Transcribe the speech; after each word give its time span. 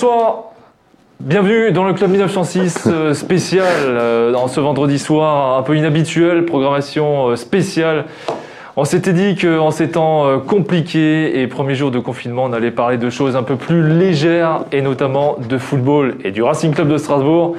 bonsoir. 0.00 0.44
Bienvenue 1.20 1.72
dans 1.72 1.84
le 1.84 1.92
Club 1.92 2.12
1906 2.12 2.84
euh, 2.86 3.12
spécial 3.12 3.66
euh, 3.84 4.32
dans 4.32 4.48
ce 4.48 4.58
vendredi 4.58 4.98
soir 4.98 5.58
un 5.58 5.62
peu 5.62 5.76
inhabituel, 5.76 6.46
programmation 6.46 7.28
euh, 7.28 7.36
spéciale. 7.36 8.06
On 8.78 8.86
s'était 8.86 9.12
dit 9.12 9.36
qu'en 9.36 9.70
ces 9.70 9.90
temps 9.90 10.24
euh, 10.24 10.38
compliqués 10.38 11.42
et 11.42 11.46
premiers 11.48 11.74
jours 11.74 11.90
de 11.90 11.98
confinement, 11.98 12.44
on 12.44 12.54
allait 12.54 12.70
parler 12.70 12.96
de 12.96 13.10
choses 13.10 13.36
un 13.36 13.42
peu 13.42 13.56
plus 13.56 13.86
légères 13.86 14.64
et 14.72 14.80
notamment 14.80 15.36
de 15.38 15.58
football 15.58 16.16
et 16.24 16.30
du 16.30 16.42
Racing 16.42 16.72
Club 16.72 16.88
de 16.88 16.96
Strasbourg 16.96 17.56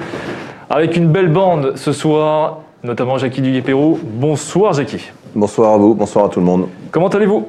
avec 0.68 0.96
une 0.96 1.06
belle 1.06 1.28
bande 1.28 1.74
ce 1.76 1.92
soir, 1.92 2.58
notamment 2.82 3.18
Jackie 3.18 3.40
Duguay-Pérou. 3.40 4.00
Bonsoir 4.02 4.72
Jackie. 4.72 5.12
Bonsoir 5.36 5.74
à 5.74 5.76
vous, 5.76 5.94
bonsoir 5.94 6.24
à 6.24 6.28
tout 6.28 6.40
le 6.40 6.46
monde. 6.46 6.66
Comment 6.90 7.08
allez-vous? 7.08 7.46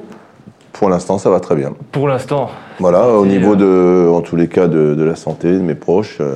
Pour 0.74 0.88
l'instant, 0.90 1.18
ça 1.18 1.30
va 1.30 1.40
très 1.40 1.54
bien. 1.54 1.72
Pour 1.92 2.08
l'instant, 2.08 2.50
Voilà, 2.80 3.08
au 3.08 3.24
niveau 3.24 3.54
de, 3.56 4.08
en 4.12 4.20
tous 4.20 4.36
les 4.36 4.48
cas, 4.48 4.66
de, 4.66 4.94
de 4.94 5.02
la 5.04 5.14
santé 5.14 5.52
de 5.52 5.60
mes 5.60 5.74
proches. 5.76 6.18
euh, 6.20 6.34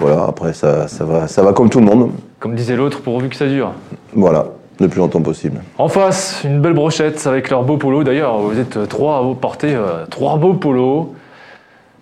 voilà, 0.00 0.24
après, 0.28 0.52
ça, 0.52 0.88
ça, 0.88 1.04
va, 1.04 1.28
ça 1.28 1.42
va 1.42 1.52
comme 1.52 1.68
tout 1.70 1.78
le 1.78 1.84
monde. 1.86 2.10
comme 2.40 2.54
disait 2.56 2.74
l'autre, 2.74 3.00
pourvu 3.02 3.28
que 3.28 3.36
ça 3.36 3.46
dure. 3.46 3.72
Voilà, 4.14 4.46
le 4.80 4.88
plus 4.88 4.98
longtemps 4.98 5.20
possible. 5.20 5.60
En 5.78 5.88
face, 5.88 6.40
une 6.44 6.60
belle 6.60 6.72
brochette 6.72 7.24
avec 7.26 7.50
leur 7.50 7.62
beau 7.62 7.76
polo. 7.76 8.02
D'ailleurs, 8.02 8.38
vous 8.38 8.58
êtes 8.58 8.76
euh, 8.78 8.86
trois 8.86 9.18
à 9.18 9.20
vous 9.20 9.34
porter 9.34 9.74
euh, 9.74 10.06
trois 10.10 10.36
beaux 10.38 10.54
polos. 10.54 11.08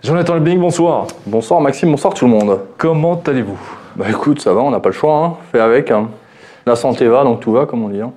Jonathan 0.03 0.35
Lebing, 0.35 0.59
bonsoir. 0.61 1.09
Bonsoir 1.27 1.61
Maxime, 1.61 1.91
bonsoir 1.91 2.15
tout 2.15 2.25
le 2.25 2.31
monde. 2.31 2.59
Comment 2.79 3.21
allez-vous? 3.27 3.59
Bah 3.97 4.07
écoute, 4.09 4.41
ça 4.41 4.55
va, 4.55 4.61
on 4.63 4.71
n'a 4.71 4.81
pas 4.81 4.89
le 4.89 4.95
choix, 4.95 5.15
hein. 5.25 5.35
fait 5.53 5.61
avec. 5.61 5.91
hein. 5.91 6.09
La 6.65 6.77
santé 6.77 7.07
va, 7.09 7.25
donc 7.25 7.41
tout 7.41 7.53
va, 7.53 7.67
comme 7.67 7.85
on 7.85 7.89
dit. 7.91 8.01
hein. 8.01 8.13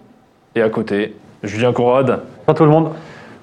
Et 0.55 0.61
à 0.61 0.69
côté, 0.69 1.15
Julien 1.41 1.73
Conrad. 1.73 2.21
Bonjour 2.45 2.57
tout 2.57 2.65
le 2.65 2.71
monde, 2.71 2.89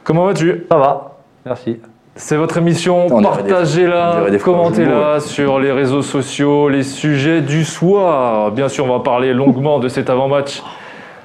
Comment 0.05 0.27
vas-tu? 0.27 0.67
Ça 0.70 0.77
va. 0.77 1.12
Merci. 1.47 1.79
C'est 2.17 2.37
votre 2.37 2.59
émission, 2.59 3.07
partagez-la, 3.23 4.27
commentez-la 4.45 5.20
sur 5.20 5.59
les 5.59 5.73
réseaux 5.73 6.03
sociaux, 6.03 6.69
les 6.69 6.83
sujets 6.83 7.41
du 7.41 7.65
soir. 7.65 8.51
Bien 8.51 8.69
sûr, 8.69 8.84
on 8.84 8.98
va 8.98 9.03
parler 9.03 9.33
longuement 9.33 9.79
de 9.79 9.89
cet 9.89 10.11
avant-match. 10.11 10.62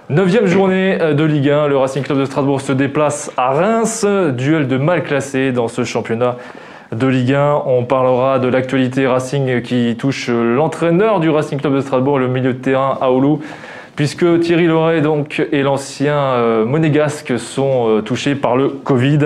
Neuvième 0.09 0.45
journée 0.45 0.97
euh, 1.01 1.13
de 1.13 1.25
Ligue 1.25 1.49
1, 1.49 1.67
le 1.67 1.75
Racing 1.75 2.03
Club 2.03 2.19
de 2.19 2.25
Strasbourg 2.25 2.61
se 2.61 2.71
déplace 2.71 3.29
à 3.35 3.51
Reims, 3.51 4.05
duel 4.05 4.69
de 4.69 4.77
mal 4.77 5.03
classé 5.03 5.51
dans 5.51 5.67
ce 5.67 5.83
championnat 5.83 6.37
de 6.93 7.07
Ligue 7.07 7.33
1. 7.33 7.63
On 7.65 7.83
parlera 7.83 8.39
de 8.39 8.47
l'actualité 8.47 9.05
Racing 9.05 9.61
qui 9.63 9.97
touche 9.99 10.29
l'entraîneur 10.29 11.19
du 11.19 11.29
Racing 11.29 11.59
Club 11.59 11.75
de 11.75 11.81
Strasbourg, 11.81 12.19
le 12.19 12.29
milieu 12.29 12.53
de 12.53 12.59
terrain 12.59 12.97
Aoulou, 13.01 13.41
puisque 13.95 14.39
Thierry 14.41 14.67
Loret 14.67 15.01
donc, 15.01 15.45
et 15.51 15.61
l'ancien 15.63 16.15
euh, 16.15 16.65
monégasque 16.65 17.39
sont 17.39 17.87
euh, 17.89 18.01
touchés 18.01 18.35
par 18.35 18.55
le 18.57 18.69
Covid. 18.69 19.19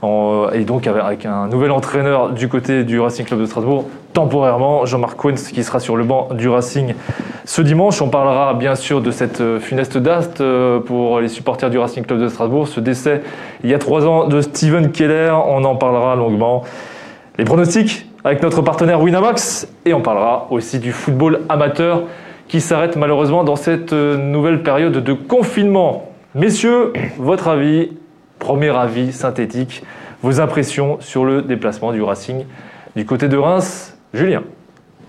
En- 0.00 0.46
et 0.54 0.60
donc 0.64 0.86
avec- 0.86 1.26
un 1.26 1.48
nouvel 1.48 1.72
entraîneur 1.72 2.30
du 2.30 2.48
côté 2.48 2.84
du 2.84 3.00
Racing 3.00 3.26
Club 3.26 3.40
de 3.40 3.46
Strasbourg, 3.46 3.86
temporairement, 4.12 4.86
Jean-Marc 4.86 5.16
Quens 5.20 5.48
qui 5.48 5.64
sera 5.64 5.80
sur 5.80 5.96
le 5.96 6.04
banc 6.04 6.28
du 6.32 6.48
Racing 6.48 6.94
ce 7.44 7.62
dimanche. 7.62 8.00
On 8.00 8.08
parlera 8.08 8.54
bien 8.54 8.76
sûr 8.76 9.00
de 9.00 9.10
cette 9.10 9.40
euh, 9.40 9.58
funeste 9.58 9.98
date 9.98 10.40
euh, 10.40 10.78
pour 10.78 11.18
les 11.20 11.28
supporters 11.28 11.68
du 11.68 11.78
Racing 11.78 12.04
Club 12.04 12.20
de 12.20 12.28
Strasbourg, 12.28 12.68
ce 12.68 12.78
décès 12.80 13.22
il 13.64 13.70
y 13.70 13.74
a 13.74 13.78
trois 13.78 14.06
ans 14.06 14.28
de 14.28 14.40
Steven 14.40 14.92
Keller, 14.92 15.32
on 15.46 15.64
en 15.64 15.74
parlera 15.74 16.14
longuement. 16.14 16.62
Les 17.36 17.44
pronostics 17.44 18.06
avec 18.24 18.42
notre 18.42 18.62
partenaire 18.62 19.00
Winamax 19.00 19.66
et 19.84 19.94
on 19.94 20.00
parlera 20.00 20.46
aussi 20.50 20.78
du 20.78 20.92
football 20.92 21.40
amateur 21.48 22.02
qui 22.48 22.60
s'arrête 22.60 22.96
malheureusement 22.96 23.44
dans 23.44 23.56
cette 23.56 23.92
euh, 23.92 24.16
nouvelle 24.16 24.62
période 24.62 24.92
de 24.92 25.12
confinement. 25.12 26.10
Messieurs, 26.34 26.92
votre 27.18 27.48
avis, 27.48 27.92
premier 28.38 28.70
avis 28.70 29.12
synthétique, 29.12 29.84
vos 30.22 30.40
impressions 30.40 30.96
sur 31.00 31.24
le 31.24 31.42
déplacement 31.42 31.92
du 31.92 32.02
Racing 32.02 32.44
du 32.96 33.04
côté 33.04 33.28
de 33.28 33.36
Reims, 33.36 33.96
Julien. 34.14 34.42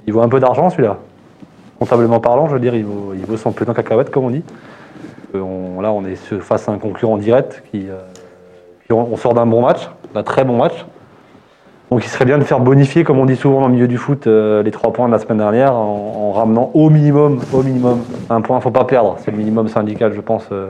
Il 0.06 0.14
vaut 0.14 0.22
un 0.22 0.30
peu 0.30 0.40
d'argent 0.40 0.70
celui-là. 0.70 0.98
Comptablement 1.80 2.20
parlant, 2.20 2.48
je 2.48 2.54
veux 2.54 2.60
dire, 2.60 2.76
il 2.76 2.84
vaut, 2.84 3.14
il 3.14 3.26
vaut 3.26 3.38
son 3.38 3.50
en 3.50 3.74
cacahuète, 3.74 4.12
comme 4.12 4.26
on 4.26 4.30
dit. 4.30 4.44
Euh, 5.34 5.82
là, 5.82 5.92
on 5.92 6.06
est 6.06 6.16
face 6.16 6.68
à 6.68 6.74
un 6.74 6.78
concurrent 6.78 7.18
direct 7.18 7.64
qui. 7.72 7.88
euh, 7.90 8.94
on 8.94 9.16
sort 9.16 9.34
d'un 9.34 9.46
bon 9.46 9.62
match, 9.62 9.88
d'un 10.14 10.24
très 10.24 10.44
bon 10.44 10.58
match. 10.58 10.74
Donc 11.92 12.06
il 12.06 12.08
serait 12.08 12.26
bien 12.26 12.38
de 12.38 12.44
faire 12.44 12.60
bonifier, 12.60 13.04
comme 13.04 13.18
on 13.20 13.26
dit 13.26 13.36
souvent 13.36 13.62
dans 13.62 13.68
le 13.68 13.74
milieu 13.74 13.88
du 13.88 13.98
foot, 13.98 14.28
euh, 14.28 14.62
les 14.62 14.70
trois 14.72 14.94
points 14.94 15.08
de 15.08 15.12
la 15.12 15.18
semaine 15.18 15.40
dernière 15.40 15.74
en, 15.74 16.30
en 16.30 16.32
ramenant 16.32 16.70
au 16.76 16.90
minimum, 16.92 17.40
au 17.52 17.64
minimum, 17.64 18.02
un 18.30 18.42
point. 18.42 18.60
Faut 18.60 18.70
pas 18.70 18.86
perdre. 18.86 19.16
C'est 19.20 19.32
le 19.32 19.38
minimum 19.38 19.68
syndical, 19.68 20.14
je 20.16 20.22
pense, 20.22 20.46
euh, 20.52 20.70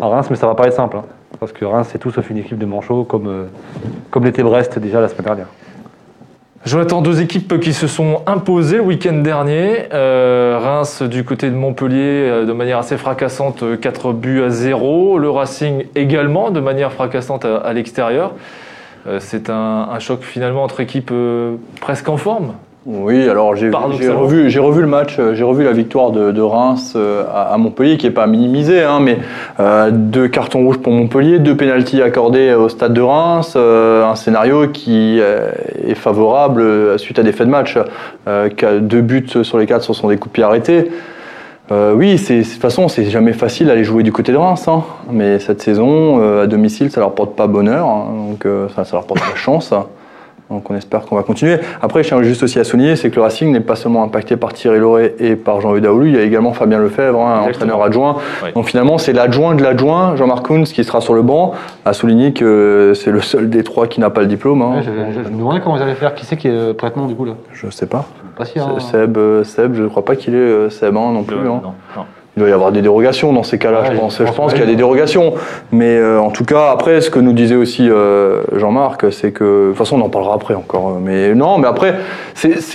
à 0.00 0.06
Reims, 0.06 0.28
mais 0.30 0.36
ça 0.36 0.46
va 0.46 0.54
pas 0.54 0.66
être 0.68 0.74
simple. 0.74 0.98
hein. 0.98 1.04
parce 1.40 1.52
que 1.52 1.64
Reims, 1.64 1.88
c'est 1.90 1.98
tout 1.98 2.12
sauf 2.12 2.30
une 2.30 2.38
équipe 2.38 2.58
de 2.58 2.66
manchots, 2.66 3.02
comme, 3.02 3.26
euh, 3.26 3.44
comme 4.12 4.24
l'était 4.24 4.44
Brest 4.44 4.78
déjà 4.78 5.00
la 5.00 5.08
semaine 5.08 5.24
dernière. 5.24 5.46
Jonathan, 6.64 7.00
deux 7.00 7.20
équipes 7.22 7.58
qui 7.58 7.72
se 7.72 7.86
sont 7.86 8.20
imposées 8.26 8.76
le 8.76 8.82
week-end 8.82 9.14
dernier. 9.14 9.88
Reims 9.90 11.02
du 11.02 11.24
côté 11.24 11.48
de 11.50 11.54
Montpellier 11.56 12.44
de 12.46 12.52
manière 12.52 12.78
assez 12.78 12.98
fracassante, 12.98 13.62
euh, 13.62 13.76
4 13.76 14.12
buts 14.12 14.42
à 14.42 14.50
0. 14.50 15.18
Le 15.18 15.30
Racing 15.30 15.86
également 15.96 16.50
de 16.50 16.60
manière 16.60 16.92
fracassante 16.92 17.44
à 17.46 17.72
l'extérieur. 17.72 18.34
Euh, 19.06 19.18
C'est 19.20 19.50
un, 19.50 19.88
un 19.92 19.98
choc 19.98 20.22
finalement 20.22 20.62
entre 20.62 20.80
équipes 20.80 21.10
euh, 21.12 21.54
presque 21.80 22.08
en 22.08 22.16
forme. 22.16 22.52
Oui, 22.86 23.28
alors 23.28 23.56
j'ai 23.56 23.68
revu, 23.68 24.48
j'ai 24.48 24.58
revu 24.58 24.80
le 24.80 24.86
match, 24.86 25.16
euh, 25.18 25.34
j'ai 25.34 25.44
revu 25.44 25.64
la 25.64 25.72
victoire 25.72 26.12
de, 26.12 26.32
de 26.32 26.40
Reims 26.40 26.96
à, 27.30 27.52
à 27.52 27.58
Montpellier, 27.58 27.98
qui 27.98 28.06
est 28.06 28.10
pas 28.10 28.26
minimisée, 28.26 28.82
hein, 28.82 29.00
mais 29.02 29.18
euh, 29.60 29.90
deux 29.92 30.28
cartons 30.28 30.64
rouges 30.64 30.78
pour 30.78 30.90
Montpellier, 30.94 31.40
deux 31.40 31.54
pénalties 31.54 32.00
accordés 32.00 32.54
au 32.54 32.70
stade 32.70 32.94
de 32.94 33.02
Reims, 33.02 33.52
euh, 33.54 34.06
un 34.06 34.14
scénario 34.14 34.68
qui 34.68 35.18
euh, 35.20 35.50
est 35.86 35.94
favorable 35.94 36.98
suite 36.98 37.18
à 37.18 37.22
des 37.22 37.32
faits 37.32 37.48
de 37.48 37.52
match. 37.52 37.76
Deux 38.26 39.02
buts 39.02 39.28
sur 39.42 39.58
les 39.58 39.66
quatre, 39.66 39.82
ce 39.82 39.92
sont 39.92 40.08
des 40.08 40.16
coups 40.16 40.32
de 40.32 40.34
pied 40.36 40.44
arrêtés. 40.44 40.90
Euh, 41.72 41.94
oui, 41.94 42.18
c'est, 42.18 42.38
de 42.38 42.42
toute 42.42 42.60
façon, 42.60 42.88
c'est 42.88 43.04
jamais 43.04 43.32
facile 43.32 43.68
d'aller 43.68 43.84
jouer 43.84 44.02
du 44.02 44.10
côté 44.12 44.32
de 44.32 44.36
Reims, 44.36 44.66
hein. 44.66 44.82
mais 45.10 45.38
cette 45.38 45.62
saison, 45.62 46.20
euh, 46.20 46.42
à 46.44 46.46
domicile, 46.48 46.90
ça 46.90 47.00
leur 47.00 47.14
porte 47.14 47.36
pas 47.36 47.46
bonheur, 47.46 47.86
hein, 47.86 48.06
donc 48.30 48.44
euh, 48.44 48.68
ça, 48.74 48.84
ça 48.84 48.96
leur 48.96 49.06
porte 49.06 49.20
la 49.20 49.36
chance. 49.36 49.72
Donc 50.50 50.68
on 50.68 50.74
espère 50.74 51.02
qu'on 51.02 51.14
va 51.14 51.22
continuer. 51.22 51.58
Après, 51.80 52.02
je 52.02 52.08
tiens 52.08 52.20
juste 52.24 52.42
aussi 52.42 52.58
à 52.58 52.64
souligner, 52.64 52.96
c'est 52.96 53.08
que 53.08 53.14
le 53.14 53.22
Racing 53.22 53.52
n'est 53.52 53.60
pas 53.60 53.76
seulement 53.76 54.02
impacté 54.02 54.36
par 54.36 54.52
Thierry 54.52 54.80
Loret 54.80 55.14
et 55.20 55.36
par 55.36 55.60
Jean-Louis 55.60 55.80
Daoulou, 55.80 56.06
il 56.06 56.16
y 56.16 56.18
a 56.18 56.22
également 56.22 56.52
Fabien 56.52 56.80
Lefebvre, 56.80 57.20
hein, 57.20 57.42
entraîneur 57.48 57.80
adjoint. 57.84 58.16
Oui. 58.42 58.48
Donc 58.56 58.64
finalement, 58.66 58.98
c'est 58.98 59.12
l'adjoint 59.12 59.54
de 59.54 59.62
l'adjoint, 59.62 60.16
Jean-Marc 60.16 60.44
Kounz, 60.44 60.72
qui 60.72 60.82
sera 60.82 61.00
sur 61.00 61.14
le 61.14 61.22
banc, 61.22 61.52
a 61.84 61.92
souligné 61.92 62.32
que 62.32 62.94
c'est 62.96 63.12
le 63.12 63.20
seul 63.20 63.48
des 63.48 63.62
trois 63.62 63.86
qui 63.86 64.00
n'a 64.00 64.10
pas 64.10 64.22
le 64.22 64.26
diplôme. 64.26 64.60
hein. 64.62 64.72
Ouais, 64.78 64.82
je, 64.82 64.90
je- 65.20 65.24
je 65.24 65.28
me 65.30 65.38
demandais 65.38 65.60
comment 65.62 65.76
vous 65.76 65.82
allez 65.82 65.94
faire. 65.94 66.16
Qui 66.16 66.26
c'est 66.26 66.36
qui 66.36 66.48
est 66.48 66.74
prêtement 66.74 67.06
du 67.06 67.14
coup 67.14 67.26
là? 67.26 67.34
Je 67.52 67.70
sais 67.70 67.86
pas. 67.86 68.06
Pas 68.54 68.60
hein. 68.60 68.80
Seb, 68.80 69.16
euh, 69.16 69.44
Seb, 69.44 69.74
je 69.74 69.82
ne 69.82 69.88
crois 69.88 70.04
pas 70.04 70.16
qu'il 70.16 70.34
est 70.34 70.38
euh, 70.38 70.70
Seb 70.70 70.96
hein, 70.96 71.10
non 71.12 71.22
plus. 71.22 71.36
Le- 71.36 71.42
hein. 71.48 71.60
non, 71.62 71.72
non. 71.96 72.04
Il 72.36 72.40
doit 72.40 72.48
y 72.48 72.52
avoir 72.52 72.70
des 72.70 72.80
dérogations 72.80 73.32
dans 73.32 73.42
ces 73.42 73.58
cas-là, 73.58 73.80
Ouais, 73.80 73.88
je 73.92 73.98
pense. 73.98 74.18
je 74.18 74.24
Je 74.24 74.32
pense 74.32 74.52
qu'il 74.52 74.60
y 74.60 74.64
a 74.64 74.68
des 74.68 74.76
dérogations. 74.76 75.34
Mais 75.72 75.96
euh, 75.98 76.20
en 76.20 76.30
tout 76.30 76.44
cas, 76.44 76.70
après, 76.70 77.00
ce 77.00 77.10
que 77.10 77.18
nous 77.18 77.32
disait 77.32 77.56
aussi 77.56 77.88
euh, 77.90 78.42
Jean-Marc, 78.54 79.12
c'est 79.12 79.32
que. 79.32 79.64
De 79.64 79.68
toute 79.70 79.78
façon, 79.78 80.00
on 80.00 80.04
en 80.04 80.08
parlera 80.08 80.34
après 80.34 80.54
encore. 80.54 80.96
Mais 81.00 81.34
non, 81.34 81.58
mais 81.58 81.66
après, 81.66 81.96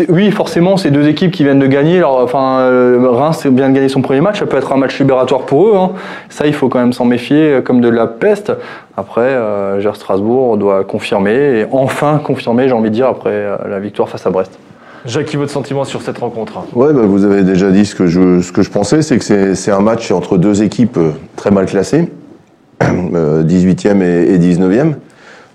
oui, 0.09 0.30
forcément, 0.31 0.76
ces 0.76 0.92
deux 0.92 1.08
équipes 1.08 1.31
qui 1.31 1.46
viennent 1.46 1.59
de 1.59 1.68
gagner. 1.68 2.00
Alors, 2.00 2.20
enfin, 2.22 2.59
euh, 2.59 3.08
Reims 3.09 3.46
vient 3.50 3.70
de 3.70 3.74
gagner 3.74 3.88
son 3.88 4.02
premier 4.02 4.20
match. 4.20 4.40
Ça 4.40 4.46
peut 4.46 4.58
être 4.58 4.74
un 4.74 4.78
match 4.78 5.00
libératoire 5.00 5.44
pour 5.44 5.70
eux. 5.70 5.76
hein. 5.78 5.92
Ça, 6.28 6.46
il 6.47 6.53
faut 6.53 6.68
quand 6.68 6.80
même 6.80 6.94
s'en 6.94 7.06
méfier 7.06 7.62
comme 7.64 7.80
de 7.80 7.90
la 7.90 8.08
peste. 8.08 8.52
Après, 8.97 9.22
euh, 9.22 9.80
Gers 9.80 9.96
Strasbourg 9.96 10.58
doit 10.58 10.84
confirmer. 10.84 11.59
Et 11.62 11.66
enfin 11.72 12.20
confirmer, 12.22 12.68
j'ai 12.68 12.74
envie 12.74 12.90
de 12.90 12.96
dire, 12.96 13.08
après 13.08 13.30
euh, 13.32 13.56
la 13.70 13.80
victoire 13.80 14.09
face 14.09 14.28
à 14.28 14.32
Brest. 14.32 14.59
Jackie, 15.06 15.38
votre 15.38 15.52
sentiment 15.52 15.84
sur 15.84 16.02
cette 16.02 16.18
rencontre 16.18 16.66
Ouais, 16.74 16.92
bah, 16.92 17.02
vous 17.04 17.26
avez 17.26 17.44
déjà 17.44 17.72
dit 17.72 17.86
ce 17.86 17.96
que 17.96 18.08
je, 18.08 18.42
ce 18.42 18.52
que 18.52 18.64
je 18.64 18.70
pensais, 18.72 19.02
c'est 19.02 19.20
que 19.20 19.54
c'est 19.54 19.72
un 19.72 19.82
match 19.82 20.12
entre 20.12 20.38
deux 20.38 20.64
équipes 20.64 20.97
euh, 20.97 21.12
très 21.35 21.52
mal 21.52 21.66
classées, 21.68 22.12
euh, 22.84 23.44
18e 23.44 24.02
et, 24.02 24.34
et 24.34 24.40
19e. 24.40 24.94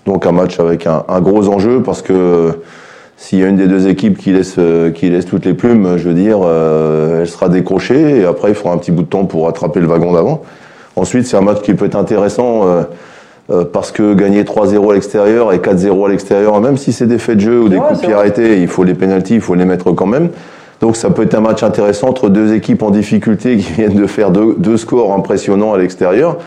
Donc 0.05 0.25
un 0.25 0.31
match 0.31 0.59
avec 0.59 0.87
un, 0.87 1.21
gros 1.21 1.47
enjeu 1.47 1.83
parce 1.83 2.01
que 2.01 2.13
euh, 2.13 2.51
s'il 3.17 3.37
y 3.39 3.43
a 3.43 3.47
une 3.47 3.55
des 3.55 3.67
deux 3.67 3.87
équipes 3.87 4.17
qui 4.17 4.31
laisse, 4.31 4.55
euh, 4.57 4.89
qui 4.89 5.09
laisse 5.09 5.27
toutes 5.27 5.45
les 5.45 5.53
plumes, 5.53 5.97
je 5.97 6.09
veux 6.09 6.15
dire, 6.15 6.39
euh, 6.43 7.21
elle 7.21 7.27
sera 7.27 7.49
décrochée 7.49 8.21
et 8.21 8.25
après 8.25 8.49
il 8.49 8.55
faudra 8.55 8.73
un 8.73 8.77
petit 8.77 8.91
bout 8.91 9.03
de 9.03 9.07
temps 9.07 9.25
pour 9.25 9.45
rattraper 9.45 9.79
le 9.79 9.85
wagon 9.85 10.13
d'avant. 10.13 10.41
Ensuite, 10.95 11.27
c'est 11.27 11.37
un 11.37 11.41
match 11.41 11.61
qui 11.61 11.73
peut 11.75 11.85
être 11.85 11.95
intéressant 11.95 12.67
euh, 12.67 12.83
euh, 13.49 13.65
parce 13.65 13.91
que 13.91 14.13
gagner 14.13 14.43
3-0 14.43 14.91
à 14.91 14.93
l'extérieur 14.93 15.51
et 15.53 15.57
4-0 15.59 16.05
à 16.05 16.09
l'extérieur, 16.09 16.59
même 16.61 16.77
si 16.77 16.93
c'est 16.93 17.07
des 17.07 17.17
faits 17.17 17.37
de 17.37 17.41
jeu 17.41 17.61
ou 17.61 17.69
des 17.69 17.77
vrai, 17.77 17.87
coups 17.87 18.01
de 18.01 18.05
pied 18.05 18.13
arrêtés, 18.13 18.61
il 18.61 18.67
faut 18.67 18.83
les 18.83 18.93
pénalties, 18.93 19.35
il 19.35 19.41
faut 19.41 19.55
les 19.55 19.65
mettre 19.65 19.91
quand 19.91 20.05
même. 20.05 20.29
Donc 20.79 20.95
ça 20.95 21.09
peut 21.09 21.23
être 21.23 21.35
un 21.35 21.41
match 21.41 21.61
intéressant 21.63 22.09
entre 22.09 22.29
deux 22.29 22.53
équipes 22.53 22.83
en 22.83 22.91
difficulté 22.91 23.57
qui 23.57 23.71
viennent 23.77 23.95
de 23.95 24.07
faire 24.07 24.31
deux, 24.31 24.55
deux 24.57 24.77
scores 24.77 25.13
impressionnants 25.13 25.73
à 25.73 25.77
l'extérieur. 25.77 26.37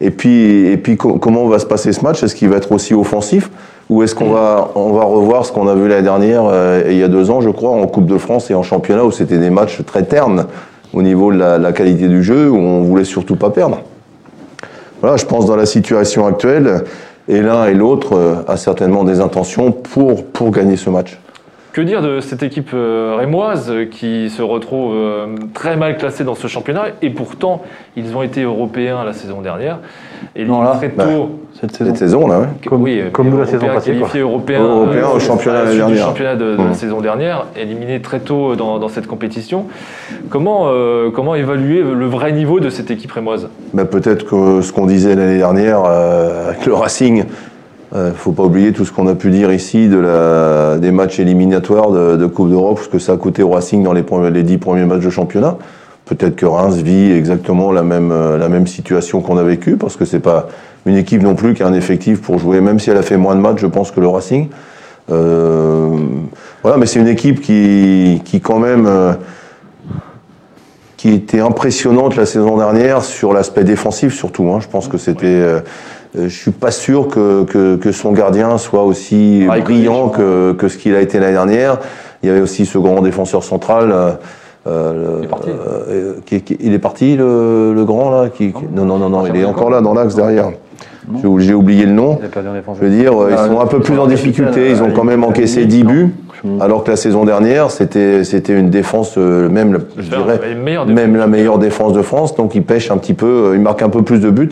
Et 0.00 0.10
puis, 0.10 0.66
et 0.66 0.76
puis 0.76 0.96
co- 0.96 1.14
comment 1.18 1.46
va 1.46 1.58
se 1.60 1.66
passer 1.66 1.92
ce 1.92 2.02
match? 2.02 2.22
Est-ce 2.24 2.34
qu'il 2.34 2.48
va 2.48 2.56
être 2.56 2.72
aussi 2.72 2.92
offensif? 2.92 3.50
Ou 3.88 4.02
est-ce 4.02 4.14
qu'on 4.14 4.30
va, 4.30 4.70
on 4.74 4.92
va 4.92 5.04
revoir 5.04 5.44
ce 5.46 5.52
qu'on 5.52 5.68
a 5.68 5.74
vu 5.74 5.86
l'année 5.86 6.02
dernière 6.02 6.42
euh, 6.46 6.82
et 6.88 6.92
il 6.92 6.98
y 6.98 7.02
a 7.04 7.08
deux 7.08 7.30
ans, 7.30 7.40
je 7.40 7.50
crois, 7.50 7.70
en 7.70 7.86
Coupe 7.86 8.06
de 8.06 8.18
France 8.18 8.50
et 8.50 8.54
en 8.54 8.62
championnat, 8.62 9.04
où 9.04 9.10
c'était 9.12 9.38
des 9.38 9.50
matchs 9.50 9.80
très 9.84 10.02
ternes 10.02 10.46
au 10.92 11.02
niveau 11.02 11.32
de 11.32 11.38
la, 11.38 11.58
la 11.58 11.72
qualité 11.72 12.08
du 12.08 12.22
jeu, 12.22 12.50
où 12.50 12.56
on 12.56 12.82
voulait 12.82 13.04
surtout 13.04 13.36
pas 13.36 13.50
perdre? 13.50 13.80
Voilà, 15.02 15.16
je 15.16 15.26
pense 15.26 15.46
dans 15.46 15.56
la 15.56 15.66
situation 15.66 16.26
actuelle, 16.26 16.84
Et 17.28 17.40
l'un 17.40 17.66
et 17.66 17.74
l'autre 17.74 18.14
euh, 18.14 18.34
a 18.48 18.56
certainement 18.56 19.04
des 19.04 19.20
intentions 19.20 19.70
pour, 19.70 20.24
pour 20.26 20.50
gagner 20.50 20.76
ce 20.76 20.90
match. 20.90 21.18
Que 21.72 21.80
dire 21.80 22.02
de 22.02 22.20
cette 22.20 22.42
équipe 22.42 22.70
euh, 22.74 23.16
rémoise 23.16 23.70
euh, 23.70 23.84
qui 23.84 24.28
se 24.28 24.42
retrouve 24.42 24.94
très 25.54 25.76
mal 25.76 25.98
classée 25.98 26.24
dans 26.24 26.34
ce 26.34 26.46
championnat 26.46 26.86
et 27.00 27.10
pourtant 27.10 27.62
ils 27.96 28.16
ont 28.16 28.22
été 28.22 28.42
européens 28.42 29.04
la 29.04 29.12
saison 29.12 29.40
dernière 29.40 29.78
et 30.36 30.44
là, 30.44 30.74
très 30.78 30.88
bah, 30.88 31.04
tôt. 31.04 31.40
Cette 31.62 31.76
saison. 31.76 31.90
Cette 31.90 31.98
saison, 31.98 32.26
là, 32.26 32.40
ouais. 32.40 32.46
Comme- 32.66 32.82
oui, 32.82 33.00
comme 33.12 33.30
nous 33.30 33.38
la 33.38 33.46
saison 33.46 33.66
passée, 33.68 33.92
qualifiés 33.92 34.20
européens, 34.20 34.64
Européens 34.64 35.06
au 35.12 35.16
euh, 35.16 35.20
championnat 35.20 35.62
la 35.64 35.72
dernière. 35.74 36.12
de, 36.36 36.44
de 36.52 36.56
la 36.56 36.64
Mmh. 36.64 36.74
saison 36.74 37.00
dernière, 37.00 37.46
éliminés 37.56 38.02
très 38.02 38.18
tôt 38.18 38.56
dans, 38.56 38.80
dans 38.80 38.88
cette 38.88 39.06
compétition. 39.06 39.66
Comment, 40.28 40.64
euh, 40.66 41.10
comment 41.14 41.36
évaluer 41.36 41.82
le 41.82 42.06
vrai 42.06 42.32
niveau 42.32 42.58
de 42.58 42.68
cette 42.68 42.90
équipe 42.90 43.12
rémoise? 43.12 43.48
Bah, 43.74 43.84
Peut-être 43.84 44.26
que 44.26 44.60
ce 44.60 44.72
qu'on 44.72 44.86
disait 44.86 45.14
l'année 45.14 45.38
dernière 45.38 45.82
euh, 45.86 46.48
avec 46.48 46.66
le 46.66 46.74
Racing, 46.74 47.24
il 47.94 47.98
ne 48.00 48.10
faut 48.10 48.32
pas 48.32 48.42
oublier 48.42 48.72
tout 48.72 48.84
ce 48.84 48.90
qu'on 48.90 49.06
a 49.06 49.14
pu 49.14 49.30
dire 49.30 49.52
ici 49.52 49.86
de 49.86 49.98
la, 50.00 50.78
des 50.78 50.90
matchs 50.90 51.20
éliminatoires 51.20 51.92
de, 51.92 52.16
de 52.16 52.26
Coupe 52.26 52.50
d'Europe, 52.50 52.80
ce 52.82 52.88
que 52.88 52.98
ça 52.98 53.12
a 53.12 53.16
coûté 53.16 53.44
au 53.44 53.50
Racing 53.50 53.84
dans 53.84 53.92
les, 53.92 54.02
premiers, 54.02 54.30
les 54.32 54.42
dix 54.42 54.58
premiers 54.58 54.84
matchs 54.84 55.04
de 55.04 55.10
championnat. 55.10 55.56
Peut-être 56.06 56.34
que 56.34 56.46
Reims 56.46 56.74
vit 56.78 57.12
exactement 57.12 57.70
la 57.70 57.84
même, 57.84 58.10
euh, 58.10 58.36
la 58.36 58.48
même 58.48 58.66
situation 58.66 59.20
qu'on 59.20 59.36
a 59.36 59.44
vécue, 59.44 59.76
parce 59.76 59.96
que 59.96 60.04
c'est 60.04 60.18
pas 60.18 60.48
une 60.86 60.96
équipe 60.96 61.22
non 61.22 61.34
plus 61.34 61.54
qui 61.54 61.62
a 61.62 61.66
un 61.66 61.74
effectif 61.74 62.20
pour 62.20 62.38
jouer, 62.38 62.60
même 62.60 62.78
si 62.78 62.90
elle 62.90 62.96
a 62.96 63.02
fait 63.02 63.16
moins 63.16 63.34
de 63.34 63.40
matchs, 63.40 63.60
je 63.60 63.66
pense, 63.66 63.90
que 63.90 64.00
le 64.00 64.08
Racing. 64.08 64.48
Euh, 65.10 65.96
voilà, 66.62 66.78
mais 66.78 66.86
c'est 66.86 67.00
une 67.00 67.08
équipe 67.08 67.40
qui, 67.40 68.22
qui 68.24 68.40
quand 68.40 68.58
même, 68.58 68.86
euh, 68.86 69.12
qui 70.96 71.12
était 71.14 71.40
impressionnante 71.40 72.16
la 72.16 72.26
saison 72.26 72.56
dernière 72.56 73.02
sur 73.02 73.32
l'aspect 73.32 73.64
défensif 73.64 74.14
surtout. 74.14 74.48
Hein. 74.50 74.60
Je 74.60 74.68
pense 74.68 74.88
que 74.88 74.98
c'était. 74.98 75.26
euh, 75.26 75.60
euh, 76.18 76.28
je 76.28 76.36
suis 76.36 76.50
pas 76.50 76.70
sûr 76.70 77.08
que, 77.08 77.44
que, 77.44 77.76
que 77.76 77.90
son 77.90 78.12
gardien 78.12 78.58
soit 78.58 78.84
aussi 78.84 79.46
Rajkovic, 79.48 79.64
brillant 79.64 80.08
que, 80.10 80.52
que 80.52 80.68
ce 80.68 80.76
qu'il 80.76 80.94
a 80.94 81.00
été 81.00 81.18
l'année 81.18 81.32
dernière. 81.32 81.78
Il 82.22 82.28
y 82.28 82.30
avait 82.30 82.40
aussi 82.40 82.66
ce 82.66 82.78
grand 82.78 83.00
défenseur 83.02 83.42
central. 83.42 84.18
Euh, 84.66 84.92
euh, 84.92 85.16
Il 85.20 85.24
est 85.24 85.28
parti. 85.28 85.48
euh, 85.50 86.12
qui- 86.24 86.40
qui- 86.42 86.56
il 86.60 86.72
est 86.74 86.78
parti 86.78 87.16
le, 87.16 87.72
le 87.74 87.84
grand 87.84 88.10
là 88.10 88.28
qui, 88.28 88.52
Non 88.74 88.84
non 88.84 88.98
non 88.98 89.08
non, 89.08 89.26
il 89.26 89.36
est 89.40 89.44
encore 89.44 89.70
là 89.70 89.80
dans 89.80 89.94
l'axe 89.94 90.14
derrière. 90.14 90.50
J'ai 91.38 91.52
oublié 91.54 91.84
le 91.84 91.92
nom. 91.92 92.18
Je 92.80 92.84
veux 92.86 92.90
dire, 92.90 93.12
euh, 93.20 93.28
ils 93.30 93.36
Ah, 93.36 93.48
sont 93.48 93.60
un 93.60 93.66
peu 93.66 93.80
plus 93.80 93.98
en 93.98 94.06
difficulté. 94.06 94.70
Ils 94.70 94.82
ont 94.82 94.92
quand 94.92 95.02
même 95.04 95.24
encaissé 95.24 95.66
10 95.66 95.82
buts, 95.82 96.14
alors 96.60 96.84
que 96.84 96.90
la 96.90 96.96
saison 96.96 97.24
dernière, 97.24 97.72
c'était 97.72 98.22
c'était 98.22 98.56
une 98.58 98.70
défense, 98.70 99.14
euh, 99.18 99.48
même, 99.48 99.80
je 99.98 100.08
dirais, 100.08 100.38
même 100.94 101.16
la 101.16 101.26
meilleure 101.26 101.58
défense 101.58 101.92
de 101.92 102.02
France. 102.02 102.36
Donc 102.36 102.54
ils 102.54 102.62
pêchent 102.62 102.90
un 102.92 102.98
petit 102.98 103.14
peu, 103.14 103.26
euh, 103.26 103.54
ils 103.56 103.60
marquent 103.60 103.82
un 103.82 103.88
peu 103.88 104.02
plus 104.02 104.20
de 104.20 104.30
buts, 104.30 104.50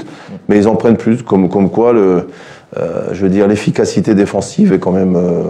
mais 0.48 0.58
ils 0.58 0.66
en 0.66 0.74
prennent 0.74 0.96
plus. 0.96 1.22
Comme 1.22 1.48
comme 1.48 1.70
quoi, 1.70 1.92
le, 1.92 2.26
euh, 2.76 3.08
je 3.12 3.22
veux 3.22 3.28
dire, 3.30 3.46
l'efficacité 3.46 4.14
défensive 4.16 4.72
est 4.72 4.80
quand 4.80 4.92
même 4.92 5.14
euh, 5.14 5.42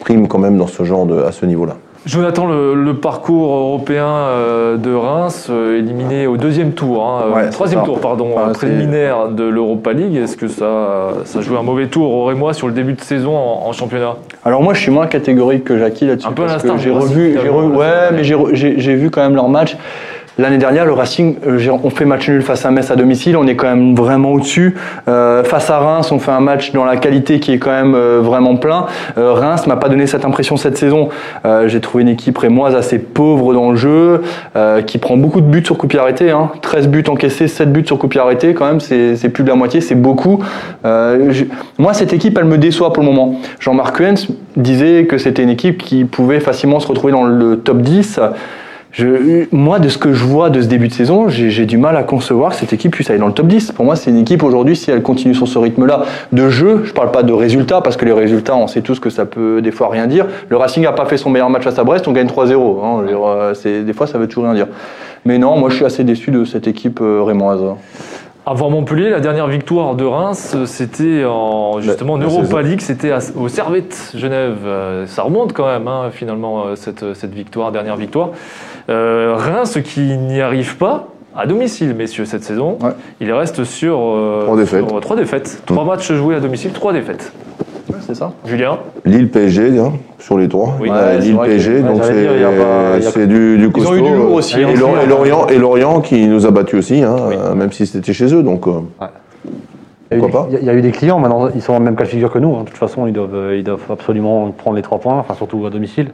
prime 0.00 0.28
quand 0.28 0.38
même 0.38 0.58
dans 0.58 0.66
ce 0.66 0.82
genre 0.84 1.06
de 1.06 1.22
à 1.22 1.32
ce 1.32 1.46
niveau-là. 1.46 1.76
Jonathan, 2.04 2.46
le, 2.46 2.74
le 2.74 2.94
parcours 2.94 3.54
européen 3.54 4.06
euh, 4.06 4.76
de 4.76 4.92
Reims, 4.92 5.46
euh, 5.50 5.78
éliminé 5.78 6.26
au 6.26 6.36
deuxième 6.36 6.72
tour, 6.72 7.06
hein, 7.06 7.22
euh, 7.26 7.34
Ouais, 7.34 7.50
troisième 7.50 7.84
tour, 7.84 8.00
pardon, 8.00 8.30
Enfin, 8.34 8.52
préliminaire 8.52 9.28
de 9.28 9.44
l'Europa 9.44 9.92
League, 9.92 10.16
est-ce 10.16 10.36
que 10.36 10.48
ça, 10.48 11.12
ça 11.24 11.40
joue 11.42 11.56
un 11.56 11.62
mauvais 11.62 11.86
tour 11.86 12.12
au 12.12 12.24
Rémois 12.24 12.54
sur 12.54 12.66
le 12.66 12.72
début 12.72 12.94
de 12.94 13.00
saison 13.00 13.36
en, 13.36 13.68
en 13.68 13.72
championnat? 13.72 14.16
Alors 14.44 14.62
moi, 14.62 14.74
je 14.74 14.80
suis 14.80 14.90
moins 14.90 15.06
catégorique 15.06 15.64
que 15.64 15.78
Jackie 15.78 16.06
là-dessus. 16.06 16.26
Un 16.26 16.32
peu 16.32 16.44
à 16.44 16.56
du 16.56 16.78
j'ai 16.78 16.90
revu, 16.90 17.38
j'ai 17.40 17.48
ouais, 17.48 18.10
mais 18.12 18.24
j'ai 18.24 18.94
vu 18.96 19.10
quand 19.10 19.22
même 19.22 19.36
leur 19.36 19.48
match. 19.48 19.76
L'année 20.38 20.56
dernière, 20.56 20.86
le 20.86 20.94
Racing, 20.94 21.36
euh, 21.46 21.58
on 21.84 21.90
fait 21.90 22.06
match 22.06 22.26
nul 22.26 22.40
face 22.40 22.64
à 22.64 22.70
Metz 22.70 22.90
à 22.90 22.96
domicile, 22.96 23.36
on 23.36 23.46
est 23.46 23.54
quand 23.54 23.66
même 23.68 23.94
vraiment 23.94 24.32
au-dessus. 24.32 24.76
Euh, 25.06 25.44
face 25.44 25.68
à 25.68 25.78
Reims, 25.78 26.10
on 26.10 26.18
fait 26.18 26.30
un 26.30 26.40
match 26.40 26.72
dans 26.72 26.86
la 26.86 26.96
qualité 26.96 27.38
qui 27.38 27.52
est 27.52 27.58
quand 27.58 27.70
même 27.70 27.94
euh, 27.94 28.20
vraiment 28.22 28.56
plein. 28.56 28.86
Euh, 29.18 29.34
Reims 29.34 29.66
m'a 29.66 29.76
pas 29.76 29.90
donné 29.90 30.06
cette 30.06 30.24
impression 30.24 30.56
cette 30.56 30.78
saison. 30.78 31.10
Euh, 31.44 31.68
j'ai 31.68 31.80
trouvé 31.80 32.02
une 32.02 32.08
équipe 32.08 32.38
rémoise 32.38 32.74
assez 32.74 32.98
pauvre 32.98 33.52
dans 33.52 33.70
le 33.72 33.76
jeu, 33.76 34.22
qui 34.86 34.96
prend 34.96 35.18
beaucoup 35.18 35.42
de 35.42 35.46
buts 35.46 35.64
sur 35.64 35.76
coup 35.76 35.88
arrêté. 35.98 36.30
Hein. 36.30 36.50
13 36.62 36.88
buts 36.88 37.04
encaissés, 37.08 37.46
7 37.46 37.70
buts 37.70 37.84
sur 37.86 37.98
coup 37.98 38.08
quand 38.08 38.66
même, 38.66 38.80
c'est 38.80 39.28
plus 39.28 39.44
de 39.44 39.48
la 39.48 39.54
moitié, 39.54 39.82
c'est 39.82 39.94
beaucoup. 39.94 40.42
J'ai- 40.84 41.48
moi, 41.78 41.92
cette 41.92 42.12
équipe, 42.12 42.38
elle 42.38 42.46
me 42.46 42.58
déçoit 42.58 42.92
pour 42.92 43.02
le 43.02 43.08
moment. 43.08 43.40
Jean-Marc 43.60 43.98
Huens 43.98 44.28
disait 44.56 45.04
que 45.04 45.18
c'était 45.18 45.42
une 45.42 45.50
équipe 45.50 45.82
qui 45.82 46.04
pouvait 46.04 46.40
facilement 46.40 46.80
se 46.80 46.88
retrouver 46.88 47.12
dans 47.12 47.24
le 47.24 47.58
top 47.58 47.82
10. 47.82 48.20
Je, 48.92 49.46
moi, 49.52 49.78
de 49.78 49.88
ce 49.88 49.96
que 49.96 50.12
je 50.12 50.22
vois 50.22 50.50
de 50.50 50.60
ce 50.60 50.66
début 50.66 50.88
de 50.88 50.92
saison, 50.92 51.28
j'ai 51.28 51.64
du 51.64 51.78
mal 51.78 51.96
à 51.96 52.02
concevoir 52.02 52.50
que 52.50 52.56
cette 52.56 52.74
équipe 52.74 52.92
puisse 52.92 53.08
aller 53.08 53.18
dans 53.18 53.26
le 53.26 53.32
top 53.32 53.46
10. 53.46 53.72
Pour 53.72 53.86
moi, 53.86 53.96
c'est 53.96 54.10
une 54.10 54.18
équipe 54.18 54.42
aujourd'hui, 54.42 54.76
si 54.76 54.90
elle 54.90 55.02
continue 55.02 55.34
sur 55.34 55.48
ce 55.48 55.58
rythme-là 55.58 56.02
de 56.32 56.50
jeu, 56.50 56.82
je 56.84 56.92
parle 56.92 57.10
pas 57.10 57.22
de 57.22 57.32
résultats, 57.32 57.80
parce 57.80 57.96
que 57.96 58.04
les 58.04 58.12
résultats, 58.12 58.54
on 58.54 58.66
sait 58.66 58.82
tous 58.82 59.00
que 59.00 59.08
ça 59.08 59.24
peut 59.24 59.62
des 59.62 59.72
fois 59.72 59.88
rien 59.88 60.06
dire. 60.06 60.26
Le 60.50 60.58
Racing 60.58 60.82
n'a 60.82 60.92
pas 60.92 61.06
fait 61.06 61.16
son 61.16 61.30
meilleur 61.30 61.48
match 61.48 61.62
face 61.62 61.78
à 61.78 61.84
Brest, 61.84 62.06
on 62.06 62.12
gagne 62.12 62.26
3-0. 62.26 62.84
Hein, 62.84 63.06
euh, 63.08 63.82
des 63.82 63.92
fois, 63.94 64.06
ça 64.06 64.18
veut 64.18 64.28
toujours 64.28 64.44
rien 64.44 64.54
dire. 64.54 64.66
Mais 65.24 65.38
non, 65.38 65.56
moi, 65.56 65.70
je 65.70 65.76
suis 65.76 65.84
assez 65.84 66.04
déçu 66.04 66.30
de 66.30 66.44
cette 66.44 66.66
équipe 66.66 67.00
euh, 67.00 67.22
rémoise. 67.22 67.62
Avant 68.44 68.70
Montpellier, 68.70 69.08
la 69.08 69.20
dernière 69.20 69.46
victoire 69.46 69.94
de 69.94 70.04
Reims, 70.04 70.52
euh, 70.56 70.66
c'était 70.66 71.24
en 71.24 71.80
justement 71.80 72.14
en 72.14 72.18
Europa. 72.18 72.60
League, 72.60 72.80
c'était 72.80 73.12
au 73.36 73.48
Servette 73.48 74.12
Genève. 74.16 74.58
Euh, 74.66 75.06
Ça 75.06 75.22
remonte 75.22 75.52
quand 75.52 75.66
même, 75.66 75.86
hein, 75.86 76.10
finalement, 76.10 76.74
cette, 76.74 77.14
cette 77.14 77.32
victoire, 77.32 77.70
dernière 77.70 77.96
victoire. 77.96 78.30
Euh, 78.88 79.34
Reims 79.36 79.78
qui 79.84 80.00
n'y 80.00 80.40
arrive 80.40 80.76
pas 80.76 81.08
à 81.36 81.46
domicile, 81.46 81.94
messieurs, 81.94 82.24
cette 82.24 82.44
saison. 82.44 82.78
Ouais. 82.82 82.90
Il 83.20 83.32
reste 83.32 83.64
sur, 83.64 83.98
euh, 83.98 84.42
Trois 84.44 84.56
défaites. 84.56 84.86
sur, 84.86 84.96
euh, 84.96 85.00
trois 85.00 85.16
défaites. 85.16 85.62
Trois 85.66 85.84
matchs 85.84 86.12
joués 86.12 86.34
à 86.36 86.40
domicile, 86.40 86.72
trois 86.72 86.92
défaites. 86.92 87.32
c'est 88.00 88.14
ça 88.14 88.32
Julien 88.44 88.78
Lille 89.04 89.30
PSG 89.30 89.78
hein, 89.78 89.92
sur 90.18 90.36
les 90.38 90.48
trois. 90.48 90.76
Oui. 90.80 90.90
Ouais, 90.90 91.18
Lille 91.18 91.36
que- 91.38 91.44
PSG, 91.44 91.72
ouais, 91.74 91.80
donc 91.82 92.00
c'est 92.04 93.26
du, 93.26 93.56
du 93.58 93.70
Ils 93.76 93.86
ont 93.88 93.94
eu 93.94 94.02
du 94.02 94.14
lourd 94.14 94.32
aussi, 94.34 94.60
Et, 94.60 94.64
hein. 94.64 94.68
Et 94.70 95.06
Lorient, 95.06 95.46
et 95.48 95.58
Lorient 95.58 96.00
qui 96.00 96.26
nous 96.26 96.44
a 96.46 96.50
battus 96.50 96.78
aussi, 96.80 97.02
hein, 97.02 97.16
euh, 97.30 97.54
même 97.54 97.72
si 97.72 97.86
c'était 97.86 98.12
chez 98.12 98.34
eux. 98.34 98.42
Donc 98.42 98.66
euh, 98.66 98.80
Il 100.10 100.18
y, 100.18 100.20
eu, 100.20 100.58
il 100.60 100.66
y 100.66 100.70
a- 100.70 100.74
eu 100.74 100.82
des 100.82 100.90
clients, 100.90 101.18
maintenant 101.18 101.48
ils 101.54 101.62
sont 101.62 101.72
dans 101.72 101.78
le 101.78 101.84
même 101.86 101.96
cas 101.96 102.04
de 102.04 102.08
figure 102.10 102.30
que 102.30 102.38
nous. 102.38 102.54
hein. 102.54 102.60
De 102.64 102.68
toute 102.68 102.76
façon, 102.76 103.06
ils 103.06 103.12
doivent, 103.14 103.54
ils 103.54 103.64
doivent 103.64 103.80
absolument 103.90 104.50
prendre 104.50 104.76
les 104.76 104.82
trois 104.82 104.98
points, 104.98 105.14
enfin 105.18 105.34
surtout 105.34 105.64
à 105.66 105.70
domicile. 105.70 106.08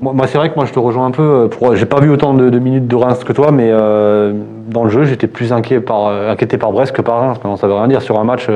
Moi, 0.00 0.26
c'est 0.26 0.38
vrai 0.38 0.48
que 0.50 0.56
moi 0.56 0.64
je 0.64 0.72
te 0.72 0.78
rejoins 0.78 1.06
un 1.06 1.10
peu. 1.10 1.50
euh, 1.62 1.74
j'ai 1.74 1.84
pas 1.84 2.00
vu 2.00 2.10
autant 2.10 2.32
de, 2.32 2.58
minutes 2.58 2.88
de 2.88 2.96
Reims 2.96 3.22
que 3.22 3.34
toi, 3.34 3.52
mais 3.52 3.68
euh, 3.70 4.32
dans 4.68 4.84
le 4.84 4.88
jeu, 4.90 5.04
j'étais 5.04 5.26
plus 5.26 5.52
euh, 5.52 6.30
inquiété 6.32 6.56
par 6.58 6.72
Brest 6.72 6.92
que 6.92 7.02
par 7.02 7.20
Reims. 7.20 7.38
Ça 7.60 7.66
veut 7.66 7.74
rien 7.74 7.88
dire 7.88 8.00
sur 8.00 8.18
un 8.18 8.24
match. 8.24 8.48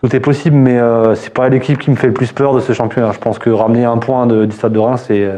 tout 0.00 0.14
est 0.14 0.20
possible, 0.20 0.56
mais 0.56 0.78
c'est 1.14 1.32
pas 1.34 1.48
l'équipe 1.48 1.78
qui 1.78 1.90
me 1.90 1.96
fait 1.96 2.06
le 2.06 2.12
plus 2.12 2.30
peur 2.32 2.54
de 2.54 2.60
ce 2.60 2.72
championnat. 2.72 3.10
Je 3.12 3.18
pense 3.18 3.38
que 3.40 3.50
ramener 3.50 3.84
un 3.84 3.98
point 3.98 4.26
de- 4.26 4.44
du 4.44 4.54
stade 4.54 4.72
de 4.72 4.78
Reims, 4.78 5.04
c'est 5.08 5.28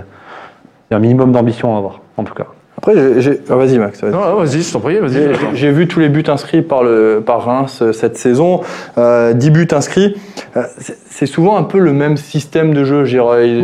un 0.90 0.98
minimum 0.98 1.32
d'ambition 1.32 1.74
à 1.74 1.78
avoir, 1.78 2.00
en 2.18 2.24
tout 2.24 2.34
cas. 2.34 2.46
Après, 2.78 3.20
j'ai- 3.20 3.40
ah, 3.50 3.56
vas-y, 3.56 3.76
Max. 3.78 4.00
vas-y. 4.00 4.12
Non, 4.12 4.20
non, 4.20 4.36
vas-y, 4.36 4.62
je 4.62 4.72
t'en 4.72 4.78
prie, 4.78 4.98
vas-y. 5.00 5.34
J'ai- 5.54 5.72
vu 5.72 5.88
tous 5.88 5.98
les 5.98 6.08
buts 6.08 6.22
inscrits 6.28 6.62
par, 6.62 6.84
le, 6.84 7.20
par 7.26 7.44
Reims 7.44 7.80
euh, 7.82 7.92
cette 7.92 8.16
saison, 8.16 8.60
euh, 8.98 9.32
10 9.32 9.50
buts 9.50 9.66
inscrits. 9.72 10.14
Euh, 10.56 10.62
c'est- 10.78 11.26
souvent 11.26 11.56
un 11.56 11.64
peu 11.64 11.78
le 11.80 11.92
même 11.92 12.16
système 12.16 12.72
de 12.72 12.84
jeu. 12.84 13.04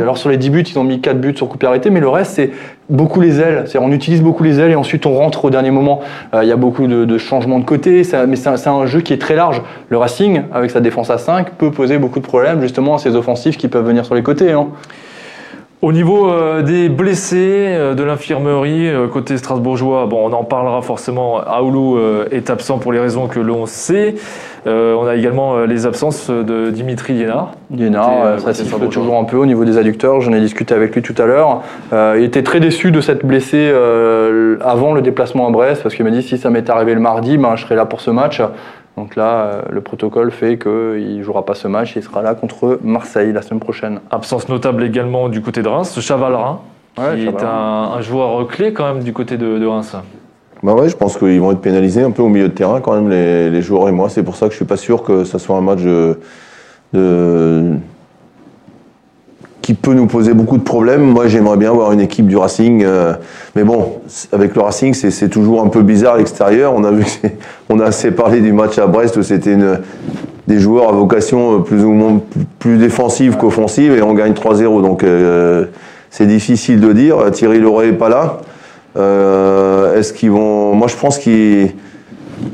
Alors 0.00 0.18
sur 0.18 0.28
les 0.30 0.36
10 0.36 0.50
buts, 0.50 0.62
ils 0.62 0.78
ont 0.80 0.84
mis 0.84 1.00
4 1.00 1.20
buts 1.20 1.32
sur 1.36 1.48
coup 1.48 1.56
arrêté, 1.64 1.90
mais 1.90 2.00
le 2.00 2.08
reste, 2.08 2.32
c'est 2.34 2.50
beaucoup 2.90 3.20
les 3.20 3.38
ailes. 3.40 3.64
C'est- 3.68 3.78
On 3.78 3.92
utilise 3.92 4.20
beaucoup 4.20 4.42
les 4.42 4.58
ailes 4.58 4.72
et 4.72 4.74
ensuite 4.74 5.06
on 5.06 5.14
rentre 5.14 5.44
au 5.44 5.50
dernier 5.50 5.70
moment. 5.70 6.00
Euh, 6.34 6.42
Il 6.42 6.48
y 6.48 6.52
a 6.52 6.56
beaucoup 6.56 6.88
de, 6.88 7.04
de 7.04 7.18
changements 7.18 7.60
de 7.60 7.64
côté, 7.64 8.02
ça- 8.02 8.26
mais 8.26 8.34
c'est 8.34 8.48
un, 8.48 8.56
c'est 8.56 8.68
un 8.68 8.84
jeu 8.86 9.00
qui 9.00 9.12
est 9.12 9.20
très 9.20 9.36
large. 9.36 9.62
Le 9.90 9.96
Racing, 9.96 10.42
avec 10.52 10.72
sa 10.72 10.80
défense 10.80 11.10
à 11.10 11.18
5, 11.18 11.52
peut 11.52 11.70
poser 11.70 11.98
beaucoup 11.98 12.18
de 12.18 12.26
problèmes 12.26 12.60
justement 12.60 12.96
à 12.96 12.98
ces 12.98 13.14
offensifs 13.14 13.56
qui 13.56 13.68
peuvent 13.68 13.86
venir 13.86 14.04
sur 14.04 14.16
les 14.16 14.22
côtés. 14.24 14.50
hein. 14.50 14.66
Au 15.84 15.92
niveau 15.92 16.30
euh, 16.30 16.62
des 16.62 16.88
blessés 16.88 17.66
euh, 17.68 17.92
de 17.92 18.02
l'infirmerie, 18.02 18.88
euh, 18.88 19.06
côté 19.06 19.36
strasbourgeois, 19.36 20.06
bon, 20.06 20.30
on 20.30 20.32
en 20.32 20.42
parlera 20.42 20.80
forcément. 20.80 21.42
Aoulou 21.42 21.98
est 22.30 22.48
absent 22.48 22.78
pour 22.78 22.90
les 22.90 23.00
raisons 23.00 23.26
que 23.28 23.38
l'on 23.38 23.66
sait. 23.66 24.14
Euh, 24.66 24.94
on 24.94 25.06
a 25.06 25.14
également 25.14 25.64
les 25.64 25.86
absences 25.86 26.30
de 26.30 26.70
Dimitri 26.70 27.12
Liénard. 27.12 27.52
Euh, 28.24 28.38
ça 28.38 28.54
siffle 28.54 28.88
toujours 28.88 29.18
un 29.18 29.24
peu 29.24 29.36
au 29.36 29.46
niveau 29.46 29.64
des 29.64 29.76
adducteurs. 29.76 30.20
J'en 30.20 30.32
ai 30.32 30.40
discuté 30.40 30.74
avec 30.74 30.94
lui 30.94 31.02
tout 31.02 31.14
à 31.18 31.26
l'heure. 31.26 31.62
Euh, 31.92 32.14
il 32.18 32.24
était 32.24 32.42
très 32.42 32.60
déçu 32.60 32.90
de 32.90 33.00
s'être 33.00 33.26
blessé 33.26 33.58
euh, 33.58 34.56
avant 34.62 34.94
le 34.94 35.02
déplacement 35.02 35.48
à 35.48 35.50
Brest 35.50 35.82
parce 35.82 35.94
qu'il 35.94 36.04
m'a 36.04 36.10
dit 36.10 36.22
si 36.22 36.38
ça 36.38 36.50
m'était 36.50 36.70
arrivé 36.70 36.94
le 36.94 37.00
mardi, 37.00 37.36
ben, 37.36 37.56
je 37.56 37.64
serais 37.64 37.76
là 37.76 37.84
pour 37.84 38.00
ce 38.00 38.10
match. 38.10 38.40
Donc 38.96 39.16
là, 39.16 39.44
euh, 39.44 39.62
le 39.70 39.80
protocole 39.80 40.30
fait 40.30 40.56
qu'il 40.58 41.18
ne 41.18 41.22
jouera 41.22 41.44
pas 41.44 41.54
ce 41.54 41.66
match. 41.66 41.94
Il 41.96 42.02
sera 42.02 42.22
là 42.22 42.34
contre 42.34 42.78
Marseille 42.84 43.32
la 43.32 43.42
semaine 43.42 43.60
prochaine. 43.60 44.00
Absence 44.10 44.48
notable 44.48 44.84
également 44.84 45.28
du 45.28 45.40
côté 45.42 45.62
de 45.62 45.68
Reims, 45.68 45.98
Chavalrin, 46.00 46.60
Ouais, 46.96 47.16
qui 47.16 47.26
est 47.26 47.42
un, 47.42 47.48
un 47.96 48.00
joueur 48.02 48.46
clé 48.46 48.72
quand 48.72 48.84
même 48.94 49.02
du 49.02 49.12
côté 49.12 49.36
de, 49.36 49.58
de 49.58 49.66
Reims. 49.66 49.96
bah 50.62 50.74
ouais, 50.74 50.88
je 50.88 50.96
pense 50.96 51.18
qu'ils 51.18 51.40
vont 51.40 51.50
être 51.50 51.60
pénalisés 51.60 52.02
un 52.04 52.12
peu 52.12 52.22
au 52.22 52.28
milieu 52.28 52.48
de 52.48 52.54
terrain 52.54 52.80
quand 52.80 52.94
même 52.94 53.10
les, 53.10 53.50
les 53.50 53.62
joueurs 53.62 53.88
et 53.88 53.92
moi. 53.92 54.08
C'est 54.08 54.22
pour 54.22 54.36
ça 54.36 54.46
que 54.46 54.52
je 54.52 54.56
suis 54.58 54.64
pas 54.64 54.76
sûr 54.76 55.02
que 55.02 55.24
ça 55.24 55.40
soit 55.40 55.56
un 55.56 55.60
match 55.60 55.82
de, 55.82 56.20
de- 56.92 57.72
qui 59.64 59.72
peut 59.72 59.94
nous 59.94 60.06
poser 60.06 60.34
beaucoup 60.34 60.58
de 60.58 60.62
problèmes. 60.62 61.00
Moi, 61.00 61.26
j'aimerais 61.26 61.56
bien 61.56 61.70
voir 61.70 61.90
une 61.92 62.00
équipe 62.00 62.26
du 62.26 62.36
Racing, 62.36 62.84
euh, 62.84 63.14
mais 63.56 63.64
bon, 63.64 63.94
avec 64.30 64.54
le 64.54 64.60
Racing, 64.60 64.92
c'est 64.92 65.30
toujours 65.30 65.62
un 65.62 65.68
peu 65.68 65.80
bizarre 65.80 66.16
à 66.16 66.18
l'extérieur. 66.18 66.74
On 66.76 66.84
a 66.84 66.90
on 67.70 67.80
a 67.80 67.86
assez 67.86 68.10
parlé 68.10 68.42
du 68.42 68.52
match 68.52 68.78
à 68.78 68.86
Brest 68.86 69.16
où 69.16 69.22
c'était 69.22 69.56
des 70.46 70.58
joueurs 70.58 70.90
à 70.90 70.92
vocation 70.92 71.62
plus 71.62 71.82
ou 71.82 71.92
moins 71.92 72.20
plus, 72.58 72.76
défensive 72.76 73.38
qu'offensive 73.38 73.92
et 73.96 74.02
on 74.02 74.12
gagne 74.12 74.34
3-0. 74.34 74.82
Donc 74.82 75.02
euh, 75.02 75.64
c'est 76.10 76.26
difficile 76.26 76.78
de 76.78 76.92
dire. 76.92 77.30
Thierry 77.32 77.58
Loret 77.58 77.88
est 77.88 77.92
pas 77.92 78.10
là. 78.10 78.40
Euh, 78.98 79.98
Est-ce 79.98 80.12
qu'ils 80.12 80.30
vont 80.30 80.74
Moi, 80.74 80.88
je 80.88 80.96
pense 80.96 81.16
qu'ils. 81.16 81.72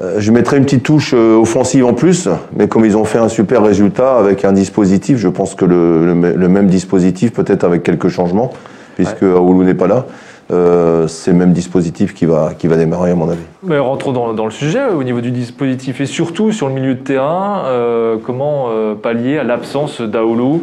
Euh, 0.02 0.16
Je 0.18 0.30
mettrais 0.32 0.56
une 0.58 0.64
petite 0.64 0.82
touche 0.82 1.12
euh, 1.14 1.36
offensive 1.36 1.84
en 1.86 1.94
plus, 1.94 2.28
mais 2.56 2.68
comme 2.68 2.84
ils 2.84 2.96
ont 2.96 3.04
fait 3.04 3.18
un 3.18 3.28
super 3.28 3.62
résultat 3.62 4.16
avec 4.16 4.44
un 4.44 4.52
dispositif, 4.52 5.18
je 5.18 5.28
pense 5.28 5.54
que 5.54 5.64
le, 5.64 6.04
le 6.06 6.14
me- 6.14 6.32
le 6.34 6.48
même 6.48 6.66
dispositif, 6.66 7.32
peut-être 7.32 7.64
avec 7.64 7.82
quelques 7.82 8.08
changements, 8.08 8.50
puisque 8.96 9.22
Aoulou 9.22 9.64
n'est 9.64 9.74
pas 9.74 9.86
là, 9.86 10.06
euh, 10.52 11.06
c'est 11.06 11.30
le 11.30 11.36
même 11.38 11.52
dispositif 11.52 12.12
qui 12.12 12.26
va, 12.26 12.52
qui 12.58 12.66
va 12.66 12.76
démarrer 12.76 13.12
à 13.12 13.14
mon 13.14 13.28
avis. 13.30 13.38
Mais 13.62 13.78
rentrons 13.78 14.10
dans, 14.12 14.32
dans 14.32 14.46
le 14.46 14.50
sujet 14.50 14.80
au 14.94 15.04
niveau 15.04 15.20
du 15.20 15.30
dispositif 15.30 16.00
et 16.00 16.06
surtout 16.06 16.50
sur 16.50 16.66
le 16.68 16.74
milieu 16.74 16.94
de 16.94 17.00
terrain. 17.00 17.62
euh, 17.66 18.16
comment 18.24 18.66
euh, 18.70 18.94
pallier 18.94 19.38
à 19.38 19.44
l'absence 19.44 20.00
d'Aoulou? 20.00 20.62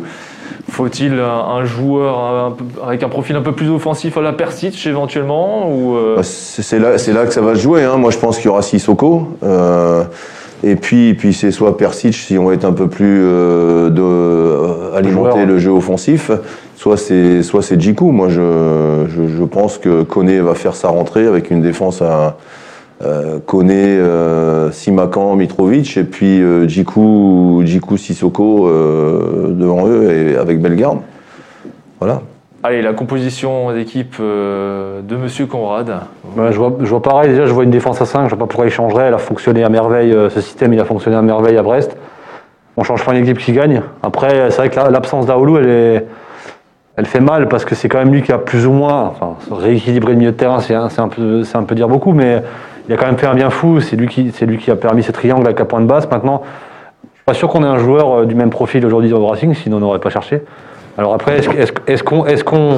Faut-il 0.70 1.14
un, 1.20 1.66
joueur 1.66 2.56
avec 2.86 3.04
un 3.04 3.10
profil 3.10 3.36
un 3.36 3.42
peu 3.42 3.54
plus 3.54 3.70
offensif 3.70 4.18
à 4.18 4.22
la 4.22 4.34
Persic 4.34 4.86
éventuellement 4.86 5.70
ou 5.72 5.96
euh, 5.96 6.18
Bah, 6.18 6.24
C'est 6.24 6.80
là, 6.80 6.98
c'est 6.98 7.14
là 7.14 7.26
que 7.26 7.34
ça 7.34 7.42
va 7.42 7.56
se 7.56 7.62
jouer. 7.62 7.84
Hein. 7.84 7.98
Moi, 7.98 8.12
je 8.12 8.18
pense 8.18 8.38
qu'il 8.38 8.46
y 8.46 8.50
aura 8.50 8.62
Sissoko. 8.62 9.28
Euh, 9.44 10.04
et 10.64 10.76
puis, 10.76 11.14
puis 11.14 11.34
c'est 11.34 11.52
soit 11.52 11.78
Persic 11.78 12.16
si 12.16 12.38
on 12.38 12.52
est 12.52 12.66
un 12.66 12.74
peu 12.74 12.88
plus 12.88 13.22
euh, 13.24 13.90
de 13.90 14.02
euh, 14.02 14.96
alimenter 14.96 15.32
Joueur. 15.32 15.46
le 15.46 15.60
jeu 15.60 15.72
offensif, 15.72 16.32
soit 16.76 16.98
c'est 16.98 17.44
soit 17.44 17.62
c'est 17.62 17.80
Djikou. 17.80 18.12
Moi, 18.12 18.30
je, 18.30 19.06
je, 19.08 19.28
je 19.38 19.44
pense 19.44 19.78
que 19.78 20.04
Koné 20.04 20.40
va 20.40 20.56
faire 20.56 20.76
sa 20.76 20.88
rentrée 20.88 21.28
avec 21.28 21.52
une 21.52 21.62
défense 21.62 22.02
à 22.02 22.38
euh, 23.04 23.40
Koné, 23.46 23.98
euh, 23.98 24.72
Simakan, 24.72 25.36
Mitrovic, 25.36 25.98
et 25.98 26.04
puis 26.04 26.42
euh, 26.42 26.68
Djikou, 26.68 27.62
Djikou, 27.66 27.98
Sissoko 27.98 28.68
euh, 28.68 29.50
devant 29.52 29.88
eux 29.88 30.12
et 30.12 30.36
avec 30.38 30.62
Bellegarde. 30.62 31.00
Voilà. 32.00 32.22
Allez, 32.64 32.82
la 32.82 32.94
composition 32.94 33.72
d'équipe 33.72 34.16
euh, 34.20 35.02
de 35.02 35.16
Monsieur 35.16 35.46
Conrad. 35.46 35.90
Ouais, 36.36 36.52
je, 36.52 36.58
vois, 36.58 36.74
je 36.82 36.88
vois 36.88 37.02
pareil, 37.02 37.30
déjà 37.30 37.46
je 37.46 37.54
vois 37.54 37.64
une 37.64 37.70
défense 37.72 38.02
à 38.02 38.06
5, 38.06 38.26
je 38.26 38.30
vois 38.30 38.40
pas 38.40 38.46
pourquoi 38.48 38.66
il 38.66 38.72
changerait, 38.72 39.06
elle 39.06 39.14
a 39.14 39.20
fonctionné 39.20 39.64
à 39.64 39.70
merveille, 39.70 40.12
euh, 40.12 40.30
ce 40.30 40.42
système 40.42 40.74
il 40.74 40.80
a 40.80 40.86
fonctionné 40.86 41.16
à 41.16 41.22
merveille 41.22 41.58
à 41.58 41.64
Brest. 41.64 41.96
On 42.76 42.84
change 42.84 43.06
pas 43.06 43.14
une 43.16 43.24
équipe 43.24 43.38
qui 43.38 43.54
gagne. 43.54 43.82
Après, 44.04 44.50
c'est 44.50 44.58
vrai 44.58 44.70
que 44.70 44.76
la- 44.76 44.90
l'absence 44.90 45.26
d'Aoulou, 45.26 45.58
elle, 45.58 45.70
est, 45.70 46.06
elle 46.96 47.06
fait 47.06 47.20
mal 47.20 47.48
parce 47.48 47.64
que 47.64 47.74
c'est 47.74 47.90
quand 47.90 48.00
même 48.00 48.12
lui 48.12 48.22
qui 48.22 48.32
a 48.32 48.38
plus 48.38 48.66
ou 48.68 48.72
moins, 48.72 49.04
enfin, 49.06 49.36
rééquilibré 49.52 50.14
le 50.14 50.18
milieu 50.20 50.32
de 50.32 50.38
terrain, 50.38 50.60
c'est 50.60 50.76
un, 50.76 50.90
c'est 50.90 51.02
un, 51.02 51.08
peu, 51.08 51.44
c'est 51.44 51.58
un 51.58 51.64
peu 51.64 51.74
dire 51.76 51.88
beaucoup, 51.88 52.14
mais 52.14 52.44
il 52.88 52.94
a 52.94 52.98
quand 52.98 53.06
même 53.06 53.18
fait 53.18 53.28
un 53.28 53.36
bien 53.36 53.50
fou, 53.50 53.80
c'est 53.80 53.96
lui 53.96 54.08
qui, 54.08 54.32
c'est 54.34 54.46
lui 54.46 54.58
qui 54.58 54.72
a 54.72 54.76
permis 54.76 55.04
ce 55.04 55.12
triangle 55.12 55.46
avec 55.46 55.60
la 55.60 55.66
pointe 55.66 55.88
basse. 55.88 56.10
Maintenant, 56.10 56.44
je 57.04 57.18
suis 57.18 57.26
pas 57.26 57.34
sûr 57.34 57.50
qu'on 57.50 57.64
ait 57.64 57.68
un 57.68 57.80
joueur 57.80 58.20
euh, 58.20 58.26
du 58.26 58.36
même 58.36 58.50
profil 58.50 58.86
aujourd'hui 58.86 59.12
au 59.14 59.26
Racing, 59.26 59.54
sinon 59.54 59.78
on 59.78 59.82
n'aurait 59.82 60.00
pas 60.00 60.10
cherché. 60.10 60.42
Alors 60.98 61.14
après, 61.14 61.40
est-ce, 61.40 61.50
est-ce, 61.50 61.72
est-ce 61.88 62.04
qu'on, 62.04 62.26
est-ce 62.26 62.44
qu'on, 62.44 62.78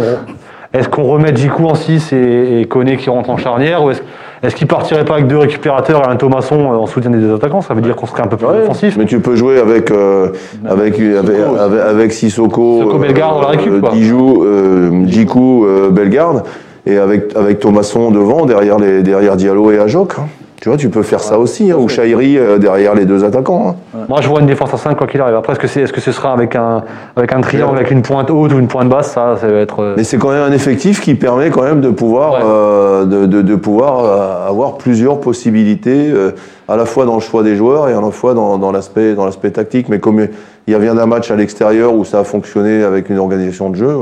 est-ce 0.74 0.90
qu'on 0.90 1.04
remet 1.04 1.36
Jiku 1.36 1.66
en 1.66 1.76
6 1.76 2.14
et, 2.14 2.62
et 2.62 2.66
Koné 2.66 2.98
qui 2.98 3.10
rentre 3.10 3.30
en 3.30 3.38
charnière 3.38 3.84
ou 3.84 3.92
est-ce, 3.92 4.02
est-ce 4.42 4.56
qu'il 4.56 4.68
partirait 4.68 5.04
pas 5.04 5.16
avec 5.16 5.28
deux 5.28 5.38
récupérateurs 5.38 6.02
et 6.08 6.12
un 6.12 6.16
Thomasson 6.16 6.72
euh, 6.72 6.78
en 6.78 6.86
soutien 6.86 7.12
des 7.12 7.18
deux 7.18 7.36
attaquants? 7.36 7.62
Ça 7.62 7.74
veut 7.74 7.82
dire 7.82 7.96
qu'on 7.96 8.06
serait 8.06 8.24
un 8.24 8.28
peu 8.28 8.38
plus 8.38 8.46
offensif. 8.46 8.96
Mais 8.98 9.06
tu 9.06 9.20
peux 9.20 9.36
jouer 9.36 9.60
avec 9.60 9.92
avec 9.92 11.00
avec, 11.00 11.00
avec, 11.00 11.80
avec 11.82 12.12
Sissoko, 12.14 12.78
Sissoko, 12.78 12.98
Bellegarde, 13.00 13.38
on 13.38 13.42
la 13.42 13.48
récup, 13.50 13.72
euh, 13.74 14.92
euh, 15.66 15.90
Bellegarde, 15.90 16.44
et 16.90 16.98
avec 16.98 17.36
avec 17.36 17.60
Thomasson 17.60 18.12
devant 18.12 18.46
derrière 18.46 18.78
les 18.80 19.04
derrière 19.04 19.36
Diallo 19.36 19.72
et 19.72 19.80
Ajok. 19.80 20.14
hein. 20.20 20.24
Tu 20.62 20.68
vois, 20.68 20.78
tu 20.78 20.90
peux 20.90 21.04
faire 21.04 21.22
ça 21.22 21.40
aussi, 21.40 21.72
hein, 21.72 21.78
ou 21.80 21.88
Chahiri 21.88 22.38
euh, 22.38 22.58
derrière 22.58 22.94
les 22.94 23.06
deux 23.06 23.24
attaquants. 23.24 23.78
hein. 23.96 24.00
Moi, 24.10 24.20
je 24.20 24.28
vois 24.28 24.42
une 24.42 24.46
défense 24.46 24.74
à 24.74 24.78
5 24.78 24.98
quoi 24.98 25.08
qu'il 25.08 25.22
arrive. 25.22 25.36
Après, 25.36 25.54
est-ce 25.54 25.60
que, 25.62 25.68
c'est, 25.68 25.84
est-ce 25.84 25.94
que 25.94 26.02
ce 26.02 26.12
sera 26.12 26.34
avec 26.34 26.54
un, 26.54 26.84
avec 27.16 27.32
un 27.32 27.40
triangle, 27.40 27.78
avec 27.78 27.92
une 27.92 28.02
pointe 28.02 28.30
haute 28.30 28.52
ou 28.52 28.60
une 28.60 28.68
pointe 28.68 28.90
basse 28.90 29.14
Ça, 29.14 29.38
ça 29.40 29.48
va 29.48 29.58
être. 29.60 29.82
euh, 29.82 29.94
Mais 29.96 30.04
c'est 30.04 30.18
quand 30.18 30.32
même 30.32 30.44
un 30.44 30.52
effectif 30.52 31.00
qui 31.00 31.16
permet 31.16 31.50
quand 31.50 31.62
même 31.62 31.80
de 31.80 31.90
pouvoir 31.92 32.34
Ouais. 32.34 32.40
euh, 32.44 33.06
de, 33.06 33.26
de, 33.26 33.42
de 33.42 33.56
pouvoir 33.56 34.04
euh, 34.04 34.50
avoir 34.50 34.78
plusieurs 34.78 35.22
possibilités, 35.22 36.12
euh, 36.12 36.32
à 36.68 36.76
la 36.76 36.84
fois 36.84 37.06
dans 37.06 37.16
le 37.16 37.22
choix 37.22 37.42
des 37.42 37.56
joueurs 37.56 37.88
et 37.88 37.94
à 37.94 38.02
la 38.02 38.12
fois 38.12 38.34
dans, 38.34 38.58
dans 38.58 38.74
l'aspect 38.74 39.14
dans 39.16 39.24
l'aspect 39.24 39.52
tactique. 39.52 39.88
Mais 39.88 40.00
comme 40.00 40.28
il 40.68 40.74
y 40.76 40.78
vient 40.78 40.94
d'un 40.94 41.06
match 41.06 41.32
à 41.32 41.38
l'extérieur 41.38 41.94
où 41.94 42.04
ça 42.04 42.20
a 42.20 42.24
fonctionné 42.26 42.84
avec 42.84 43.10
une 43.10 43.18
organisation 43.18 43.70
de 43.70 43.76
jeu, 43.78 43.96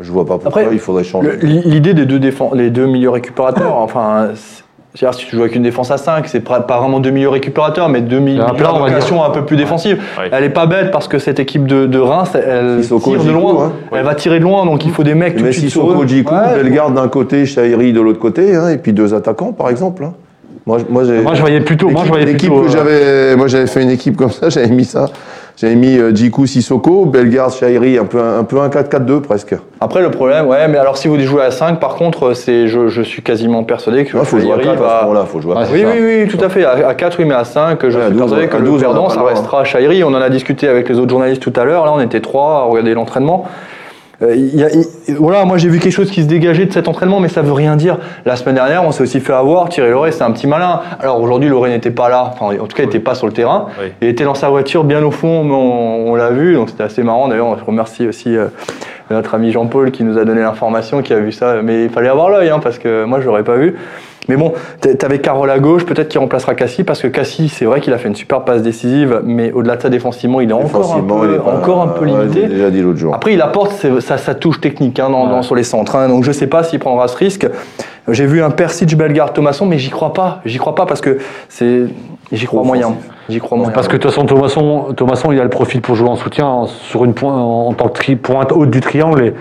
je 0.00 0.10
vois 0.12 0.24
pas 0.26 0.38
pourquoi 0.38 0.62
Après, 0.62 0.74
il 0.74 0.78
faudrait 0.80 1.04
changer. 1.04 1.38
L'idée 1.42 1.94
des 1.94 2.06
deux, 2.06 2.20
les 2.54 2.70
deux 2.70 2.86
milieux 2.86 3.10
récupérateurs, 3.10 3.76
enfin, 3.78 4.28
c'est- 4.34 4.64
c'est-à-dire 4.94 5.18
si 5.18 5.26
tu 5.26 5.36
joues 5.36 5.42
avec 5.42 5.54
une 5.54 5.62
défense 5.62 5.90
à 5.90 5.98
5, 5.98 6.26
c'est 6.26 6.40
pas 6.40 6.60
pas 6.60 6.78
vraiment 6.80 6.98
deux 6.98 7.10
milieux 7.10 7.28
récupérateurs, 7.28 7.88
mais 7.88 8.00
deux 8.00 8.18
milieux 8.18 8.42
vocation 8.42 9.22
un 9.22 9.30
peu 9.30 9.44
plus 9.44 9.56
défensive. 9.56 10.02
Ouais. 10.18 10.28
Elle 10.32 10.44
est 10.44 10.48
pas 10.50 10.66
bête 10.66 10.90
parce 10.90 11.06
que 11.08 11.18
cette 11.18 11.38
équipe 11.38 11.66
de, 11.66 11.86
de 11.86 11.98
Reims, 11.98 12.30
elle 12.34 12.82
Sissoko, 12.82 13.10
tire 13.16 13.24
de 13.24 13.30
loin. 13.30 13.64
hein. 13.66 13.72
Elle 13.92 14.04
va 14.04 14.14
tirer 14.14 14.38
de 14.38 14.44
loin, 14.44 14.64
donc 14.64 14.84
il 14.86 14.90
faut 14.90 15.04
des 15.04 15.14
mecs 15.14 15.34
tout 15.34 15.40
de 15.42 15.46
Mais 15.46 15.52
suite 15.52 15.70
sur 15.70 15.88
eux. 15.90 15.94
Ouais, 15.94 16.54
Bellegarde 16.54 16.94
d'un 16.94 17.06
côté, 17.08 17.44
Chahiri 17.46 17.92
de 17.92 18.00
l'autre 18.00 18.18
côté, 18.18 18.56
hein, 18.56 18.70
et 18.70 18.78
puis 18.78 18.92
deux 18.92 19.14
attaquants 19.14 19.52
par 19.52 19.68
exemple. 19.68 20.04
hein. 20.04 20.14
Moi, 20.66 20.78
je- 20.78 20.84
moi, 20.92 21.02
je 21.34 21.40
voyais 21.40 21.60
plutôt. 21.60 21.88
Moi, 21.88 22.02
je 22.04 22.08
voyais 22.08 22.26
L'équipe 22.26 22.50
plutôt. 22.50 22.62
que 22.62 22.66
euh, 22.68 22.70
j'avais, 22.70 23.36
moi 23.36 23.46
j'avais 23.46 23.66
fait 23.66 23.82
une 23.82 23.90
équipe 23.90 24.16
comme 24.16 24.30
ça, 24.30 24.48
j'avais 24.50 24.68
mis 24.68 24.84
ça, 24.84 25.06
j'avais 25.60 25.74
mis 25.74 25.98
euh, 25.98 26.14
Djikou, 26.14 26.46
Sissoko, 26.46 27.04
Bellegarde, 27.04 27.52
Chahiri, 27.52 27.98
un 27.98 28.04
peu 28.04 28.20
un, 28.22 28.44
peu 28.44 28.60
un 28.60 28.68
4-4-2 28.68 29.20
presque. 29.22 29.56
Après, 29.80 30.00
le 30.00 30.10
problème, 30.10 30.46
ouais, 30.46 30.68
mais 30.68 30.78
alors 30.78 30.96
si 30.96 31.08
vous 31.08 31.18
jouez 31.18 31.42
à 31.42 31.50
5, 31.50 31.80
par 31.80 31.96
contre, 31.96 32.32
c'est, 32.34 32.68
je, 32.68 32.88
je 32.88 33.02
suis 33.02 33.22
quasiment 33.22 33.64
persuadé 33.64 34.04
que 34.04 34.16
Il 34.16 34.24
faut 34.24 34.38
jouer 34.38 34.52
à 34.52 34.56
Chahiri 34.56 34.64
4 34.64 34.72
à 34.72 34.76
ce 34.76 34.82
va- 34.82 35.00
moment-là, 35.02 35.24
faut 35.26 35.40
jouer 35.40 35.52
à 35.52 35.56
Ouais, 35.56 35.62
quatre. 35.62 35.72
Oui, 35.74 35.82
ça. 35.82 35.88
oui, 35.92 36.22
oui, 36.22 36.28
tout 36.28 36.44
à 36.44 36.48
fait. 36.48 36.64
À, 36.64 36.94
4, 36.94 37.18
oui, 37.18 37.24
mais 37.24 37.34
à 37.34 37.44
5, 37.44 37.80
je 37.88 37.96
Ouais, 37.98 38.02
à 38.02 38.06
suis 38.06 38.12
12, 38.12 38.20
persuadé 38.20 38.46
que 38.48 38.56
à 38.56 38.58
le 38.60 38.64
12, 38.66 38.76
on 38.76 38.80
perdant, 38.80 39.08
ça 39.08 39.20
le 39.20 39.26
restera 39.26 39.64
Chahiri. 39.64 40.04
On 40.04 40.08
en 40.08 40.14
a 40.20 40.28
discuté 40.30 40.68
avec 40.68 40.88
les 40.88 40.98
autres 40.98 41.10
journalistes 41.10 41.42
tout 41.42 41.52
à 41.56 41.64
l'heure. 41.64 41.84
Là, 41.86 41.92
on 41.94 42.00
était 42.00 42.20
trois 42.20 42.58
à 42.58 42.62
regarder 42.62 42.94
l'entraînement. 42.94 43.44
Euh, 44.20 44.34
y 44.34 44.64
a- 44.64 44.68
voilà, 45.16 45.44
moi 45.44 45.58
j'ai 45.58 45.68
vu 45.68 45.78
quelque 45.78 45.92
chose 45.92 46.10
qui 46.10 46.22
se 46.22 46.26
dégageait 46.26 46.66
de 46.66 46.72
cet 46.72 46.88
entraînement, 46.88 47.20
mais 47.20 47.28
ça 47.28 47.40
veut 47.40 47.52
rien 47.52 47.76
dire. 47.76 47.98
La 48.26 48.34
semaine 48.34 48.56
dernière, 48.56 48.82
on 48.84 48.90
s'est 48.90 49.02
aussi 49.04 49.20
fait 49.20 49.32
avoir. 49.32 49.68
Thierry 49.68 49.90
Loret, 49.90 50.10
c'est 50.10 50.24
un 50.24 50.32
petit 50.32 50.48
malin. 50.48 50.80
Alors 50.98 51.20
aujourd'hui, 51.20 51.48
Loret 51.48 51.70
n'était 51.70 51.92
pas 51.92 52.08
là. 52.08 52.32
Enfin, 52.34 52.56
en 52.60 52.66
tout 52.66 52.76
cas, 52.76 52.82
il 52.82 52.86
n'était 52.86 52.98
pas 52.98 53.14
sur 53.14 53.28
le 53.28 53.32
terrain. 53.32 53.66
Oui. 53.80 53.92
Il 54.02 54.08
était 54.08 54.24
dans 54.24 54.34
sa 54.34 54.48
voiture, 54.48 54.82
bien 54.82 55.04
au 55.04 55.12
fond. 55.12 55.44
mais 55.44 55.54
On, 55.54 56.10
on 56.10 56.14
l'a 56.16 56.30
vu, 56.30 56.54
donc 56.54 56.68
c'était 56.70 56.82
assez 56.82 57.04
marrant. 57.04 57.28
D'ailleurs, 57.28 57.56
je 57.60 57.64
remercie 57.64 58.08
aussi 58.08 58.36
euh, 58.36 58.46
notre 59.10 59.34
ami 59.34 59.50
Jean-Paul 59.52 59.90
qui 59.90 60.04
nous 60.04 60.18
a 60.18 60.24
donné 60.24 60.40
l'information, 60.42 61.02
qui 61.02 61.12
a 61.12 61.18
vu 61.18 61.32
ça. 61.32 61.62
Mais 61.62 61.84
il 61.84 61.90
fallait 61.90 62.08
avoir 62.08 62.30
l'œil, 62.30 62.50
hein, 62.50 62.60
parce 62.62 62.78
que 62.78 63.04
moi, 63.04 63.20
je 63.20 63.26
l'aurais 63.26 63.44
pas 63.44 63.56
vu. 63.56 63.74
Mais 64.28 64.36
bon, 64.36 64.52
t'avais 64.98 65.20
Carole 65.20 65.48
à 65.50 65.58
gauche, 65.58 65.86
peut-être 65.86 66.08
qu'il 66.08 66.20
remplacera 66.20 66.54
Cassie, 66.54 66.84
parce 66.84 67.00
que 67.00 67.06
Cassie, 67.08 67.48
c'est 67.48 67.64
vrai 67.64 67.80
qu'il 67.80 67.94
a 67.94 67.98
fait 67.98 68.08
une 68.08 68.14
super 68.14 68.42
passe 68.42 68.60
décisive, 68.62 69.22
mais 69.24 69.52
au-delà 69.52 69.76
de 69.76 69.82
ça, 69.82 69.88
défensivement, 69.88 70.42
il 70.42 70.50
est 70.50 70.52
encore 70.52 70.94
un 70.96 71.00
peu, 71.00 71.34
est 71.34 71.38
pas- 71.38 71.56
encore 71.56 71.80
un 71.80 71.88
peu 71.88 72.04
limité. 72.04 72.46
déjà 72.46 72.68
dit 72.70 72.82
l'autre 72.82 72.98
jour. 72.98 73.14
Après, 73.14 73.32
il 73.32 73.40
apporte 73.40 73.72
sa, 74.00 74.18
sa 74.18 74.34
touche 74.34 74.60
technique 74.60 75.00
hein, 75.00 75.08
dans, 75.08 75.24
Ouais. 75.24 75.30
dans- 75.30 75.42
sur 75.42 75.54
les 75.54 75.62
centres. 75.62 75.96
hein. 75.96 76.08
donc, 76.08 76.24
je 76.24 76.32
sais 76.32 76.46
pas 76.46 76.62
s'il 76.62 76.78
prendra 76.78 77.08
ce 77.08 77.16
risque. 77.16 77.46
J'ai 78.10 78.26
vu 78.26 78.42
un 78.42 78.50
Persic, 78.50 78.94
Bellegarde, 78.98 79.32
Thomasson, 79.32 79.64
mais 79.64 79.78
j'y 79.78 79.88
crois 79.90 80.12
pas. 80.12 80.40
J'y 80.44 80.58
crois 80.58 80.74
pas 80.74 80.84
parce 80.84 81.00
que 81.00 81.16
c'est. 81.48 81.84
J'y 82.30 82.44
crois 82.44 82.62
moyen. 82.64 82.88
offensif. 82.88 83.10
J'y 83.28 83.38
crois 83.40 83.58
moyen. 83.58 83.72
Parce 83.72 83.88
que 83.88 83.96
de 83.96 84.02
toute 84.02 84.10
façon, 84.10 84.24
Thomasson, 84.26 84.94
Thomasson, 84.96 85.32
il 85.32 85.40
a 85.40 85.44
le 85.44 85.50
profil 85.50 85.80
pour 85.80 85.94
jouer 85.94 86.08
en 86.08 86.16
soutien 86.16 86.46
en- 86.46 86.66
sur 86.66 87.04
une 87.04 87.14
pointe, 87.14 87.34
en 87.36 87.72
tant 87.74 87.88
que 87.88 87.92
tri- 87.94 88.16
pointe 88.16 88.52
haute 88.52 88.70
du 88.70 88.80
triangle. 88.80 89.22
Et 89.24 89.34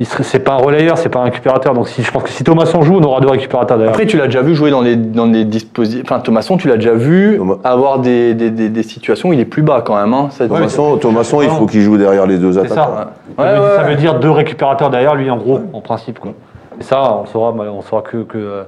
il 0.00 0.06
serait, 0.06 0.22
c'est 0.24 0.38
pas 0.40 0.52
un 0.52 0.56
relayeur, 0.56 0.96
c'est 0.98 1.08
pas 1.08 1.20
un 1.20 1.24
récupérateur. 1.24 1.74
Donc 1.74 1.88
si, 1.88 2.02
je 2.02 2.10
pense 2.10 2.22
que 2.22 2.30
si 2.30 2.44
Thomasson 2.44 2.82
joue, 2.82 2.96
on 2.98 3.02
aura 3.02 3.20
deux 3.20 3.28
récupérateurs 3.28 3.78
d'ailleurs. 3.78 3.92
Après, 3.92 4.06
tu 4.06 4.16
l'as 4.16 4.26
déjà 4.26 4.42
vu 4.42 4.54
jouer 4.54 4.70
dans 4.70 4.82
des, 4.82 4.96
dans 4.96 5.26
des 5.26 5.44
dispositifs. 5.44 6.02
Enfin, 6.04 6.20
Thomasson, 6.20 6.56
tu 6.56 6.68
l'as 6.68 6.76
déjà 6.76 6.94
vu 6.94 7.40
avoir 7.64 7.98
des, 7.98 8.34
des, 8.34 8.50
des, 8.50 8.68
des 8.68 8.82
situations 8.82 9.28
où 9.30 9.32
il 9.32 9.40
est 9.40 9.44
plus 9.44 9.62
bas 9.62 9.82
quand 9.84 9.96
même. 9.96 10.12
Hein, 10.14 10.28
cette- 10.30 10.48
Thomasson, 10.48 10.96
Thomasson, 10.98 11.42
il 11.42 11.48
faut 11.50 11.66
qu'il 11.66 11.80
joue 11.82 11.96
derrière 11.98 12.26
les 12.26 12.38
deux 12.38 12.58
attaquants. 12.58 12.74
ça. 12.74 13.12
Ouais, 13.38 13.44
ça, 13.44 13.52
veut, 13.54 13.60
ouais, 13.60 13.76
ça 13.76 13.82
ouais. 13.82 13.88
veut 13.90 13.96
dire 13.96 14.18
deux 14.18 14.30
récupérateurs 14.30 14.90
derrière 14.90 15.14
lui, 15.14 15.30
en 15.30 15.36
gros, 15.36 15.60
en 15.72 15.80
principe. 15.80 16.18
Quoi. 16.18 16.32
Et 16.80 16.84
ça, 16.84 17.18
on 17.22 17.26
saura, 17.26 17.52
on 17.52 17.82
saura 17.82 18.02
que, 18.02 18.18
que, 18.18 18.38
euh, 18.38 18.62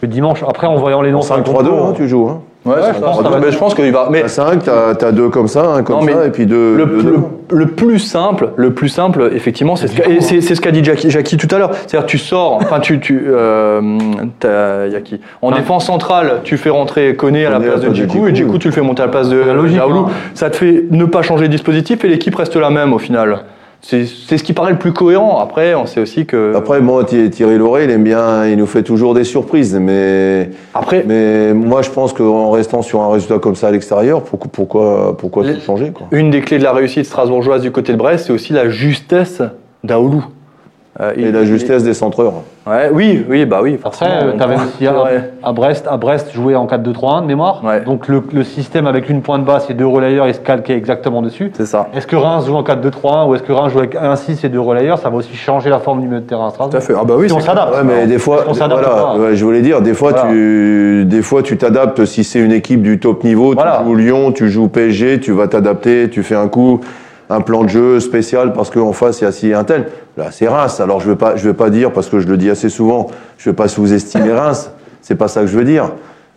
que 0.00 0.06
dimanche. 0.06 0.42
Après, 0.48 0.66
en 0.66 0.76
voyant 0.76 1.02
les 1.02 1.12
noms, 1.12 1.22
sur 1.22 1.36
le 1.36 1.42
5-3-2, 1.42 1.68
concours, 1.68 1.86
hein, 1.88 1.92
tu 1.96 2.08
joues. 2.08 2.28
Hein. 2.30 2.40
Ouais, 2.64 2.76
je 2.94 2.98
pense 3.00 3.18
que 3.18 3.24
ça 3.24 3.28
va 3.28 3.38
mais 3.40 3.52
je 3.52 3.58
pense 3.58 3.74
qu'il 3.74 3.92
va. 3.92 4.08
Mais 4.10 4.22
T'as 4.22 4.28
5, 4.28 4.62
t'as 4.62 4.90
as 5.08 5.12
deux 5.12 5.28
comme 5.28 5.48
ça, 5.48 5.66
un 5.74 5.82
comme 5.82 5.96
Non, 5.96 6.02
mais 6.02 6.12
ça, 6.14 6.26
et 6.26 6.30
puis 6.30 6.46
deux. 6.46 6.76
le, 6.76 6.86
deux 6.86 6.96
le- 6.96 7.02
devant. 7.02 7.30
le 7.50 7.66
plus 7.66 7.98
simple, 7.98 8.48
le 8.56 8.72
plus 8.72 8.88
simple, 8.88 9.30
effectivement, 9.34 9.76
c'est 9.76 9.88
ce 9.88 10.54
ce 10.54 10.60
qu'a 10.60 10.70
dit 10.70 10.82
Jackie, 10.82 11.10
Jackie 11.10 11.36
tout 11.36 11.48
à 11.54 11.58
l'heure. 11.58 11.70
C'est-à-dire, 11.74 12.06
tu 12.06 12.16
sors, 12.16 12.54
enfin, 12.54 12.80
tu, 12.80 13.00
tu, 13.00 13.24
euh, 13.28 13.80
t'as- 14.40 14.86
y 14.86 14.96
a 14.96 15.00
qui 15.02 15.20
En 15.42 15.50
Ouais. 15.50 15.58
défense 15.58 15.84
centrale, 15.86 16.40
tu 16.42 16.56
fais 16.56 16.70
rentrer 16.70 17.16
Koné 17.16 17.44
à 17.44 17.50
la 17.50 17.60
place 17.60 17.84
à 17.84 17.88
de 17.88 17.94
Djikou, 17.94 18.26
et 18.28 18.34
Djikou. 18.34 18.56
Tu 18.58 18.68
le 18.68 18.72
fais 18.74 18.80
monter 18.80 19.02
à 19.02 19.06
la 19.06 19.12
place 19.12 19.28
de 19.28 19.36
la 19.36 19.52
logique, 19.52 19.76
Yaoulou. 19.76 20.06
hein. 20.06 20.10
Ça 20.32 20.48
te 20.48 20.56
fait 20.56 20.84
ne 20.90 21.04
pas 21.04 21.20
changer 21.22 21.48
de 21.48 21.52
dispositif 21.52 22.02
et 22.04 22.08
l'équipe 22.08 22.34
reste 22.34 22.56
la 22.56 22.70
même 22.70 22.92
au 22.94 22.98
final. 22.98 23.40
C'est 23.86 24.06
ce 24.38 24.42
qui 24.42 24.54
paraît 24.54 24.72
le 24.72 24.78
plus 24.78 24.92
cohérent. 24.94 25.38
Après, 25.40 25.74
on 25.74 25.84
sait 25.84 26.00
aussi 26.00 26.24
que. 26.24 26.54
Après, 26.56 26.80
moi, 26.80 27.04
Thi- 27.04 27.28
Thierry 27.28 27.58
Loret, 27.58 27.84
il 27.84 27.90
aime 27.90 28.02
bien, 28.02 28.46
il 28.46 28.56
nous 28.56 28.66
fait 28.66 28.82
toujours 28.82 29.12
des 29.12 29.24
surprises, 29.24 29.74
mais. 29.74 30.48
Après, 30.72 31.04
Mais 31.06 31.52
moi, 31.52 31.82
je 31.82 31.90
pense 31.90 32.14
qu'en 32.14 32.50
restant 32.50 32.80
sur 32.80 33.02
un 33.02 33.12
résultat 33.12 33.38
comme 33.38 33.54
ça 33.54 33.68
à 33.68 33.70
l'extérieur, 33.72 34.22
pourquoi, 34.22 34.50
pourquoi, 34.50 35.16
pourquoi 35.18 35.44
Les- 35.44 35.54
tout 35.54 35.60
changer 35.60 35.90
quoi? 35.90 36.06
une 36.12 36.30
des 36.30 36.40
clés 36.40 36.58
de 36.58 36.64
la 36.64 36.72
réussite 36.72 37.04
strasbourgeoise 37.04 37.60
du 37.60 37.70
côté 37.72 37.92
de 37.92 37.98
Brest, 37.98 38.26
c'est 38.26 38.32
aussi 38.32 38.54
la 38.54 38.70
justesse 38.70 39.42
d'Aoulou. 39.84 40.24
Euh, 41.00 41.10
Et 41.16 41.22
il- 41.22 41.32
la 41.32 41.44
justesse 41.44 41.82
des 41.82 41.92
centreurs. 41.92 42.32
Ouais, 42.68 42.88
oui, 42.92 43.26
oui, 43.28 43.44
bah 43.46 43.58
oui. 43.62 43.72
Après, 43.84 44.06
forcément, 44.06 44.32
on 44.32 44.36
tu 44.38 44.42
avais 44.44 44.54
aussi 44.54 44.86
à, 44.86 45.02
Ouais. 45.02 45.30
à 45.42 45.52
Brest, 45.52 45.86
à 45.90 45.96
Brest 45.96 46.32
joué 46.32 46.54
en 46.54 46.66
4-2-3-1 46.66 47.22
de 47.22 47.26
mémoire. 47.26 47.62
Ouais. 47.64 47.80
Donc 47.80 48.06
le, 48.06 48.22
le 48.32 48.44
système 48.44 48.86
avec 48.86 49.10
une 49.10 49.20
pointe 49.20 49.44
basse 49.44 49.68
et 49.70 49.74
deux 49.74 49.86
relayeurs, 49.88 50.28
il 50.28 50.34
se 50.34 50.38
calquait 50.38 50.76
exactement 50.76 51.20
dessus. 51.20 51.50
C'est 51.56 51.66
ça. 51.66 51.88
Est-ce 51.94 52.06
que 52.06 52.14
Reims 52.14 52.46
joue 52.46 52.54
en 52.54 52.62
4-2-3-1 52.62 53.26
ou 53.28 53.34
est-ce 53.34 53.42
que 53.42 53.52
Reims 53.52 53.72
joue 53.72 53.78
avec 53.80 53.96
1-6 53.96 54.44
et 54.44 54.48
deux 54.48 54.60
relayeurs 54.60 54.98
Ça 54.98 55.10
va 55.10 55.16
aussi 55.16 55.34
changer 55.34 55.68
la 55.68 55.80
forme 55.80 56.00
du 56.00 56.06
milieu 56.06 56.20
de 56.20 56.26
terrain 56.26 56.46
à 56.46 56.50
Tout 56.50 56.54
Strasbourg. 56.54 56.76
à 56.78 56.80
fait. 56.80 56.94
Ah 56.96 57.04
bah 57.04 57.14
oui, 57.18 57.28
Si 57.28 57.34
on 57.34 57.40
s'adapte. 57.40 57.74
Ouais, 57.74 57.82
mais 57.84 58.06
des 58.06 58.18
fois, 58.18 58.44
On 58.46 58.54
s'adapte 58.54 58.84
voilà, 58.84 59.16
ouais, 59.18 59.34
je 59.36 59.44
voulais 59.44 59.62
dire, 59.62 59.82
des 59.82 59.94
fois, 59.94 60.12
Voilà. 60.12 60.28
tu, 60.30 61.04
des 61.06 61.22
fois, 61.22 61.42
tu 61.42 61.56
t'adaptes. 61.58 62.04
Si 62.04 62.22
c'est 62.22 62.38
une 62.38 62.52
équipe 62.52 62.82
du 62.82 63.00
top 63.00 63.24
niveau, 63.24 63.52
Voilà. 63.54 63.78
tu 63.82 63.84
joues 63.88 63.94
Lyon, 63.96 64.30
tu 64.32 64.48
joues 64.48 64.68
PSG, 64.68 65.18
tu 65.18 65.32
vas 65.32 65.48
t'adapter, 65.48 66.08
tu 66.08 66.22
fais 66.22 66.36
un 66.36 66.46
coup, 66.46 66.78
un 67.30 67.40
plan 67.40 67.62
de 67.64 67.68
jeu 67.68 68.00
spécial 68.00 68.52
parce 68.52 68.70
qu'en 68.70 68.92
face, 68.92 69.20
il 69.20 69.24
y 69.24 69.26
a 69.26 69.32
si 69.32 69.52
un 69.52 69.64
tel. 69.64 69.88
Là, 70.16 70.26
c'est 70.30 70.46
Reims. 70.48 70.80
Alors, 70.80 71.00
je 71.00 71.10
vais 71.10 71.16
je 71.36 71.48
vais 71.48 71.54
pas 71.54 71.70
dire 71.70 71.92
parce 71.92 72.08
que 72.08 72.20
je 72.20 72.28
le 72.28 72.36
dis 72.36 72.50
assez 72.50 72.68
souvent, 72.68 73.08
je 73.38 73.50
vais 73.50 73.56
pas 73.56 73.68
sous-estimer 73.68 74.32
Reims. 74.34 74.70
C'est 75.00 75.16
pas 75.16 75.28
ça 75.28 75.40
que 75.42 75.46
je 75.46 75.56
veux 75.58 75.64
dire. 75.64 75.90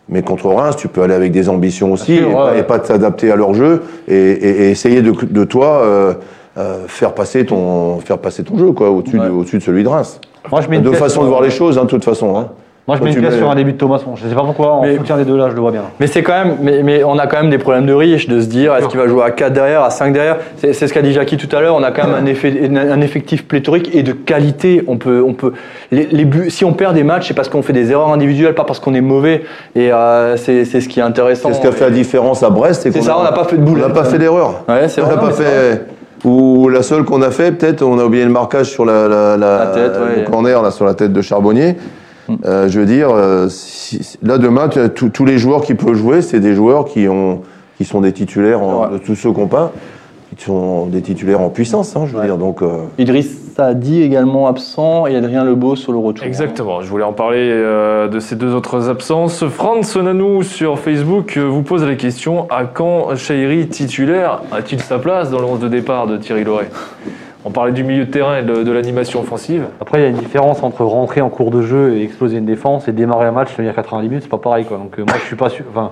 Mais 0.09 0.21
contre 0.21 0.47
Reims, 0.47 0.75
tu 0.77 0.87
peux 0.87 1.01
aller 1.01 1.13
avec 1.13 1.31
des 1.33 1.49
ambitions 1.49 1.91
aussi 1.91 2.15
sûr, 2.17 2.23
et, 2.23 2.25
ouais, 2.27 2.33
pas, 2.33 2.51
ouais. 2.53 2.59
et 2.59 2.63
pas 2.63 2.79
t'adapter 2.79 3.29
à 3.31 3.35
leur 3.35 3.53
jeu 3.53 3.83
et, 4.07 4.15
et- 4.15 4.61
et 4.67 4.69
essayer 4.71 5.01
de, 5.01 5.11
de 5.11 5.43
toi 5.43 5.81
euh, 5.83 6.13
euh, 6.57 6.85
faire 6.87 7.13
passer 7.13 7.45
ton, 7.45 7.99
faire 7.99 8.17
passer 8.17 8.43
ton 8.43 8.57
jeu 8.57 8.71
quoi 8.71 8.89
au-dessus 8.89 9.19
Ouais. 9.19 9.27
de, 9.27 9.57
de 9.57 9.59
celui 9.61 9.83
de 9.83 9.89
Reims. 9.89 10.21
Moi, 10.49 10.61
je 10.61 10.69
mets 10.69 10.79
Deux 10.79 10.93
façons 10.93 11.23
de 11.23 11.27
voir 11.27 11.41
les 11.41 11.49
choses, 11.49 11.77
hein, 11.77 11.83
de 11.83 11.89
toute 11.89 12.05
façon. 12.05 12.37
hein. 12.37 12.47
Moi, 12.87 12.95
je 12.95 13.03
mets 13.03 13.11
une 13.11 13.19
pièce 13.19 13.33
mets- 13.33 13.37
sur 13.39 13.49
un 13.51 13.55
début 13.55 13.73
de 13.73 13.77
Thomasson. 13.77 14.15
Je 14.15 14.25
sais 14.25 14.33
pas 14.33 14.43
pourquoi, 14.43 14.75
en 14.75 14.81
Mais- 14.83 14.95
soutien 14.95 15.17
des 15.17 15.25
deux 15.25 15.35
là, 15.35 15.47
je 15.49 15.55
le 15.55 15.59
vois 15.59 15.71
bien. 15.71 15.81
Mais 15.99 16.07
c'est 16.07 16.23
quand 16.23 16.31
même, 16.41 16.55
mais, 16.61 16.83
mais 16.83 17.03
on 17.03 17.17
a 17.19 17.27
quand 17.27 17.35
même 17.41 17.49
des 17.49 17.57
problèmes 17.57 17.85
de 17.85 17.91
riche, 17.93 18.29
de 18.29 18.39
se 18.39 18.45
dire 18.45 18.73
est-ce 18.75 18.87
qu'il 18.87 18.97
va 18.99 19.07
jouer 19.07 19.23
à 19.23 19.31
4 19.31 19.51
derrière, 19.51 19.83
à 19.83 19.89
5 19.89 20.13
derrière? 20.13 20.37
C'est 20.55 20.71
c'est 20.71 20.87
ce 20.87 20.93
qu'a 20.93 21.01
dit 21.01 21.11
Jackie 21.11 21.35
tout 21.35 21.53
à 21.53 21.59
l'heure. 21.59 21.75
On 21.75 21.83
a 21.83 21.91
quand 21.91 22.07
même 22.07 22.15
un, 22.15 22.25
effet, 22.25 22.69
un 22.73 23.01
effectif 23.01 23.45
pléthorique 23.45 23.93
et 23.93 24.03
de 24.03 24.13
qualité. 24.13 24.85
On 24.87 24.95
peut, 24.97 25.21
on 25.27 25.33
peut, 25.33 25.51
les, 25.91 26.05
les 26.09 26.23
buts, 26.23 26.49
si 26.49 26.63
on 26.63 26.71
perd 26.71 26.95
des 26.95 27.03
matchs, 27.03 27.27
c'est 27.27 27.33
parce 27.33 27.49
qu'on 27.49 27.61
fait 27.61 27.73
des 27.73 27.91
erreurs 27.91 28.09
individuelles, 28.13 28.55
pas 28.55 28.63
parce 28.63 28.79
qu'on 28.79 28.93
est 28.93 29.01
mauvais. 29.01 29.43
Et 29.75 29.91
euh, 29.91 30.37
c'est 30.37 30.63
c'est 30.63 30.79
ce 30.79 30.87
qui 30.87 31.01
est 31.01 31.03
intéressant. 31.03 31.49
C'est 31.49 31.55
ce 31.55 31.61
qui 31.61 31.67
a 31.67 31.71
fait 31.73 31.83
la 31.85 31.91
différence 31.91 32.41
à 32.41 32.49
Brest. 32.49 32.83
C'est 32.83 32.91
qu'on 32.97 33.01
ça, 33.03 33.15
a- 33.15 33.19
on 33.19 33.23
n'a 33.23 33.33
pas 33.33 33.43
fait 33.43 33.57
de 33.57 33.63
boulette. 33.63 33.83
On 33.85 33.89
n'a 33.89 33.93
pas 33.93 34.05
fait 34.05 34.17
d'erreur. 34.17 34.63
Ouais, 34.69 34.87
c'est 34.87 35.01
On 35.01 35.07
n'a 35.07 35.17
pas 35.17 35.31
fait. 35.31 35.81
Ou 36.23 36.69
la 36.69 36.81
seule 36.83 37.03
qu'on 37.03 37.21
a 37.21 37.29
fait, 37.31 37.51
peut-être, 37.51 37.83
on 37.83 37.99
a 37.99 38.03
oublié 38.03 38.23
le 38.23 38.31
marquage 38.31 38.67
sur 38.71 38.85
la, 38.85 39.07
la, 39.09 39.35
la- 39.37 39.57
La 39.59 39.65
tête, 39.67 39.91
ouais. 39.91 40.21
le 40.21 40.29
corner 40.29 40.61
là, 40.63 40.71
sur 40.71 40.85
la 40.85 40.93
tête 40.95 41.11
de 41.13 41.21
Charbonnier. 41.21 41.75
Euh, 42.45 42.67
je 42.67 42.79
veux 42.79 42.85
dire, 42.85 43.09
euh, 43.11 43.47
si- 43.49 44.17
là 44.21 44.37
demain, 44.37 44.69
tous 44.69 45.25
les 45.25 45.37
joueurs 45.37 45.61
qui 45.61 45.73
peuvent 45.73 45.93
jouer, 45.95 46.21
c'est 46.21 46.39
des 46.39 46.53
joueurs 46.55 46.85
qui 46.85 47.07
ont, 47.07 47.41
qui 47.77 47.85
sont 47.85 48.01
des 48.01 48.11
titulaires, 48.13 48.61
en, 48.61 48.83
Ouais. 48.83 48.89
de 48.93 48.97
tous 48.97 49.15
ceux 49.15 49.31
qu'on 49.31 49.47
pas, 49.47 49.71
qui 50.35 50.43
sont 50.45 50.87
des 50.87 51.01
titulaires 51.01 51.41
en 51.41 51.49
puissance. 51.49 51.95
Hein, 51.95 52.03
je 52.05 52.13
veux 52.13 52.19
Ouais. 52.19 52.25
dire, 52.25 52.37
donc. 52.37 52.61
euh, 52.61 52.79
Idriss 52.97 53.53
Sadi 53.55 54.03
également 54.03 54.45
absent 54.47 55.07
et 55.07 55.15
Adrien 55.15 55.43
Lebeau 55.43 55.75
sur 55.75 55.91
le 55.91 55.97
retour. 55.97 56.25
Exactement, 56.27 56.81
je 56.81 56.89
voulais 56.89 57.03
en 57.03 57.13
parler 57.13 57.39
euh, 57.51 58.07
de 58.07 58.19
ces 58.19 58.35
deux 58.35 58.53
autres 58.53 58.87
absences. 58.89 59.43
Franz 59.47 59.97
Nanou 59.99 60.43
sur 60.43 60.77
Facebook 60.77 61.37
vous 61.39 61.63
pose 61.63 61.83
la 61.83 61.95
question 61.95 62.45
à 62.51 62.65
quand 62.65 63.15
Chahiri 63.15 63.67
titulaire 63.67 64.41
a-t-il 64.51 64.79
sa 64.81 64.99
place 64.99 65.31
dans 65.31 65.39
le 65.39 65.45
11 65.45 65.59
de 65.59 65.69
départ 65.69 66.05
de 66.05 66.17
Thierry 66.17 66.43
Loret? 66.43 66.69
On 67.47 67.51
parlait 67.51 67.71
du 67.71 67.85
milieu 67.85 68.03
de 68.03 68.11
terrain 68.11 68.39
et 68.39 68.43
de, 68.43 68.61
de 68.63 68.71
l'animation 68.73 69.21
offensive. 69.21 69.67
Après, 69.79 69.99
il 69.99 70.03
y 70.03 70.05
a 70.05 70.09
une 70.09 70.17
différence 70.17 70.63
entre 70.63 70.83
rentrer 70.83 71.21
en 71.21 71.29
cours 71.29 71.49
de 71.49 71.61
jeu 71.61 71.95
et 71.95 72.03
exploser 72.03 72.39
une 72.39 72.45
défense 72.45 72.89
et 72.89 72.91
démarrer 72.91 73.25
un 73.25 73.31
match, 73.31 73.55
tenir 73.55 73.73
90 73.73 74.09
minutes, 74.09 74.23
c'est 74.23 74.29
pas 74.29 74.37
pareil. 74.37 74.65
Quoi. 74.65 74.75
Donc, 74.75 74.99
euh, 74.99 75.05
moi, 75.07 75.15
je 75.17 75.25
suis 75.25 75.37
pas 75.37 75.47
sûr. 75.47 75.63
Enfin, 75.71 75.91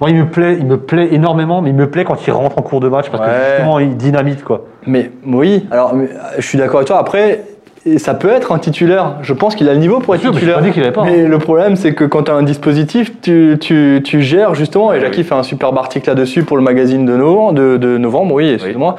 moi, 0.00 0.08
il 0.08 0.16
me 0.16 0.24
plaît, 0.26 0.56
il 0.58 0.64
me 0.64 0.78
plaît 0.78 1.08
énormément, 1.12 1.60
mais 1.60 1.68
il 1.68 1.76
me 1.76 1.90
plaît 1.90 2.04
quand 2.04 2.26
il 2.26 2.30
rentre 2.30 2.58
en 2.58 2.62
cours 2.62 2.80
de 2.80 2.88
match 2.88 3.10
parce 3.10 3.22
Ouais. 3.22 3.28
que 3.30 3.50
justement, 3.56 3.78
il 3.78 3.94
dynamite 3.98 4.42
quoi. 4.42 4.64
Mais 4.86 5.10
oui, 5.26 5.66
alors 5.70 5.94
mais, 5.94 6.04
euh, 6.06 6.16
je 6.38 6.46
suis 6.46 6.56
d'accord 6.56 6.76
avec 6.76 6.88
toi. 6.88 6.98
Après, 6.98 7.42
et 7.86 7.98
ça 7.98 8.14
peut 8.14 8.28
être 8.30 8.50
un 8.52 8.58
titulaire. 8.58 9.14
Je 9.22 9.32
pense 9.32 9.54
qu'il 9.54 9.68
a 9.68 9.72
le 9.72 9.78
niveau 9.78 10.00
pour 10.00 10.14
être 10.14 10.20
sûr, 10.20 10.32
titulaire. 10.32 10.56
pas 10.56 10.62
dit 10.62 10.80
hein. 10.80 11.04
Mais 11.04 11.22
le 11.24 11.38
problème, 11.38 11.76
c'est 11.76 11.94
que 11.94 12.04
quand 12.04 12.24
tu 12.24 12.30
as 12.32 12.34
un 12.34 12.42
dispositif, 12.42 13.12
tu, 13.22 13.56
tu, 13.60 14.00
tu 14.04 14.22
gères 14.22 14.54
justement. 14.56 14.92
Et 14.92 15.00
Jackie 15.00 15.22
fait 15.22 15.34
un 15.34 15.44
superbe 15.44 15.78
article 15.78 16.08
là-dessus 16.08 16.42
pour 16.42 16.56
le 16.56 16.64
magazine 16.64 17.06
de 17.06 17.16
novembre, 17.16 17.52
de, 17.52 17.76
de 17.76 17.96
novembre 17.96 18.34
oui, 18.34 18.50
excuse-moi. 18.50 18.96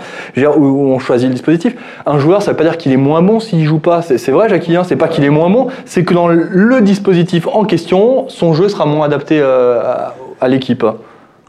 Où, 0.58 0.66
on 0.94 1.00
choisit 1.00 1.28
le 1.28 1.34
dispositif. 1.34 1.76
Un 2.06 2.18
joueur, 2.18 2.42
ça 2.42 2.52
veut 2.52 2.58
pas 2.58 2.64
dire 2.64 2.78
qu'il 2.78 2.94
est 2.94 2.98
moins 2.98 3.22
bon 3.22 3.40
s'il 3.42 3.66
joue 3.66 3.80
pas. 3.80 4.02
C'est 4.02 4.32
vrai, 4.32 4.48
Jackie. 4.48 4.76
Hein, 4.76 4.84
c'est 4.86 4.96
pas 4.96 5.10
qu'il 5.10 5.26
est 5.26 5.30
moins 5.30 5.50
bon, 5.50 5.68
c'est 5.86 6.04
que 6.04 6.14
dans 6.14 6.28
le 6.30 6.80
dispositif 6.82 7.48
en 7.52 7.66
question, 7.66 8.26
son 8.30 8.54
jeu 8.54 8.70
sera 8.70 8.86
moins 8.86 9.06
adapté 9.06 9.40
euh, 9.42 9.82
à, 9.82 10.14
à 10.40 10.48
l'équipe. 10.48 10.86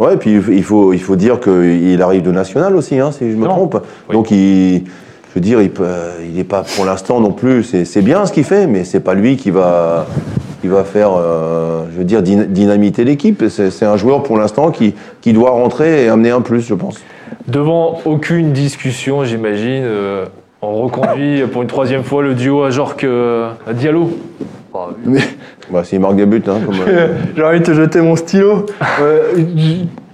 Ouais, 0.01 0.14
et 0.14 0.16
puis 0.16 0.40
il 0.51 0.62
faut, 0.62 0.92
il 0.92 1.01
faut 1.01 1.16
dire 1.16 1.40
qu'il 1.40 2.01
arrive 2.03 2.22
de 2.22 2.31
national 2.31 2.77
aussi, 2.77 2.98
hein, 2.98 3.11
si 3.12 3.31
je 3.31 3.37
me 3.37 3.46
Non. 3.46 3.55
trompe. 3.55 3.83
Oui. 4.09 4.14
Donc 4.14 4.31
il, 4.31 4.85
veux 5.38 5.44
dire, 5.44 5.61
il 5.62 5.70
peut, 5.70 5.85
il 6.22 6.35
n'est 6.37 6.44
pas 6.44 6.62
pour 6.77 6.85
l'instant 6.85 7.20
non 7.20 7.33
plus. 7.33 7.62
C'est 7.85 8.03
bien 8.03 8.27
ce 8.27 8.33
qu'il 8.33 8.44
fait, 8.44 8.66
mais 8.66 8.85
c'est 8.85 9.01
pas 9.01 9.14
lui 9.14 9.37
qui 9.37 9.51
va, 9.51 10.07
qui 10.61 10.68
va 10.68 10.85
faire, 10.85 11.11
euh, 11.16 11.85
je 11.92 11.98
veux 11.98 12.05
dire, 12.05 12.22
dyna- 12.22 12.46
dynamiter 12.46 13.05
l'équipe. 13.05 13.44
C'est 13.48 13.85
un 13.87 13.96
joueur 13.96 14.22
pour 14.22 14.37
l'instant 14.38 14.70
qui, 14.70 14.94
qui 15.20 15.33
doit 15.33 15.51
rentrer 15.51 16.05
et 16.05 16.09
amener 16.09 16.31
un 16.31 16.40
plus, 16.40 16.62
je 16.62 16.74
pense. 16.74 16.96
Devant 17.46 18.01
aucune 18.05 18.53
discussion, 18.53 19.24
j'imagine, 19.24 19.83
euh, 19.85 20.27
on 20.62 20.74
reconduit 20.83 21.42
pour 21.53 21.62
une 21.62 21.68
troisième 21.68 22.03
fois 22.03 22.22
le 22.22 22.35
duo 22.35 22.62
à 22.64 22.70
Jorque 22.70 23.05
euh, 23.05 23.51
à 23.66 23.72
Diallo. 23.72 24.11
Mais 25.05 25.20
Bah, 25.70 25.83
S'il 25.85 26.01
marque 26.01 26.16
des 26.16 26.27
buts, 26.27 26.42
hein, 26.46 26.59
comme, 26.64 26.74
euh, 26.88 27.09
J'ai 27.37 27.42
envie 27.42 27.59
de 27.61 27.64
te 27.64 27.72
jeter 27.74 28.01
mon 28.01 28.16
stylo. 28.16 28.66
Euh, 29.01 29.20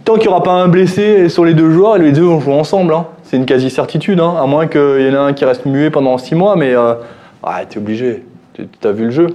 tant 0.05 0.15
qu'il 0.15 0.23
n'y 0.23 0.29
aura 0.29 0.43
pas 0.43 0.53
un 0.53 0.69
blessé 0.69 1.29
sur 1.29 1.45
les 1.45 1.55
deux 1.55 1.71
joueurs, 1.71 1.99
les 1.99 2.13
deux 2.13 2.23
vont 2.23 2.41
jouer 2.41 2.55
ensemble. 2.55 2.95
hein. 2.95 3.07
C'est 3.25 3.37
une 3.37 3.47
quasi-certitude, 3.47 4.21
hein, 4.21 4.35
à 4.41 4.47
moins 4.47 4.67
qu'il 4.67 4.81
y 4.81 5.09
en 5.09 5.13
ait 5.13 5.17
un 5.17 5.33
qui 5.33 5.45
reste 5.45 5.67
muet 5.67 5.91
pendant 5.91 6.19
six 6.19 6.35
mois, 6.35 6.57
mais 6.57 6.75
euh, 6.75 6.95
ouais, 7.43 7.67
t'es 7.69 7.79
obligé. 7.79 8.25
Tu 8.55 8.67
as 8.85 8.93
vu 8.93 9.07
le 9.07 9.11
jeu. 9.11 9.27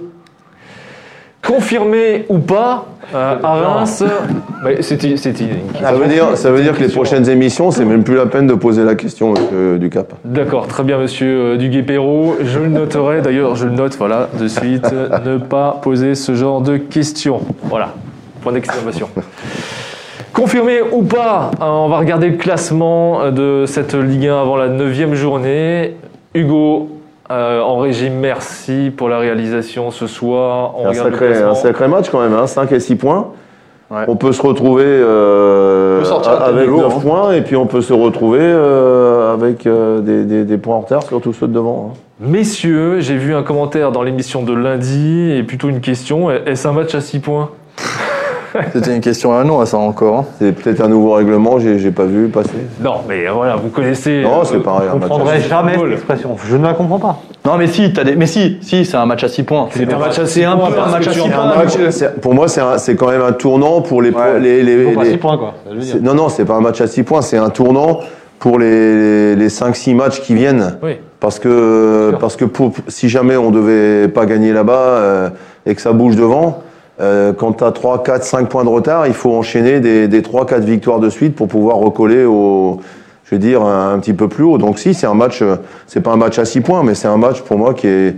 Confirmé 1.42 2.26
ou 2.30 2.40
pas, 2.40 2.86
euh, 3.16 3.36
à 3.42 3.54
Reims, 3.56 4.04
mais 4.64 4.82
c'était 4.84 5.18
ça 5.18 5.32
veut 5.94 6.08
dire, 6.08 6.38
ça 6.38 6.52
veut 6.52 6.62
dire 6.62 6.78
que 6.78 6.84
les 6.84 6.90
prochaines 6.90 7.28
émissions, 7.28 7.72
c'est 7.72 7.86
même 7.86 8.04
plus 8.04 8.16
la 8.16 8.28
peine 8.28 8.46
de 8.46 8.54
poser 8.54 8.84
la 8.84 8.94
question 8.94 9.34
euh, 9.54 9.80
du 9.80 9.90
Cap. 9.90 10.14
D'accord, 10.26 10.68
très 10.68 10.84
bien, 10.84 11.00
monsieur 11.00 11.54
euh, 11.54 11.58
Duguay-Perrault. 11.58 12.36
Je 12.44 12.60
le 12.60 12.68
noterai, 12.68 13.22
d'ailleurs, 13.22 13.56
je 13.56 13.66
le 13.66 13.72
note, 13.72 13.96
voilà, 13.98 14.30
de 14.40 14.48
suite, 14.48 14.94
ne 15.26 15.38
pas 15.38 15.80
poser 15.82 16.14
ce 16.14 16.36
genre 16.36 16.62
de 16.62 16.78
questions. 16.78 17.42
Voilà, 17.64 17.94
point 18.42 18.52
d'exclamation. 18.52 19.10
Confirmé 20.44 20.76
ou 20.94 21.04
pas, 21.04 21.52
hein, 21.60 21.66
on 21.70 21.90
va 21.90 21.98
regarder 21.98 22.30
le 22.30 22.38
classement 22.38 23.30
de 23.30 23.66
cette 23.68 23.94
Ligue 23.94 24.28
1 24.28 24.40
avant 24.42 24.56
la 24.56 24.70
9 24.70 25.14
journée. 25.14 25.98
Hugo, 26.34 26.88
euh, 27.30 27.60
en 27.62 27.80
régime, 27.80 28.14
merci 28.14 28.90
pour 28.96 29.10
la 29.10 29.18
réalisation 29.18 29.92
ce 29.92 30.08
soir. 30.08 30.76
On 30.78 30.88
un 30.88 30.94
sacré, 30.94 31.28
classement. 31.28 31.52
un 31.52 31.56
sacré 31.56 31.90
match 31.90 32.10
quand 32.10 32.22
même, 32.22 32.32
hein, 32.34 32.48
5 32.48 32.72
et 32.72 32.80
6 32.80 32.96
points. 32.96 33.28
Ouais. 33.92 34.06
On 34.08 34.16
peut 34.16 34.32
se 34.32 34.42
retrouver 34.42 34.86
euh, 34.88 36.02
peut 36.04 36.30
avec 36.30 36.68
de 36.68 36.72
l'eau, 36.72 36.78
9 36.84 36.94
hein. 36.96 37.00
points 37.02 37.32
et 37.34 37.42
puis 37.42 37.58
on 37.58 37.66
peut 37.66 37.82
se 37.82 37.92
retrouver 37.92 38.40
euh, 38.42 39.34
avec 39.34 39.68
euh, 39.68 40.00
des, 40.00 40.24
des- 40.24 40.46
des 40.46 40.58
points 40.58 40.76
en 40.76 40.80
retard, 40.82 41.04
surtout 41.04 41.34
ceux 41.34 41.48
de 41.50 41.54
devant. 41.54 41.92
hein. 41.92 41.98
Messieurs, 42.22 43.02
j'ai 43.02 43.18
vu 43.18 43.36
un 43.36 43.44
commentaire 43.44 43.92
dans 43.92 44.04
l'émission 44.04 44.42
de 44.44 44.54
lundi 44.54 45.32
et 45.32 45.44
plutôt 45.44 45.68
une 45.68 45.82
question. 45.82 46.32
Est-ce 46.32 46.66
un 46.66 46.72
match 46.72 46.96
à 46.96 47.02
6 47.02 47.20
points? 47.20 47.50
C'était 48.74 48.96
une 48.96 49.02
question 49.02 49.34
à 49.38 49.44
non 49.44 49.60
à 49.60 49.66
ça 49.66 49.78
encore. 49.78 50.16
hein. 50.20 50.26
C'est 50.40 50.52
peut-être 50.52 50.82
un 50.82 50.88
nouveau 50.88 51.14
règlement, 51.14 51.60
j'ai 51.60 51.80
j'ai 51.80 51.92
pas 51.92 52.04
vu 52.06 52.28
passer. 52.28 52.50
Non, 52.82 52.96
mais 53.08 53.28
voilà, 53.28 53.56
vous 53.56 53.70
connaissez. 53.70 54.22
Non, 54.24 54.42
euh, 54.42 54.44
c'est 54.46 54.60
pareil. 54.60 54.88
Je 54.90 54.96
un 54.96 55.00
match 55.00 55.06
à 55.06 55.10
comprendrai 55.10 55.42
six. 55.42 55.48
jamais 55.50 55.74
cette 55.78 55.92
expression. 55.94 56.36
Je 56.50 56.58
ne 56.58 56.64
la 56.66 56.74
comprends 56.74 57.00
pas. 57.00 57.18
Non, 57.46 57.58
mais 57.58 57.68
si, 57.68 57.92
t'as 57.94 58.04
des... 58.04 58.16
mais 58.16 58.26
si, 58.28 58.58
si, 58.62 58.84
c'est 58.86 58.98
un 58.98 59.06
match 59.06 59.24
à 59.24 59.30
6 59.30 59.44
points. 59.44 59.68
C'est 59.72 59.92
un 59.92 59.98
match 59.98 60.20
à 60.20 60.26
six 60.26 60.34
C'est 60.40 60.44
un 60.46 60.58
points 60.58 60.68
peu 60.70 60.76
parce 60.76 60.90
un 60.90 60.92
match 60.92 61.08
à 61.08 61.12
tu 61.12 61.20
6 61.20 61.22
en 61.22 61.28
as 61.28 61.32
points. 61.32 61.44
un 61.44 62.08
Un 62.08 62.20
pour 62.22 62.34
moi, 62.34 62.48
c'est 62.48 62.62
un- 62.62 62.78
c'est 62.78 62.96
quand 62.96 63.08
même 63.10 63.22
un 63.22 63.32
tournant 63.32 63.82
pour 63.82 64.02
les. 64.02 64.10
Ouais. 64.12 64.40
les, 64.40 64.62
les- 64.64 64.86
Faut 64.86 64.92
pas 65.00 65.04
les- 65.06 65.12
6 65.12 65.18
points 65.18 65.38
quoi. 65.38 65.54
ça 65.68 65.74
dire. 65.76 65.96
non, 66.02 66.14
non, 66.14 66.30
c'est 66.30 66.46
pas 66.46 66.56
un 66.56 66.62
match 66.62 66.82
à 66.82 66.88
6 66.88 67.04
points, 67.04 67.22
c'est 67.22 67.38
un 67.38 67.50
tournant 67.50 68.00
pour 68.40 68.60
les, 68.60 69.36
les 69.36 69.50
5-6 69.50 69.96
matchs 69.96 70.22
qui 70.22 70.34
viennent. 70.34 70.78
Oui. 70.84 70.98
Parce 71.20 71.40
que, 71.40 72.14
parce 72.22 72.36
que 72.38 72.46
pour, 72.46 72.72
si 72.88 73.10
jamais 73.10 73.36
on 73.36 73.52
devait 73.52 74.08
pas 74.08 74.26
gagner 74.26 74.54
là-bas 74.54 74.72
euh, 74.74 75.30
et 75.66 75.76
que 75.76 75.82
ça 75.82 75.92
bouge 75.92 76.16
devant, 76.16 76.60
euh, 77.02 77.34
quand 77.34 77.54
tu 77.54 77.64
as 77.64 77.72
3, 77.72 78.04
4, 78.04 78.24
5 78.24 78.50
points 78.50 78.64
de 78.64 78.70
retard, 78.70 79.08
il 79.08 79.14
faut 79.14 79.34
enchaîner 79.34 79.80
des, 79.80 80.08
des 80.08 80.22
3, 80.22 80.46
4 80.46 80.62
victoires 80.64 81.00
de 81.00 81.10
suite 81.10 81.36
pour 81.36 81.48
pouvoir 81.48 81.78
recoller 81.78 82.26
au, 82.26 82.80
je 83.24 83.36
veux 83.36 83.40
dire, 83.40 83.62
un, 83.62 83.94
un 83.94 84.00
petit 84.00 84.14
peu 84.14 84.28
plus 84.28 84.44
haut. 84.44 84.58
Donc 84.58 84.80
si, 84.80 84.94
c'est 84.94 85.06
un 85.08 85.14
match, 85.14 85.42
euh, 85.42 85.56
c'est 85.88 86.02
pas 86.02 86.12
un 86.12 86.18
match 86.18 86.40
à 86.40 86.46
6 86.46 86.62
points, 86.62 86.84
mais 86.84 86.96
c'est 86.96 87.08
un 87.08 87.16
match 87.18 87.42
pour 87.42 87.58
moi 87.58 87.74
qui 87.74 87.88
est 87.88 88.16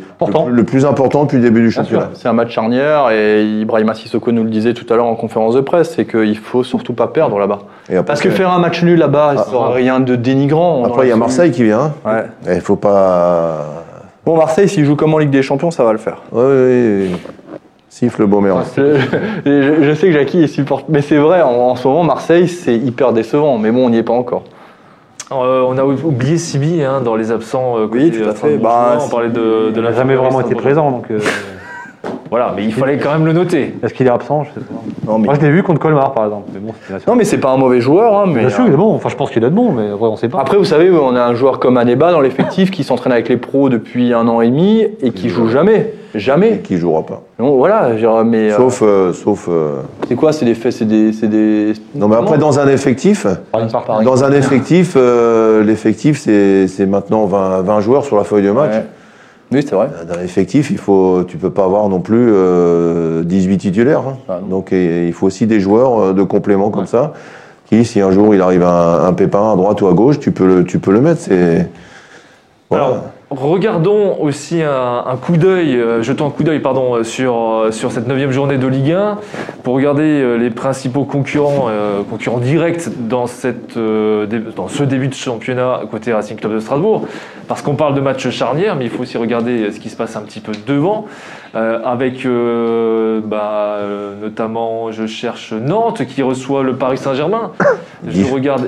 le, 0.48 0.52
le 0.52 0.64
plus 0.64 0.86
important 0.86 1.24
depuis 1.26 1.38
le 1.38 1.44
début 1.44 1.62
du 1.62 1.70
championnat. 1.70 2.10
C'est 2.16 2.28
un 2.30 2.34
match 2.34 2.52
charnière 2.54 3.12
et 3.12 3.44
Ibrahima 3.44 3.94
Sissoko 3.94 4.32
nous 4.32 4.44
le 4.44 4.50
disait 4.50 4.74
tout 4.74 4.92
à 4.92 4.96
l'heure 4.96 5.06
en 5.06 5.16
conférence 5.16 5.54
de 5.54 5.62
presse, 5.62 5.94
c'est 5.96 6.06
qu'il 6.06 6.38
faut 6.38 6.64
surtout 6.64 6.94
pas 6.94 7.08
perdre 7.08 7.38
là-bas. 7.40 7.60
Parce 8.06 8.22
que 8.22 8.30
faire 8.30 8.52
un 8.52 8.60
match 8.60 8.82
nul 8.84 8.98
là-bas, 8.98 9.36
ça 9.38 9.68
rien 9.74 10.00
de 10.00 10.16
dénigrant. 10.16 10.86
après, 10.86 11.06
il 11.08 11.10
y 11.10 11.14
a 11.14 11.18
Marseille 11.18 11.52
qui 11.52 11.64
vient. 11.66 11.92
hein. 12.06 12.24
Ouais. 12.46 12.52
Et 12.54 12.56
Il 12.56 12.62
faut 12.62 12.78
pas. 12.78 13.84
Bon, 14.24 14.38
Marseille, 14.38 14.70
s'il 14.70 14.86
joue 14.86 14.96
comme 14.96 15.14
en 15.16 15.18
Ligue 15.18 15.32
des 15.32 15.42
Champions, 15.42 15.72
ça 15.72 15.84
va 15.84 15.92
le 15.94 15.98
faire. 15.98 16.22
Ouais. 16.32 17.08
Siffle 17.92 18.26
Beaumérant. 18.26 18.62
Je, 18.78 18.96
je- 19.46 19.84
je 19.84 19.94
sais 19.94 20.08
que 20.08 20.14
Jackie 20.14 20.42
est 20.44 20.48
supporte, 20.48 20.86
mais 20.88 21.02
c'est 21.02 21.18
vrai, 21.18 21.42
en, 21.42 21.50
en 21.50 21.76
ce 21.76 21.86
moment, 21.90 22.04
Marseille, 22.06 22.48
c'est 22.48 22.76
hyper 22.78 23.12
décevant. 23.12 23.58
Mais 23.58 23.70
bon, 23.72 23.86
on 23.86 23.90
n'y 23.90 23.98
est 23.98 24.04
pas 24.04 24.14
encore. 24.14 24.44
Euh, 25.34 25.64
on 25.68 25.78
a 25.78 25.84
oublié 25.84 26.38
Sibi 26.38 26.82
hein, 26.84 27.02
dans 27.04 27.16
les 27.18 27.32
absents. 27.34 27.78
euh, 27.78 27.88
Oui, 27.92 28.10
tout 28.12 28.24
à 28.24 28.28
euh, 28.30 28.34
fait. 28.34 28.58
Bah, 28.58 28.98
on 29.06 29.10
parlait 29.10 29.28
de, 29.30 29.72
de 29.72 29.72
Il 29.76 29.82
n'a 29.82 29.90
la 29.90 29.92
jamais 29.96 30.16
vraiment 30.16 30.40
été 30.40 30.56
Strasbourgeois. 30.56 30.62
présent, 30.84 30.92
donc 30.92 31.12
euh, 31.12 31.20
Voilà, 32.30 32.54
mais 32.56 32.64
il 32.64 32.74
fallait 32.74 32.98
quand 32.98 33.12
même 33.12 33.26
le 33.26 33.34
noter. 33.34 33.76
est-ce 33.84 33.94
qu'il 33.94 34.08
est 34.08 34.10
absent 34.10 34.46
Je 34.46 34.52
sais 34.60 34.66
pas. 34.66 35.12
Non, 35.12 35.20
mais, 35.20 35.26
Moi, 35.26 35.34
je 35.36 35.42
l'ai 35.42 35.52
vu 35.52 35.62
contre 35.64 35.82
Colmar, 35.82 36.14
par 36.14 36.24
exemple. 36.26 36.50
Mais 36.54 36.60
bon, 36.62 36.74
non, 37.08 37.16
mais 37.16 37.26
c'est 37.26 37.40
pas 37.40 37.52
un 37.52 37.58
mauvais 37.58 37.82
joueur. 37.82 38.18
Hein, 38.18 38.24
mais, 38.28 38.40
Bien 38.40 38.50
sûr, 38.50 38.64
il 38.68 38.74
est 38.74 38.78
bon. 38.78 38.94
Enfin, 38.96 39.10
je 39.10 39.18
pense 39.18 39.32
qu'il 39.32 39.44
est 39.44 39.50
bon, 39.50 39.74
mais 39.74 39.92
ouais, 39.92 40.08
on 40.08 40.16
sait 40.16 40.30
pas. 40.30 40.40
Après, 40.40 40.56
vous 40.56 40.64
savez, 40.64 40.90
on 40.92 41.14
a 41.16 41.22
un 41.24 41.34
joueur 41.34 41.60
comme 41.60 41.76
Aneba 41.76 42.14
dans 42.14 42.22
l'effectif 42.22 42.72
qui 42.72 42.86
s'entraîne 42.86 43.12
avec 43.12 43.28
les 43.28 43.36
pros 43.36 43.68
depuis 43.68 44.14
un 44.14 44.30
an 44.30 44.40
et 44.40 44.48
demi 44.50 44.86
et 45.02 45.12
qui 45.12 45.28
joue 45.28 45.50
jamais. 45.50 45.94
Et 46.14 46.20
Jamais. 46.20 46.60
qui 46.60 46.78
jouera 46.78 47.06
pas. 47.06 47.22
Donc, 47.40 47.58
voilà, 47.58 47.90
mais 48.26 48.52
euh, 48.52 48.58
Sauf, 48.58 48.82
euh, 48.84 49.14
sauf. 49.14 49.48
euh, 49.50 49.78
c'est 50.08 50.16
quoi 50.16 50.34
C'est 50.34 50.46
des 50.46 50.56
faits, 50.56 50.74
c'est 50.74 50.86
des, 50.86 51.14
c'est 51.14 51.28
des. 51.28 51.74
Non, 51.96 52.08
mais 52.08 52.16
après, 52.18 52.38
dans 52.38 52.60
un 52.60 52.68
effectif, 52.68 53.26
Par 53.52 53.64
exemple, 53.64 53.88
par 53.88 54.02
dans 54.04 54.24
un 54.24 54.32
effectif, 54.32 54.94
euh, 54.98 55.64
l'effectif, 55.64 56.20
c'est 56.20 56.68
c'est 56.68 56.86
maintenant 56.86 57.26
20, 57.26 57.62
20 57.62 57.80
joueurs 57.82 58.04
sur 58.06 58.18
la 58.18 58.24
feuille 58.26 58.44
de 58.44 58.52
match. 58.52 58.74
Ouais. 58.74 58.86
Oui, 59.54 59.66
c'est 59.68 59.76
vrai. 59.76 59.90
Dans 60.08 60.16
l'effectif, 60.20 60.70
il 60.72 60.78
faut, 60.78 61.24
tu 61.28 61.36
peux 61.38 61.50
pas 61.50 61.66
avoir 61.66 61.90
non 61.90 62.00
plus 62.00 62.30
euh, 62.32 63.24
18 63.24 63.58
titulaires. 63.58 64.00
hein. 64.08 64.18
Ah, 64.30 64.40
non. 64.42 64.48
Donc, 64.48 64.72
et- 64.74 65.08
il 65.08 65.14
faut 65.14 65.28
aussi 65.28 65.46
des 65.46 65.60
joueurs 65.60 66.00
euh, 66.02 66.14
de 66.14 66.24
complément 66.24 66.70
comme 66.70 66.86
ça, 66.86 67.14
qui, 67.66 67.84
si 67.84 68.00
un 68.02 68.12
jour 68.12 68.34
il 68.34 68.42
arrive 68.42 68.64
un, 68.64 69.04
un 69.06 69.14
pépin 69.14 69.52
à 69.52 69.56
droite 69.58 69.82
ou 69.82 69.88
à 69.88 69.94
gauche, 69.94 70.20
tu 70.20 70.32
peux 70.32 70.46
le, 70.48 70.64
tu 70.64 70.80
peux 70.80 70.92
le 70.92 71.02
mettre. 71.02 71.20
C'est 71.22 71.68
voilà. 72.70 72.86
Alors, 72.86 72.98
regardons 73.32 74.18
aussi 74.20 74.62
un, 74.62 75.04
un 75.08 75.16
coup 75.16 75.38
d'œil, 75.38 75.76
euh, 75.76 76.04
jetons 76.04 76.28
un 76.28 76.30
coup 76.30 76.44
d'œil 76.44 76.60
pardon, 76.60 76.96
euh, 76.96 77.04
sur, 77.04 77.34
euh, 77.36 77.72
sur 77.72 77.92
cette 77.92 78.08
neuvième 78.08 78.32
journée 78.32 78.58
de 78.58 78.68
Ligue 78.68 78.92
1 78.92 79.18
pour 79.64 79.74
regarder 79.76 80.38
les 80.38 80.50
principaux 80.50 81.06
concurrents, 81.06 81.68
euh, 81.70 82.02
concurrents 82.10 82.40
directs 82.40 82.90
dans, 83.08 83.28
cette, 83.28 83.78
euh, 83.78 84.26
dans 84.56 84.68
ce 84.68 84.84
début 84.84 85.08
de 85.08 85.14
championnat 85.14 85.82
côté 85.90 86.12
Racing 86.14 86.38
Club 86.38 86.54
de 86.54 86.60
Strasbourg. 86.60 87.08
Parce 87.48 87.62
qu'on 87.62 87.76
parle 87.76 87.96
de 87.96 88.02
match 88.02 88.30
charnière, 88.30 88.76
mais 88.76 88.86
il 88.86 88.90
faut 88.92 89.02
aussi 89.04 89.18
regarder 89.18 89.72
ce 89.72 89.80
qui 89.80 89.90
se 89.90 89.96
passe 89.98 90.16
un 90.16 90.22
petit 90.22 90.40
peu 90.40 90.52
devant. 90.68 91.06
euh, 91.56 91.80
avec 91.84 92.26
bah, 93.26 93.78
notamment, 94.22 94.92
je 94.92 95.06
cherche 95.06 95.54
Nantes 95.54 96.06
qui 96.06 96.22
reçoit 96.22 96.64
le 96.64 96.76
Paris 96.76 96.98
Saint-Germain. 96.98 97.52
Je 98.06 98.10
Dis- 98.12 98.32
regarde. 98.32 98.68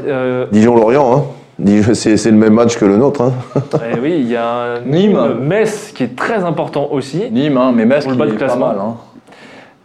Dijon-Lorient, 0.51 1.15
hein. 1.17 1.23
Dijon, 1.59 1.93
c'est 1.93 2.25
le 2.25 2.37
même 2.37 2.53
match 2.53 2.77
que 2.77 2.85
le 2.85 2.97
nôtre. 2.97 3.21
hein. 3.21 3.33
eh 3.95 3.99
oui, 4.01 4.15
il 4.19 4.31
y 4.31 4.35
a 4.35 4.75
un 4.77 4.79
Nîmes. 4.81 5.19
Metz 5.41 5.91
qui 5.95 6.03
est 6.03 6.15
très 6.15 6.43
important 6.43 6.89
aussi. 6.91 7.29
Nîmes, 7.31 7.57
hein, 7.57 7.71
mais 7.75 7.85
Metz 7.85 8.03
Pour 8.05 8.11
le 8.11 8.17
qui 8.17 8.19
bas 8.23 8.27
est 8.27 8.31
pas 8.31 8.37
classement. 8.45 8.67
mal. 8.67 8.77
Hein. 8.79 8.93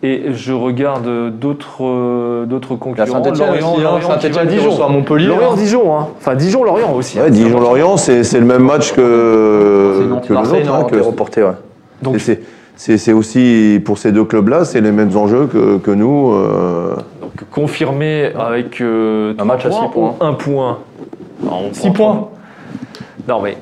Et 0.03 0.33
je 0.33 0.53
regarde 0.53 1.09
d'autres 1.39 1.83
euh, 1.85 2.47
d'autres 2.47 2.69
Il 2.71 2.73
y 2.73 2.77
a 2.77 2.79
concurrents. 3.07 3.25
Saint-Etienne 3.25 3.49
Lorient, 3.49 3.73
aussi, 3.75 3.81
hein, 3.81 3.83
Lorient 3.83 4.19
qui 4.19 4.29
va 4.31 4.41
à 4.41 4.47
Dijon. 4.47 4.89
Montpellier. 4.89 5.27
Lorient, 5.27 5.53
hein. 5.53 5.57
Dijon, 5.57 5.99
hein. 5.99 6.09
Enfin 6.19 6.35
Dijon, 6.37 6.63
Lorient 6.65 6.95
aussi. 6.95 7.19
Ouais, 7.19 7.27
hein. 7.27 7.31
Dijon-Lorient, 7.31 7.97
c'est 7.97 8.23
le 8.39 8.47
même 8.47 8.63
match 8.63 8.93
que, 8.93 9.97
C'est 10.01 10.07
Nantes, 10.07 10.23
que 10.23 10.29
le 10.29 10.35
Marseille, 10.35 10.61
nôtre. 10.65 10.75
hein, 10.75 10.79
non, 10.79 10.85
que- 10.87 10.95
qui 10.95 10.99
est 11.03 11.05
reporté, 11.07 11.43
ouais. 11.43 11.51
Donc, 12.01 12.17
c'est- 12.77 13.13
aussi, 13.13 13.83
pour 13.85 13.99
ces 13.99 14.13
deux 14.13 14.23
clubs-là, 14.25 14.65
c'est 14.65 14.81
les 14.81 14.93
mêmes 14.93 15.15
enjeux 15.17 15.47
que, 15.53 15.79
que 15.79 15.91
nous. 15.91 16.31
euh, 16.33 16.95
donc, 17.21 17.33
confirmé 17.51 18.31
avec 18.39 18.81
euh, 18.81 19.35
Un 19.37 19.45
match 19.45 19.67
à 19.67 19.69
trois 19.71 19.83
six 19.87 19.93
points. 19.93 20.15
ou 20.21 20.25
Un 20.25 20.33
point. 20.35 20.79
Non, 21.43 21.51
on 21.71 21.73
Six 21.75 21.81
prend 21.81 21.93
points. 21.93 22.15
trois. 22.15 22.33
Non 23.29 23.41
mais 23.43 23.57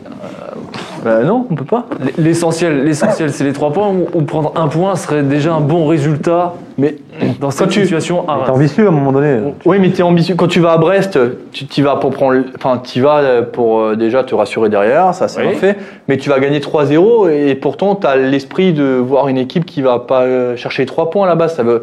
Bah 1.05 1.23
non, 1.25 1.47
on 1.51 1.55
peut 1.55 1.65
pas. 1.65 1.87
l'essentiel, 2.19 2.85
l'essentiel, 2.85 3.31
c'est 3.33 3.43
les 3.45 3.53
trois 3.53 3.73
points. 3.73 3.89
Ou, 3.89 4.07
ou 4.15 4.23
prendre 4.23 4.53
un 4.57 4.69
point 4.69 4.95
serait 4.97 5.23
déjà 5.23 5.55
un 5.55 5.61
bon 5.61 5.87
résultat 5.87 6.55
Mais 6.79 6.97
dans 7.41 7.51
cette 7.51 7.71
tu- 7.71 7.83
situation. 7.83 8.29
à 8.29 8.33
est 8.35 8.37
Reims. 8.43 8.51
ambitieux 8.51 8.87
à 8.87 8.89
un 8.89 8.93
moment 8.93 9.13
donné. 9.13 9.41
oui, 9.65 9.79
mais 9.81 9.91
t'es 9.91 10.03
ambitieux. 10.03 10.35
Quand 10.37 10.47
tu 10.47 10.61
vas 10.61 10.73
à 10.73 10.79
Brest, 10.79 11.19
tu 11.53 11.83
vas 11.83 11.97
pour 11.97 12.11
prendre, 12.11 12.43
enfin, 12.57 12.79
tu 12.83 13.01
vas 13.01 13.19
euh, 13.19 13.43
pour 13.43 13.81
euh, 13.81 13.97
déjà 13.97 14.23
te 14.25 14.35
rassurer 14.35 14.69
derrière, 14.69 15.15
ça 15.15 15.27
c'est 15.29 15.45
Oui. 15.47 15.55
fait. 15.55 15.77
Mais 16.09 16.17
tu 16.17 16.29
vas 16.31 16.39
gagner 16.39 16.61
3-0 16.61 17.29
et 17.31 17.55
pourtant 17.57 17.95
tu 17.97 18.07
as 18.07 18.17
l'esprit 18.17 18.73
de 18.73 18.85
voir 18.97 19.27
une 19.29 19.39
équipe 19.39 19.65
qui 19.65 19.83
va 19.83 19.99
pas 19.99 20.23
euh, 20.23 20.57
chercher 20.57 20.83
les 20.83 20.87
3 20.87 21.11
points 21.11 21.27
là-bas. 21.27 21.49
Ça 21.49 21.63
veut. 21.65 21.83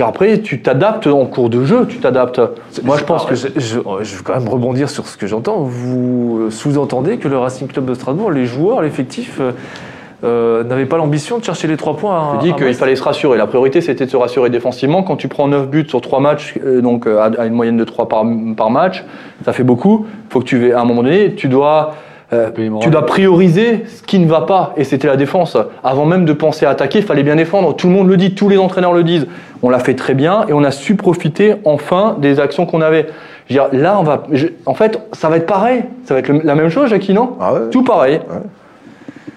Après, 0.00 0.40
tu 0.40 0.62
t'adaptes 0.62 1.06
en 1.06 1.26
cours 1.26 1.50
de 1.50 1.64
jeu, 1.64 1.86
tu 1.86 1.98
t'adaptes. 1.98 2.40
Moi, 2.82 2.96
je 2.96 3.04
pense 3.04 3.26
que 3.26 3.34
je, 3.34 3.48
je- 3.56 3.78
je 4.02 4.16
veux 4.16 4.22
quand 4.24 4.34
même 4.38 4.48
rebondir 4.48 4.88
sur 4.88 5.06
ce 5.06 5.16
que 5.18 5.26
j'entends. 5.26 5.58
Vous 5.58 6.44
euh, 6.46 6.50
sous-entendez 6.50 7.18
que 7.18 7.28
le 7.28 7.36
Racing 7.36 7.68
Club 7.68 7.84
de 7.84 7.94
Strasbourg, 7.94 8.30
les 8.30 8.46
joueurs, 8.46 8.80
l'effectif, 8.80 9.38
euh, 9.40 9.52
euh, 10.24 10.62
n'avaient 10.64 10.86
pas 10.86 10.96
l'ambition 10.96 11.38
de 11.38 11.44
chercher 11.44 11.66
les 11.68 11.76
trois 11.76 11.96
points. 11.96 12.36
Je 12.40 12.46
dis 12.46 12.52
qu'il 12.54 12.74
fallait 12.74 12.94
se 12.96 13.02
rassurer. 13.02 13.36
La 13.36 13.46
priorité, 13.48 13.80
c'était 13.80 14.06
de 14.06 14.10
se 14.10 14.16
rassurer 14.16 14.50
défensivement. 14.50 15.02
Quand 15.02 15.16
tu 15.16 15.26
prends 15.28 15.48
9 15.48 15.68
buts 15.68 15.84
sur 15.88 16.00
3 16.00 16.20
matchs, 16.20 16.54
donc 16.80 17.06
à 17.08 17.24
à 17.38 17.46
une 17.46 17.54
moyenne 17.54 17.76
de 17.76 17.84
3 17.84 18.08
par, 18.08 18.24
par 18.56 18.70
match, 18.70 19.04
ça 19.44 19.52
fait 19.52 19.64
beaucoup. 19.64 20.06
faut 20.30 20.38
que 20.38 20.44
tu, 20.44 20.72
à 20.72 20.80
un 20.80 20.84
moment 20.84 21.02
donné, 21.02 21.34
tu 21.34 21.48
dois, 21.48 21.94
euh, 22.32 22.50
tu 22.80 22.88
dois 22.90 23.04
prioriser 23.06 23.84
ce 23.86 24.02
qui 24.02 24.18
ne 24.18 24.26
va 24.26 24.42
pas. 24.42 24.72
Et 24.76 24.84
c'était 24.84 25.06
la 25.08 25.16
défense. 25.16 25.56
Avant 25.84 26.06
même 26.06 26.24
de 26.24 26.32
penser 26.32 26.64
à 26.66 26.70
attaquer, 26.70 27.00
il 27.00 27.04
fallait 27.04 27.22
bien 27.22 27.36
défendre. 27.36 27.74
Tout 27.76 27.88
le 27.88 27.92
monde 27.92 28.08
le 28.08 28.16
dit, 28.16 28.34
tous 28.34 28.48
les 28.48 28.58
entraîneurs 28.58 28.92
le 28.94 29.02
disent. 29.04 29.26
On 29.62 29.68
l'a 29.70 29.78
fait 29.78 29.94
très 29.94 30.14
bien 30.14 30.46
et 30.48 30.52
on 30.52 30.64
a 30.64 30.70
su 30.70 30.94
profiter 30.96 31.56
enfin 31.64 32.16
des 32.20 32.40
actions 32.40 32.64
qu'on 32.66 32.80
avait. 32.80 33.06
Je 33.48 33.54
veux 33.58 33.60
dire, 33.70 33.80
là, 33.82 33.98
on 33.98 34.02
va, 34.02 34.22
je- 34.32 34.46
en 34.66 34.74
fait, 34.74 34.98
ça 35.12 35.28
va 35.28 35.36
être 35.36 35.46
pareil. 35.46 35.84
Ça 36.04 36.14
va 36.14 36.20
être 36.20 36.28
le- 36.28 36.40
la 36.42 36.54
même 36.54 36.68
chose, 36.70 36.88
Jackie, 36.88 37.12
non 37.12 37.36
Ah 37.40 37.52
ouais. 37.54 37.60
Tout 37.70 37.82
pareil. 37.84 38.20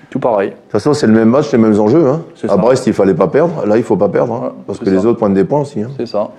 Tout 0.10 0.19
pareil. 0.19 0.49
De 0.51 0.53
toute 0.55 0.71
façon, 0.71 0.93
c'est 0.93 1.08
le 1.08 1.13
même 1.13 1.27
match, 1.29 1.51
les 1.51 1.58
mêmes 1.58 1.77
enjeux. 1.79 2.08
Hein. 2.08 2.21
À 2.45 2.47
ça. 2.47 2.55
Brest, 2.58 2.88
il 2.88 2.93
fallait 2.93 3.13
pas 3.13 3.27
perdre. 3.27 3.65
Là, 3.65 3.75
il 3.77 3.84
faut 3.84 3.97
pas 3.97 4.08
perdre. 4.08 4.34
hein, 4.34 4.41
Ouais, 4.45 4.51
parce 4.67 4.79
que 4.79 4.89
les 4.89 5.05
autres 5.05 5.19
prennent 5.19 5.34
des 5.34 5.43
points 5.43 5.60
aussi. 5.62 5.81
hein. 5.81 5.89
C'est 5.97 6.05
ça. 6.08 6.29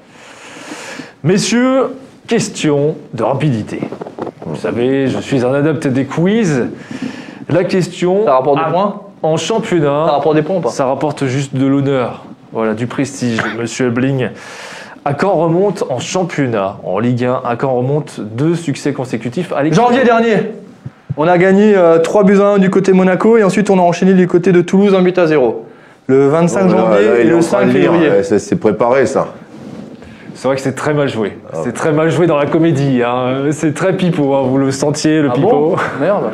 Messieurs, 1.23 1.89
question 2.27 2.95
de 3.13 3.23
rapidité. 3.23 3.81
Vous 4.57 4.63
savez, 4.63 5.07
je 5.09 5.19
suis 5.19 5.45
un 5.45 5.53
adepte 5.53 5.87
des 5.87 6.07
quiz. 6.07 6.65
La 7.51 7.63
question. 7.65 8.25
Ça 8.25 8.33
rapporte 8.35 8.65
des 8.65 8.73
points 8.73 9.01
En 9.23 9.37
championnat. 9.37 10.05
Ça 10.07 10.13
rapporte 10.13 10.37
des 10.37 10.43
points 10.43 10.57
ou 10.57 10.61
pas 10.61 10.71
Ça 10.71 10.87
rapporte 10.87 11.27
juste 11.27 11.55
de 11.55 11.67
l'honneur, 11.67 12.25
voilà, 12.53 12.73
du 12.73 12.87
prestige, 12.87 13.39
monsieur 13.59 13.91
Bling. 13.91 14.31
À 15.05 15.13
quand 15.13 15.35
remonte 15.35 15.85
en 15.91 15.99
championnat, 16.01 16.79
en 16.85 16.99
Ligue 16.99 17.25
1, 17.25 17.43
à 17.45 17.57
quand 17.57 17.73
remonte 17.75 18.19
deux 18.19 18.55
succès 18.55 18.95
consécutifs 18.95 19.53
à 19.53 19.71
Janvier 19.71 20.05
dernier, 20.05 20.53
on 21.19 21.29
a 21.29 21.37
gagné 21.37 21.77
euh, 21.77 21.99
3 21.99 22.25
buts 22.25 22.41
à 22.41 22.47
1 22.55 22.59
du 22.59 22.71
côté 22.71 22.93
Monaco 22.95 23.37
et 23.37 23.45
ensuite 23.45 23.69
on 23.71 23.79
a 23.79 23.83
enchaîné 23.83 24.15
du 24.15 24.27
côté 24.27 24.53
de 24.53 24.63
Toulouse 24.63 24.95
1 24.95 25.03
but 25.03 25.19
à 25.19 25.27
0. 25.27 25.67
Le 26.09 26.29
25 26.29 26.63
Bon, 26.67 26.73
là, 26.73 26.79
janvier 26.79 27.09
là, 27.09 27.19
et 27.19 27.25
le 27.25 27.37
en 27.37 27.41
train 27.41 27.49
5 27.61 27.67
de 27.67 27.71
lire. 27.73 27.93
février. 27.93 28.11
Ouais, 28.11 28.23
C'est 28.23 28.57
préparé, 28.57 29.07
ça. 29.07 29.29
C'est 30.39 30.49
vrai 30.49 30.57
que 30.57 30.61
c'est 30.63 30.75
très 30.75 30.93
mal 30.93 31.09
joué. 31.09 31.33
Ah. 31.51 31.57
C'est 31.65 31.73
très 31.73 31.93
mal 31.93 32.11
joué 32.11 32.27
dans 32.27 32.37
la 32.37 32.45
comédie. 32.45 33.03
hein. 33.03 33.47
C'est 33.53 33.73
très 33.73 33.95
pipeau, 33.95 34.35
hein. 34.35 34.43
vous 34.45 34.59
le 34.59 34.71
sentiez, 34.71 35.23
le 35.23 35.31
Ah 35.31 35.35
pipeau. 35.35 35.49
bon 35.49 35.77
Merde. 35.99 36.25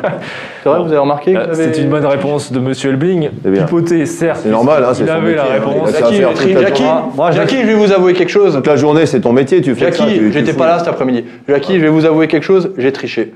C'est 0.61 0.69
vrai, 0.69 0.79
vous 0.79 0.87
avez 0.89 0.97
remarqué 0.97 1.33
que 1.33 1.37
Euh, 1.39 1.45
vous 1.51 1.59
avez- 1.61 1.73
C'est 1.73 1.81
une 1.81 1.89
bonne 1.89 2.05
réponse 2.05 2.51
de 2.51 2.59
monsieur 2.59 2.89
Elbling. 2.91 3.29
C'est 3.43 3.49
bien. 3.49 3.63
Pipoté, 3.63 4.05
certes. 4.05 4.41
C'est 4.43 4.49
normal, 4.49 4.83
hein, 4.83 4.89
c'est 4.93 5.03
Il 5.03 5.07
son 5.07 5.13
avait 5.13 5.35
la 5.35 5.43
métier, 5.43 5.55
hein. 5.57 5.65
réponse. 5.71 5.91
Jackie, 5.91 6.19
la 6.53 6.61
Jackie, 6.61 6.83
journée. 6.83 7.01
moi, 7.15 7.31
Jackie, 7.31 7.61
je 7.61 7.65
vais 7.67 7.73
vous 7.75 7.91
avouer 7.93 8.13
quelque 8.13 8.29
chose. 8.31 8.53
Toute 8.55 8.67
la 8.67 8.75
journée, 8.75 9.05
c'est 9.05 9.21
ton 9.21 9.31
métier, 9.31 9.61
tu 9.61 9.73
fais 9.73 9.91
ça. 9.91 10.05
Jackie, 10.05 10.31
j'étais 10.33 10.53
pas 10.53 10.67
là 10.67 10.79
cet 10.79 10.89
après-midi. 10.89 11.23
Jackie, 11.47 11.77
je 11.79 11.83
vais 11.83 11.89
vous 11.89 12.05
avouer 12.05 12.27
quelque 12.27 12.43
chose, 12.43 12.71
j'ai 12.77 12.91
triché. 12.91 13.31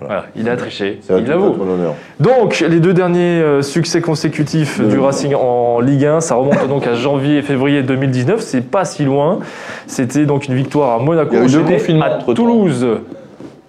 Voilà, 0.00 0.24
il 0.34 0.48
a 0.48 0.56
triché. 0.56 1.00
Il 1.10 1.26
l'avoue. 1.26 1.56
Donc, 2.18 2.60
les 2.60 2.80
deux 2.80 2.94
derniers 2.94 3.40
euh, 3.42 3.62
succès 3.62 4.00
consécutifs 4.00 4.80
du 4.80 4.98
Racing 4.98 5.34
en 5.34 5.80
Ligue 5.80 6.06
1, 6.06 6.20
ça 6.20 6.36
remonte 6.36 6.68
donc 6.68 6.86
à 6.86 6.94
janvier 6.94 7.38
et 7.38 7.42
février 7.42 7.82
2019. 7.82 8.40
C'est 8.40 8.62
pas 8.62 8.84
si 8.84 9.04
loin. 9.04 9.40
C'était 9.86 10.24
donc 10.24 10.46
une 10.46 10.54
victoire 10.54 11.00
à 11.00 11.02
Monaco, 11.02 11.32
Il 11.32 11.38
y 11.38 11.40
a 11.40 11.44
eu 11.44 11.46
deux 11.46 11.58
enchaînée 11.58 11.76
confinements 11.76 12.04
à. 12.04 12.34
Toulouse. 12.34 12.86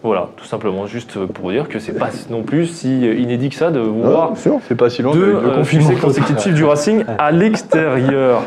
Voilà, 0.04 0.30
tout 0.36 0.46
simplement, 0.46 0.88
juste 0.88 1.20
pour 1.28 1.52
dire 1.52 1.70
que 1.70 1.78
c'est 1.78 1.94
pas 1.98 2.10
non 2.32 2.42
plus 2.42 2.66
si 2.66 3.08
euh, 3.08 3.14
inédit 3.14 3.50
que 3.50 3.56
ça 3.56 3.70
de 3.70 3.80
Ah, 3.80 4.08
voir 4.08 4.32
bien 4.32 4.42
sûr. 4.42 4.60
C'est 4.68 4.76
pas 4.76 4.90
si 4.90 5.04
long, 5.04 5.14
deux 5.14 5.36
euh, 5.36 5.64
succès 5.64 5.94
consécutifs 5.94 6.56
du 6.56 6.64
Racing 6.64 7.04
à 7.20 7.32
l'extérieur. 7.32 8.42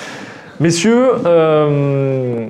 Messieurs, 0.60 1.08
euh, 1.26 2.46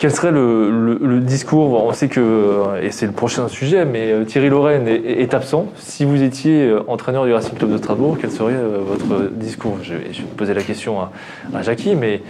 quel 0.00 0.10
serait 0.10 0.30
le, 0.32 0.70
le- 0.70 0.98
le 1.00 1.20
discours 1.20 1.84
On 1.84 1.92
sait 1.92 2.08
que, 2.08 2.20
euh, 2.20 2.82
et 2.82 2.90
c'est 2.90 3.04
le 3.04 3.12
prochain 3.12 3.48
sujet, 3.48 3.84
mais 3.84 4.10
euh, 4.10 4.24
Thierry 4.24 4.48
Lorraine 4.48 4.88
est, 4.88 4.94
est 5.20 5.34
absent. 5.34 5.66
Si 5.76 6.06
vous 6.06 6.22
étiez 6.22 6.62
euh, 6.68 6.80
entraîneur 6.88 7.26
du 7.26 7.32
Racing 7.34 7.54
Club 7.56 7.70
de 7.70 7.76
Strasbourg, 7.76 8.16
quel 8.18 8.30
serait 8.30 8.54
votre 8.54 9.30
discours? 9.30 9.76
Je 9.82 9.92
vais, 9.94 10.04
je 10.12 10.22
vais 10.22 10.26
poser 10.36 10.54
la 10.54 10.62
question 10.62 11.00
à, 11.00 11.10
à 11.54 11.60
Jackie, 11.62 11.94
mais 11.94 12.22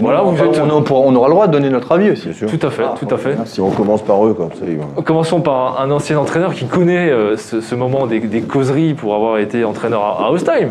voilà, 0.00 0.22
vous 0.22 0.42
êtes... 0.42 0.58
on, 0.58 1.14
aura 1.14 1.28
le 1.28 1.34
droit 1.34 1.46
de 1.46 1.52
donner 1.52 1.68
notre 1.68 1.92
avis 1.92 2.12
aussi. 2.12 2.24
Bien 2.28 2.32
sûr. 2.32 2.48
Tout 2.58 2.66
à 2.66 2.70
fait, 2.70 2.82
Ah, 2.86 2.94
tout 2.98 3.14
à 3.14 3.18
fait. 3.18 3.36
Si 3.44 3.60
on 3.60 3.70
commence 3.70 4.02
par 4.02 4.24
eux, 4.26 4.32
comme 4.32 4.50
ça, 4.54 4.64
vont- 4.64 5.02
Commençons 5.02 5.42
par 5.42 5.82
un 5.82 5.90
ancien 5.90 6.18
entraîneur 6.18 6.54
qui 6.54 6.64
connaît 6.64 7.12
ce, 7.36 7.60
ce 7.60 7.74
moment 7.74 8.06
des, 8.06 8.20
des 8.20 8.40
causeries 8.40 8.94
pour 8.94 9.14
avoir 9.14 9.36
été 9.38 9.64
entraîneur 9.64 10.02
à, 10.02 10.26
à 10.26 10.30
Ostheim. 10.30 10.70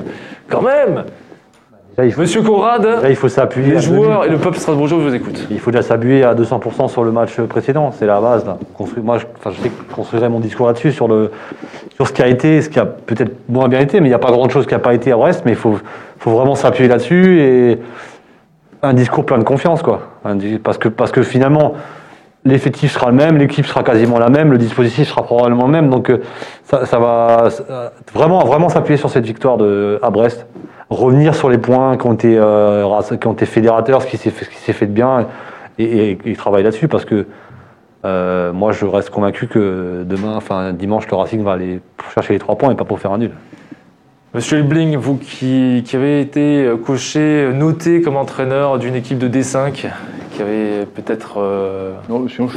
Quand 0.50 0.64
même 0.64 1.04
Là, 1.98 2.06
il 2.06 2.12
faut, 2.14 2.22
Monsieur 2.22 2.44
Conrad, 2.44 2.84
là, 2.86 3.10
il 3.10 3.16
faut 3.16 3.28
s'appuyer. 3.28 3.74
les 3.74 3.80
joueurs 3.80 4.24
et 4.26 4.30
le 4.30 4.38
peuple 4.38 4.60
strasbourgeois 4.60 5.00
vous 5.00 5.16
écoutent. 5.16 5.48
Il 5.50 5.60
faut 5.60 5.72
déjà 5.72 5.82
s'appuyer 5.82 6.24
à 6.24 6.36
200% 6.36 6.90
sur 6.90 7.04
le 7.04 7.12
match 7.12 7.42
précédent, 7.42 7.92
c'est 7.92 8.06
la 8.06 8.22
base. 8.22 8.46
Là. 8.46 8.60
Construire- 8.76 9.04
moi, 9.04 9.18
je, 9.18 9.26
enfin, 9.36 9.50
je 9.50 9.60
sais 9.64 9.70
que 9.70 9.76
je 9.90 9.96
construirai 9.96 10.30
mon 10.30 10.40
discours 10.40 10.68
là-dessus, 10.68 10.92
sur, 10.92 11.08
le, 11.08 11.32
sur 11.96 12.08
ce 12.08 12.14
qui 12.14 12.22
a 12.22 12.28
été, 12.28 12.62
ce 12.62 12.70
qui 12.70 12.80
a 12.80 12.86
peut-être 12.86 13.32
moins 13.50 13.68
bien 13.68 13.80
été, 13.80 14.00
mais 14.00 14.06
il 14.08 14.12
n'y 14.12 14.16
a 14.16 14.20
pas 14.20 14.30
grand-chose 14.30 14.68
qui 14.68 14.76
n'a 14.76 14.80
pas 14.80 14.94
été 14.94 15.12
à 15.12 15.18
Brest, 15.18 15.42
mais 15.44 15.54
il 15.54 15.58
faut, 15.58 15.80
faut 16.20 16.30
vraiment 16.30 16.54
s'appuyer 16.54 16.88
là-dessus 16.88 17.42
et 17.42 17.80
un 18.84 18.94
discours 18.94 19.26
plein 19.26 19.40
de 19.40 19.44
confiance, 19.44 19.82
quoi. 19.82 20.02
Parce, 20.64 20.78
que, 20.78 20.90
parce 20.90 21.12
que 21.12 21.24
finalement, 21.24 21.74
l'effectif 22.48 22.92
sera 22.92 23.10
le 23.10 23.16
même, 23.16 23.38
l'équipe 23.38 23.66
sera 23.66 23.84
quasiment 23.84 24.20
la 24.20 24.30
même, 24.30 24.52
le 24.52 24.58
dispositif 24.58 25.10
sera 25.10 25.24
probablement 25.24 25.66
le 25.66 25.72
même. 25.72 25.90
Donc 25.90 26.10
euh, 26.10 26.22
ça, 26.64 27.00
va 27.00 27.50
vraiment, 28.14 28.44
vraiment 28.46 28.70
s'appuyer 28.70 28.98
sur 28.98 29.10
cette 29.10 29.26
victoire 29.26 29.58
de, 29.58 30.00
à 30.02 30.10
Brest. 30.10 30.46
Revenir 30.90 31.36
sur 31.36 31.50
les 31.50 31.58
points 31.58 31.98
qui 31.98 32.08
ont 32.08 32.14
été, 32.14 32.38
euh, 32.38 33.02
fédérateurs, 33.46 34.02
ce 34.02 34.08
qui 34.08 34.18
s'est 34.18 34.32
fait, 34.32 34.86
de 34.86 34.92
bien, 34.92 35.28
et 35.80 36.18
travailler 36.38 36.64
là-dessus 36.64 36.88
parce 36.88 37.06
que 37.06 37.28
euh, 38.06 38.54
moi 38.54 38.72
je 38.72 38.86
reste 38.86 39.10
convaincu 39.10 39.48
que 39.48 40.04
demain, 40.06 40.36
enfin 40.36 40.72
dimanche, 40.72 41.08
le 41.10 41.18
Racing 41.18 41.44
va 41.44 41.54
aller 41.54 41.82
chercher 42.14 42.34
les 42.34 42.40
trois 42.40 42.56
points 42.56 42.72
et 42.72 42.76
pas 42.76 42.86
pour 42.86 43.00
faire 43.00 43.12
un 43.12 43.18
nul. 43.18 43.32
Monsieur 44.34 44.60
Ebling, 44.60 44.98
vous 44.98 45.16
qui, 45.16 45.84
qui 45.86 45.96
avez 45.96 46.20
été 46.22 46.66
euh, 46.66 46.76
coché, 46.76 47.20
euh, 47.20 47.54
noté 47.54 48.02
comme 48.02 48.18
entraîneur 48.18 48.78
d'une 48.78 48.96
équipe 48.96 49.18
de 49.18 49.28
D5, 49.30 49.72
qui 49.72 50.42
avait 50.42 50.86
peut-être 50.86 51.38
euh, 51.40 51.94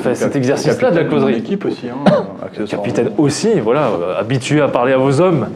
Fait 0.02 0.14
cet 0.14 0.34
exercice-là 0.36 0.90
de 0.90 0.96
la 0.96 1.04
causerie. 1.04 1.36
équipe 1.36 1.64
aussi, 1.64 1.86
hein, 1.88 2.24
capitaine 2.68 3.10
aussi, 3.18 3.60
voilà, 3.60 3.88
habitué 4.18 4.60
à 4.60 4.68
parler 4.68 4.92
à 4.92 4.98
vos 4.98 5.20
hommes. 5.20 5.46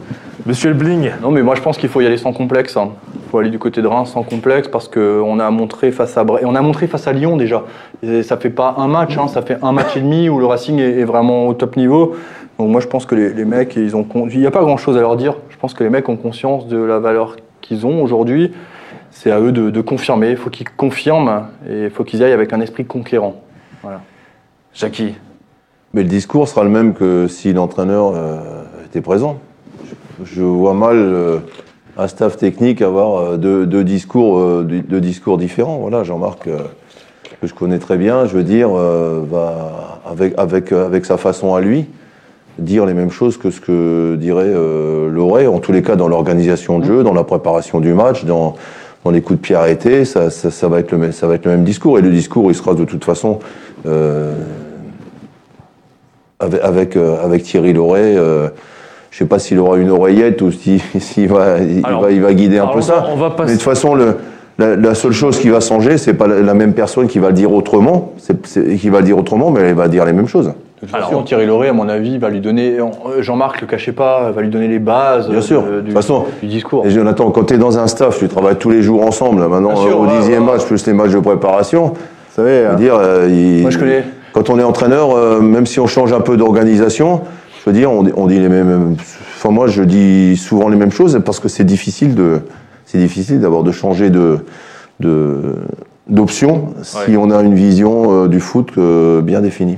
Monsieur 0.45 0.71
Ebling, 0.71 1.11
Non, 1.21 1.31
mais 1.31 1.41
moi 1.41 1.55
je 1.55 1.61
pense 1.61 1.77
qu'il 1.77 1.89
faut 1.89 2.01
y 2.01 2.05
aller 2.05 2.17
sans 2.17 2.31
complexe. 2.31 2.77
hein. 2.77 2.89
Il 3.15 3.29
faut 3.31 3.39
aller 3.39 3.49
du 3.49 3.59
côté 3.59 3.81
de 3.81 3.87
Reims 3.87 4.11
sans 4.13 4.23
complexe 4.23 4.67
parce 4.67 4.87
qu'on 4.87 5.39
a 5.39 5.49
montré 5.49 5.91
face 5.91 6.17
à 6.17 6.23
on 6.43 6.55
a 6.55 6.61
montré 6.61 6.87
face 6.87 7.07
à 7.07 7.13
Lyon 7.13 7.35
déjà. 7.35 7.63
Et 8.03 8.23
ça 8.23 8.37
fait 8.37 8.51
pas 8.51 8.75
un 8.77 8.87
match, 8.87 9.17
hein, 9.17 9.27
ça 9.27 9.41
fait 9.41 9.57
un 9.63 9.71
match 9.73 9.97
et 9.97 10.01
demi 10.01 10.29
où 10.29 10.39
le 10.39 10.45
Racing 10.45 10.79
est, 10.79 10.99
est 10.99 11.03
vraiment 11.03 11.47
au 11.47 11.53
top 11.55 11.75
niveau. 11.75 12.15
Donc 12.59 12.69
moi 12.69 12.79
je 12.79 12.87
pense 12.87 13.05
que 13.05 13.15
les, 13.15 13.33
les 13.33 13.43
mecs, 13.43 13.75
ils 13.75 13.95
ont, 13.95 14.05
il 14.31 14.39
n'y 14.39 14.45
a 14.45 14.51
pas 14.51 14.61
grand 14.61 14.77
chose 14.77 14.95
à 14.95 15.01
leur 15.01 15.17
dire. 15.17 15.33
Je 15.55 15.59
pense 15.61 15.73
que 15.73 15.85
les 15.85 15.89
mecs 15.89 16.09
ont 16.09 16.17
conscience 16.17 16.67
de 16.67 16.77
la 16.77 16.99
valeur 16.99 17.37
qu'ils 17.61 17.87
ont 17.87 18.03
aujourd'hui. 18.03 18.51
C'est 19.09 19.31
à 19.31 19.39
eux 19.39 19.53
de, 19.53 19.81
confirmer. 19.81 20.31
Il 20.31 20.35
faut 20.35 20.49
qu'ils 20.49 20.69
confirment 20.69 21.47
et 21.65 21.85
il 21.85 21.89
faut 21.89 22.03
qu'ils 22.03 22.21
aillent 22.23 22.33
avec 22.33 22.51
un 22.51 22.59
esprit 22.59 22.83
conquérant. 22.83 23.41
Jackie, 24.73 25.15
Mais 25.93 26.03
le 26.03 26.09
discours 26.09 26.49
sera 26.49 26.65
le 26.65 26.69
même 26.69 26.93
que 26.93 27.27
si 27.29 27.53
l'entraîneur 27.53 28.11
euh, 28.13 28.41
était 28.85 28.99
présent. 28.99 29.39
Je, 30.25 30.41
vois 30.41 30.73
mal 30.73 30.97
euh, 30.97 31.37
un 31.97 32.09
staff 32.09 32.35
technique 32.35 32.81
avoir 32.81 33.21
euh, 33.21 33.37
deux, 33.37 33.85
discours, 33.85 35.37
différents. 35.37 35.77
Voilà, 35.77 36.03
Jean-Marc, 36.03 36.43
que 36.43 37.47
je 37.47 37.53
connais 37.53 37.79
très 37.79 37.95
bien, 37.95 38.25
je 38.25 38.35
veux 38.35 38.43
dire, 38.43 38.71
euh, 38.73 39.23
avec 40.05 41.05
sa 41.05 41.15
façon 41.15 41.55
à 41.55 41.61
lui 41.61 41.85
dire 42.59 42.85
les 42.85 42.93
mêmes 42.93 43.11
choses 43.11 43.37
que 43.37 43.49
ce 43.51 43.59
que 43.59 44.15
dirait 44.15 44.43
euh, 44.47 45.09
Loret, 45.09 45.47
en 45.47 45.59
tous 45.59 45.71
les 45.71 45.81
cas 45.81 45.95
dans 45.95 46.07
l'organisation 46.07 46.79
de 46.79 46.85
jeu, 46.85 47.03
dans 47.03 47.13
la 47.13 47.23
préparation 47.23 47.79
du 47.79 47.93
match, 47.93 48.23
dans, 48.25 48.55
dans 49.03 49.11
les 49.11 49.21
coups 49.21 49.39
de 49.39 49.43
pied 49.43 49.55
arrêtés, 49.55 50.05
ça, 50.05 50.29
ça, 50.29 50.51
ça 50.51 50.67
va 50.67 50.79
être 50.79 50.91
le 50.91 50.97
même, 50.97 51.11
ça 51.11 51.27
va 51.27 51.35
être 51.35 51.45
le 51.45 51.51
même 51.51 51.63
discours. 51.63 51.99
Et 51.99 52.01
le 52.01 52.09
discours, 52.11 52.49
il 52.49 52.55
sera 52.55 52.73
de 52.73 52.85
toute 52.85 53.03
façon 53.03 53.39
euh, 53.85 54.33
avec, 56.39 56.61
avec, 56.61 56.95
euh, 56.95 57.23
avec 57.23 57.43
Thierry 57.43 57.73
Loret. 57.73 58.15
Euh, 58.17 58.49
je 59.11 59.19
sais 59.19 59.25
pas 59.25 59.39
s'il 59.39 59.59
aura 59.59 59.77
une 59.77 59.89
oreillette 59.89 60.41
ou 60.41 60.51
s'il 60.51 60.81
s'il 60.99 61.27
va, 61.29 61.59
il 61.59 61.85
Alors, 61.85 62.01
va, 62.03 62.11
il 62.11 62.21
va 62.21 62.33
guider 62.33 62.57
un 62.57 62.67
peu 62.67 62.79
on 62.79 62.81
ça. 62.81 63.05
on 63.09 63.15
va 63.15 63.33
Mais 63.39 63.45
de 63.45 63.51
toute 63.51 63.61
façon, 63.61 63.95
le, 63.95 64.15
la, 64.57 64.75
la 64.75 64.95
seule 64.95 65.13
chose 65.13 65.39
qui 65.39 65.49
va 65.49 65.59
changer, 65.61 65.97
c'est 65.97 66.13
pas 66.13 66.27
la, 66.27 66.41
la 66.41 66.53
même 66.53 66.73
personne 66.73 67.07
qui 67.07 67.19
va 67.19 67.27
le 67.29 67.33
dire 67.33 67.51
autrement, 67.53 68.13
c'est 68.17 68.45
c'est- 68.47 68.75
qui 68.75 68.89
va 68.89 68.99
le 68.99 69.05
dire 69.05 69.17
autrement, 69.17 69.51
mais 69.51 69.61
elle 69.61 69.75
va 69.75 69.87
dire 69.87 70.05
les 70.05 70.13
mêmes 70.13 70.27
choses. 70.27 70.51
De 70.81 70.87
toute 70.87 70.95
Alors- 70.95 71.09
façon, 71.09 71.23
Thierry 71.23 71.45
Loret, 71.45 71.69
à 71.69 71.73
mon 71.73 71.87
avis, 71.87 72.17
va 72.17 72.29
lui 72.29 72.41
donner. 72.41 72.77
euh, 72.79 73.21
Jean-Marc, 73.21 73.61
le 73.61 73.67
cachez 73.67 73.93
pas, 73.93 74.31
va 74.31 74.41
lui 74.41 74.49
donner 74.49 74.67
les 74.67 74.79
bases 74.79 75.29
Bien 75.29 75.39
sûr. 75.41 75.63
euh, 75.65 75.77
De 75.77 75.81
du, 75.81 75.85
toute 75.87 75.93
façon, 75.95 76.25
du 76.41 76.47
discours. 76.49 76.85
Et 76.85 76.91
Jonathan, 76.91 77.31
quand 77.31 77.45
tu 77.45 77.53
es 77.53 77.57
dans 77.57 77.77
un 77.79 77.87
staff, 77.87 78.19
tu 78.19 78.27
travailles 78.27 78.57
tous 78.57 78.69
les 78.71 78.81
jours 78.81 79.01
ensemble. 79.05 79.39
là, 79.41 79.47
Maintenant, 79.47 79.69
Bien 79.73 79.81
sûr, 79.83 79.91
euh, 80.01 80.03
au 80.03 80.05
ouais, 80.07 80.17
dixième 80.19 80.45
ouais, 80.45 80.53
match, 80.53 80.65
plus 80.65 80.85
les 80.85 80.93
matchs 80.93 81.11
de 81.11 81.19
préparation, 81.19 81.87
Vous 81.93 81.95
savez, 82.35 82.65
hein. 82.65 82.73
dire, 82.75 82.95
euh, 82.99 83.27
il- 83.29 83.61
Moi, 83.61 83.71
je 83.71 83.79
connais. 83.79 84.03
quand 84.33 84.49
on 84.49 84.59
est 84.59 84.63
entraîneur, 84.63 85.15
euh, 85.15 85.39
même 85.39 85.65
si 85.65 85.79
on 85.79 85.87
change 85.87 86.11
un 86.11 86.19
peu 86.19 86.35
d'organisation, 86.35 87.21
je 87.63 87.69
veux 87.69 87.75
dire, 87.75 87.89
on, 87.89 88.03
dit- 88.03 88.13
on 88.17 88.27
dit 88.27 88.39
les 88.39 88.49
mêmes. 88.49 88.95
Enfin, 89.37 89.51
moi, 89.51 89.67
je 89.67 89.81
dis 89.81 90.35
souvent 90.35 90.67
les 90.67 90.75
mêmes 90.77 90.91
choses 90.91 91.17
parce 91.25 91.39
que 91.39 91.47
c'est 91.47 91.63
difficile 91.63 92.15
de, 92.15 92.41
c'est 92.85 92.97
difficile 92.97 93.39
d'avoir 93.39 93.63
de 93.63 93.71
changer 93.71 94.09
de, 94.09 94.39
de 94.99 95.55
d'options 96.07 96.67
si 96.83 96.97
Ouais. 97.11 97.17
on 97.17 97.31
a 97.31 97.41
une 97.41 97.55
vision 97.55 98.25
euh, 98.25 98.27
du 98.27 98.39
foot 98.39 98.69
euh, 98.77 99.21
bien 99.21 99.41
définie. 99.41 99.77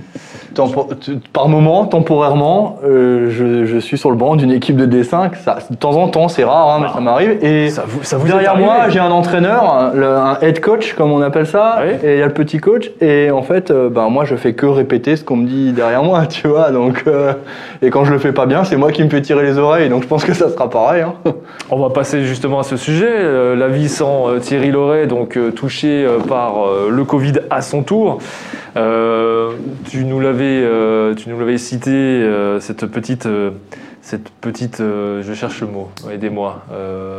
Tempo- 0.58 0.90
par 1.34 1.48
moment, 1.50 1.86
temporairement, 1.86 2.78
euh, 2.84 3.30
je, 3.30 3.66
je 3.66 3.78
suis 3.78 3.98
sur 3.98 4.10
le 4.10 4.16
banc 4.18 4.36
d'une 4.36 4.52
équipe 4.52 4.76
de 4.76 4.86
D5. 4.88 5.36
Ça, 5.44 5.60
de 5.70 5.76
temps 5.76 5.92
en 5.96 6.08
temps, 6.08 6.28
c'est 6.30 6.44
rare, 6.44 6.70
hein, 6.72 6.80
mais 6.82 6.88
ça 6.92 7.00
m'arrive. 7.00 7.38
Et 7.44 7.70
ça 7.70 7.84
vous, 7.88 8.04
ça 8.04 8.18
vous 8.18 8.26
est 8.26 8.30
derrière 8.32 8.58
moi, 8.58 8.90
j'ai 8.90 9.00
un 9.00 9.12
entraîneur, 9.12 9.72
un, 9.72 9.94
le- 9.94 10.08
un 10.18 10.38
head 10.42 10.60
coach, 10.60 10.94
comme 10.94 11.12
on 11.12 11.22
appelle 11.22 11.46
ça, 11.46 11.78
Ouais. 11.82 12.00
et 12.04 12.14
il 12.16 12.20
y 12.20 12.24
a 12.24 12.26
le 12.26 12.34
petit 12.34 12.58
coach. 12.58 12.90
Et 13.02 13.30
en 13.30 13.44
fait, 13.44 13.70
euh, 13.70 13.90
ben, 13.90 14.10
moi, 14.10 14.26
je 14.26 14.36
fais 14.36 14.54
que 14.54 14.66
répéter 14.66 15.16
ce 15.16 15.24
qu'on 15.24 15.36
me 15.36 15.46
dit 15.48 15.74
derrière 15.74 16.02
moi, 16.04 16.26
tu 16.30 16.48
vois. 16.48 16.72
Donc, 16.72 17.04
euh, 17.06 17.34
et 17.84 17.90
quand 17.92 18.04
je 18.04 18.12
le 18.12 18.18
fais 18.18 18.32
pas 18.32 18.48
bien, 18.48 18.64
c'est 18.64 18.78
moi 18.78 18.92
qui 18.92 19.04
me 19.04 19.10
fais 19.10 19.22
tirer 19.22 19.44
les 19.44 19.60
oreilles. 19.60 19.90
Donc, 19.90 20.02
je 20.04 20.08
pense 20.08 20.26
que 20.26 20.34
ça 20.34 20.50
sera 20.50 20.70
pareil. 20.70 21.04
Hein. 21.04 21.14
On 21.70 21.78
va 21.80 21.90
passer 21.92 22.24
justement 22.24 22.60
à 22.60 22.64
ce 22.64 22.78
sujet. 22.78 23.08
La 23.56 23.68
vie 23.68 23.90
sans 23.90 24.40
Thierry 24.40 24.72
Loret, 24.72 25.06
donc 25.06 25.38
touché 25.56 26.08
par 26.28 26.54
le 26.90 27.04
Covid 27.04 27.34
à 27.50 27.62
son 27.62 27.84
tour. 27.84 28.20
Tu 29.90 30.06
nous 30.06 30.20
l'avais, 30.20 30.47
euh, 30.48 31.16
tu 31.16 31.30
nous 31.30 31.40
l'avais 31.40 31.58
cité 31.58 31.92
euh, 31.92 32.60
cette 32.60 32.86
petite, 32.86 33.26
euh, 33.26 33.52
cette 34.02 34.30
petite, 34.30 34.78
je 34.80 35.34
cherche 35.34 35.62
le 35.62 35.68
mot. 35.68 35.90
Aidez-moi. 36.12 36.64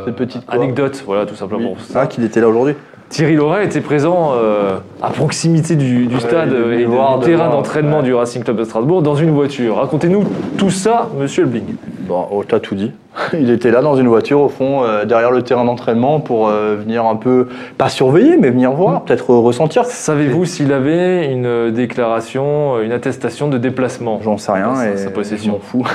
Cette 0.05 0.15
petite 0.15 0.45
quoi 0.45 0.55
anecdote, 0.55 1.03
voilà, 1.05 1.25
tout 1.25 1.35
simplement. 1.35 1.75
Ah, 1.95 2.07
qu'il 2.07 2.23
était 2.23 2.41
là 2.41 2.49
aujourd'hui. 2.49 2.75
Thierry 3.09 3.35
Loret 3.35 3.65
était 3.65 3.81
présent 3.81 4.33
euh, 4.33 4.77
à 5.01 5.09
proximité 5.09 5.75
du, 5.75 6.05
du 6.05 6.19
stade 6.19 6.53
et 6.71 6.85
du 6.85 7.25
terrain 7.25 7.49
d'entraînement 7.49 7.97
ouais. 7.97 8.03
du 8.03 8.13
Racing 8.13 8.43
Club 8.43 8.57
de 8.57 8.63
Strasbourg 8.63 9.01
dans 9.01 9.15
une 9.15 9.31
voiture. 9.31 9.77
Racontez-nous 9.77 10.23
tout 10.57 10.69
ça, 10.69 11.09
Monsieur 11.19 11.43
Elbling. 11.43 11.75
Bon, 12.07 12.25
oh, 12.31 12.43
t'as 12.47 12.59
tout 12.59 12.75
dit. 12.75 12.91
Il 13.33 13.49
était 13.49 13.71
là 13.71 13.81
dans 13.81 13.95
une 13.95 14.07
voiture 14.07 14.41
au 14.41 14.49
fond, 14.49 14.83
euh, 14.83 15.05
derrière 15.05 15.31
le 15.31 15.41
terrain 15.41 15.65
d'entraînement 15.65 16.19
pour 16.19 16.47
euh, 16.49 16.75
venir 16.79 17.05
un 17.05 17.15
peu, 17.15 17.47
pas 17.77 17.89
surveiller, 17.89 18.37
mais 18.37 18.51
venir 18.51 18.71
voir, 18.71 19.01
peut-être 19.03 19.31
euh, 19.31 19.39
ressentir. 19.39 19.85
Savez-vous 19.85 20.45
s'il 20.45 20.71
avait 20.71 21.31
une 21.31 21.71
déclaration, 21.71 22.79
une 22.79 22.91
attestation 22.91 23.47
de 23.47 23.57
déplacement? 23.57 24.19
J'en 24.23 24.37
sais 24.37 24.51
rien 24.51 24.75
Sa- 24.75 24.89
et 24.91 24.97
sa 24.97 25.09
possession. 25.09 25.59
je 25.71 25.77
m'en 25.77 25.83
fous. 25.83 25.91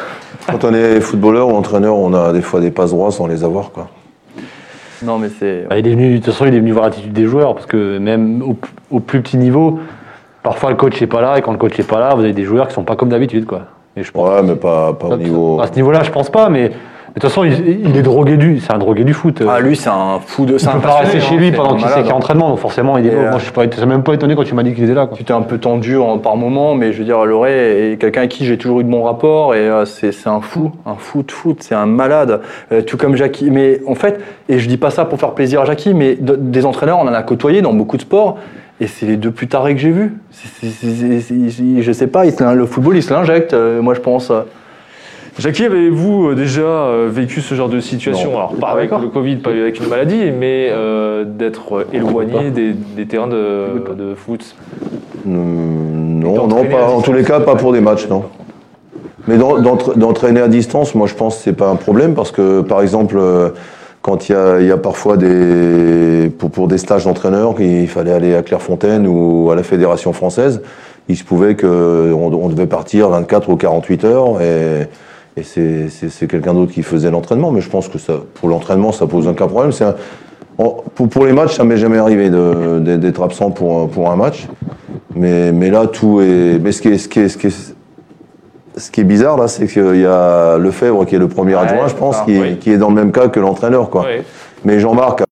Quand 0.48 0.64
on 0.64 0.74
est 0.74 1.00
footballeur 1.00 1.48
ou 1.48 1.52
entraîneur, 1.52 1.96
on 1.96 2.12
a 2.12 2.32
des 2.32 2.42
fois 2.42 2.60
des 2.60 2.70
passes 2.70 2.90
droits 2.90 3.10
sans 3.12 3.26
les 3.28 3.44
avoir, 3.44 3.70
quoi. 3.70 3.88
Non, 5.04 5.18
mais 5.18 5.28
c'est. 5.28 5.66
Bah, 5.68 5.78
il 5.78 5.86
est 5.86 5.90
venu, 5.90 6.10
de 6.12 6.16
toute 6.16 6.26
façon, 6.26 6.46
il 6.46 6.54
est 6.54 6.58
venu 6.60 6.72
voir 6.72 6.86
l'attitude 6.86 7.12
des 7.12 7.26
joueurs 7.26 7.54
parce 7.54 7.66
que 7.66 7.98
même 7.98 8.42
au, 8.42 8.56
au 8.90 9.00
plus 9.00 9.20
petit 9.20 9.36
niveau, 9.36 9.78
parfois 10.42 10.70
le 10.70 10.76
coach 10.76 11.00
n'est 11.00 11.06
pas 11.06 11.20
là 11.20 11.38
et 11.38 11.42
quand 11.42 11.52
le 11.52 11.58
coach 11.58 11.76
n'est 11.78 11.84
pas 11.84 12.00
là, 12.00 12.14
vous 12.14 12.22
avez 12.22 12.32
des 12.32 12.44
joueurs 12.44 12.68
qui 12.68 12.74
sont 12.74 12.84
pas 12.84 12.96
comme 12.96 13.08
d'habitude, 13.10 13.46
quoi. 13.46 13.62
Et 13.96 14.02
je 14.02 14.10
pense 14.10 14.28
Ouais, 14.28 14.42
mais 14.42 14.56
pas, 14.56 14.92
pas 14.94 15.08
au 15.08 15.16
niveau. 15.16 15.60
à 15.60 15.66
ce 15.68 15.74
niveau-là, 15.74 16.02
je 16.02 16.10
pense 16.10 16.30
pas, 16.30 16.48
mais 16.48 16.72
de 17.14 17.20
toute 17.20 17.30
façon, 17.30 17.44
il, 17.44 17.80
il 17.88 17.96
est 17.96 18.02
drogué 18.02 18.36
du, 18.36 18.58
c'est 18.58 18.72
un 18.72 18.78
drogué 18.78 19.04
du 19.04 19.14
foot. 19.14 19.40
Ah, 19.48 19.60
lui, 19.60 19.76
c'est 19.76 19.88
un 19.88 20.18
fou 20.18 20.46
de. 20.46 20.56
il 20.58 20.66
peut 20.68 20.78
pas 20.80 20.96
rester 20.96 21.20
chez 21.20 21.34
hein, 21.34 21.38
lui 21.38 21.52
pendant 21.52 21.76
qu'il 21.76 21.86
sait 21.86 22.00
qu'il 22.02 22.10
est 22.10 22.12
entraînement, 22.12 22.48
donc 22.48 22.58
forcément, 22.58 22.98
il 22.98 23.06
est. 23.06 23.14
Euh, 23.14 23.30
moi, 23.30 23.38
je 23.38 23.44
suis 23.44 23.52
pas, 23.52 23.66
même 23.86 24.02
pas 24.02 24.14
étonné 24.14 24.34
quand 24.34 24.42
tu 24.42 24.54
m'as 24.54 24.64
dit 24.64 24.74
qu'il 24.74 24.82
était 24.82 24.94
là. 24.94 25.06
Quoi. 25.06 25.16
Tu 25.16 25.22
t'es 25.22 25.32
un 25.32 25.42
peu 25.42 25.58
tendu 25.58 25.96
en- 25.96 26.18
par 26.18 26.36
moment, 26.36 26.74
mais 26.74 26.92
je 26.92 26.98
veux 26.98 27.04
dire, 27.04 27.24
Loret 27.24 27.92
est 27.92 28.00
quelqu'un 28.00 28.22
avec 28.22 28.32
qui 28.32 28.44
j'ai 28.46 28.58
toujours 28.58 28.80
eu 28.80 28.84
de 28.84 28.88
bons 28.90 29.04
rapports 29.04 29.54
et 29.54 29.58
euh, 29.60 29.84
c'est 29.84 30.10
un 30.26 30.40
fou, 30.40 30.72
un 30.86 30.96
fou 30.96 31.22
de 31.22 31.30
foot, 31.30 31.58
c'est 31.60 31.76
un 31.76 31.86
malade, 31.86 32.40
Euh, 32.72 32.82
tout 32.82 32.96
comme 32.96 33.14
Jackie. 33.14 33.48
Mais 33.50 33.80
en 33.86 33.94
fait, 33.94 34.20
et 34.48 34.58
je 34.58 34.68
dis 34.68 34.76
pas 34.76 34.90
ça 34.90 35.04
pour 35.04 35.20
faire 35.20 35.32
plaisir 35.34 35.60
à 35.60 35.64
Jackie, 35.66 35.94
mais 35.94 36.16
de- 36.16 36.34
des 36.36 36.66
entraîneurs, 36.66 36.98
on 36.98 37.06
en 37.06 37.14
a 37.14 37.22
côtoyé 37.22 37.62
dans 37.62 37.72
beaucoup 37.74 37.96
de 37.96 38.02
sports. 38.02 38.38
Et 38.80 38.88
c'est 38.88 39.06
les 39.06 39.16
deux 39.16 39.30
plus 39.30 39.46
tarés 39.46 39.72
que 39.74 39.80
j'ai 39.80 39.92
vus. 39.92 40.14
Je 41.80 41.92
sais 41.92 42.06
pas, 42.08 42.26
il 42.26 42.32
se 42.32 42.54
le 42.54 42.66
football, 42.66 42.96
il 42.96 43.02
se 43.04 43.12
l'injecte, 43.14 43.54
euh, 43.54 43.80
moi 43.80 43.94
je 43.94 44.00
pense. 44.00 44.32
Jackie, 45.38 45.64
avez-vous 45.64 46.28
euh, 46.30 46.34
déjà 46.34 46.60
euh, 46.62 47.08
vécu 47.10 47.40
ce 47.40 47.54
genre 47.56 47.68
de 47.68 47.80
situation 47.80 48.30
Non. 48.30 48.36
Alors, 48.36 48.54
pas 48.54 48.68
avec 48.68 48.90
le 48.92 49.08
Covid, 49.08 49.36
pas 49.36 49.50
avec 49.50 49.80
une 49.80 49.88
maladie, 49.88 50.30
mais 50.30 50.68
euh, 50.70 51.24
d'être 51.24 51.86
éloigné 51.92 52.50
des, 52.50 52.72
des 52.72 53.06
terrains 53.06 53.26
de, 53.26 53.66
de 53.96 54.14
foot. 54.14 54.54
Non, 55.26 56.46
non, 56.46 56.64
pas, 56.66 56.88
en 56.88 57.00
tous 57.00 57.12
les 57.12 57.24
cas, 57.24 57.40
pas 57.40 57.56
pour 57.56 57.72
des 57.72 57.80
matchs, 57.80 58.06
non. 58.08 58.24
Mais 59.26 59.36
d'en- 59.36 59.58
d'entra- 59.60 59.94
d'entraîner 59.94 60.40
à 60.40 60.48
distance, 60.48 60.94
moi 60.94 61.06
je 61.06 61.14
pense 61.14 61.36
que 61.38 61.42
c'est 61.44 61.52
pas 61.54 61.68
un 61.68 61.76
problème 61.76 62.14
parce 62.14 62.30
que 62.30 62.60
par 62.60 62.82
exemple, 62.82 63.18
quand 64.02 64.28
il 64.28 64.32
y 64.32 64.34
a, 64.34 64.60
il 64.60 64.66
y 64.66 64.70
a 64.70 64.76
parfois 64.76 65.16
des 65.16 66.30
pour, 66.38 66.50
pour 66.50 66.68
des 66.68 66.76
stages 66.78 67.04
d'entraîneurs, 67.06 67.54
il 67.58 67.88
fallait 67.88 68.12
aller 68.12 68.34
à 68.34 68.42
Clairefontaine 68.42 69.06
ou 69.08 69.48
à 69.50 69.56
la 69.56 69.62
Fédération 69.62 70.12
française, 70.12 70.60
il 71.08 71.16
se 71.16 71.24
pouvait 71.24 71.54
que 71.54 72.12
on, 72.12 72.26
on 72.34 72.48
devait 72.50 72.66
partir 72.66 73.08
24 73.08 73.48
ou 73.48 73.56
48 73.56 74.04
heures 74.04 74.42
et, 74.42 74.88
et 75.36 75.42
c'est 75.42 75.88
c'est- 75.88 76.08
c'est 76.08 76.26
quelqu'un 76.26 76.54
d'autre 76.54 76.72
qui 76.72 76.82
faisait 76.82 77.10
l'entraînement. 77.10 77.50
Mais 77.50 77.60
je 77.60 77.70
pense 77.70 77.88
que 77.88 77.98
ça, 77.98 78.14
pour 78.34 78.48
l'entraînement, 78.48 78.92
ça 78.92 79.06
pose 79.06 79.26
aucun 79.26 79.46
problème. 79.46 79.72
C'est 79.72 79.84
un- 79.84 79.94
pour, 80.56 81.08
pour 81.08 81.26
les 81.26 81.32
matchs, 81.32 81.56
ça 81.56 81.64
m'est 81.64 81.76
jamais 81.76 81.98
arrivé 81.98 82.30
d'être 82.30 83.22
absent 83.22 83.50
pour, 83.50 83.80
un- 83.82 83.86
pour 83.86 84.10
un 84.10 84.16
match. 84.16 84.46
Mais, 85.16 85.52
mais 85.52 85.70
là, 85.70 85.86
tout 85.86 86.20
est. 86.20 86.58
Mais 86.62 86.72
ce 86.72 86.80
qui 86.82 86.88
est, 86.88 86.98
ce 86.98 87.08
qui 87.08 87.20
est, 87.20 87.28
ce 87.28 87.36
qui 87.38 87.46
est, 87.48 87.74
ce 88.76 88.90
qui 88.90 89.00
est 89.00 89.04
bizarre, 89.04 89.36
là, 89.36 89.46
c'est 89.48 89.66
qu'il 89.66 90.00
y 90.00 90.06
a 90.06 90.56
Lefebvre, 90.58 91.04
qui 91.06 91.14
est 91.14 91.18
le 91.18 91.28
premier 91.28 91.54
Ouais, 91.54 91.60
adjoint, 91.62 91.88
je 91.88 91.94
pense, 91.94 92.20
qui, 92.22 92.34
est, 92.34 92.40
oui. 92.40 92.56
qui 92.58 92.70
est 92.72 92.78
dans 92.78 92.88
le 92.88 92.94
même 92.94 93.12
cas 93.12 93.28
que 93.28 93.38
l'entraîneur. 93.40 93.90
quoi. 93.90 94.02
Ouais. 94.02 94.22
Mais 94.64 94.78
Jean-Marc 94.80 95.20
a 95.22 95.24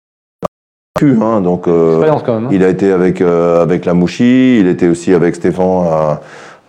vécu. 1.01 1.17
Hein, 1.21 1.41
donc, 1.41 1.67
euh, 1.69 1.95
Expérience 1.95 2.23
quand 2.25 2.35
même. 2.35 2.45
hein. 2.47 2.51
il 2.53 2.63
a 2.65 2.69
été 2.69 2.93
avec, 2.93 3.21
euh, 3.21 3.63
avec 3.63 3.85
la 3.85 3.95
Mouchi, 3.95 4.59
il 4.61 4.69
était 4.69 4.87
aussi 4.89 5.13
avec 5.15 5.35
Stéphane 5.35 5.87
à, 5.89 6.21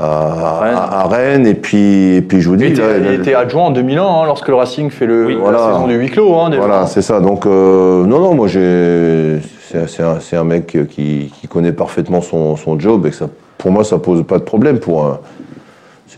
à, 0.04 0.60
Rennes. 0.62 0.76
à- 0.76 1.00
à 1.02 1.08
Rennes. 1.08 1.48
Et 1.48 1.54
puis, 1.54 2.16
et 2.16 2.22
puis 2.22 2.42
je 2.42 2.50
vous 2.50 2.56
dis, 2.56 2.66
Il 2.66 2.72
était, 2.74 3.00
il 3.00 3.12
était 3.20 3.34
adjoint 3.36 3.64
en 3.66 3.72
2001 3.72 4.04
hein, 4.04 4.26
lorsque 4.26 4.48
le 4.48 4.56
Racing 4.56 4.90
fait 4.90 5.06
le, 5.06 5.26
Oui, 5.28 5.34
la 5.36 5.40
voilà. 5.40 5.58
saison 5.60 5.88
du 5.88 5.96
huis 5.96 6.10
clos. 6.10 6.36
Hein. 6.36 6.52
Voilà, 6.58 6.86
c'est 6.88 7.02
ça. 7.02 7.20
Donc, 7.20 7.46
euh, 7.46 8.06
non, 8.06 8.20
non, 8.20 8.34
moi, 8.36 8.48
j'ai, 8.48 9.40
c'est, 9.88 10.04
un, 10.04 10.18
un 10.40 10.44
mec 10.44 10.78
qui, 10.90 11.32
qui 11.40 11.48
connaît 11.48 11.72
parfaitement 11.72 12.22
son, 12.22 12.56
son 12.56 12.80
job 12.80 13.06
et 13.06 13.10
que 13.10 13.16
ça, 13.16 13.28
pour 13.58 13.72
moi, 13.72 13.84
ça 13.84 13.98
pose 13.98 14.24
pas 14.26 14.38
de 14.38 14.44
problème. 14.44 14.80
Pour, 14.80 15.06
un- 15.06 15.20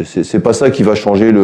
c'est, 0.03 0.39
pas 0.39 0.53
ça 0.53 0.69
qui 0.69 0.83
va 0.83 0.93
changer 0.95 1.31
le, 1.31 1.39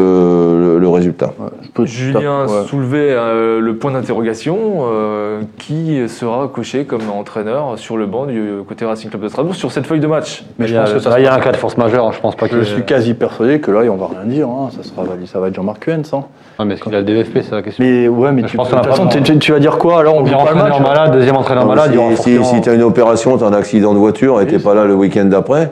le, 0.60 0.80
le 0.80 0.88
résultat. 0.90 1.28
Ouais, 1.40 1.48
je 1.62 1.70
peux- 1.70 1.86
Julien 1.86 2.46
ouais. 2.48 2.64
soulevait 2.68 3.12
euh, 3.12 3.60
le 3.60 3.76
point 3.76 3.92
d'interrogation 3.92 4.58
euh, 4.92 5.42
qui 5.58 6.02
sera 6.10 6.48
coché 6.54 6.86
comme 6.86 7.10
entraîneur 7.10 7.78
sur 7.78 7.98
le 7.98 8.06
banc 8.06 8.26
du 8.26 8.42
côté 8.68 8.86
Racing 8.86 9.10
Club 9.10 9.22
de 9.24 9.28
Strasbourg 9.30 9.56
sur 9.56 9.72
cette 9.72 9.86
feuille 9.88 10.00
de 10.00 10.08
match. 10.08 10.44
Mais 10.60 10.68
je 10.68 10.74
y 10.74 10.78
a, 10.78 10.82
pense 10.82 10.94
que 10.94 11.00
ça 11.00 11.10
là, 11.12 11.20
il 11.20 11.24
y 11.24 11.28
a 11.28 11.34
un 11.34 11.40
cas 11.40 11.52
de 11.52 11.58
force 11.58 11.78
majeure. 11.78 12.06
hein, 12.08 12.12
Je 12.14 12.20
pense 12.20 12.36
pas 12.36 12.48
que. 12.48 12.58
Je 12.60 12.64
suis 12.64 12.84
quasi 12.84 13.14
persuadé 13.14 13.60
que 13.60 13.72
là, 13.72 13.90
on 13.92 13.96
va 13.96 14.08
rien 14.08 14.26
dire. 14.26 14.48
hein, 14.50 14.70
Ça, 14.76 14.84
sera, 14.84 15.04
ça 15.26 15.40
va 15.40 15.48
être 15.48 15.56
Jean-Marc 15.56 15.86
Cuens. 15.86 16.02
Hein. 16.14 16.24
Ah, 16.60 16.66
mais 16.66 16.74
est-ce 16.76 16.84
qu'il 16.84 16.94
a 16.94 17.00
le 17.00 17.06
DVFP, 17.06 17.40
c'est 17.42 17.52
la 17.56 17.62
question. 17.62 17.84
Mais 17.84 18.08
ouais, 18.08 18.32
mais 18.32 18.44
tu, 18.44 18.58
pense 18.58 18.68
de 18.70 18.74
qu'on 18.74 18.78
a 18.80 18.82
toute 18.82 18.90
pas 18.90 18.96
façon, 18.98 19.06
besoin. 19.06 19.22
tu, 19.22 19.40
tu 19.40 19.52
vas 19.52 19.60
dire 19.60 19.78
quoi 19.78 20.00
Alors, 20.00 20.16
on 20.16 20.26
joue 20.26 20.32
pas 20.34 20.50
le 20.50 20.56
match 20.56 20.72
entraîneur 20.74 20.82
malade, 20.82 21.14
deuxième 21.14 21.36
entraîneur 21.38 21.66
malade, 21.66 21.92
si 21.92 21.98
si, 22.24 22.36
forcément- 22.38 22.62
tu 22.62 22.70
as 22.70 22.74
une 22.74 22.84
opération, 22.84 23.38
tu 23.38 23.44
as 23.44 23.48
un 23.48 23.54
accident 23.54 23.94
de 23.94 24.00
voiture 24.00 24.42
et 24.42 24.46
tu 24.48 24.60
pas 24.60 24.74
là 24.76 24.86
le 24.86 24.94
week-end 24.94 25.26
d'après, 25.26 25.72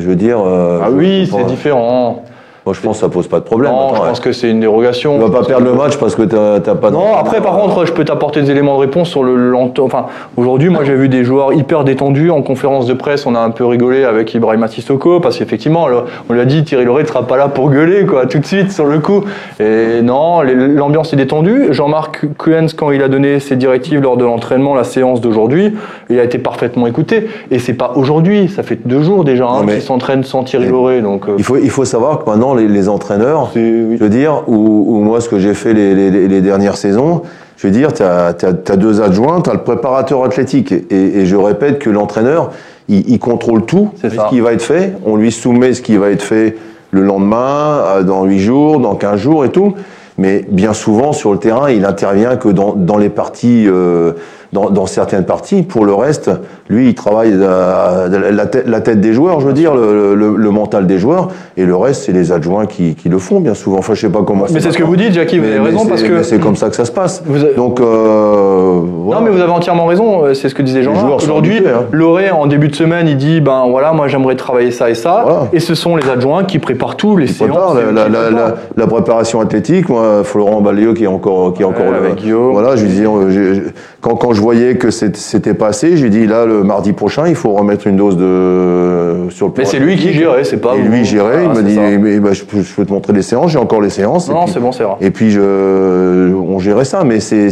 je 0.00 0.06
veux 0.08 0.16
dire. 0.16 0.38
euh, 0.40 0.80
Ah 0.82 0.90
oui, 0.90 1.28
c'est 1.30 1.44
différent. 1.44 2.22
Moi, 2.64 2.74
je 2.74 2.80
pense 2.80 2.96
que 2.98 3.00
ça 3.00 3.08
pose 3.08 3.26
pas 3.26 3.40
de 3.40 3.44
problème. 3.44 3.72
Non, 3.72 3.86
Attends, 3.88 3.94
je 3.96 4.00
ouais. 4.02 4.08
pense 4.08 4.20
que 4.20 4.32
c'est 4.32 4.48
une 4.48 4.60
dérogation. 4.60 5.16
Tu 5.18 5.24
vas 5.30 5.40
pas 5.40 5.44
perdre 5.44 5.66
le 5.66 5.72
match 5.74 5.96
parce 5.96 6.14
que 6.14 6.22
t'as 6.22 6.74
pas. 6.76 6.90
de- 6.90 6.94
Non, 6.94 7.16
après, 7.18 7.40
par 7.40 7.56
contre, 7.58 7.84
je 7.86 7.92
peux 7.92 8.04
t'apporter 8.04 8.40
des 8.42 8.52
éléments 8.52 8.76
de 8.76 8.80
réponse 8.82 9.08
sur 9.08 9.24
le 9.24 9.34
lent. 9.34 9.72
Enfin, 9.80 10.06
aujourd'hui, 10.36 10.68
moi, 10.68 10.84
j'ai 10.84 10.94
vu 10.94 11.08
des 11.08 11.24
joueurs 11.24 11.52
hyper 11.54 11.82
détendus 11.82 12.30
en 12.30 12.40
conférence 12.42 12.86
de 12.86 12.94
presse. 12.94 13.26
On 13.26 13.34
a 13.34 13.40
un 13.40 13.50
peu 13.50 13.64
rigolé 13.66 14.04
avec 14.04 14.32
Ibrahima 14.34 14.68
Sissoko 14.68 15.18
parce 15.18 15.38
qu'effectivement, 15.38 15.88
on 16.28 16.32
lui 16.32 16.40
a 16.40 16.44
dit 16.44 16.62
Thierry 16.62 16.84
Loret 16.84 17.02
ne 17.02 17.08
sera 17.08 17.26
pas 17.26 17.36
là 17.36 17.48
pour 17.48 17.68
gueuler, 17.68 18.06
quoi, 18.06 18.26
tout 18.26 18.38
de 18.38 18.46
suite 18.46 18.70
sur 18.70 18.86
le 18.86 19.00
coup. 19.00 19.24
Et 19.58 20.00
non, 20.02 20.42
l'ambiance 20.42 21.12
est 21.12 21.16
détendue. 21.16 21.68
Jean-Marc 21.72 22.26
Kuhns, 22.38 22.68
quand 22.76 22.92
il 22.92 23.02
a 23.02 23.08
donné 23.08 23.40
ses 23.40 23.56
directives 23.56 24.00
lors 24.00 24.16
de 24.16 24.24
l'entraînement, 24.24 24.76
la 24.76 24.84
séance 24.84 25.20
d'aujourd'hui, 25.20 25.74
il 26.10 26.20
a 26.20 26.22
été 26.24 26.38
parfaitement 26.38 26.86
écouté. 26.86 27.26
Et 27.50 27.58
c'est 27.58 27.74
pas 27.74 27.92
aujourd'hui, 27.96 28.48
ça 28.48 28.62
fait 28.62 28.78
deux 28.86 29.02
jours 29.02 29.24
déjà 29.24 29.46
hein, 29.48 29.66
qu'il 29.66 29.82
s'entraîne 29.82 30.22
sans 30.22 30.44
Thierry 30.44 30.68
Loret. 30.68 31.00
Donc, 31.02 31.28
euh, 31.28 31.34
Il 31.38 31.44
faut, 31.44 31.56
il 31.56 31.70
faut 31.70 31.84
savoir 31.84 32.22
que 32.22 32.30
maintenant, 32.30 32.51
les, 32.54 32.68
les 32.68 32.88
entraîneurs, 32.88 33.50
oui. 33.54 33.96
je 33.98 34.02
veux 34.02 34.08
dire, 34.10 34.42
ou, 34.48 34.98
moi, 35.00 35.20
ce 35.20 35.28
que 35.28 35.38
j'ai 35.38 35.54
fait 35.54 35.72
les, 35.74 35.94
les- 36.10 36.28
les 36.28 36.40
dernières 36.40 36.76
saisons, 36.76 37.22
je 37.56 37.66
veux 37.66 37.72
dire, 37.72 37.92
tu 37.92 38.02
as, 38.02 38.32
deux 38.76 39.00
adjoints, 39.02 39.40
tu 39.40 39.50
as 39.50 39.54
le 39.54 39.60
préparateur 39.62 40.24
athlétique. 40.24 40.72
Et, 40.72 41.20
et 41.20 41.26
je 41.26 41.36
répète 41.36 41.78
que 41.78 41.90
l'entraîneur, 41.90 42.50
il, 42.88 43.08
il 43.08 43.18
contrôle 43.18 43.64
tout, 43.64 43.90
ce 44.02 44.08
ça. 44.10 44.26
qui 44.30 44.40
va 44.40 44.52
être 44.52 44.62
fait. 44.62 44.94
On 45.06 45.16
lui 45.16 45.30
soumet 45.30 45.72
ce 45.74 45.82
qui 45.82 45.96
va 45.96 46.10
être 46.10 46.22
fait 46.22 46.56
le 46.90 47.02
lendemain, 47.02 47.82
euh, 47.96 48.02
dans 48.02 48.24
8 48.24 48.38
jours, 48.40 48.80
dans 48.80 48.94
15 48.96 49.18
jours 49.20 49.44
et 49.44 49.50
tout. 49.50 49.74
Mais 50.18 50.44
bien 50.50 50.72
souvent, 50.74 51.12
sur 51.12 51.32
le 51.32 51.38
terrain, 51.38 51.70
il 51.70 51.84
intervient 51.84 52.36
que 52.36 52.48
dans, 52.48 52.74
dans 52.74 52.98
les 52.98 53.08
parties, 53.08 53.64
euh, 53.68 54.12
dans, 54.52 54.70
dans 54.70 54.86
certaines 54.86 55.24
parties. 55.24 55.62
Pour 55.62 55.84
le 55.84 55.94
reste, 55.94 56.30
lui, 56.68 56.88
il 56.90 56.94
travaille 56.94 57.32
euh, 57.34 58.30
la, 58.32 58.46
tête, 58.46 58.66
la 58.66 58.80
tête 58.80 59.00
des 59.00 59.12
joueurs, 59.14 59.40
je 59.40 59.46
veux 59.46 59.52
dire, 59.52 59.74
le, 59.74 60.14
le- 60.14 60.36
le 60.36 60.50
mental 60.50 60.86
des 60.86 60.98
joueurs. 60.98 61.28
Et 61.56 61.64
le 61.64 61.74
reste, 61.76 62.02
c'est 62.04 62.12
les 62.12 62.32
adjoints 62.32 62.66
qui, 62.66 62.94
qui 62.94 63.08
le 63.08 63.18
font, 63.18 63.40
bien 63.40 63.54
souvent. 63.54 63.78
Enfin, 63.78 63.94
je 63.94 64.00
sais 64.02 64.10
pas 64.12 64.22
comment 64.26 64.44
Mais 64.52 64.60
c'est 64.60 64.70
ce 64.70 64.78
que 64.78 64.82
vous 64.82 64.96
dites, 64.96 65.12
Jackie, 65.14 65.38
vous 65.38 65.44
mais- 65.46 65.52
avez 65.56 65.70
raison, 65.70 65.86
parce 65.86 66.02
que. 66.02 66.22
c'est 66.22 66.38
comme 66.38 66.56
ça 66.56 66.68
que 66.68 66.76
ça 66.76 66.84
se 66.84 66.92
passe. 66.92 67.22
Vous 67.26 67.42
avez- 67.42 67.54
Donc, 67.54 67.80
euh, 67.80 68.80
voilà. 69.04 69.20
Non, 69.20 69.26
mais 69.26 69.32
vous 69.32 69.40
avez 69.40 69.52
entièrement 69.52 69.86
raison, 69.86 70.24
euh, 70.24 70.34
c'est 70.34 70.48
ce 70.48 70.54
que 70.54 70.62
disait 70.62 70.82
sont 70.84 70.92
Aujourd'hui, 71.16 71.58
hein. 71.66 71.84
Loré, 71.92 72.30
en 72.30 72.46
début 72.46 72.68
de 72.68 72.74
semaine, 72.74 73.08
il 73.08 73.16
dit 73.16 73.40
ben 73.40 73.64
voilà, 73.70 73.92
moi 73.92 74.08
j'aimerais 74.08 74.36
travailler 74.36 74.70
ça 74.70 74.90
et 74.90 74.94
ça. 74.94 75.22
Voilà. 75.24 75.48
Et 75.52 75.60
ce 75.60 75.74
sont 75.74 75.96
les 75.96 76.08
adjoints 76.08 76.44
qui 76.44 76.58
préparent 76.58 76.96
tout, 76.96 77.16
les 77.16 77.26
séances. 77.26 77.50
prépare 77.50 77.74
la, 77.74 77.92
la, 77.92 78.08
la, 78.08 78.30
la- 78.30 78.54
la 78.76 78.86
préparation 78.86 79.40
athlétique, 79.40 79.88
moi, 79.88 80.22
Florent 80.24 80.60
Baléo 80.60 80.94
qui 80.94 81.04
est 81.04 81.08
encore, 81.08 81.54
qui 81.54 81.62
est 81.62 81.64
encore 81.64 81.86
avec 81.94 82.16
Guillaume. 82.16 82.52
Voilà, 82.52 82.76
je 82.76 82.82
lui 82.82 82.90
disais, 82.90 83.06
euh, 83.06 83.60
quand, 84.02 84.16
quand 84.16 84.32
je 84.34 84.40
voyais 84.42 84.74
que 84.76 84.90
c'était 84.90 85.54
pas 85.54 85.68
assez, 85.68 85.96
j'ai 85.96 86.10
dit 86.10 86.26
là, 86.26 86.44
le 86.44 86.62
mardi 86.64 86.92
prochain, 86.92 87.26
il 87.28 87.34
faut 87.36 87.52
remettre 87.52 87.86
une 87.86 87.96
dose 87.96 88.16
de 88.18 89.30
sur 89.30 89.46
le 89.46 89.52
plan 89.52 89.62
Mais 89.64 89.70
c'est 89.70 89.78
lui 89.78 89.96
qui 89.96 90.12
gérait, 90.12 90.44
c'est 90.44 90.56
pas 90.58 90.74
Et 90.76 90.82
lui 90.82 91.04
gérait, 91.04 91.44
il 91.44 91.50
Voilà, 91.50 91.62
m'a 91.62 91.68
dit, 91.68 91.78
mais, 92.00 92.18
bah, 92.20 92.32
je, 92.32 92.42
peux, 92.42 92.60
je 92.62 92.74
peux 92.74 92.84
te 92.84 92.92
montrer 92.92 93.12
les 93.14 93.22
séances, 93.22 93.52
j'ai 93.52 93.58
encore 93.58 93.80
les 93.80 93.90
séances. 93.90 94.28
Non, 94.28 94.46
c'est 94.48 94.58
bon, 94.60 94.72
c'est 94.72 94.84
rare. 94.84 94.98
Et 95.00 95.10
puis 95.12 95.30
je, 95.30 96.34
on 96.34 96.58
gérait 96.58 96.84
ça, 96.84 97.04
mais 97.04 97.20
c'est 97.20 97.50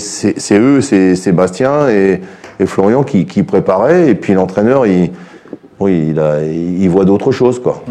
eux, 0.59 0.81
c'est 0.81 1.15
Sébastien 1.15 1.89
et, 1.89 2.21
et 2.59 2.67
Florian 2.67 3.05
qui, 3.05 3.25
qui 3.27 3.45
préparaient, 3.45 4.11
et 4.11 4.15
puis 4.17 4.35
l'entraîneur, 4.35 4.87
il, 4.87 5.11
oui, 5.79 6.09
il, 6.11 6.19
a- 6.21 6.43
il 6.45 6.89
voit 6.91 7.05
d'autres 7.05 7.31
choses, 7.33 7.61
quoi. 7.63 7.83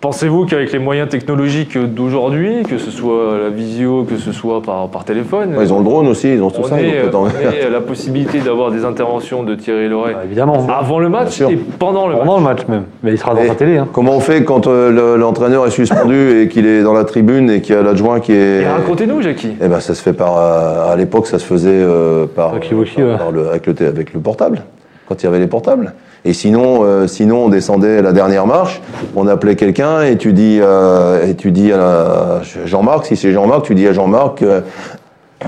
Pensez-vous 0.00 0.44
qu'avec 0.44 0.72
les 0.72 0.78
moyens 0.78 1.08
technologiques 1.08 1.76
d'aujourd'hui, 1.78 2.62
que 2.68 2.76
ce 2.76 2.90
soit 2.90 3.38
la 3.42 3.48
visio, 3.48 4.04
que 4.04 4.18
ce 4.18 4.30
soit 4.30 4.60
par, 4.62 4.88
par 4.88 5.04
téléphone, 5.04 5.56
Ouais, 5.56 5.64
ils 5.64 5.72
ont 5.72 5.78
le 5.78 5.84
drone 5.84 6.06
aussi, 6.06 6.32
ils 6.34 6.42
ont 6.42 6.50
tout 6.50 6.60
on, 6.60 6.64
ça. 6.64 6.80
ils 6.80 6.86
ait, 6.86 6.98
ont 6.98 7.02
peut-être 7.02 7.14
en- 7.14 7.24
on 7.68 7.72
la 7.72 7.80
possibilité 7.80 8.40
d'avoir 8.40 8.70
des 8.70 8.84
interventions 8.84 9.42
de 9.42 9.54
Thierry 9.54 9.88
Loret 9.88 10.12
Bah, 10.12 10.20
évidemment. 10.24 10.66
avant 10.68 10.98
le 10.98 11.08
match 11.08 11.40
et 11.40 11.56
pendant 11.78 12.06
le 12.08 12.14
match. 12.14 12.24
Pendant 12.24 12.36
le 12.38 12.44
match 12.44 12.60
même. 12.68 12.82
Mais 13.02 13.12
il 13.12 13.18
sera 13.18 13.34
dans 13.34 13.40
Et 13.40 13.48
sa 13.48 13.54
télé. 13.54 13.78
Hein. 13.78 13.88
Comment 13.92 14.12
on 14.16 14.20
fait 14.20 14.44
quand 14.44 14.66
euh, 14.66 14.90
le- 14.90 15.16
l'entraîneur 15.20 15.66
est 15.66 15.70
suspendu 15.70 16.42
et 16.42 16.48
qu'il 16.48 16.66
est 16.66 16.82
dans 16.82 16.92
la 16.92 17.04
tribune 17.04 17.48
et 17.50 17.62
qu'il 17.62 17.74
y 17.74 17.78
a 17.78 17.82
l'adjoint 17.82 18.20
qui 18.20 18.32
est. 18.32 18.62
Et 18.62 18.66
racontez-nous, 18.66 19.22
Jackie. 19.22 19.56
Eh 19.62 19.66
ben, 19.68 19.80
ça 19.80 19.94
se 19.94 20.02
fait 20.02 20.12
par. 20.12 20.36
euh, 20.36 20.92
À 20.92 20.96
l'époque, 20.96 21.26
ça 21.26 21.38
se 21.38 21.44
faisait 21.46 21.70
euh, 21.72 22.26
par, 22.26 22.50
par- 22.52 22.60
ouais. 22.60 23.16
par 23.18 23.30
le, 23.32 23.48
avec, 23.48 23.66
le, 23.66 23.74
té- 23.74 23.86
avec 23.86 24.12
le 24.12 24.20
portable, 24.20 24.62
quand 25.08 25.20
il 25.22 25.24
y 25.24 25.28
avait 25.28 25.38
les 25.40 25.46
portables. 25.46 25.94
Et 26.26 26.32
sinon, 26.32 26.80
euh, 26.82 27.06
sinon, 27.06 27.44
on 27.44 27.48
descendait 27.48 28.02
la 28.02 28.12
dernière 28.12 28.48
marche, 28.48 28.82
on 29.14 29.28
appelait 29.28 29.54
quelqu'un 29.54 30.02
et 30.02 30.16
tu 30.16 30.32
dis, 30.32 30.58
euh, 30.60 31.24
et 31.24 31.36
tu 31.36 31.52
dis 31.52 31.70
à 31.72 32.40
Jean-Marc, 32.64 33.06
si 33.06 33.14
c'est 33.16 33.32
Jean-Marc, 33.32 33.62
tu 33.62 33.76
dis 33.76 33.86
à 33.86 33.92
Jean-Marc, 33.92 34.42
euh, 34.42 34.60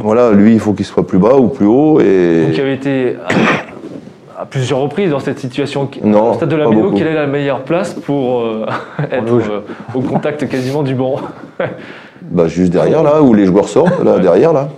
voilà, 0.01 0.31
lui, 0.31 0.53
il 0.53 0.61
faut 0.61 0.75
qu'il 0.75 0.87
soit 0.87 1.05
plus 1.05 1.19
bas 1.19 1.35
ou 1.35 1.49
plus 1.49 1.67
haut. 1.67 1.99
Et 2.01 2.45
Vous 2.47 2.53
qui 2.53 2.61
avez 2.61 2.75
été 2.75 3.17
à, 4.39 4.43
à 4.43 4.47
plusieurs 4.47 4.79
reprises 4.79 5.11
dans 5.11 5.19
cette 5.19 5.41
situation, 5.41 5.91
Non, 6.05 6.31
au 6.31 6.35
stade 6.35 6.49
de 6.49 6.55
la 6.55 6.67
beaucoup. 6.69 6.95
quelle 6.97 7.09
est 7.09 7.15
la 7.15 7.27
meilleure 7.27 7.63
place 7.63 7.95
pour 7.95 8.45
être 9.11 9.65
au 9.97 10.01
contact 10.01 10.49
quasiment 10.49 10.85
du 10.85 10.95
banc? 10.95 11.17
Bah, 12.23 12.47
juste 12.47 12.73
derrière 12.73 13.03
là, 13.03 13.21
où 13.21 13.35
les 13.35 13.47
joueurs 13.47 13.69
sortent, 13.69 14.05
là, 14.05 14.21
derrière 14.21 14.53
là. 14.53 14.69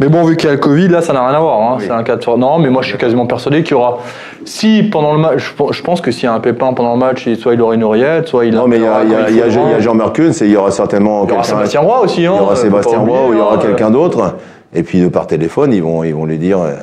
Mais 0.00 0.08
bon, 0.08 0.22
vu 0.24 0.36
qu'il 0.36 0.46
y 0.46 0.50
a 0.50 0.54
le 0.54 0.60
Covid, 0.60 0.88
là, 0.88 1.02
ça 1.02 1.12
n'a 1.12 1.26
rien 1.26 1.36
à 1.36 1.40
voir. 1.40 1.60
hein. 1.60 1.78
C'est 1.80 1.90
un 1.90 2.02
cas 2.04 2.14
de 2.16 2.36
Non, 2.36 2.58
mais 2.58 2.70
moi, 2.70 2.82
je 2.82 2.88
suis 2.90 2.98
quasiment 2.98 3.26
persuadé 3.26 3.62
qu'il 3.64 3.72
y 3.72 3.74
aura. 3.74 3.98
Si 4.44 4.84
pendant 4.84 5.12
le 5.12 5.18
match, 5.18 5.50
je 5.50 5.54
pe- 5.64 5.72
je 5.72 5.82
pense 5.82 6.00
que 6.00 6.12
s'il 6.12 6.24
y 6.24 6.26
a 6.26 6.34
un 6.34 6.38
pépin 6.40 6.72
pendant 6.72 6.92
le 6.94 7.00
match, 7.00 7.28
soit 7.34 7.54
il 7.54 7.60
aura 7.60 7.74
une 7.74 7.82
oreillette, 7.82 8.28
soit 8.28 8.44
il 8.44 8.54
Non, 8.54 8.68
mais 8.68 8.76
il 8.76 8.82
y 8.82 8.86
a, 8.86 9.02
y 9.02 9.14
a- 9.14 9.30
y 9.30 9.40
a- 9.40 9.76
a 9.76 9.80
Jean-Marc 9.80 10.14
Kuhn, 10.16 10.30
et 10.30 10.44
il 10.44 10.50
y 10.52 10.56
aura 10.56 10.70
certainement 10.70 11.24
Il 11.24 11.30
y 11.30 11.32
aura 11.32 11.42
Sébastien 11.42 11.80
Roy 11.80 12.00
aussi. 12.02 12.24
Hein, 12.26 12.32
Il 12.36 12.38
y 12.38 12.40
aura 12.44 12.54
Sébastien 12.56 12.98
Roy 13.00 13.28
ou 13.28 13.32
il 13.32 13.38
y 13.38 13.40
aura 13.40 13.54
hein. 13.56 13.58
quelqu'un 13.60 13.90
d'autre. 13.90 14.36
Et 14.74 14.82
puis 14.84 15.00
de 15.00 15.08
par 15.08 15.26
téléphone, 15.26 15.72
ils 15.72 15.82
vont, 15.82 16.04
ils 16.04 16.14
vont 16.14 16.26
lui 16.26 16.38
dire. 16.38 16.58
euh, 16.60 16.74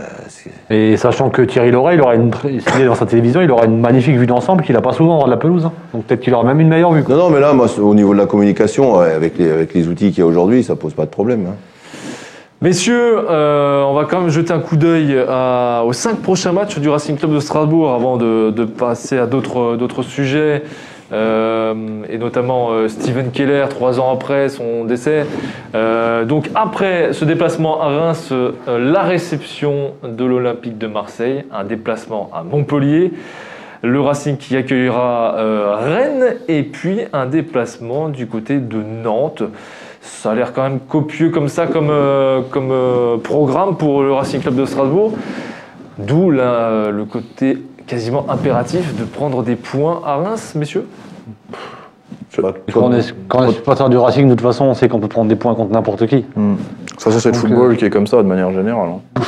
Et 0.69 0.97
sachant 0.97 1.29
que 1.29 1.41
Thierry 1.43 1.71
Loret, 1.71 1.95
il 1.95 2.01
aura 2.01 2.15
une, 2.15 2.31
est 2.79 2.85
dans 2.85 2.95
sa 2.95 3.05
télévision, 3.05 3.39
il 3.41 3.49
aura 3.51 3.65
une 3.65 3.79
magnifique 3.79 4.17
vue 4.17 4.25
d'ensemble 4.27 4.63
qu'il 4.63 4.75
n'a 4.75 4.81
pas 4.81 4.91
souvent 4.91 5.19
dans 5.19 5.27
la 5.27 5.37
pelouse. 5.37 5.65
hein. 5.65 5.71
Donc 5.93 6.03
peut-être 6.05 6.19
qu'il 6.21 6.33
aura 6.33 6.43
même 6.43 6.59
une 6.59 6.67
meilleure 6.69 6.91
vue. 6.91 7.03
quoi. 7.03 7.15
Non, 7.15 7.25
non, 7.25 7.29
mais 7.29 7.39
là, 7.39 7.53
moi, 7.53 7.67
au 7.79 7.93
niveau 7.95 8.13
de 8.13 8.19
la 8.19 8.25
communication, 8.25 8.97
avec 8.99 9.37
les, 9.37 9.51
avec 9.51 9.73
les 9.73 9.87
outils 9.87 10.09
qu'il 10.11 10.19
y 10.19 10.21
a 10.21 10.25
aujourd'hui, 10.25 10.63
ça 10.63 10.75
pose 10.75 10.93
pas 10.93 11.05
de 11.05 11.09
problème. 11.11 11.45
hein. 11.49 11.53
Messieurs, 12.65 13.19
euh, 13.29 13.83
on 13.83 13.93
va 13.93 14.05
quand 14.05 14.21
même 14.21 14.31
jeter 14.31 14.51
un 14.51 14.57
coup 14.59 14.75
d'œil 14.75 15.15
à- 15.29 15.83
aux 15.85 15.93
cinq 15.93 16.17
prochains 16.23 16.51
matchs 16.51 16.79
du 16.79 16.89
Racing 16.89 17.15
Club 17.15 17.31
de 17.35 17.39
Strasbourg 17.39 17.93
avant 17.93 18.17
de, 18.17 18.65
passer 18.65 19.19
à 19.19 19.27
d'autres 19.27 20.01
sujets. 20.01 20.63
euh, 21.13 21.75
et 22.09 22.17
notamment 22.17 22.71
euh, 22.71 22.87
Steven 22.87 23.29
Keller, 23.29 23.67
trois 23.69 23.99
ans 23.99 24.11
après 24.11 24.49
son 24.49 24.83
décès. 24.85 25.27
Euh, 25.75 26.25
donc 26.25 26.49
après 26.55 27.13
ce 27.13 27.23
déplacement 27.23 27.83
à 27.83 27.89
Reims, 27.89 28.29
euh, 28.31 28.53
la 28.67 29.03
réception 29.03 29.91
de 30.01 30.25
l'Olympique 30.25 30.79
de 30.79 30.87
Marseille, 30.87 31.45
un 31.53 31.65
déplacement 31.65 32.31
à 32.33 32.41
Montpellier, 32.41 33.13
le 33.83 34.01
Racing 34.01 34.37
qui 34.37 34.57
accueillera 34.57 35.35
euh, 35.37 35.75
Rennes, 35.77 36.37
et 36.47 36.63
puis 36.63 37.01
un 37.13 37.27
déplacement 37.27 38.09
du 38.09 38.25
côté 38.25 38.57
de 38.57 38.77
Nantes. 39.03 39.43
Ça 40.07 40.31
a 40.31 40.35
l'air 40.35 40.53
quand 40.53 40.63
même 40.63 40.79
copieux 40.79 41.29
comme 41.29 41.47
ça, 41.47 41.65
comme, 41.67 41.89
euh, 41.89 42.41
comme 42.51 42.69
euh, 42.71 43.17
programme 43.17 43.75
pour 43.75 44.03
le 44.03 44.13
Racing 44.13 44.39
Club 44.39 44.55
de 44.55 44.65
Strasbourg. 44.65 45.13
D'où 45.97 46.29
la- 46.31 46.89
le 46.91 47.05
côté 47.05 47.57
quasiment 47.87 48.25
impératif 48.29 48.95
de 48.97 49.03
prendre 49.03 49.43
des 49.43 49.55
points 49.55 50.01
à 50.05 50.15
Reims, 50.17 50.53
messieurs. 50.55 50.87
Bah, 52.41 52.53
Quand 52.73 52.81
on 52.83 52.93
est, 52.93 53.15
quand 53.29 53.39
on 53.39 53.49
est 53.49 53.53
supporter 53.53 53.89
du 53.89 53.97
Racing, 53.97 54.25
de 54.27 54.33
toute 54.33 54.41
façon, 54.41 54.65
on 54.65 54.73
sait 54.73 54.89
qu'on 54.89 54.99
peut 54.99 55.07
prendre 55.07 55.29
des 55.29 55.35
points 55.37 55.55
contre 55.55 55.71
n'importe 55.71 56.05
qui. 56.07 56.17
De 56.35 56.39
Hmm. 56.39 56.55
Ça, 56.97 57.11
c'est 57.11 57.29
le 57.31 57.35
football 57.37 57.75
qui 57.77 57.85
est 57.85 57.89
comme 57.89 58.07
ça 58.07 58.17
de 58.17 58.27
manière 58.27 58.51
générale. 58.51 58.89
hein. 58.89 59.21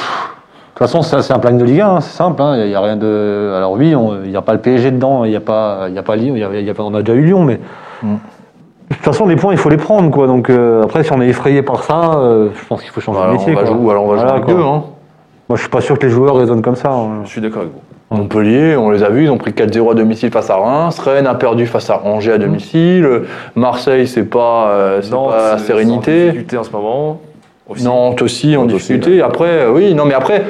toute 0.75 0.87
façon, 0.87 1.01
c'est 1.01 1.33
un 1.33 1.39
plan 1.39 1.53
de 1.53 1.63
Ligue 1.63 1.81
1, 1.81 1.89
hein, 1.95 2.01
c'est 2.01 2.15
simple. 2.15 2.39
hein, 2.41 2.55
Il 2.63 2.67
n'y 2.69 2.75
a, 2.75 2.81
rien 2.81 2.97
de. 2.97 3.53
Alors 3.55 3.71
oui, 3.71 3.95
on- 3.95 4.23
il 4.23 4.29
n'y 4.29 4.35
a 4.37 4.41
pas 4.43 4.53
le 4.53 4.59
PSG 4.59 4.91
dedans, 4.91 5.23
il 5.25 5.31
n'y 5.31 5.35
a 5.35 5.39
pas, 5.41 5.85
il 5.89 5.95
y 5.95 5.97
a 5.97 6.03
pas 6.03 6.15
Lyon, 6.15 6.35
il 6.35 6.39
y 6.39 6.43
a, 6.43 6.53
il 6.59 6.65
y 6.65 6.69
a 6.69 6.73
pas, 6.73 6.83
on 6.83 6.93
a 6.93 7.01
déjà 7.01 7.17
eu 7.17 7.23
Lyon, 7.25 7.43
mais 7.43 7.59
Mm. 8.03 8.15
De 8.89 8.95
toute 8.95 9.03
façon, 9.03 9.25
les 9.27 9.35
points, 9.35 9.51
il 9.53 9.57
faut 9.57 9.69
les 9.69 9.77
prendre, 9.77 10.09
quoi. 10.11 10.27
Donc 10.27 10.49
euh, 10.49 10.83
après, 10.83 11.03
si 11.03 11.11
on 11.13 11.21
est 11.21 11.27
effrayé 11.27 11.61
par 11.61 11.83
ça, 11.83 12.13
euh, 12.15 12.49
je 12.55 12.65
pense 12.65 12.81
qu'il 12.81 12.91
faut 12.91 13.01
changer 13.01 13.19
Alors, 13.19 13.33
de 13.33 13.37
métier. 13.37 13.53
on 13.53 13.55
va 13.55 13.63
quoi. 13.63 13.71
jouer, 13.77 13.91
alors 13.91 14.03
on 14.03 14.07
va 14.07 14.15
Voilà, 14.15 14.29
jouer 14.29 14.31
avec 14.37 14.45
quoi. 14.45 14.53
deux. 14.53 14.61
Hein. 14.61 14.83
Moi, 15.49 15.55
je 15.55 15.61
suis 15.61 15.69
pas 15.69 15.81
sûr 15.81 15.97
que 15.99 16.05
les 16.05 16.11
joueurs 16.11 16.35
raisonnent 16.35 16.61
comme 16.61 16.75
ça. 16.75 16.91
hein. 16.91 17.21
Je 17.23 17.29
suis 17.29 17.41
d'accord 17.41 17.61
avec 17.63 17.73
vous. 17.73 17.81
Montpellier, 18.09 18.77
on 18.77 18.89
les 18.89 19.03
a 19.03 19.09
vus, 19.09 19.25
ils 19.25 19.29
ont 19.29 19.37
pris 19.37 19.51
4-0 19.51 19.91
à 19.91 19.93
domicile 19.93 20.31
face 20.31 20.49
à 20.49 20.55
Reims. 20.55 20.97
Rennes 20.99 21.27
a 21.27 21.35
perdu 21.35 21.65
face 21.65 21.89
à 21.89 22.01
Angers 22.05 22.31
à 22.33 22.37
domicile. 22.37 23.23
Marseille, 23.55 24.07
c'est 24.07 24.23
pas, 24.23 24.67
euh, 24.69 25.01
c'est 25.01 25.11
Nantes, 25.11 25.31
pas 25.31 25.37
la 25.51 25.57
c'est 25.57 25.63
en 25.63 25.67
sérénité. 25.67 26.23
difficulté 26.27 26.57
en 26.57 26.63
ce 26.63 26.71
moment. 26.71 27.19
Aussi. 27.67 27.83
Nantes 27.83 28.21
aussi 28.21 28.55
en 28.55 28.61
Nantes 28.61 28.73
aussi, 28.75 28.93
difficulté. 28.93 29.21
Après, 29.21 29.49
euh, 29.49 29.71
oui, 29.73 29.93
non, 29.93 30.05
mais 30.05 30.13
après, 30.13 30.45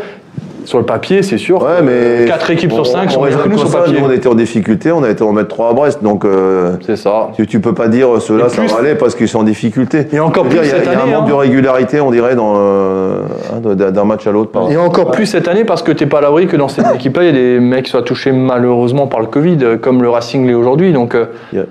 sur 0.67 0.79
le 0.79 0.85
papier, 0.85 1.23
c'est 1.23 1.37
sûr. 1.37 1.61
Ouais, 1.63 1.81
mais. 1.81 2.25
4 2.27 2.51
équipes 2.51 2.71
sur 2.73 2.81
on- 2.81 2.83
5 2.83 3.07
on 3.07 3.09
sont 3.11 3.21
meilleures 3.23 3.43
que 3.43 3.49
nous 3.49 3.57
sur 3.57 3.67
ça, 3.69 3.79
papier. 3.79 3.99
Nous, 4.01 4.05
on 4.05 4.11
était 4.11 4.27
en 4.27 4.35
difficulté, 4.35 4.91
on 4.91 5.01
a 5.03 5.09
été 5.09 5.23
en 5.23 5.31
mettre 5.31 5.47
3 5.47 5.69
à 5.69 5.73
Brest. 5.73 6.03
Donc, 6.03 6.25
euh, 6.25 6.73
C'est 6.85 6.97
ça. 6.97 7.29
tu, 7.35 7.47
tu 7.47 7.61
peux 7.61 7.73
pas 7.73 7.87
dire 7.87 8.15
euh, 8.15 8.19
ceux-là, 8.19 8.49
ça 8.49 8.61
aller 8.77 8.95
parce 8.95 9.15
qu'ils 9.15 9.29
sont 9.29 9.39
en 9.39 9.43
difficulté. 9.43 10.07
Et 10.11 10.19
encore 10.19 10.43
plus 10.43 10.53
dire, 10.55 10.63
il 10.63 10.67
y 10.67 10.71
a- 10.71 10.75
cette 10.75 10.85
il 10.85 10.91
y 10.91 10.95
a, 10.95 11.01
année. 11.01 11.13
un 11.13 11.19
manque 11.19 11.25
hein. 11.27 11.29
de 11.29 11.33
régularité, 11.35 12.01
on 12.01 12.11
dirait, 12.11 12.35
dans, 12.35 12.55
euh, 12.57 13.21
hein, 13.53 13.75
d'un 13.91 14.03
match 14.03 14.27
à 14.27 14.31
l'autre. 14.31 14.51
Et 14.69 14.75
encore 14.77 15.11
plus 15.11 15.25
cette 15.25 15.47
année 15.47 15.63
parce 15.63 15.83
que 15.83 15.91
t'es 15.93 16.05
pas 16.05 16.17
à 16.17 16.21
l'abri 16.21 16.47
que 16.47 16.57
dans 16.57 16.67
cette 16.67 16.93
équipe-là, 16.95 17.23
il 17.23 17.27
y 17.27 17.29
a 17.29 17.31
des 17.31 17.59
mecs 17.61 17.85
qui 17.85 17.91
soient 17.91 18.01
touchés 18.03 18.33
malheureusement 18.33 19.07
par 19.07 19.21
le 19.21 19.27
Covid, 19.27 19.57
euh, 19.61 19.77
comme 19.77 20.01
le 20.01 20.09
Racing 20.09 20.45
l'est 20.45 20.53
aujourd'hui. 20.53 20.91
Donc 20.91 21.15
euh, 21.15 21.25
Il 21.53 21.59
y 21.59 21.61
a- 21.61 21.65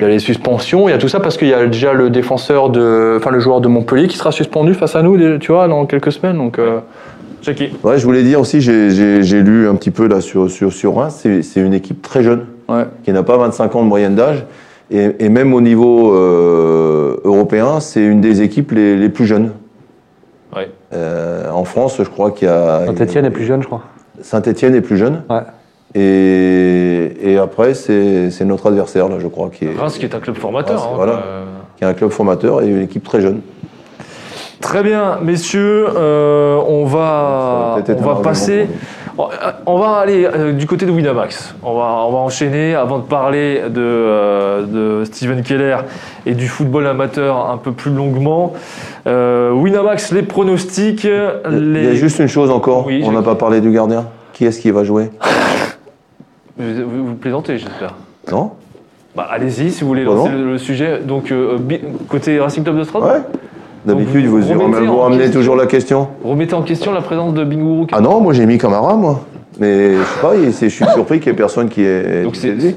il 0.00 0.02
y 0.02 0.06
a 0.06 0.08
les 0.08 0.18
suspensions, 0.18 0.88
il 0.88 0.90
y 0.90 0.94
a 0.94 0.98
tout 0.98 1.06
ça 1.08 1.20
parce 1.20 1.36
qu'il 1.36 1.46
y 1.48 1.54
a 1.54 1.64
déjà 1.66 1.92
le 1.92 2.10
défenseur 2.10 2.68
de, 2.68 3.14
enfin 3.16 3.30
le 3.30 3.38
joueur 3.38 3.60
de 3.60 3.68
Montpellier 3.68 4.08
qui 4.08 4.16
sera 4.18 4.32
suspendu 4.32 4.74
face 4.74 4.96
à 4.96 5.02
nous, 5.02 5.16
tu 5.38 5.52
vois, 5.52 5.68
dans 5.68 5.86
quelques 5.86 6.10
semaines. 6.12 6.36
Donc 6.36 6.58
euh, 6.58 6.78
Jackie. 7.44 7.70
Ouais, 7.84 7.98
je 7.98 8.04
voulais 8.04 8.22
dire 8.22 8.40
aussi, 8.40 8.60
j'ai- 8.60 9.42
lu 9.42 9.68
un 9.68 9.74
petit 9.76 9.90
peu 9.90 10.08
là 10.08 10.20
sur, 10.20 10.50
sur, 10.50 10.72
sur 10.72 10.96
Reims, 10.96 11.18
c'est 11.22 11.42
c'est 11.42 11.60
une 11.60 11.74
équipe 11.74 12.00
très 12.02 12.22
jeune, 12.22 12.46
ouais. 12.68 12.84
qui 13.04 13.12
n'a 13.12 13.22
pas 13.22 13.36
25 13.36 13.74
ans 13.76 13.82
de 13.82 13.88
moyenne 13.88 14.14
d'âge. 14.14 14.44
Et, 14.90 15.10
et 15.18 15.28
même 15.28 15.54
au 15.54 15.60
niveau 15.60 16.14
euh, 16.14 17.16
européen, 17.24 17.80
c'est 17.80 18.04
une 18.04 18.20
des 18.20 18.42
équipes 18.42 18.72
les, 18.72 18.96
les 18.96 19.08
plus 19.08 19.26
jeunes. 19.26 19.52
Ouais. 20.54 20.70
Euh, 20.92 21.50
en 21.50 21.64
France, 21.64 21.96
je 21.98 22.08
crois 22.08 22.30
qu'il 22.30 22.48
y 22.48 22.50
a. 22.50 22.86
Saint-Etienne 22.86 23.24
est 23.24 23.30
plus 23.30 23.44
jeune, 23.44 23.62
je 23.62 23.66
crois. 23.66 23.82
Saint-Etienne 24.20 24.74
est 24.74 24.80
plus 24.82 24.96
jeune. 24.96 25.22
Ouais. 25.30 25.40
Et, 25.96 27.32
et 27.32 27.38
après, 27.38 27.74
c'est 27.74 28.30
c'est 28.30 28.44
notre 28.44 28.66
adversaire, 28.68 29.08
là, 29.08 29.16
je 29.20 29.26
crois, 29.28 29.50
qui 29.50 29.64
est, 29.64 29.74
Reims 29.76 29.96
qui 29.98 30.04
est 30.04 30.14
un 30.14 30.20
club 30.20 30.36
formateur. 30.36 30.82
Hein, 30.84 30.96
voilà. 30.96 31.12
euh, 31.26 31.44
qui 31.76 31.84
est 31.84 31.86
un 31.86 31.94
club 31.94 32.10
formateur 32.10 32.62
et 32.62 32.68
une 32.68 32.82
équipe 32.82 33.04
très 33.04 33.20
jeune. 33.20 33.40
Très 34.60 34.82
bien, 34.82 35.18
messieurs, 35.22 35.86
euh, 35.94 36.56
on 36.66 36.86
va, 36.86 37.76
on 37.88 38.02
va 38.02 38.14
passer. 38.22 38.66
pour 39.16 39.30
On 39.66 39.78
va 39.78 39.96
aller 39.98 40.24
euh, 40.26 40.52
du 40.52 40.66
côté 40.66 40.86
de 40.86 40.90
Winamax. 40.90 41.54
On 41.62 41.74
va, 41.74 42.04
on 42.06 42.10
va 42.12 42.18
enchaîner 42.18 42.74
avant 42.74 42.98
de 42.98 43.04
parler 43.04 43.62
de, 43.68 43.80
euh, 43.80 45.00
de 45.00 45.04
Steven 45.04 45.42
Keller 45.42 45.76
et 46.26 46.34
du 46.34 46.48
football 46.48 46.86
amateur 46.86 47.50
un 47.50 47.58
peu 47.58 47.72
plus 47.72 47.90
longuement. 47.92 48.54
Euh, 49.06 49.52
Winamax, 49.52 50.12
les 50.12 50.22
pronostics. 50.22 51.04
Il 51.04 51.10
y 51.10 51.12
a- 51.12 51.50
Les... 51.50 51.80
Il 51.80 51.84
y 51.84 51.88
a 51.90 51.94
juste 51.94 52.18
une 52.18 52.28
chose 52.28 52.50
encore, 52.50 52.86
Oui, 52.86 53.02
on 53.06 53.12
n'a 53.12 53.22
pas 53.22 53.34
parlé 53.34 53.60
du 53.60 53.70
gardien. 53.70 54.06
Qui 54.32 54.46
est-ce 54.46 54.60
qui 54.60 54.70
va 54.70 54.82
jouer? 54.82 55.10
Vous, 56.56 56.64
vous- 56.88 57.06
vous 57.08 57.14
plaisantez, 57.14 57.58
j'espère. 57.58 57.94
Non? 58.32 58.52
Bah, 59.14 59.28
Allez-y, 59.30 59.70
si 59.70 59.82
vous 59.82 59.88
voulez 59.88 60.04
Pardon 60.04 60.24
lancer 60.24 60.32
le, 60.36 60.52
le 60.52 60.58
sujet. 60.58 61.00
Donc, 61.04 61.30
euh, 61.30 61.58
côté 62.08 62.40
Racing 62.40 62.64
Club 62.64 62.78
de 62.78 62.84
Strasbourg, 62.84 63.12
Ouais 63.12 63.20
D'habitude, 63.84 64.26
vous 64.26 64.40
vous, 64.40 64.58
remettez 64.58 64.86
ramenez 64.88 65.18
question. 65.24 65.40
toujours 65.40 65.56
la 65.56 65.66
question. 65.66 66.08
remettez 66.24 66.54
en 66.54 66.62
question 66.62 66.92
la 66.92 67.02
présence 67.02 67.34
de 67.34 67.44
Bingourou. 67.44 67.86
Ah 67.92 68.00
non, 68.00 68.20
moi 68.20 68.32
j'ai 68.32 68.46
mis 68.46 68.56
Camara, 68.58 68.94
moi. 68.94 69.20
Mais 69.60 69.94
je 69.94 70.02
sais 70.02 70.20
pas, 70.22 70.32
je 70.36 70.66
suis 70.68 70.84
surpris 70.94 71.20
qu'il 71.20 71.30
n'y 71.32 71.36
ait 71.36 71.38
personne 71.38 71.68
qui 71.68 71.82
ait. 71.82 72.22
Donc 72.22 72.34
c'est-. 72.36 72.74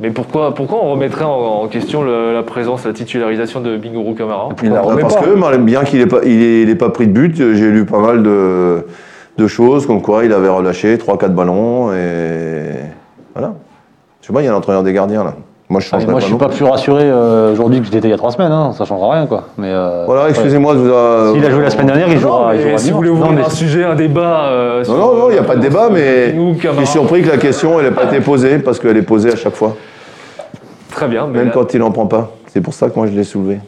Mais 0.00 0.10
pourquoi, 0.10 0.54
pourquoi 0.54 0.80
on 0.82 0.90
remettrait 0.92 1.24
en, 1.24 1.62
en 1.62 1.68
question 1.68 2.02
le- 2.02 2.34
la 2.34 2.42
présence, 2.42 2.84
la 2.84 2.92
titularisation 2.92 3.60
de 3.60 3.76
Bah, 3.78 4.82
remet 4.82 5.00
Parce 5.02 5.16
pas. 5.16 5.22
que, 5.22 5.56
bien 5.56 5.84
qu'il 5.84 6.00
n'ait 6.00 6.06
pas, 6.06 6.18
il 6.24 6.68
ait 6.68 6.74
pas 6.74 6.90
pris 6.90 7.06
de 7.06 7.12
but, 7.12 7.34
j'ai 7.36 7.70
lu 7.70 7.86
pas 7.86 8.00
mal 8.00 8.22
de, 8.22 8.84
de 9.38 9.46
choses, 9.46 9.86
comme 9.86 10.02
quoi 10.02 10.24
il 10.24 10.32
avait 10.34 10.50
relâché 10.50 10.96
3-4 10.96 11.28
ballons, 11.30 11.92
et 11.94 12.72
voilà. 13.34 13.54
Je 14.20 14.26
sais 14.26 14.32
pas, 14.34 14.42
il 14.42 14.44
y 14.44 14.48
a 14.48 14.52
l'entraîneur 14.52 14.82
des 14.82 14.92
gardiens, 14.92 15.24
là. 15.24 15.34
Moi, 15.68 15.80
je 15.80 15.88
Ah, 15.90 15.96
mais 15.96 16.00
changerais 16.02 16.04
moi, 16.06 16.14
pas. 16.14 16.20
je 16.20 16.24
suis 16.26 16.32
non 16.32 16.38
pas 16.38 16.48
plus. 16.48 16.64
rassuré 16.64 17.02
euh, 17.04 17.52
aujourd'hui 17.52 17.80
que 17.80 17.86
j'étais 17.86 18.06
il 18.06 18.10
y 18.10 18.14
a 18.14 18.16
trois 18.16 18.30
semaines. 18.30 18.52
Hein. 18.52 18.70
Ça 18.78 18.84
changera 18.84 19.14
rien, 19.14 19.26
quoi. 19.26 19.44
Mais 19.58 19.68
euh, 19.70 20.04
Voilà, 20.06 20.28
excusez-moi 20.28 20.74
de 20.74 20.78
vous 20.78 20.88
avoir- 20.88 21.32
S'il 21.34 21.44
a 21.44 21.50
joué 21.50 21.62
la 21.62 21.70
semaine 21.70 21.86
dernière, 21.86 22.08
il 22.08 22.18
jouera. 22.18 22.54
il 22.54 22.58
Mais 22.58 22.62
jouera 22.66 22.78
si 22.78 22.90
vous 22.92 22.96
voulez 22.98 23.08
Non, 23.10 23.16
ouvrir 23.16 23.32
mais 23.32 23.44
un 23.44 23.50
sujet, 23.50 23.84
un 23.84 23.94
débat. 23.96 24.44
euh, 24.46 24.78
Non, 24.78 24.84
sur- 24.84 24.94
non, 24.96 25.14
non, 25.16 25.30
il 25.30 25.32
n'y 25.32 25.38
a 25.38 25.42
pas 25.42 25.56
de 25.56 25.60
débat, 25.60 25.88
mais 25.90 26.34
je 26.34 26.76
suis 26.76 26.86
surpris 26.86 27.22
que 27.22 27.28
la 27.30 27.36
question 27.38 27.82
n'ait 27.82 27.90
pas 27.90 28.04
été 28.04 28.20
posée, 28.20 28.58
parce 28.60 28.78
qu'elle 28.78 28.96
est 28.96 29.02
posée 29.02 29.32
à 29.32 29.36
chaque 29.36 29.54
fois, 29.56 29.74
Très 30.92 31.08
bien. 31.08 31.26
Mais 31.26 31.38
même 31.38 31.46
là- 31.48 31.52
quand 31.52 31.74
il 31.74 31.80
n'en 31.80 31.90
prend 31.90 32.06
pas. 32.06 32.30
C'est 32.46 32.60
pour 32.62 32.72
ça 32.72 32.88
que 32.88 32.94
moi 32.96 33.06
je 33.06 33.12
l'ai 33.12 33.24
soulevé. 33.24 33.58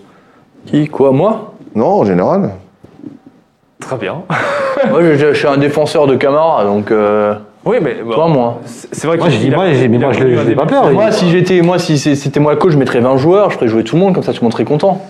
Qui 0.67 0.87
Quoi 0.89 1.11
Moi? 1.13 1.53
Non, 1.75 2.01
en 2.01 2.05
général. 2.05 2.51
Très 3.81 3.97
bien. 3.97 4.23
Moi, 4.91 5.01
je, 5.03 5.15
je 5.17 5.35
suis 5.35 5.47
un 5.47 5.57
défenseur 5.57 6.07
de 6.07 6.15
Camara, 6.17 6.65
donc 6.65 6.91
euh, 6.91 7.35
Oui, 7.65 7.77
mais 7.83 7.97
bon, 8.05 8.13
toi, 8.13 8.29
moi. 8.29 8.61
c'est 8.65 9.07
vrai 9.07 9.17
Moi, 9.19 9.29
j'ai 9.29 9.39
dit- 9.39 9.47
il 9.49 9.53
a- 9.55 9.57
moi, 9.57 9.73
j'ai- 9.73 9.89
mais 9.89 9.99
moi, 9.99 10.13
je 10.13 10.19
je 10.21 10.49
l'ai 10.49 10.55
pas 10.55 10.65
peur. 10.67 10.91
Moi, 10.91 11.11
si 11.13 11.29
j'étais, 11.31 11.61
moi, 11.61 11.79
si 11.79 11.99
c'était 11.99 12.41
moi 12.41 12.53
le 12.53 12.59
coach, 12.59 12.73
je 12.73 12.79
mettrais 12.79 13.01
20 13.01 13.17
joueurs, 13.17 13.51
je 13.51 13.57
ferais 13.57 13.69
jouer 13.69 13.85
tout 13.85 13.97
le 13.97 14.03
monde, 14.03 14.15
comme 14.15 14.23
ça 14.23 14.33
tout 14.33 14.41
le 14.41 14.45
monde 14.45 14.53
serait 14.53 14.65
content. 14.65 15.03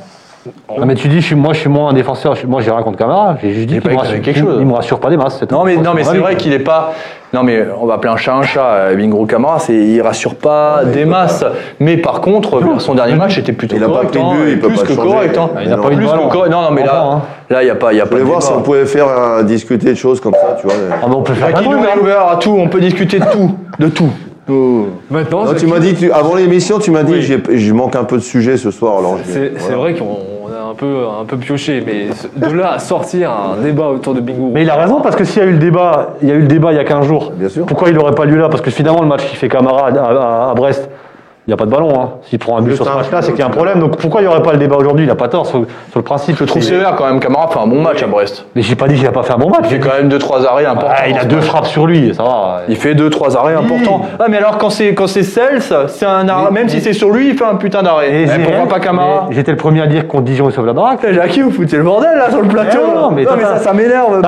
Ah, 0.69 0.85
mais 0.87 0.95
tu 0.95 1.09
dis, 1.09 1.21
je 1.21 1.27
suis, 1.27 1.35
moi, 1.35 1.53
je 1.53 1.61
suis 1.61 1.69
moins 1.69 1.91
un 1.91 1.93
défenseur. 1.93 2.35
je 2.35 2.47
moi, 2.47 2.61
j'ai 2.61 2.71
rien 2.71 2.83
contre 2.83 2.99
Camara. 2.99 3.37
J'ai 3.43 3.53
juste 3.53 3.67
dit 3.69 3.75
Il 3.77 3.81
qu'il 3.83 3.91
me 3.91 3.97
rassure, 3.97 4.21
quelque 4.23 4.39
chose. 4.41 4.57
il 4.61 4.67
me 4.67 4.73
rassure 4.75 5.01
pas 5.01 5.11
des 5.11 5.17
masses. 5.17 5.43
Non 5.51 5.65
mais, 5.65 5.77
non, 5.77 5.93
mais 5.95 6.05
c'est 6.05 6.19
vrai 6.19 6.37
qu'il 6.37 6.53
est 6.53 6.59
pas. 6.59 6.93
Non 7.35 7.43
mais 7.43 7.63
on 7.79 7.85
va 7.85 7.95
appeler 7.95 8.11
un 8.11 8.17
chat 8.17 8.33
un 8.35 8.41
chat. 8.43 8.65
euh, 8.65 8.95
Bingo 8.97 9.27
Camara, 9.27 9.59
c'est 9.59 9.75
il 9.75 10.01
rassure 10.01 10.35
pas 10.37 10.81
des 10.87 11.05
masses. 11.05 11.45
Mais 11.79 11.99
par 11.99 12.23
contre, 12.23 12.63
son 12.81 12.95
dernier 12.95 13.17
match 13.17 13.37
était 13.37 13.53
plutôt 13.53 13.77
Il 13.77 13.85
a 13.85 13.87
pas 13.87 13.93
correct. 13.93 14.09
pris 14.13 14.19
de 14.19 14.25
hein, 14.25 14.35
but, 14.45 14.51
il 14.53 14.61
peut 14.61 14.69
plus 14.69 14.79
pas 14.79 14.83
que 14.87 14.95
changer. 14.95 15.09
correct. 15.11 15.37
hein. 15.39 15.51
Il 15.63 15.71
a 15.73 15.77
non, 15.77 15.83
pas 15.83 15.89
eu 15.93 15.97
de 15.97 16.01
plus 16.01 16.09
correct. 16.31 16.51
Non 16.51 16.63
non 16.63 16.71
mais 16.71 16.85
là, 16.85 17.03
hein. 17.05 17.23
là 17.51 17.63
il 17.63 17.67
y 17.67 17.71
a 17.71 17.75
pas, 17.75 17.93
il 17.93 17.97
y 17.99 18.01
a 18.01 18.05
Je 18.07 18.09
pas. 18.11 18.17
voir 18.21 18.43
si 18.43 18.51
on 18.51 18.63
pouvait 18.63 18.87
faire 18.87 19.09
un- 19.09 19.43
discuter 19.43 19.91
de 19.91 19.95
choses 19.95 20.21
comme 20.21 20.33
ça, 20.33 20.57
tu 20.59 20.67
vois. 20.67 20.77
Ah, 20.91 21.05
mais 21.07 21.15
on 21.17 21.23
peut 21.23 21.35
faire 21.35 21.49
hein. 21.55 21.99
ouvert 22.01 22.29
à 22.31 22.37
tout. 22.37 22.57
On 22.59 22.69
peut 22.69 22.81
discuter 22.81 23.19
de 23.19 23.27
tout, 23.27 23.51
de 23.79 23.89
tout. 23.89 24.09
Maintenant, 25.11 25.45
Non, 25.45 25.51
c'est- 25.51 25.57
tu 25.57 25.67
m'as 25.67 25.81
dit, 25.81 25.93
tu- 25.95 26.11
avant 26.11 26.35
l'émission, 26.35 26.79
tu 26.79 26.91
m'as 26.91 27.03
dit, 27.03 27.13
Oui. 27.13 27.21
j'ai- 27.21 27.43
je 27.59 27.73
manque 27.75 27.95
un 27.97 28.05
peu 28.05 28.17
de 28.17 28.23
sujet 28.23 28.57
ce 28.57 28.71
soir. 28.71 28.95
C'est 29.25 29.53
voilà. 29.59 29.77
vrai 29.77 29.93
qu'on 29.95 30.17
un 30.71 30.75
peu, 30.75 31.05
un 31.21 31.25
peu 31.25 31.37
pioché, 31.37 31.83
mais 31.85 32.07
de 32.37 32.53
là 32.55 32.73
à 32.73 32.79
sortir 32.79 33.31
un 33.31 33.61
débat 33.63 33.89
autour 33.89 34.15
de 34.15 34.21
Bingourou. 34.21 34.51
Mais 34.53 34.63
il 34.63 34.71
a 34.71 34.77
raison 34.77 35.01
parce 35.01 35.17
que 35.17 35.25
s'il 35.25 35.43
y 35.43 35.45
a 35.45 35.49
eu 35.49 35.53
le 35.53 35.59
débat, 35.59 36.15
il 36.23 36.29
y 36.29 36.33
a 36.33 36.35
eu 36.35 36.41
le 36.41 36.47
débat 36.47 36.73
il 36.73 36.77
y 36.77 36.81
a 36.81 36.85
15 36.85 37.07
jours. 37.07 37.33
Bien 37.35 37.49
sûr. 37.49 37.67
Pourquoi 37.67 37.89
il 37.89 37.95
n'aurait 37.95 38.15
pas 38.15 38.25
lieu 38.25 38.37
là? 38.37 38.49
Parce 38.49 38.61
que 38.63 38.71
finalement, 38.71 39.01
le 39.03 39.09
match 39.09 39.25
qui 39.27 39.37
fait 39.37 39.49
Camara 39.49 39.89
à, 39.89 39.91
à- 39.91 40.51
à 40.51 40.55
Brest, 40.55 40.89
il 41.49 41.53
n'y 41.53 41.55
a 41.55 41.57
pas 41.57 41.65
de 41.65 41.71
ballon. 41.71 41.99
Hein. 41.99 42.09
S'il 42.29 42.39
prend 42.39 42.59
un 42.59 42.61
but 42.61 42.77
sur 42.77 42.85
ce 42.85 42.91
match-là, 42.95 43.23
c'est 43.23 43.31
qu'il 43.31 43.41
y 43.41 43.43
a 43.43 43.47
un 43.47 43.51
problème. 43.51 43.81
Donc 43.81 43.97
pourquoi 43.97 44.21
il 44.21 44.25
n'y 44.25 44.29
aurait 44.31 44.43
pas 44.43 44.53
le 44.53 44.59
débat 44.59 44.77
aujourd'hui? 44.77 45.07
Il 45.07 45.09
n'a 45.09 45.15
pas 45.15 45.29
tort 45.29 45.47
sur, 45.47 45.61
sur 45.89 45.99
le 45.99 46.03
principe. 46.03 46.37
Je 46.39 46.45
trouve 46.45 46.61
sévère 46.61 46.95
quand 46.95 47.07
même. 47.07 47.21
Camara 47.21 47.49
fait 47.49 47.59
un 47.59 47.67
bon 47.67 47.81
match 47.81 48.03
à 48.03 48.07
Brest. 48.07 48.45
Mais 48.55 48.61
j'ai 48.61 48.77
pas 48.77 48.87
dit 48.87 48.97
qu'il 48.97 49.05
n'a 49.05 49.13
pas 49.13 49.23
fait 49.23 49.33
un 49.33 49.39
bon 49.39 49.49
match. 49.49 49.61
Il 49.65 49.69
fait 49.71 49.79
quand 49.81 49.97
même 49.97 50.11
deux 50.11 50.19
trois 50.19 50.47
arrêts 50.47 50.67
importants. 50.67 50.93
Ah, 50.95 51.09
il 51.09 51.17
a 51.19 51.25
deux 51.25 51.41
frappes 51.41 51.67
sur 51.67 51.87
lui, 51.87 52.13
ça 52.15 52.23
va. 52.23 52.61
Il 52.69 52.77
fait 52.77 52.95
deux 52.95 53.09
trois 53.09 53.35
arrêts 53.35 53.55
importants. 53.55 54.03
Ah 54.21 54.27
mais 54.29 54.37
alors 54.37 54.59
quand 54.59 54.69
c'est 54.69 54.93
quand 54.95 55.07
c'est 55.07 55.23
Cels, 55.23 55.63
c'est 55.87 56.05
un 56.05 56.29
arrêt. 56.29 56.49
Mais- 56.53 56.61
Même 56.61 56.69
si 56.69 56.83
c'est 56.83 56.93
sur 56.93 57.11
lui, 57.11 57.31
il 57.31 57.35
fait 57.39 57.45
un 57.47 57.55
putain 57.55 57.83
d'arrêt. 57.83 58.11
Et 58.13 58.25
Eh, 58.25 58.39
pourquoi 58.45 58.69
pas 58.69 58.81
Camara 58.81 59.27
mais 59.31 59.35
J'étais 59.35 59.53
le 59.53 59.57
premier 59.57 59.81
à 59.81 59.87
dire 59.87 60.07
qu'on 60.07 60.21
Dijon 60.21 60.51
sauve 60.51 60.67
la 60.67 60.75
baraque. 60.75 61.01
Putain, 61.01 61.15
Jackie, 61.15 61.41
vous 61.41 61.51
foutez 61.51 61.79
le 61.79 61.83
bordel 61.83 62.11
là 62.19 62.29
sur 62.29 62.43
le 62.43 62.49
plateau. 62.49 62.79
Eh 62.93 62.95
non, 62.95 63.11
mais 63.11 63.25
ça, 63.25 63.37
t'as- 63.41 63.57
ça 63.59 63.73
m'énerve. 63.73 64.21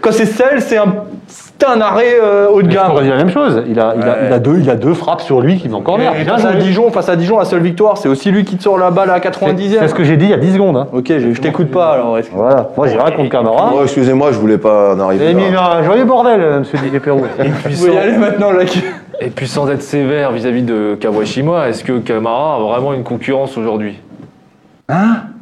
Quand 0.00 0.12
c'est- 0.12 0.26
Cels, 0.26 0.60
c'est 0.60 0.76
un, 0.76 0.84
c'est 1.26 1.66
un 1.66 1.80
arrêt 1.80 2.18
euh, 2.22 2.46
haut 2.52 2.62
de 2.62 2.68
Mais 2.68 2.74
gamme. 2.74 2.92
on 2.94 3.00
dit 3.00 3.08
la 3.08 3.16
même 3.16 3.30
chose. 3.30 3.62
Il 3.68 3.80
a, 3.80 3.94
il, 3.96 4.02
a, 4.02 4.06
Ouais. 4.06 4.12
il, 4.28 4.32
a 4.32 4.38
deux, 4.38 4.58
il 4.60 4.70
a 4.70 4.74
deux 4.76 4.94
frappes 4.94 5.22
sur 5.22 5.40
lui 5.40 5.56
qui 5.58 5.66
vont 5.68 5.78
encore 5.78 5.98
Face 6.28 6.44
à 6.44 6.52
joué. 6.52 6.60
Dijon, 6.62 6.90
face 6.90 7.08
à 7.08 7.16
Dijon, 7.16 7.38
la 7.38 7.44
seule 7.44 7.60
victoire, 7.62 7.96
c'est 7.98 8.08
aussi 8.08 8.30
lui 8.30 8.44
qui 8.44 8.56
te 8.56 8.62
sort 8.62 8.78
la 8.78 8.90
balle 8.90 9.10
à 9.10 9.20
C'est 9.22 9.28
90e. 9.30 9.78
c'est 9.80 9.88
ce 9.88 9.94
que 9.94 10.04
j'ai 10.04 10.16
dit 10.16 10.26
il 10.26 10.30
y 10.30 10.34
a 10.34 10.38
10 10.38 10.52
secondes. 10.54 10.76
hein. 10.76 10.86
Ok, 10.92 11.06
je, 11.08 11.32
je 11.32 11.40
t'écoute 11.40 11.70
pas 11.70 11.92
alors. 11.94 12.16
Voilà. 12.32 12.68
Moi, 12.76 12.86
j'ai 12.88 12.98
rien 12.98 13.10
contre 13.10 13.28
Camara. 13.30 13.72
Oh, 13.74 13.80
excusez-moi, 13.82 14.32
je 14.32 14.38
voulais 14.38 14.58
pas 14.58 14.92
en 14.92 14.96
Vous 14.96 15.02
arriver 15.02 15.24
avez 15.26 15.34
mis 15.34 15.50
là. 15.50 15.76
un 15.78 15.82
joyeux 15.82 16.04
bordel, 16.04 16.40
euh, 16.40 16.58
monsieur 16.60 16.78
Didier 16.78 17.00
Perrault. 17.00 17.18
Vous 17.38 17.44
puis, 17.64 17.74
pouvez 17.76 17.90
y 17.90 17.94
sans, 17.94 17.98
aller 18.00 18.16
maintenant, 18.18 18.52
Jackie. 18.52 18.82
et 19.20 19.30
puis 19.30 19.48
sans 19.48 19.68
être 19.70 19.82
sévère 19.82 20.32
vis-à-vis 20.32 20.62
de 20.62 20.96
Kawashima, 21.00 21.68
est-ce 21.68 21.82
que 21.84 21.98
Kamara 21.98 22.56
a 22.56 22.58
vraiment 22.60 22.92
une 22.94 23.02
concurrence 23.04 23.56
aujourd'hui? 23.58 23.98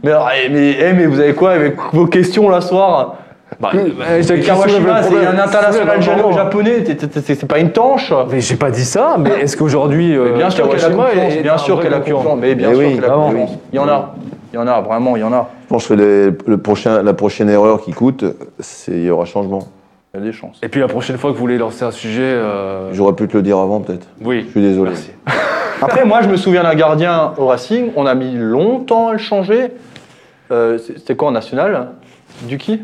Mais, 0.03 0.11
alors, 0.11 0.29
eh, 0.45 0.49
mais, 0.49 0.77
eh, 0.81 0.93
mais 0.93 1.07
vous 1.07 1.21
avez 1.21 1.35
quoi 1.35 1.53
avec 1.53 1.77
vos 1.93 2.07
questions 2.07 2.49
là 2.49 2.61
soir? 2.61 3.17
Bah, 3.61 3.71
bah, 3.73 4.05
Kawashima, 4.45 5.01
le 5.01 5.07
c'est 5.09 5.27
un 5.27 5.39
international 5.39 6.03
japonais, 6.35 6.85
c'est 7.25 7.47
pas 7.49 7.59
une 7.59 7.71
tanche. 7.73 8.13
Mais 8.31 8.41
j'ai 8.41 8.57
pas 8.57 8.71
dit 8.71 8.85
ça, 8.85 9.17
mais 9.19 9.31
est-ce 9.41 9.57
qu'aujourd'hui, 9.57 10.17
euh, 10.17 10.37
Bien 10.37 10.51
sûr 10.51 10.69
qu'elle 10.69 10.85
a 10.85 10.91
concurrence, 10.91 11.35
bien 11.43 11.59
sûr 11.59 11.77
vrai 11.77 11.85
qu'elle 11.85 11.95
a 11.95 11.99
concurrent 12.01 12.19
concurrence, 12.23 12.39
mais 12.41 12.55
bien 12.55 12.69
Eh 12.71 12.75
sûr 12.75 12.87
oui, 12.87 12.95
qu'elle 12.97 13.05
a 13.05 13.09
concurrence. 13.11 13.51
Il 13.73 13.77
y 13.77 13.79
en 13.79 13.89
a, 13.89 14.15
il 14.53 14.57
y 14.57 14.59
en 14.59 14.67
a, 14.67 14.81
vraiment, 14.81 15.17
il 15.17 15.21
y 15.21 15.25
en 15.25 15.33
a. 15.33 15.49
Je 15.65 15.69
pense 15.69 15.87
que 15.89 15.95
les- 15.95 16.31
le 16.47 16.59
prochain, 16.59 17.03
la 17.03 17.15
prochaine 17.15 17.49
erreur 17.51 17.81
qui 17.81 17.93
coûte, 17.93 18.25
c'est 18.61 18.93
il 18.93 19.05
y 19.05 19.11
aura 19.11 19.25
changement. 19.25 19.61
Il 20.15 20.21
y 20.21 20.23
a 20.23 20.27
des 20.27 20.33
chances. 20.33 20.59
Et 20.63 20.69
puis 20.69 20.81
la 20.81 20.89
prochaine 20.89 21.19
fois 21.19 21.31
que 21.31 21.35
vous 21.35 21.41
voulez 21.41 21.59
lancer 21.59 21.85
un 21.85 21.91
sujet, 21.91 22.23
euh, 22.23 22.91
J'aurais 22.93 23.13
pu 23.15 23.27
te 23.29 23.37
le 23.37 23.43
dire 23.43 23.59
avant, 23.59 23.81
peut-être. 23.81 24.07
oui. 24.23 24.45
Je 24.47 24.51
suis 24.53 24.63
désolé. 24.63 24.91
Merci. 24.93 25.11
Après, 25.83 26.07
moi, 26.07 26.23
je 26.23 26.29
me 26.29 26.37
souviens 26.37 26.63
d'un 26.63 26.75
gardien 26.75 27.33
au 27.37 27.47
Racing, 27.49 27.91
on 27.97 28.07
a 28.07 28.15
mis 28.15 28.33
longtemps 28.35 29.09
à 29.09 29.13
le 29.13 29.19
changer. 29.19 29.73
Euh, 30.51 30.79
C'était 30.79 31.17
quoi 31.17 31.29
en 31.29 31.33
national 31.33 31.89
Duki 32.49 32.81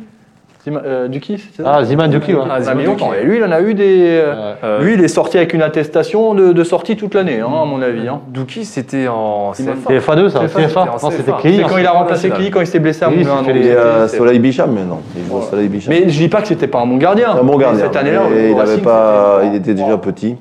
Zima- 0.64 0.82
euh, 0.86 1.08
Duki, 1.08 1.38
c'est 1.38 1.62
ça 1.62 1.72
Ah, 1.74 1.84
Ziman 1.84 2.08
Duki, 2.08 2.34
ouais. 2.34 2.40
Ah, 2.44 2.52
Ah, 2.54 2.60
Zima 2.60 2.74
mais 2.74 2.84
Duki. 2.84 2.90
longtemps. 3.00 3.14
Et 3.14 3.24
lui, 3.24 3.38
il 3.38 3.44
en 3.44 3.50
a 3.50 3.60
eu 3.60 3.74
des. 3.74 4.20
euh, 4.22 4.32
Ouais. 4.32 4.54
Euh, 4.62 4.80
Lui, 4.84 4.94
il 4.94 5.02
est 5.02 5.08
sorti 5.08 5.36
avec 5.36 5.54
une 5.54 5.62
attestation 5.62 6.34
de, 6.34 6.52
de 6.52 6.64
sortie 6.64 6.96
toute 6.96 7.14
l'année, 7.14 7.40
hein, 7.40 7.46
à 7.62 7.64
mon 7.64 7.82
avis. 7.82 8.06
hein. 8.06 8.20
Douki, 8.28 8.64
c'était 8.64 9.08
en 9.08 9.52
Il 9.58 9.64
m'a 9.64 9.72
CFA. 9.72 9.92
CFA2, 10.14 10.28
ça 10.28 10.38
CFA, 10.38 10.46
CFA 10.46 10.68
c'était 10.68 10.78
en 10.78 10.84
Non, 10.84 11.10
c'était 11.10 11.22
CFA. 11.32 11.38
Kili. 11.42 11.56
C'est 11.56 11.62
quand 11.68 11.78
il 11.78 11.86
a 11.86 11.90
remplacé 11.90 12.30
qui 12.30 12.50
Quand 12.50 12.60
il 12.60 12.66
s'est 12.68 12.78
blessé 12.78 13.04
à 13.04 13.10
Moulin. 13.10 13.38
c'était 13.40 13.52
donc, 13.54 13.62
les, 13.62 13.70
euh, 13.70 14.06
Soleil 14.06 14.38
Bicham, 14.38 14.70
mais 14.72 14.84
non. 14.84 15.00
Il 15.16 15.24
joue 15.26 15.38
au 15.38 15.42
Soleil 15.42 15.66
Bicham. 15.68 15.92
Mais 15.92 16.08
je 16.08 16.16
dis 16.16 16.28
pas 16.28 16.40
que 16.42 16.46
c'était 16.48 16.68
pas 16.68 16.80
un 16.80 16.86
bon 16.86 16.96
gardien. 16.96 17.30
un 17.32 17.42
bon 17.42 17.56
gardien. 17.58 17.84
Cette 17.84 17.96
année-là, 17.96 18.22
il 18.32 19.48
il 19.48 19.54
était 19.56 19.74
déjà 19.74 19.96
petit. 19.98 20.36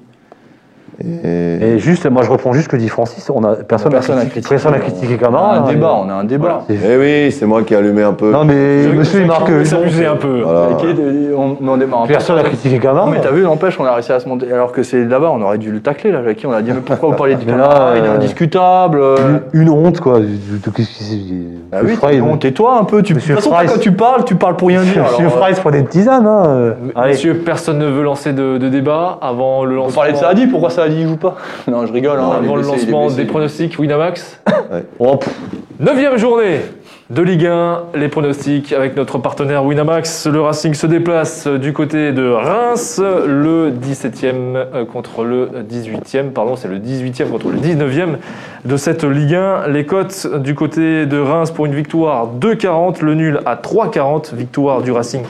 Et, 1.23 1.73
Et 1.75 1.79
juste, 1.79 2.09
moi 2.09 2.23
je 2.23 2.29
reprends 2.29 2.53
juste 2.53 2.65
ce 2.65 2.69
que 2.69 2.77
dit 2.77 2.89
Francis, 2.89 3.29
on 3.33 3.43
a, 3.43 3.55
personne 3.55 3.91
n'a 3.93 3.99
critiqué, 3.99 4.29
critiqué. 4.29 4.49
personne 4.49 4.71
n'a 4.73 4.79
critiqué 4.79 5.13
On 5.15 5.17
Camara. 5.17 5.51
a 5.51 5.55
un 5.57 5.63
hein, 5.63 5.67
débat, 5.69 5.87
et- 5.97 6.05
on 6.05 6.09
a 6.09 6.13
un 6.13 6.23
débat. 6.23 6.61
Eh 6.69 6.97
oui, 6.97 7.31
c'est 7.31 7.45
moi 7.45 7.63
qui 7.63 7.73
ai 7.73 7.77
allumé 7.77 8.03
un 8.03 8.13
peu. 8.13 8.31
Non 8.31 8.43
mais 8.45 8.83
Je- 8.83 8.89
monsieur 8.89 9.21
il 9.21 9.27
marque. 9.27 9.49
une 9.49 9.65
s'amuser 9.65 10.05
un 10.05 10.15
peu. 10.15 10.41
Voilà. 10.43 10.69
On, 11.37 11.57
on 11.67 11.77
démarre. 11.77 12.03
Personne 12.07 12.35
n'a 12.35 12.43
critiqué 12.43 12.77
Camara. 12.79 13.09
Mais 13.09 13.19
t'as 13.21 13.31
vu, 13.31 13.43
n'empêche, 13.43 13.79
on 13.79 13.85
a 13.85 13.93
réussi 13.93 14.11
à 14.11 14.19
se 14.19 14.27
monter. 14.27 14.51
Alors 14.51 14.71
que 14.71 14.83
c'est 14.83 15.03
là-bas, 15.05 15.31
on 15.33 15.41
aurait 15.41 15.57
dû 15.57 15.71
le 15.71 15.79
tacler, 15.79 16.11
là, 16.11 16.23
Jackie. 16.23 16.45
On 16.45 16.51
a 16.51 16.61
dit, 16.61 16.71
mais 16.71 16.81
pourquoi 16.81 17.09
vous 17.09 17.15
parlez 17.15 17.35
de 17.35 17.43
Camara 17.43 17.93
Il 17.97 18.03
est 18.03 18.07
euh, 18.07 18.15
indiscutable. 18.15 19.01
Une, 19.53 19.61
une 19.61 19.69
honte 19.69 19.99
quoi. 19.99 20.19
qu'est-ce 20.75 20.89
qui 20.97 21.45
Bah 21.71 21.77
Monsieur 21.83 21.95
oui, 21.95 21.95
Fry, 21.95 22.21
bon, 22.21 22.37
tais-toi 22.37 22.77
un 22.79 22.83
peu. 22.83 23.01
Tu... 23.01 23.13
De 23.13 23.19
toute 23.19 23.23
Monsieur 23.29 23.35
façon, 23.35 23.51
Fry, 23.51 23.65
quand 23.67 23.79
tu 23.79 23.91
parles, 23.91 24.23
tu 24.25 24.35
parles 24.35 24.55
pour 24.55 24.67
rien 24.67 24.81
dire. 24.83 25.03
Monsieur 25.03 25.25
alors, 25.25 25.37
euh, 25.37 25.41
Fry 25.41 25.55
se 25.55 25.61
prenait 25.61 25.81
des 25.81 25.87
tisanes. 25.87 26.27
Hein. 26.27 26.73
Messieurs, 27.05 27.41
personne 27.45 27.79
ne 27.79 27.85
veut 27.87 28.03
lancer 28.03 28.33
de, 28.33 28.57
débat 28.57 29.17
avant 29.21 29.63
le 29.65 29.73
On 29.77 29.83
lancement. 29.83 29.95
parlait 30.01 30.13
de 30.13 30.17
Saadi, 30.17 30.47
pourquoi 30.47 30.69
Saadi 30.69 30.90
joue 31.07 31.17
pas? 31.17 31.37
Non, 31.67 31.85
je 31.85 31.93
rigole. 31.93 32.19
hein, 32.19 32.29
il 32.39 32.45
est 32.45 32.47
Avant 32.47 32.55
le 32.55 32.61
blessé, 32.63 32.73
il 32.83 32.89
est 32.89 32.91
lancement 32.91 33.05
blessé. 33.05 33.21
des 33.21 33.25
pronostics 33.25 33.79
Winamax. 33.79 34.41
Oh, 34.99 35.17
pff, 35.17 35.33
Neuvième 35.79 36.17
journée 36.17 36.61
de 37.11 37.21
Ligue 37.21 37.45
1, 37.45 37.83
les 37.95 38.07
pronostics 38.07 38.71
avec 38.71 38.95
notre 38.95 39.17
partenaire 39.17 39.65
Winamax. 39.65 40.27
Le 40.27 40.39
Racing 40.39 40.73
se 40.73 40.87
déplace 40.87 41.45
du 41.45 41.73
côté 41.73 42.13
de 42.13 42.25
Reims, 42.25 43.01
le 43.01 43.69
17e 43.69 44.31
euh, 44.55 44.85
contre 44.85 45.25
le 45.25 45.49
18e, 45.69 46.29
pardon, 46.29 46.55
c'est 46.55 46.69
le 46.69 46.79
18e 46.79 47.29
contre 47.29 47.49
le 47.49 47.57
19e 47.57 48.15
de 48.63 48.77
cette 48.77 49.03
Ligue 49.03 49.35
1. 49.35 49.67
Les 49.67 49.85
cotes 49.85 50.25
du 50.41 50.55
côté 50.55 51.05
de 51.05 51.19
Reims 51.19 51.51
pour 51.51 51.65
une 51.65 51.75
victoire 51.75 52.29
2,40, 52.39 53.03
le 53.03 53.15
nul 53.15 53.41
à 53.45 53.57
3,40, 53.57 54.33
victoire 54.33 54.81
du 54.81 54.93
Racing 54.93 55.23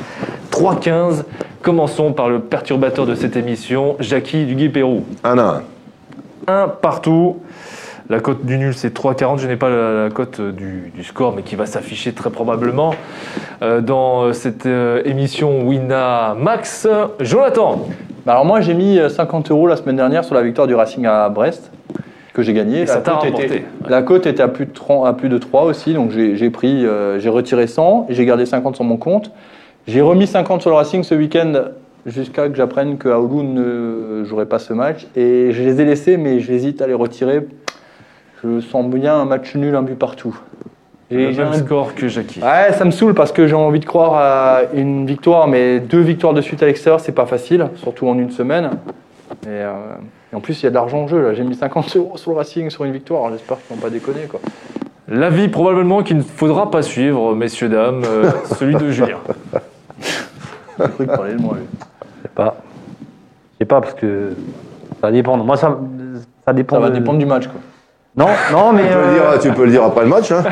3,15. 0.51 1.23
Commençons 1.63 2.13
par 2.13 2.29
le 2.29 2.41
perturbateur 2.41 3.07
de 3.07 3.15
cette 3.15 3.35
émission, 3.35 3.95
Jackie 3.99 4.45
Duguay-Pérou. 4.45 5.03
Un 5.23 5.37
à 5.39 5.41
un. 5.41 5.63
Un 6.47 6.67
partout. 6.67 7.37
La 8.11 8.19
cote 8.19 8.45
du 8.45 8.57
nul, 8.57 8.73
c'est 8.73 8.93
3,40. 8.93 9.37
Je 9.39 9.47
n'ai 9.47 9.55
pas 9.55 9.69
la, 9.69 10.03
la 10.03 10.09
cote 10.09 10.41
du, 10.41 10.91
du 10.93 11.01
score, 11.05 11.33
mais 11.33 11.43
qui 11.43 11.55
va 11.55 11.65
s'afficher 11.65 12.11
très 12.11 12.29
probablement 12.29 12.93
euh, 13.61 13.79
dans 13.79 14.23
euh, 14.23 14.33
cette 14.33 14.65
euh, 14.65 15.01
émission 15.05 15.65
Winamax. 15.65 16.89
Jonathan, 17.21 17.87
Bah 18.25 18.33
alors 18.33 18.43
moi 18.43 18.59
j'ai 18.59 18.73
mis 18.73 18.99
euh, 18.99 19.07
50 19.07 19.49
euros 19.51 19.65
la 19.65 19.77
semaine 19.77 19.95
dernière 19.95 20.25
sur 20.25 20.35
la 20.35 20.41
victoire 20.41 20.67
du 20.67 20.75
Racing 20.75 21.05
à 21.05 21.29
Brest 21.29 21.71
que 22.33 22.41
j'ai 22.41 22.51
gagné. 22.51 22.81
Et 22.81 22.85
La 22.85 22.97
cote 22.97 23.23
était, 23.39 23.63
la 23.87 24.01
cote 24.01 24.27
était 24.27 24.43
à 24.43 24.49
plus 24.49 24.65
de 24.65 24.73
3, 24.73 25.07
à 25.07 25.13
plus 25.13 25.29
de 25.29 25.37
3 25.37 25.63
aussi, 25.63 25.93
donc 25.93 26.11
j'ai 26.11 26.35
j'ai 26.35 26.49
pris, 26.49 26.85
euh, 26.85 27.17
j'ai 27.17 27.29
retiré 27.29 27.65
100 27.65 28.07
et 28.09 28.13
j'ai 28.13 28.25
gardé 28.25 28.45
50 28.45 28.75
sur 28.75 28.83
mon 28.83 28.97
compte. 28.97 29.31
J'ai 29.87 30.01
remis 30.01 30.27
50 30.27 30.59
sur 30.59 30.69
le 30.69 30.75
Racing 30.75 31.03
ce 31.03 31.15
week-end 31.15 31.53
jusqu'à 32.05 32.49
que 32.49 32.57
j'apprenne 32.57 32.97
que 32.97 33.07
Aoulou 33.07 33.41
ne 33.43 34.25
jouerait 34.25 34.47
pas 34.47 34.59
ce 34.59 34.73
match 34.73 35.07
et 35.15 35.51
je 35.53 35.63
les 35.63 35.79
ai 35.79 35.85
laissés 35.85 36.17
mais 36.17 36.41
j'hésite 36.41 36.81
à 36.81 36.87
les 36.87 36.93
retirer. 36.93 37.47
Je 38.43 38.59
sens 38.61 38.85
bien 38.87 39.15
un 39.15 39.25
match 39.25 39.55
nul, 39.55 39.75
un 39.75 39.81
but 39.83 39.95
partout. 39.97 40.35
le 41.11 41.19
Et 41.19 41.33
j'ai 41.33 41.43
même 41.43 41.53
un 41.53 41.57
score 41.57 41.93
que 41.93 42.07
Jackie. 42.07 42.39
Ouais, 42.41 42.73
ça 42.73 42.85
me 42.85 42.91
saoule 42.91 43.13
parce 43.13 43.31
que 43.31 43.45
j'ai 43.47 43.53
envie 43.55 43.79
de 43.79 43.85
croire 43.85 44.13
à 44.15 44.61
une 44.73 45.05
victoire, 45.05 45.47
mais 45.47 45.79
deux 45.79 45.99
victoires 46.01 46.33
de 46.33 46.41
suite 46.41 46.63
à 46.63 46.65
l'extérieur, 46.65 46.99
c'est 46.99 47.11
pas 47.11 47.25
facile, 47.25 47.67
surtout 47.75 48.07
en 48.07 48.17
une 48.17 48.31
semaine. 48.31 48.71
Et, 49.43 49.47
euh, 49.49 49.73
et 50.31 50.35
en 50.35 50.39
plus, 50.39 50.59
il 50.61 50.63
y 50.63 50.67
a 50.67 50.69
de 50.69 50.75
l'argent 50.75 50.99
en 51.03 51.07
jeu. 51.07 51.21
Là, 51.21 51.33
j'ai 51.33 51.43
mis 51.43 51.55
50 51.55 51.95
euros 51.97 52.17
sur 52.17 52.31
le 52.31 52.37
Racing 52.37 52.69
sur 52.69 52.83
une 52.85 52.93
victoire. 52.93 53.29
J'espère 53.31 53.57
qu'ils 53.61 53.75
vont 53.75 53.81
pas 53.81 53.89
déconner, 53.89 54.21
quoi. 54.29 54.39
L'avis 55.07 55.49
probablement 55.49 56.03
qu'il 56.03 56.17
ne 56.17 56.21
faudra 56.21 56.71
pas 56.71 56.81
suivre, 56.81 57.35
messieurs, 57.35 57.69
dames, 57.69 58.03
euh, 58.05 58.31
celui 58.57 58.75
de 58.75 58.91
Julien. 58.91 59.17
J'ai 60.79 60.87
cru 60.87 61.05
de 61.05 61.41
moi. 61.41 61.55
lui. 61.55 61.63
je 62.17 62.21
sais 62.23 62.29
pas. 62.33 62.55
Je 63.53 63.57
sais 63.59 63.65
pas 63.65 63.81
parce 63.81 63.93
que 63.93 64.33
ça 65.01 65.11
dépend. 65.11 65.37
Moi 65.37 65.57
ça, 65.57 65.77
ça 66.45 66.53
dépend. 66.53 66.77
Ça 66.77 66.81
va 66.81 66.89
de- 66.89 66.97
dépendre 66.97 67.19
du 67.19 67.25
match, 67.25 67.47
quoi. 67.47 67.59
Non, 68.17 68.27
non 68.51 68.73
mais 68.73 68.83
Tu 68.83 68.89
peux, 68.89 68.99
le 68.99 69.05
euh, 69.05 69.13
dire, 69.13 69.39
tu 69.41 69.51
peux 69.51 69.65
le 69.65 69.71
dire 69.71 69.83
après 69.83 70.01
le 70.03 70.09
match. 70.09 70.31
Hein. 70.31 70.43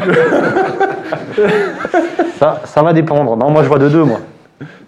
ça, 2.40 2.62
ça 2.66 2.82
va 2.84 2.94
dépendre. 2.94 3.36
Non, 3.36 3.50
moi 3.50 3.64
je 3.64 3.68
vois 3.68 3.80
de 3.80 3.90
deux 3.90 4.04
moi. 4.04 4.20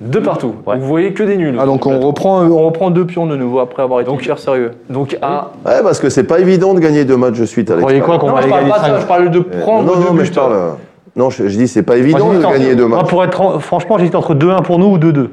Deux 0.01 0.21
partout. 0.21 0.55
Ouais. 0.65 0.77
Vous 0.77 0.85
voyez 0.85 1.13
que 1.13 1.23
des 1.23 1.37
nuls. 1.37 1.57
Ah, 1.59 1.65
donc 1.65 1.85
on 1.85 1.99
reprend, 1.99 2.41
on 2.43 2.65
reprend 2.65 2.89
deux 2.89 3.05
pions 3.05 3.25
de 3.25 3.35
nouveau 3.35 3.59
après 3.59 3.83
avoir 3.83 4.01
été 4.01 4.09
Donc- 4.09 4.23
hyper 4.23 4.39
sérieux. 4.39 4.71
Donc 4.89 5.17
à 5.21 5.51
Ouais, 5.65 5.81
parce 5.83 5.99
que 5.99 6.09
c'est 6.09 6.23
pas 6.23 6.39
évident 6.39 6.73
de 6.73 6.79
gagner 6.79 7.05
deux 7.05 7.17
matchs 7.17 7.39
de 7.39 7.45
suite 7.45 7.71
à 7.71 7.75
Vous 7.75 7.81
croyez 7.81 7.99
quoi 8.01 8.17
qu'on 8.19 8.31
va 8.31 8.41
je 8.41 8.45
les 8.47 8.51
parle 8.51 8.61
gagner 8.63 8.73
pas 8.73 8.79
ça, 8.87 8.99
je 8.99 9.05
parle 9.05 9.29
de 9.31 9.39
Euh, 9.39 9.61
prendre 9.61 9.83
non, 9.87 9.99
deux 9.99 10.05
non, 10.07 10.13
mais 10.13 10.21
buts. 10.23 10.25
je 10.27 10.33
parle. 10.33 10.53
euh, 10.53 10.71
Non, 11.15 11.29
je, 11.29 11.47
je 11.47 11.57
dis 11.57 11.67
c'est 11.67 11.83
pas 11.83 11.93
Moi, 11.93 11.99
évident 12.03 12.27
j'hésite 12.29 12.41
de 12.41 12.45
entre- 12.45 12.53
gagner 12.57 12.75
deux 12.75 12.85
moi, 12.87 12.97
matchs. 12.99 13.09
pour 13.09 13.23
être 13.23 13.59
franchement, 13.59 13.97
j'hésite 13.97 14.15
entre 14.15 14.33
2-1 14.33 14.61
pour 14.63 14.79
nous 14.79 14.87
ou 14.87 14.97
2-2. 14.97 15.29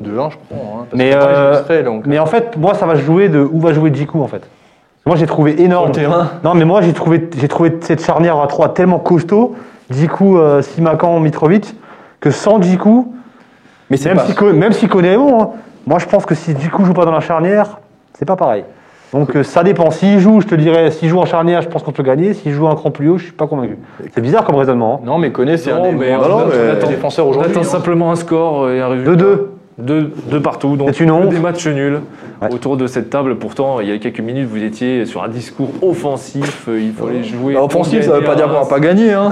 De 0.00 0.18
1, 0.18 0.30
je 0.30 0.36
prends. 0.48 0.80
Hein, 0.80 0.86
parce 0.90 0.98
Mais, 0.98 1.10
que 1.10 1.16
moi, 1.16 1.24
euh, 1.70 1.82
donc. 1.82 2.02
Mais 2.06 2.18
en 2.18 2.26
fait, 2.26 2.56
moi, 2.56 2.72
ça 2.74 2.86
va 2.86 2.94
jouer 2.94 3.28
de 3.28 3.40
où 3.40 3.60
va 3.60 3.72
jouer 3.72 3.90
Djikou 3.92 4.22
en 4.22 4.28
fait. 4.28 4.42
Moi, 5.10 5.16
j'ai 5.16 5.26
trouvé 5.26 5.60
énorme. 5.60 5.90
terrain. 5.90 6.30
Non, 6.44 6.54
mais 6.54 6.64
moi, 6.64 6.82
j'ai 6.82 6.92
trouvé, 6.92 7.28
j'ai 7.36 7.48
trouvé 7.48 7.76
cette 7.80 8.00
charnière 8.04 8.38
à 8.38 8.46
3 8.46 8.74
tellement 8.74 9.00
costaud, 9.00 9.56
Djikou, 9.90 10.38
euh, 10.38 10.62
Simakan, 10.62 11.18
Mitrovic, 11.18 11.74
que 12.20 12.30
sans 12.30 12.62
Djikou, 12.62 13.12
Mais 13.90 13.96
c'est 13.96 14.10
même 14.10 14.18
pas. 14.18 14.26
si 14.26 14.44
même 14.54 14.70
si 14.72 14.84
est 14.84 15.16
bon, 15.16 15.42
hein, 15.42 15.48
moi, 15.84 15.98
je 15.98 16.06
pense 16.06 16.24
que 16.24 16.36
si 16.36 16.54
Djikou 16.56 16.84
joue 16.84 16.92
pas 16.92 17.06
dans 17.06 17.10
la 17.10 17.18
charnière, 17.18 17.80
c'est 18.12 18.24
pas 18.24 18.36
pareil. 18.36 18.62
Donc 19.12 19.34
euh, 19.34 19.42
ça 19.42 19.64
dépend. 19.64 19.90
S'il 19.90 20.20
joue, 20.20 20.40
je 20.42 20.46
te 20.46 20.54
dirais, 20.54 20.92
s'il 20.92 21.08
joue 21.08 21.18
en 21.18 21.26
charnière, 21.26 21.60
je 21.62 21.68
pense 21.68 21.82
qu'on 21.82 21.90
peut 21.90 22.04
gagner. 22.04 22.32
S'il 22.32 22.52
joue 22.52 22.68
un 22.68 22.76
cran 22.76 22.92
plus 22.92 23.08
haut, 23.08 23.18
je 23.18 23.24
suis 23.24 23.32
pas 23.32 23.48
convaincu. 23.48 23.78
C'est 24.14 24.20
bizarre 24.20 24.44
comme 24.44 24.54
raisonnement. 24.54 25.00
hein. 25.02 25.06
Non, 25.06 25.18
mais 25.18 25.32
connaît, 25.32 25.56
c'est 25.56 25.72
un 25.72 25.82
des 25.82 25.90
mais 25.90 26.14
on 26.14 26.22
attend- 26.22 26.86
défenseurs 26.86 27.26
aujourd'hui. 27.26 27.50
attend 27.50 27.62
hein. 27.62 27.64
simplement 27.64 28.12
un 28.12 28.14
score 28.14 28.70
et 28.70 28.80
un 28.80 28.86
résultat. 28.86 29.10
2-2. 29.24 29.38
Deux, 29.80 30.10
deux 30.30 30.40
partout, 30.40 30.76
donc 30.76 30.90
C'est 30.92 31.04
une 31.04 31.10
que 31.10 31.14
honte. 31.14 31.28
des 31.30 31.38
matchs 31.38 31.66
nuls 31.66 32.00
Ouais. 32.42 32.48
autour 32.52 32.76
de 32.76 32.86
cette 32.86 33.10
table. 33.10 33.36
Pourtant, 33.36 33.80
il 33.80 33.88
y 33.88 33.92
a 33.92 33.98
quelques 33.98 34.20
minutes, 34.20 34.48
vous 34.48 34.62
étiez 34.62 35.04
sur 35.04 35.22
un 35.22 35.28
discours 35.28 35.70
offensif. 35.82 36.66
euh, 36.68 36.80
Il 36.80 36.92
fallait 36.92 37.22
jouer. 37.22 37.54
Bah, 37.54 37.62
offensif, 37.64 38.02
ça 38.04 38.12
veut 38.18 38.24
pas 38.24 38.34
dire 38.34 38.46
qu'on 38.46 38.60
va 38.60 38.66
pas 38.66 38.80
gagner. 38.80 39.12
Hein. 39.12 39.28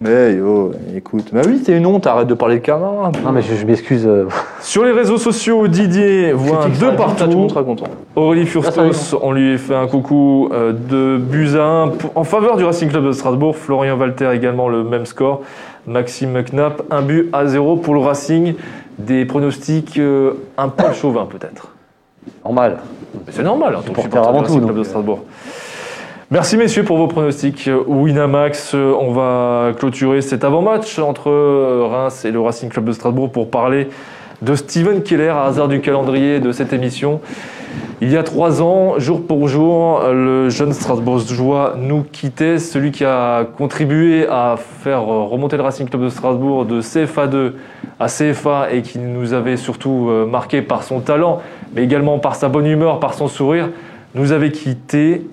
Mais 0.00 0.34
yo, 0.34 0.72
écoute. 0.96 1.26
Bah 1.32 1.42
oui, 1.46 1.62
c'est 1.64 1.76
une 1.76 1.86
honte, 1.86 2.08
arrête 2.08 2.26
de 2.26 2.34
parler 2.34 2.56
de 2.56 2.60
Camara. 2.64 3.12
Non, 3.24 3.30
mais 3.30 3.40
je, 3.40 3.54
je 3.54 3.64
m'excuse. 3.64 4.04
euh, 4.04 4.26
Sur 4.60 4.84
les 4.84 4.90
réseaux 4.90 5.16
sociaux, 5.16 5.68
Didier 5.68 6.32
voit 6.32 6.64
un 6.64 6.68
deux 6.70 6.74
ça, 6.74 6.90
tout 6.90 6.90
le 6.90 7.36
monde 7.36 7.46
partout. 7.46 7.48
sera 7.50 7.62
content. 7.62 7.84
Aurélie 8.16 8.46
Furstos, 8.46 9.16
on 9.22 9.30
lui 9.30 9.56
fait 9.58 9.76
un 9.76 9.86
coucou 9.86 10.48
euh, 10.52 10.72
de 10.72 11.18
buts 11.18 11.50
à 11.56 11.62
1 11.84 11.88
pour- 11.90 12.10
en 12.16 12.24
faveur 12.24 12.56
du 12.56 12.64
Racing 12.64 12.88
Club 12.88 13.06
de 13.06 13.12
Strasbourg. 13.12 13.54
Florian 13.56 13.96
Walter 13.96 14.30
également 14.34 14.68
le 14.68 14.82
même 14.82 15.06
score. 15.06 15.42
Maxime 15.86 16.42
Knapp, 16.52 16.82
un 16.90 17.02
but 17.02 17.28
à 17.32 17.46
0 17.46 17.76
pour 17.76 17.94
le 17.94 18.00
Racing. 18.00 18.54
Des 18.98 19.24
pronostics 19.24 19.98
euh, 19.98 20.34
un 20.56 20.68
peu 20.68 20.92
chauvin 21.00 21.26
peut-être. 21.26 21.68
normal. 22.44 22.78
Mais 23.26 23.32
c'est 23.32 23.42
normal, 23.42 23.76
en 23.76 23.82
tant 23.82 23.92
que 23.92 24.00
Supporter 24.00 24.10
supporter 24.10 24.28
avant 24.28 24.38
du 24.38 24.44
Racing 24.44 24.60
tout, 24.60 24.66
Club 24.66 24.76
de 24.76 24.82
donc, 24.82 24.86
euh. 24.86 24.90
Strasbourg. 24.90 25.24
Merci 26.32 26.56
messieurs 26.56 26.82
pour 26.82 26.96
vos 26.96 27.08
pronostics. 27.08 27.68
Winamax, 27.86 28.74
euh, 28.74 28.94
on 28.98 29.12
va 29.12 29.72
clôturer 29.78 30.22
cet 30.22 30.44
avant-match 30.44 30.98
entre 30.98 31.28
euh, 31.28 31.86
Reims 31.86 32.24
et 32.24 32.30
le 32.30 32.40
Racing 32.40 32.70
Club 32.70 32.86
de 32.86 32.92
Strasbourg 32.92 33.30
pour 33.30 33.50
parler 33.50 33.88
de 34.40 34.54
Steven 34.54 35.02
Keller, 35.02 35.28
à 35.28 35.44
hasard 35.44 35.68
du 35.68 35.82
calendrier 35.82 36.40
de 36.40 36.50
cette 36.50 36.72
émission. 36.72 37.20
Il 38.00 38.10
y 38.10 38.16
a 38.16 38.24
trois 38.24 38.62
ans, 38.62 38.98
jour 38.98 39.24
pour 39.24 39.46
jour, 39.46 40.02
le 40.12 40.48
jeune 40.48 40.72
Strasbourgeois 40.72 41.74
nous 41.78 42.02
quittait, 42.02 42.58
celui 42.58 42.90
qui 42.90 43.04
a 43.04 43.44
contribué 43.44 44.26
à 44.28 44.56
faire 44.58 45.04
remonter 45.04 45.56
le 45.56 45.62
Racing 45.62 45.88
Club 45.88 46.02
de 46.02 46.08
Strasbourg 46.08 46.64
de 46.64 46.80
CFA2 46.80 47.52
à 48.00 48.08
CFA 48.08 48.72
et 48.72 48.82
qui 48.82 48.98
nous 48.98 49.32
avait 49.32 49.56
surtout 49.56 50.08
euh, 50.10 50.26
marqué 50.26 50.62
par 50.62 50.82
son 50.82 51.00
talent, 51.00 51.40
mais 51.74 51.84
également 51.84 52.18
par 52.18 52.34
sa 52.34 52.48
bonne 52.48 52.66
humeur, 52.66 52.98
par 52.98 53.14
son 53.14 53.28
sourire, 53.28 53.70
nous 54.14 54.32
avait 54.32 54.50
quitté. 54.50 55.24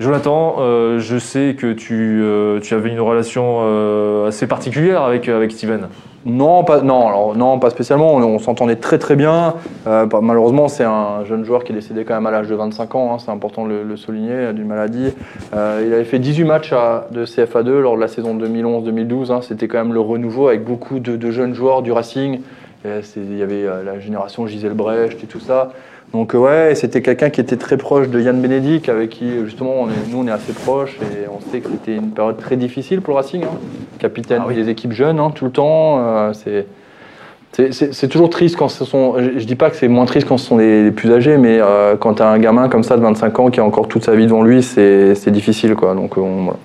Jonathan, 0.00 0.56
euh, 0.60 1.00
je 1.00 1.18
sais 1.18 1.56
que 1.58 1.72
tu, 1.72 2.22
euh, 2.22 2.60
avais 2.70 2.90
une 2.90 3.00
relation 3.00 4.24
assez 4.26 4.46
particulière 4.46 5.02
avec, 5.02 5.28
avec 5.28 5.52
Steven. 5.52 5.88
Non, 6.26 6.64
pas, 6.64 6.82
non, 6.82 7.34
non, 7.34 7.58
pas 7.58 7.70
spécialement. 7.70 8.16
On, 8.16 8.38
s'entendait 8.38 8.76
très 8.76 8.98
très 8.98 9.14
bien. 9.16 9.54
Euh, 9.86 10.06
pas- 10.06 10.20
malheureusement, 10.20 10.68
c'est 10.68 10.84
un 10.84 11.24
jeune 11.24 11.44
joueur 11.44 11.62
qui 11.64 11.72
est 11.72 11.74
décédé 11.74 12.04
quand 12.04 12.14
même 12.14 12.26
à 12.26 12.30
l'âge 12.30 12.48
de 12.48 12.54
25 12.54 12.94
ans. 12.96 13.14
hein, 13.14 13.18
c'est 13.18 13.30
important 13.30 13.66
de 13.66 13.82
le, 13.88 13.96
souligner, 13.96 14.32
euh, 14.32 14.52
d'une 14.52 14.66
maladie. 14.66 15.12
Euh, 15.54 15.82
il 15.86 15.92
avait 15.94 16.04
fait 16.04 16.18
18 16.18 16.44
matchs 16.44 16.72
de 17.12 17.24
CFA2 17.24 17.80
lors 17.80 17.94
de 17.96 18.00
la 18.00 18.08
saison 18.08 18.34
2011-2012. 18.36 19.30
hein. 19.32 19.40
C'était 19.42 19.68
quand 19.68 19.78
même 19.78 19.94
le 19.94 20.00
renouveau 20.00 20.48
avec 20.48 20.64
beaucoup 20.64 20.98
de, 20.98 21.16
de 21.16 21.30
jeunes 21.30 21.54
joueurs 21.54 21.82
du 21.82 21.92
Racing. 21.92 22.40
Il 22.84 23.36
y 23.36 23.42
avait 23.42 23.66
la 23.84 23.98
génération 23.98 24.46
Gisèle 24.46 24.72
Brecht 24.72 25.22
et 25.24 25.26
tout 25.26 25.40
ça. 25.40 25.72
Donc 26.12 26.34
euh, 26.34 26.38
ouais, 26.38 26.74
c'était 26.74 27.02
quelqu'un 27.02 27.28
qui 27.30 27.40
était 27.40 27.56
très 27.56 27.76
proche 27.76 28.08
de 28.08 28.18
Yann 28.20 28.40
Bénédicte, 28.40 28.88
avec 28.88 29.10
qui 29.10 29.44
justement 29.44 29.72
on 29.80 29.88
est- 29.88 30.10
nous 30.10 30.18
on 30.20 30.26
est 30.26 30.30
assez 30.30 30.52
proches 30.52 30.96
et 31.02 31.26
on 31.28 31.40
sait 31.50 31.60
que 31.60 31.68
c'était 31.70 31.96
une 31.96 32.10
période 32.10 32.38
très 32.38 32.56
difficile 32.56 33.00
pour 33.02 33.12
le 33.14 33.16
Racing. 33.20 33.44
hein. 33.44 33.48
Capitaine 33.98 34.40
Ah 34.42 34.46
oui. 34.48 34.54
des 34.54 34.68
équipes 34.70 34.92
jeunes 34.92 35.18
hein, 35.20 35.30
tout 35.34 35.44
le 35.44 35.50
temps. 35.50 35.98
euh, 36.00 36.32
c'est 36.32 36.66
c'est- 37.72 38.08
toujours 38.08 38.30
triste 38.30 38.56
quand 38.56 38.68
ce 38.68 38.84
sont. 38.84 39.14
Je, 39.18 39.38
je 39.38 39.44
dis 39.44 39.56
pas 39.56 39.68
que 39.70 39.76
c'est 39.76 39.88
moins 39.88 40.04
triste 40.04 40.28
quand 40.28 40.36
ce 40.38 40.46
sont 40.46 40.58
les, 40.58 40.84
les 40.84 40.90
plus 40.92 41.10
âgés, 41.12 41.36
mais 41.38 41.58
euh, 41.60 41.96
quand 41.96 42.14
tu 42.14 42.22
as 42.22 42.28
un 42.28 42.38
gamin 42.38 42.68
comme 42.68 42.84
ça 42.84 42.96
de 42.96 43.02
25 43.02 43.38
ans 43.40 43.50
qui 43.50 43.58
a 43.58 43.64
encore 43.64 43.88
toute 43.88 44.04
sa 44.04 44.14
vie 44.14 44.26
devant 44.26 44.42
lui, 44.42 44.62
c'est 44.62 45.30
difficile 45.30 45.74
quoi. 45.74 45.94
Donc 45.94 46.16
euh, 46.16 46.20
on- 46.20 46.44
voilà. 46.44 46.58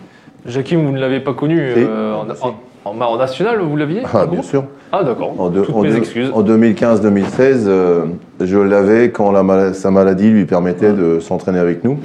Vous 0.45 0.91
ne 0.91 0.99
l'avez 0.99 1.19
pas 1.19 1.33
connu 1.33 1.57
euh, 1.59 2.13
en- 2.15 2.53
en- 2.85 2.99
en 3.01 3.17
national, 3.17 3.59
vous 3.61 3.75
l'aviez 3.75 4.03
Ah, 4.13 4.23
en 4.25 4.27
bien 4.27 4.41
sûr. 4.41 4.63
Ah, 4.91 5.03
d'accord. 5.03 5.33
En, 5.39 5.49
mes 5.81 5.95
excuses. 5.95 6.31
en 6.33 6.43
2015-2016, 6.43 7.65
euh, 7.67 8.05
je 8.39 8.57
l'avais 8.57 9.09
quand 9.11 9.31
la 9.31 9.41
mal- 9.43 9.73
sa 9.73 9.89
maladie 9.91 10.29
lui 10.29 10.45
permettait 10.45 10.93
de 10.93 11.19
s'entraîner 11.19 11.59
avec 11.59 11.83
nous. 11.83 11.97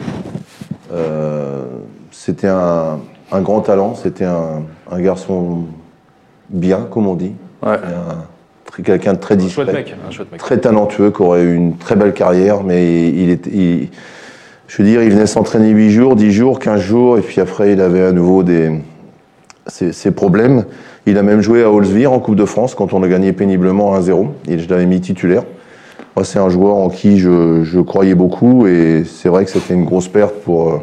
Euh, 0.92 1.64
c'était 2.10 2.48
un, 2.48 2.98
un 3.30 3.40
grand 3.40 3.60
talent, 3.60 3.94
c'était 3.94 4.24
un, 4.24 4.62
un 4.90 5.00
garçon 5.00 5.64
bien, 6.48 6.86
comme 6.90 7.06
on 7.06 7.14
dit. 7.14 7.32
Ouais. 7.62 7.72
Un- 7.74 8.24
Quelqu'un 8.84 9.14
de 9.14 9.18
très 9.18 9.34
Un 9.34 9.38
discret, 9.38 9.64
chouette 9.64 9.74
mec. 9.76 9.96
Un 10.06 10.10
chouette 10.12 10.30
mec. 10.30 10.40
très 10.40 10.58
talentueux, 10.58 11.10
qui 11.10 11.20
aurait 11.22 11.42
eu 11.42 11.52
une 11.56 11.76
très 11.78 11.96
belle 11.96 12.12
carrière, 12.12 12.62
mais 12.62 13.08
il 13.08 13.28
était. 13.30 13.50
il- 13.52 13.88
je 14.68 14.80
veux 14.80 14.88
dire, 14.88 15.02
il 15.02 15.10
venait 15.10 15.26
s'entraîner 15.26 15.70
8 15.70 15.90
jours, 15.90 16.14
10 16.14 16.30
jours, 16.30 16.60
15 16.60 16.80
jours, 16.80 17.18
et 17.18 17.22
puis 17.22 17.40
après, 17.40 17.72
il 17.72 17.80
avait 17.80 18.02
à 18.04 18.12
nouveau 18.12 18.44
des, 18.44 18.70
ses, 19.68 19.92
ses 19.92 20.10
problèmes. 20.10 20.64
Il 21.06 21.18
a 21.18 21.22
même 21.22 21.40
joué 21.40 21.62
à 21.62 21.70
Holzvir 21.70 22.12
en 22.12 22.18
Coupe 22.18 22.36
de 22.36 22.44
France 22.44 22.74
quand 22.74 22.92
on 22.92 23.02
a 23.02 23.08
gagné 23.08 23.32
péniblement 23.32 23.98
1-0. 23.98 24.28
Et 24.48 24.58
je 24.58 24.68
l'avais 24.68 24.86
mis 24.86 25.00
titulaire. 25.00 25.44
Moi, 26.16 26.24
c'est 26.24 26.38
un 26.38 26.48
joueur 26.48 26.74
en 26.74 26.88
qui 26.88 27.18
je, 27.18 27.62
je 27.62 27.80
croyais 27.80 28.14
beaucoup 28.14 28.66
et 28.66 29.04
c'est 29.04 29.28
vrai 29.28 29.44
que 29.44 29.50
c'était 29.50 29.74
une 29.74 29.84
grosse 29.84 30.08
perte 30.08 30.34
pour, 30.44 30.82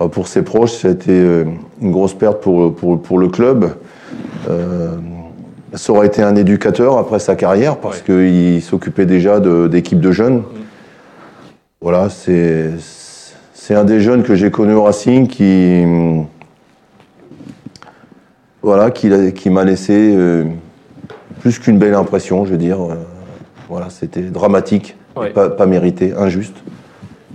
euh, 0.00 0.08
pour 0.08 0.28
ses 0.28 0.42
proches. 0.42 0.72
C'était 0.72 1.10
euh, 1.10 1.44
une 1.80 1.90
grosse 1.90 2.14
perte 2.14 2.40
pour, 2.40 2.74
pour, 2.74 3.00
pour 3.00 3.18
le 3.18 3.28
club. 3.28 3.70
Euh, 4.48 4.96
ça 5.74 5.92
aurait 5.92 6.06
été 6.06 6.22
un 6.22 6.36
éducateur 6.36 6.96
après 6.96 7.18
sa 7.18 7.34
carrière 7.34 7.76
parce 7.76 8.00
qu'il 8.00 8.62
s'occupait 8.62 9.04
déjà 9.04 9.40
d'équipes 9.40 10.00
de, 10.00 10.12
jeunes. 10.12 10.42
Voilà, 11.82 12.08
c'est 12.08 12.70
c'est 13.52 13.74
un 13.74 13.84
des 13.84 14.00
jeunes 14.00 14.22
que 14.22 14.36
j'ai 14.36 14.50
connu 14.50 14.72
au 14.74 14.84
Racing 14.84 15.26
qui 15.26 15.84
voilà 18.66 18.90
qui, 18.90 19.48
m'a 19.48 19.62
laissé 19.62 20.12
euh, 20.16 20.44
plus 21.40 21.60
qu'une 21.60 21.78
belle 21.78 21.94
impression, 21.94 22.44
je 22.44 22.50
veux 22.50 22.58
dire. 22.58 22.82
Euh, 22.82 22.94
voilà, 23.68 23.90
c'était 23.90 24.22
dramatique, 24.22 24.96
Ouais. 25.14 25.30
pas, 25.30 25.48
pas 25.50 25.66
mérité, 25.66 26.12
injuste. 26.18 26.56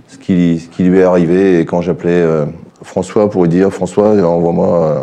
Ce 0.08 0.18
qui, 0.18 0.58
ce 0.58 0.68
qui 0.68 0.82
lui 0.84 0.98
est 0.98 1.04
arrivé 1.04 1.58
et 1.58 1.64
quand 1.64 1.80
j'appelais 1.80 2.10
euh, 2.20 2.44
François 2.82 3.30
pour 3.30 3.44
lui 3.44 3.48
dire 3.48 3.72
François, 3.72 4.10
envoie-moi 4.10 4.86
euh, 4.86 4.98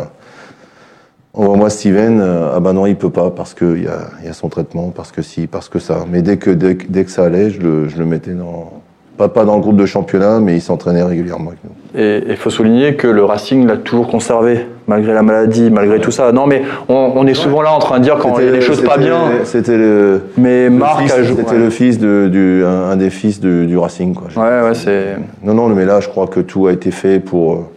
envoie-moi 1.34 1.68
Steven. 1.68 2.20
Ah 2.20 2.60
bah 2.60 2.72
non, 2.72 2.86
il 2.86 2.94
peut 2.94 3.10
pas 3.10 3.30
parce 3.30 3.52
qu'il 3.52 3.82
y 3.82 3.88
a, 3.88 3.98
il 4.20 4.26
y 4.26 4.28
a 4.28 4.32
son 4.32 4.48
traitement, 4.48 4.90
parce 4.94 5.10
que 5.10 5.22
si, 5.22 5.48
parce 5.48 5.68
que 5.68 5.80
ça. 5.80 6.04
Mais 6.08 6.22
dès 6.22 6.36
que, 6.36 6.50
dès, 6.50 6.76
que- 6.76 6.86
dès 6.88 7.04
que 7.04 7.10
ça 7.10 7.24
allait, 7.24 7.50
je 7.50 7.60
le, 7.60 7.88
je 7.88 7.98
le 7.98 8.04
mettais 8.04 8.34
dans. 8.34 8.72
Pas, 9.16 9.28
pas 9.28 9.44
dans 9.44 9.56
le 9.56 9.60
groupe 9.60 9.76
de 9.76 9.84
championnat, 9.84 10.40
mais 10.40 10.54
il 10.54 10.62
s'entraînait 10.62 11.02
régulièrement 11.02 11.48
avec 11.50 11.60
nous. 11.64 12.00
Et 12.00 12.22
il 12.26 12.36
faut 12.36 12.48
souligner 12.48 12.94
que 12.94 13.06
le 13.06 13.22
Racing 13.22 13.66
l'a 13.66 13.76
toujours 13.76 14.08
conservé, 14.08 14.66
malgré 14.90 15.14
la 15.14 15.22
maladie, 15.22 15.70
malgré 15.70 16.00
tout 16.00 16.10
ça. 16.10 16.32
Non, 16.32 16.46
mais 16.46 16.62
on, 16.88 17.12
on 17.14 17.26
est 17.26 17.34
souvent 17.34 17.62
là 17.62 17.72
en 17.72 17.78
train 17.78 17.98
de 17.98 18.04
dire 18.04 18.16
quand 18.18 18.38
il 18.40 18.44
y 18.44 18.48
a 18.48 18.52
des 18.52 18.60
choses 18.60 18.82
pas 18.82 18.98
bien. 18.98 19.18
C'était 19.44 19.78
le. 19.78 20.20
Mais 20.36 20.64
le 20.64 20.70
Marc 20.70 21.00
fils- 21.02 21.12
a 21.12 21.22
joué. 21.22 21.36
C'était 21.38 21.56
le 21.58 21.70
fils 21.70 21.98
de, 21.98 22.28
du, 22.30 22.64
un, 22.64 22.90
un 22.90 22.96
des 22.96 23.08
fils 23.10 23.40
de- 23.40 23.64
du 23.64 23.78
Racing, 23.78 24.14
quoi. 24.14 24.28
Ouais, 24.36 24.68
ouais, 24.68 24.74
c'est. 24.74 25.16
Non, 25.44 25.54
non, 25.54 25.68
mais 25.68 25.84
là, 25.86 26.00
je 26.00 26.08
crois 26.08 26.26
que 26.26 26.40
tout 26.40 26.66
a 26.66 26.72
été 26.72 26.90
fait 26.90 27.20
pour. 27.20 27.70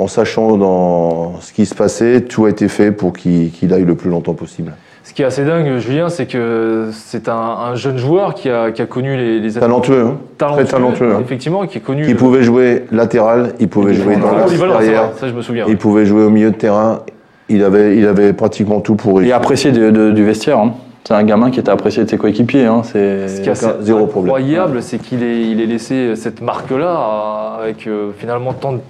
En 0.00 0.06
sachant 0.06 0.56
dans 0.56 1.40
ce 1.40 1.52
qui 1.52 1.66
se 1.66 1.74
passait, 1.74 2.20
tout 2.20 2.44
a 2.44 2.50
été 2.50 2.68
fait 2.68 2.92
pour 2.92 3.12
qu'il 3.12 3.50
qu'il 3.50 3.72
aille 3.72 3.84
le 3.84 3.94
plus 3.96 4.10
longtemps 4.10 4.34
possible. 4.34 4.72
Ce 5.08 5.14
qui 5.14 5.22
est 5.22 5.24
assez 5.24 5.42
dingue, 5.46 5.78
Julien, 5.78 6.10
c'est 6.10 6.26
que 6.26 6.90
c'est 6.92 7.30
un, 7.30 7.32
un 7.34 7.74
jeune 7.76 7.96
joueur 7.96 8.34
qui 8.34 8.50
a, 8.50 8.70
qui 8.72 8.82
a 8.82 8.86
connu 8.86 9.16
les, 9.16 9.40
les 9.40 9.52
Talentueux, 9.52 10.02
hein 10.06 10.16
talentueux, 10.36 10.64
très 10.64 10.72
talentueux, 10.72 11.14
hein. 11.14 11.20
effectivement, 11.24 11.66
qui 11.66 11.78
est 11.78 11.80
connu. 11.80 12.04
Il 12.06 12.14
pouvait 12.14 12.42
jouer 12.42 12.84
latéral, 12.92 13.54
il 13.58 13.68
pouvait 13.68 13.94
jouer 13.94 14.16
dans 14.16 14.30
derrière, 14.78 15.04
vrai, 15.04 15.12
ça 15.18 15.26
je 15.28 15.32
me 15.32 15.40
souviens. 15.40 15.64
il 15.66 15.78
pouvait 15.78 16.04
jouer 16.04 16.24
au 16.24 16.30
milieu 16.30 16.50
de 16.50 16.56
terrain. 16.56 17.00
Il 17.48 17.64
avait, 17.64 17.96
il 17.96 18.06
avait 18.06 18.34
pratiquement 18.34 18.80
tout 18.80 18.96
pour 18.96 19.22
Il 19.22 19.32
apprécié 19.32 19.72
de- 19.72 19.90
de- 19.90 20.10
du 20.10 20.26
vestiaire. 20.26 20.58
hein. 20.58 20.74
C'est 21.04 21.14
un 21.14 21.24
gamin 21.24 21.50
qui 21.50 21.58
était 21.58 21.70
apprécié 21.70 22.04
de 22.04 22.10
ses 22.10 22.18
coéquipiers. 22.18 22.66
Hein. 22.66 22.82
C'est. 22.84 23.28
Ce 23.28 23.40
qui 23.40 23.48
est 23.48 23.52
assez 23.52 23.66
zéro 23.80 24.04
problème. 24.06 24.34
incroyable, 24.34 24.82
c'est 24.82 24.98
qu'il 24.98 25.22
ait, 25.22 25.40
il 25.48 25.58
ait 25.62 25.66
laissé 25.66 26.16
cette 26.16 26.42
marque-là 26.42 27.56
avec 27.62 27.86
euh, 27.86 28.10
finalement 28.18 28.52
tant 28.52 28.72
de- 28.74 28.80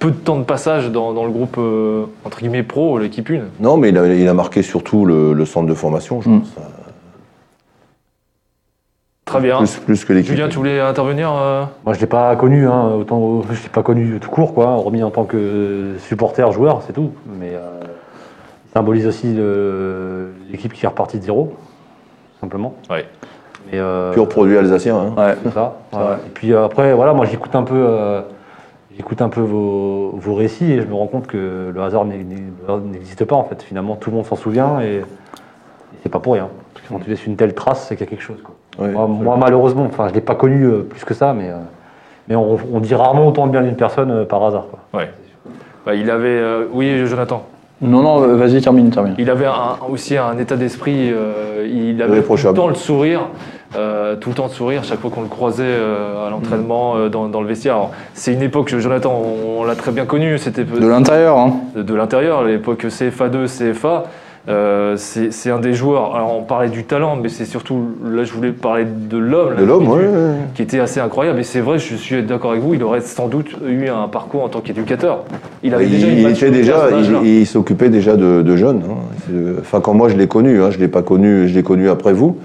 peu 0.00 0.10
de 0.10 0.16
temps 0.16 0.38
de 0.38 0.44
passage 0.44 0.90
dans, 0.90 1.12
dans 1.12 1.24
le 1.24 1.30
groupe 1.30 1.56
euh, 1.58 2.06
entre 2.24 2.38
guillemets 2.40 2.62
pro, 2.64 2.98
l'équipe 2.98 3.30
1. 3.30 3.62
Non, 3.62 3.76
mais 3.76 3.90
il 3.90 3.98
a, 3.98 4.06
il 4.12 4.26
a 4.28 4.34
marqué 4.34 4.62
surtout 4.62 5.04
le, 5.06 5.32
le 5.34 5.44
centre 5.44 5.68
de 5.68 5.74
formation, 5.74 6.20
je 6.20 6.28
Mm. 6.30 6.40
pense. 6.40 6.48
Très 9.26 9.40
bien. 9.40 9.58
Plus, 9.58 9.76
plus 9.76 10.04
que 10.04 10.12
l'équipe. 10.12 10.32
Julien, 10.32 10.48
tu 10.48 10.56
voulais 10.56 10.80
intervenir 10.80 11.30
euh 11.32 11.62
Moi, 11.84 11.94
je 11.94 12.00
l'ai 12.00 12.06
pas 12.08 12.34
connu, 12.34 12.66
hein, 12.66 12.88
autant, 12.98 13.42
je 13.48 13.62
l'ai 13.62 13.68
pas 13.68 13.82
connu 13.84 14.18
tout 14.20 14.30
court, 14.30 14.54
quoi, 14.54 14.66
hormis 14.70 15.04
en 15.04 15.10
tant 15.10 15.24
que 15.24 15.94
supporter, 16.08 16.50
joueur, 16.50 16.82
c'est 16.84 16.92
tout. 16.92 17.12
Mais 17.38 17.50
euh, 17.52 17.80
il 18.66 18.72
symbolise 18.72 19.06
aussi 19.06 19.32
l'équipe 20.50 20.72
qui 20.72 20.84
est 20.84 20.88
repartie 20.88 21.18
de 21.18 21.22
zéro, 21.24 21.54
tout 21.54 22.40
simplement. 22.40 22.74
Ouais. 22.90 23.06
Mais, 23.70 23.78
euh, 23.78 24.12
Pur 24.12 24.28
produit 24.28 24.58
alsacien. 24.58 24.96
hein. 24.96 25.12
Ouais. 25.16 25.36
c'est 25.44 25.52
ça. 25.54 25.76
Ouais. 25.92 26.00
Et 26.26 26.30
puis 26.30 26.52
après, 26.52 26.92
voilà, 26.94 27.12
moi 27.12 27.24
j'écoute 27.26 27.54
un 27.54 27.62
peu, 27.62 27.76
euh, 27.76 28.22
j'écoute 28.96 29.22
un 29.22 29.28
peu 29.28 29.40
vos, 29.40 30.10
vos 30.16 30.34
récits 30.34 30.72
et 30.72 30.80
je 30.80 30.86
me 30.86 30.94
rends 30.94 31.06
compte 31.06 31.26
que 31.26 31.70
le 31.74 31.82
hasard 31.82 32.04
n'existe 32.04 33.24
pas 33.24 33.36
en 33.36 33.44
fait. 33.44 33.62
Finalement, 33.62 33.96
tout 33.96 34.10
le 34.10 34.16
monde 34.16 34.26
s'en 34.26 34.36
souvient 34.36 34.80
et, 34.80 34.96
et 34.96 35.02
c'est 36.02 36.08
pas 36.08 36.18
pour 36.18 36.34
rien. 36.34 36.48
Parce 36.74 36.86
que 36.86 36.92
quand 36.92 37.00
tu 37.00 37.10
laisses 37.10 37.26
une 37.26 37.36
telle 37.36 37.54
trace, 37.54 37.86
c'est 37.88 37.96
qu'il 37.96 38.04
y 38.04 38.08
a 38.08 38.10
quelque 38.10 38.22
chose. 38.22 38.42
Quoi. 38.42 38.88
Moi, 38.88 39.06
moi, 39.06 39.36
malheureusement, 39.36 39.84
enfin, 39.84 40.08
je 40.08 40.14
l'ai 40.14 40.20
pas 40.20 40.34
connu 40.34 40.64
euh, 40.64 40.82
plus 40.82 41.04
que 41.04 41.12
ça, 41.14 41.34
mais, 41.34 41.50
euh, 41.50 41.56
mais 42.28 42.36
on, 42.36 42.58
on 42.72 42.80
dit 42.80 42.94
rarement 42.94 43.26
autant 43.26 43.46
de 43.46 43.52
bien 43.52 43.62
d'une 43.62 43.76
personne 43.76 44.10
euh, 44.10 44.24
par 44.24 44.42
hasard. 44.44 44.66
Quoi. 44.70 45.00
Ouais. 45.00 45.10
Bah, 45.84 45.94
il 45.94 46.10
avait, 46.10 46.28
euh, 46.28 46.64
oui, 46.72 47.06
Jonathan. 47.06 47.42
Non, 47.82 48.02
non, 48.02 48.36
vas-y, 48.36 48.60
termine, 48.60 48.90
termine. 48.90 49.14
Il 49.18 49.30
avait 49.30 49.46
un- 49.46 49.76
aussi 49.90 50.16
un 50.16 50.36
état 50.38 50.56
d'esprit. 50.56 51.10
euh, 51.12 51.66
il 51.70 52.02
avait 52.02 52.22
tout 52.22 52.34
le 52.36 52.52
temps 52.54 52.68
le 52.68 52.74
sourire, 52.74 53.22
euh, 53.76 54.16
tout 54.16 54.30
le 54.30 54.34
temps 54.34 54.44
le 54.46 54.50
sourire 54.50 54.82
chaque 54.84 55.00
fois 55.00 55.10
qu'on 55.10 55.22
le 55.22 55.28
croisait 55.28 55.62
euh, 55.64 56.26
à 56.26 56.30
l'entraînement, 56.30 56.96
euh, 56.96 57.08
dans, 57.08 57.28
dans 57.28 57.40
le 57.40 57.46
vestiaire. 57.48 57.74
Alors, 57.74 57.92
C'est 58.14 58.32
une 58.32 58.42
époque, 58.42 58.74
Jonathan, 58.76 59.12
on, 59.24 59.60
on 59.60 59.64
l'a 59.64 59.76
très 59.76 59.92
bien 59.92 60.06
connu. 60.06 60.38
C'était 60.38 60.64
De 60.64 60.86
l'intérieur, 60.86 61.38
hein. 61.38 61.54
de, 61.76 61.82
de 61.82 61.94
l'intérieur, 61.94 62.42
l'époque 62.44 62.84
CFA2, 62.84 63.46
CFA. 63.46 64.04
c'est 64.96 65.32
c'est 65.32 65.50
un 65.50 65.60
des 65.60 65.74
joueurs. 65.74 66.14
Alors 66.16 66.36
on 66.36 66.42
parlait 66.42 66.68
du 66.70 66.82
talent, 66.84 67.14
mais 67.16 67.28
c'est 67.28 67.44
surtout 67.44 67.90
là 68.04 68.24
je 68.24 68.32
voulais 68.32 68.50
parler 68.52 68.84
de 68.86 69.18
l'homme, 69.18 69.54
De 69.56 69.64
l'homme, 69.64 69.86
ouais, 69.88 69.98
ouais. 69.98 70.34
qui 70.54 70.62
était 70.62 70.80
assez 70.80 70.98
incroyable. 70.98 71.38
Et 71.38 71.44
c'est 71.44 71.60
vrai, 71.60 71.78
je 71.78 71.94
suis 71.94 72.22
d'accord 72.22 72.50
avec 72.52 72.62
vous, 72.62 72.74
il 72.74 72.82
aurait 72.82 73.02
sans 73.02 73.28
doute 73.28 73.54
eu 73.66 73.88
un 73.88 74.08
parcours 74.08 74.42
en 74.42 74.48
tant 74.48 74.60
qu'éducateur. 74.60 75.24
Il 75.62 75.74
avait 75.74 75.86
déjà 75.86 76.08
il 76.08 76.26
était 76.26 76.50
déjà, 76.50 76.88
il, 77.22 77.26
il 77.26 77.46
s'occupait 77.46 77.90
déjà 77.90 78.16
de, 78.16 78.42
de 78.42 78.56
jeunes. 78.56 78.82
hein. 78.90 79.32
Enfin, 79.60 79.80
quand 79.80 79.94
moi 79.94 80.08
je 80.08 80.16
l'ai 80.16 80.26
connu, 80.26 80.60
hein, 80.60 80.70
je 80.72 80.78
l'ai 80.78 80.88
pas 80.88 81.02
connu, 81.02 81.46
je 81.46 81.54
l'ai 81.54 81.62
connu 81.62 81.88
après 81.88 82.12
vous. 82.12 82.36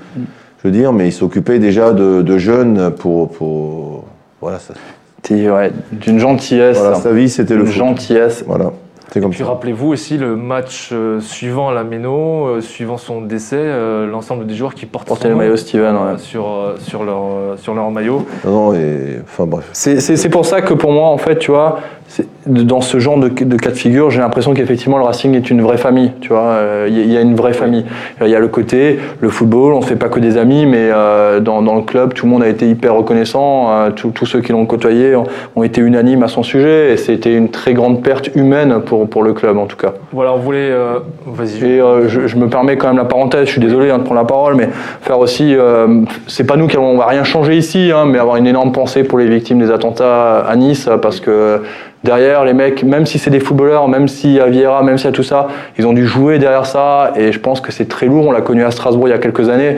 Je 0.66 0.72
veux 0.72 0.76
dire, 0.76 0.92
mais 0.94 1.10
il 1.10 1.12
s'occupait 1.12 1.60
déjà 1.60 1.94
de, 1.94 2.24
de 2.24 2.38
jeunes 2.40 2.90
pour, 2.90 3.30
pour 3.30 4.06
voilà, 4.42 4.58
ça- 4.58 4.74
T'es, 5.22 5.48
ouais, 5.48 5.72
d'une 5.92 6.18
gentillesse. 6.18 6.80
voilà, 6.80 6.96
sa 6.96 7.12
vie 7.12 7.30
c'était 7.30 7.54
le 7.54 7.66
foot. 7.66 7.76
gentillesse. 7.76 8.44
Voilà, 8.48 8.72
c'est 9.12 9.22
comme 9.22 9.30
Puis 9.30 9.44
rappelez-vous 9.44 9.90
aussi 9.90 10.18
le 10.18 10.36
match 10.36 10.90
euh, 10.92 11.20
suivant 11.20 11.70
la 11.70 11.84
Méno, 11.84 12.48
euh, 12.48 12.62
suivant 12.62 12.98
son 12.98 13.22
décès, 13.22 13.58
euh, 13.60 14.08
l'ensemble 14.10 14.48
des 14.48 14.56
joueurs 14.56 14.74
qui 14.74 14.88
portent 14.88 15.08
son 15.08 15.30
le 15.30 15.36
maillot 15.36 15.56
Steven, 15.56 15.96
euh, 15.96 16.14
ouais. 16.14 16.18
sur, 16.18 16.48
euh, 16.50 16.76
sur, 16.80 17.04
leur, 17.04 17.22
euh, 17.26 17.58
sur 17.58 17.76
leur 17.76 17.92
maillot. 17.92 18.26
Non, 18.44 18.52
non, 18.52 18.74
et 18.74 19.20
enfin 19.24 19.46
bref. 19.46 19.70
C'est 19.72 20.00
c'est- 20.00 20.16
c'est 20.18 20.30
pour 20.30 20.48
ça 20.48 20.62
que 20.64 20.74
pour 20.74 20.92
moi, 20.92 21.10
en 21.10 21.18
fait, 21.20 21.38
tu 21.38 21.52
vois, 21.52 21.78
dans 22.46 22.82
ce 22.82 23.00
genre 23.00 23.18
de, 23.18 23.28
de 23.30 23.58
cas 23.58 23.72
de 23.72 23.76
figure, 23.76 24.12
j'ai 24.12 24.20
l'impression 24.20 24.54
qu'effectivement 24.54 24.98
le 25.00 25.04
Racing 25.04 25.34
est 25.36 25.50
une 25.50 25.62
vraie 25.64 25.78
famille. 25.78 26.12
Tu 26.22 26.30
vois, 26.30 26.42
Euh, 26.44 26.86
il 26.88 26.96
y, 26.98 27.02
a- 27.02 27.04
il 27.04 27.12
y 27.12 27.18
a 27.18 27.22
une 27.22 27.36
vraie 27.36 27.54
famille. 27.54 27.84
Il 28.22 28.28
y 28.28 28.36
a 28.36 28.40
le 28.40 28.48
côté, 28.48 29.00
le 29.20 29.30
football, 29.30 29.74
on 29.74 29.80
ne 29.80 29.84
fait 29.86 29.96
pas 29.96 30.08
que 30.10 30.20
des 30.20 30.38
amis, 30.38 30.66
mais 30.68 30.90
euh, 30.94 31.40
dans, 31.40 31.62
dans 31.64 31.76
le 31.76 31.82
club, 31.82 32.14
tout 32.14 32.26
le 32.28 32.32
monde 32.32 32.44
a 32.44 32.48
été 32.48 32.70
hyper 32.70 32.94
reconnaissant. 32.96 33.70
euh, 33.72 33.90
tous- 33.90 34.12
tous 34.12 34.26
ceux 34.28 34.42
qui 34.42 34.52
l'ont 34.52 34.66
côtoyé 34.68 35.16
ont, 35.16 35.24
ont 35.56 35.64
été 35.64 35.82
unanimes 35.82 36.22
à 36.24 36.28
son 36.28 36.44
sujet, 36.44 36.94
et 36.94 36.98
c'était 36.98 37.34
une 37.34 37.50
très 37.50 37.74
grande 37.74 38.04
perte 38.04 38.30
humaine 38.36 38.82
pour, 38.86 39.10
pour 39.10 39.24
le 39.24 39.34
club, 39.34 39.58
en 39.58 39.66
tout 39.66 39.78
cas. 39.78 39.94
Voilà, 40.14 40.32
on 40.34 40.38
voulait. 40.38 40.70
euh, 40.72 41.00
Vas-y. 41.26 41.66
Et 41.66 41.82
euh, 41.82 42.08
je, 42.08 42.28
je 42.28 42.36
me 42.38 42.48
permets 42.48 42.78
quand 42.78 42.88
même 42.88 42.98
la 42.98 43.06
parenthèse, 43.06 43.48
je 43.48 43.52
suis 43.54 43.62
désolé 43.62 43.90
hein, 43.90 43.98
de 43.98 44.04
prendre 44.04 44.22
la 44.22 44.28
parole, 44.28 44.54
mais 44.56 44.70
faire 45.02 45.18
aussi, 45.20 45.56
euh, 45.56 46.02
c'est 46.28 46.46
pas 46.46 46.56
nous 46.56 46.68
qui 46.68 46.76
allons, 46.78 46.92
on 46.92 46.98
va 46.98 47.08
rien 47.08 47.24
changer 47.24 47.58
ici, 47.58 47.92
hein, 47.94 48.06
mais 48.06 48.20
avoir 48.20 48.36
une 48.38 48.48
énorme 48.48 48.72
pensée 48.72 49.04
pour 49.04 49.18
les 49.18 49.28
victimes 49.28 49.58
des 49.60 49.72
attentats 49.72 50.40
à 50.48 50.56
Nice, 50.56 50.88
parce 51.02 51.20
que 51.20 51.62
derrière 52.06 52.46
les 52.46 52.54
mecs, 52.54 52.84
même 52.84 53.06
si 53.06 53.20
c'est 53.20 53.32
des 53.32 53.42
footballeurs, 53.42 53.90
même 53.90 54.08
s'il 54.08 54.32
y 54.32 54.40
a 54.40 54.48
Vieira, 54.48 54.82
même 54.84 54.98
y 55.04 55.08
a 55.08 55.12
tout 55.12 55.24
ça, 55.24 55.48
ils 55.78 55.86
ont 55.86 55.92
dû 55.92 56.06
jouer 56.06 56.40
derrière 56.40 56.66
ça, 56.66 57.12
et 57.18 57.32
je 57.32 57.40
pense 57.40 57.60
que 57.60 57.72
c'est 57.72 57.90
très 57.90 58.06
lourd. 58.06 58.28
On 58.28 58.32
l'a 58.32 58.42
connu 58.42 58.64
à 58.64 58.72
Strasbourg 58.72 59.08
il 59.08 59.12
y 59.12 59.14
a 59.14 59.18
quelques 59.18 59.50
années. 59.50 59.76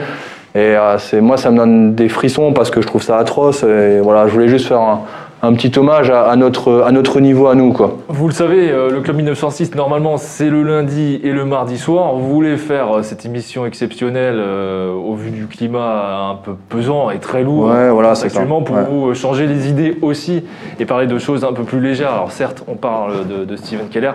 Et 0.54 0.58
euh, 0.76 0.98
c'est 0.98 1.20
moi, 1.20 1.36
ça 1.36 1.50
me 1.50 1.56
donne 1.56 1.94
des 1.94 2.08
frissons 2.08 2.52
parce 2.52 2.70
que 2.70 2.80
je 2.80 2.86
trouve 2.86 3.02
ça 3.02 3.18
atroce. 3.18 3.64
Et 3.64 4.00
voilà, 4.00 4.28
je 4.28 4.32
voulais 4.32 4.48
juste 4.48 4.68
faire 4.68 4.80
un, 4.80 5.00
un 5.40 5.52
petit 5.52 5.78
hommage 5.78 6.10
à, 6.10 6.24
à 6.28 6.34
notre, 6.36 6.82
à 6.84 6.90
notre 6.90 7.20
niveau 7.20 7.46
à 7.46 7.54
nous. 7.54 7.72
Quoi. 7.72 7.96
Vous 8.08 8.26
le 8.26 8.32
savez, 8.32 8.70
euh, 8.70 8.90
le 8.90 9.00
Club 9.00 9.16
1906, 9.16 9.74
normalement, 9.76 10.16
c'est 10.16 10.50
le 10.50 10.64
lundi 10.64 11.20
et 11.22 11.30
le 11.30 11.44
mardi 11.44 11.78
soir. 11.78 12.12
On 12.12 12.18
voulait 12.18 12.56
faire 12.56 12.98
euh, 12.98 13.02
cette 13.02 13.24
émission 13.24 13.64
exceptionnelle 13.64 14.36
euh, 14.38 14.92
au 14.92 15.14
vu 15.14 15.30
du 15.30 15.46
climat 15.46 16.30
un 16.30 16.34
peu 16.34 16.54
pesant 16.68 17.10
et 17.10 17.18
très 17.18 17.44
lourd 17.44 17.66
Ouais, 17.66 17.88
voilà, 17.90 18.14
c'est 18.16 18.26
actuellement 18.26 18.62
pour 18.62 18.74
Ouais. 18.76 18.82
vous 18.90 19.14
changer 19.14 19.46
les 19.46 19.68
idées 19.68 19.96
aussi 20.02 20.42
et 20.80 20.84
parler 20.84 21.06
de 21.06 21.18
choses 21.18 21.44
un 21.44 21.52
peu 21.52 21.62
plus 21.62 21.80
légères. 21.80 22.10
Alors 22.12 22.32
certes, 22.32 22.64
on 22.66 22.74
parle 22.74 23.26
de, 23.28 23.44
de 23.44 23.56
Steven 23.56 23.88
Keller. 23.88 24.12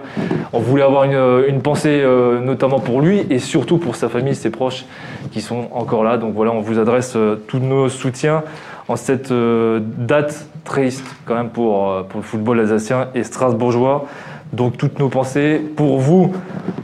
On 0.52 0.60
voulait 0.60 0.84
avoir 0.84 1.06
une, 1.06 1.44
une 1.48 1.62
pensée 1.62 2.02
euh, 2.04 2.42
notamment 2.42 2.80
pour 2.80 3.00
lui 3.02 3.26
et 3.30 3.40
surtout 3.40 3.78
pour 3.78 3.96
sa 3.96 4.10
famille, 4.10 4.36
ses 4.36 4.50
proches 4.50 4.86
qui 5.32 5.40
sont 5.40 5.68
encore 5.72 6.04
là. 6.04 6.18
Donc 6.18 6.34
voilà, 6.36 6.52
on 6.52 6.60
vous 6.60 6.80
adresse 6.80 7.14
euh, 7.16 7.36
tous 7.48 7.60
nos 7.60 7.88
soutiens 7.88 8.44
en 8.88 8.96
cette 8.96 9.32
euh, 9.32 9.80
date 9.82 10.48
triste 10.64 11.06
quand 11.26 11.36
même 11.36 11.50
pour, 11.50 11.90
euh, 11.90 12.04
pour 12.04 12.20
le 12.20 12.26
football 12.26 12.60
alsacien 12.60 13.08
et 13.16 13.24
strasbourgeois. 13.24 14.06
Donc 14.52 14.78
toutes 14.78 15.00
nos 15.00 15.10
pensées 15.10 15.62
pour 15.76 16.00
vous. 16.00 16.34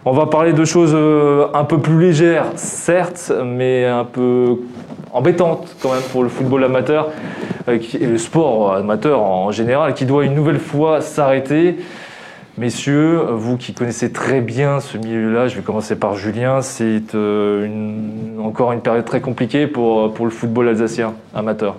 On 0.05 0.11
va 0.11 0.25
parler 0.25 0.53
de 0.53 0.65
choses 0.65 0.93
euh, 0.95 1.47
un 1.53 1.65
peu 1.65 1.77
plus 1.77 1.99
légères, 1.99 2.45
certes, 2.55 3.31
mais 3.45 3.85
un 3.85 4.05
peu 4.05 4.57
embêtantes 5.11 5.75
quand 5.81 5.93
même 5.93 6.01
pour 6.11 6.23
le 6.23 6.29
football 6.29 6.63
amateur 6.63 7.09
et 7.67 8.05
le 8.05 8.17
sport 8.17 8.73
amateur 8.73 9.21
en 9.21 9.51
général, 9.51 9.93
qui 9.93 10.05
doit 10.05 10.25
une 10.25 10.33
nouvelle 10.33 10.59
fois 10.59 11.01
s'arrêter. 11.01 11.77
Messieurs, 12.59 13.21
vous 13.31 13.55
qui 13.55 13.73
connaissez 13.73 14.11
très 14.11 14.41
bien 14.41 14.81
ce 14.81 14.97
milieu-là, 14.97 15.47
je 15.47 15.55
vais 15.55 15.61
commencer 15.61 15.95
par 15.95 16.15
Julien, 16.15 16.61
c'est 16.61 17.15
euh, 17.15 17.65
une- 17.65 18.37
encore 18.43 18.73
une 18.73 18.81
période 18.81 19.05
très 19.05 19.21
compliquée 19.21 19.65
pour, 19.65 20.13
pour 20.13 20.25
le 20.25 20.31
football 20.31 20.67
alsacien 20.67 21.13
amateur. 21.33 21.75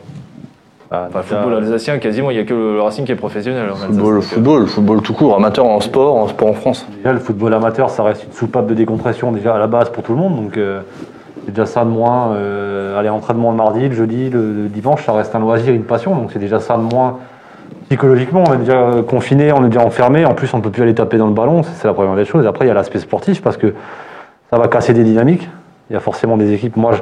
Bah, 0.91 1.11
Enfin, 1.11 1.19
le 1.19 1.25
football 1.43 1.55
alsacien, 1.65 1.99
quasiment, 1.99 2.31
il 2.31 2.37
n'y 2.39 2.41
a 2.41 2.45
que 2.47 2.55
le 2.55 2.81
Racing 2.81 3.05
qui 3.05 3.13
est 3.13 3.17
professionnel. 3.17 3.67
en 3.69 3.75
Alsace. 3.75 3.89
Football, 3.89 4.17
euh, 4.17 4.21
football, 4.23 4.67
football 4.69 5.03
tout 5.03 5.13
court, 5.13 5.37
amateur 5.37 5.67
en 5.67 5.81
sport, 5.81 6.17
en 6.17 6.29
sport 6.29 6.49
en 6.49 6.55
France. 6.55 6.87
Déjà, 6.97 7.13
le 7.13 7.19
football 7.21 7.53
amateur, 7.53 7.91
ça 7.91 8.03
reste 8.03 8.25
une 8.25 8.33
soupape 8.33 8.67
de 8.67 8.73
décompression 8.75 9.33
déjà 9.33 9.55
à 9.55 9.59
la 9.59 9.67
base 9.67 9.91
pour 9.91 10.03
tout 10.03 10.13
le 10.13 10.19
monde. 10.19 10.37
Donc, 10.37 10.57
euh, 10.57 10.81
c'est 11.45 11.51
déjà 11.53 11.67
ça 11.67 11.85
de 11.85 11.91
moins. 11.91 12.33
Euh, 12.33 12.99
aller 12.99 13.11
entraînement 13.11 13.51
le 13.51 13.57
mardi, 13.59 13.87
le 13.87 13.95
jeudi, 13.95 14.31
le, 14.31 14.55
le 14.55 14.69
dimanche, 14.69 15.05
ça 15.05 15.13
reste 15.13 15.35
un 15.35 15.41
loisir, 15.41 15.75
une 15.75 15.85
passion. 15.85 16.15
Donc, 16.17 16.31
c'est 16.33 16.39
déjà 16.39 16.59
ça 16.59 16.79
de 16.79 16.83
moins. 16.83 17.19
Psychologiquement, 17.91 18.45
on 18.47 18.55
est 18.55 18.59
déjà 18.59 18.79
euh, 18.79 19.03
confiné, 19.03 19.53
on 19.53 19.65
est 19.65 19.69
déjà 19.69 19.85
enfermé. 19.85 20.25
En 20.25 20.33
plus, 20.33 20.55
on 20.55 20.59
ne 20.59 20.63
peut 20.63 20.71
plus 20.71 20.85
aller 20.85 20.95
taper 20.95 21.19
dans 21.19 21.27
le 21.27 21.33
ballon. 21.33 21.65
C'est 21.65 21.89
la 21.89 21.93
première 21.93 22.15
des 22.15 22.25
choses. 22.25 22.47
Après, 22.47 22.65
il 22.65 22.69
y 22.69 22.71
a 22.71 22.75
l'aspect 22.75 23.01
sportif 23.01 23.43
parce 23.43 23.57
que 23.57 23.75
ça 24.49 24.59
va 24.59 24.69
casser 24.69 24.95
des 24.95 25.03
dynamiques. 25.03 25.49
Il 25.91 25.95
y 25.95 25.97
a 25.97 26.01
forcément 26.01 26.37
des 26.37 26.53
équipes. 26.53 26.77
Moi, 26.77 26.93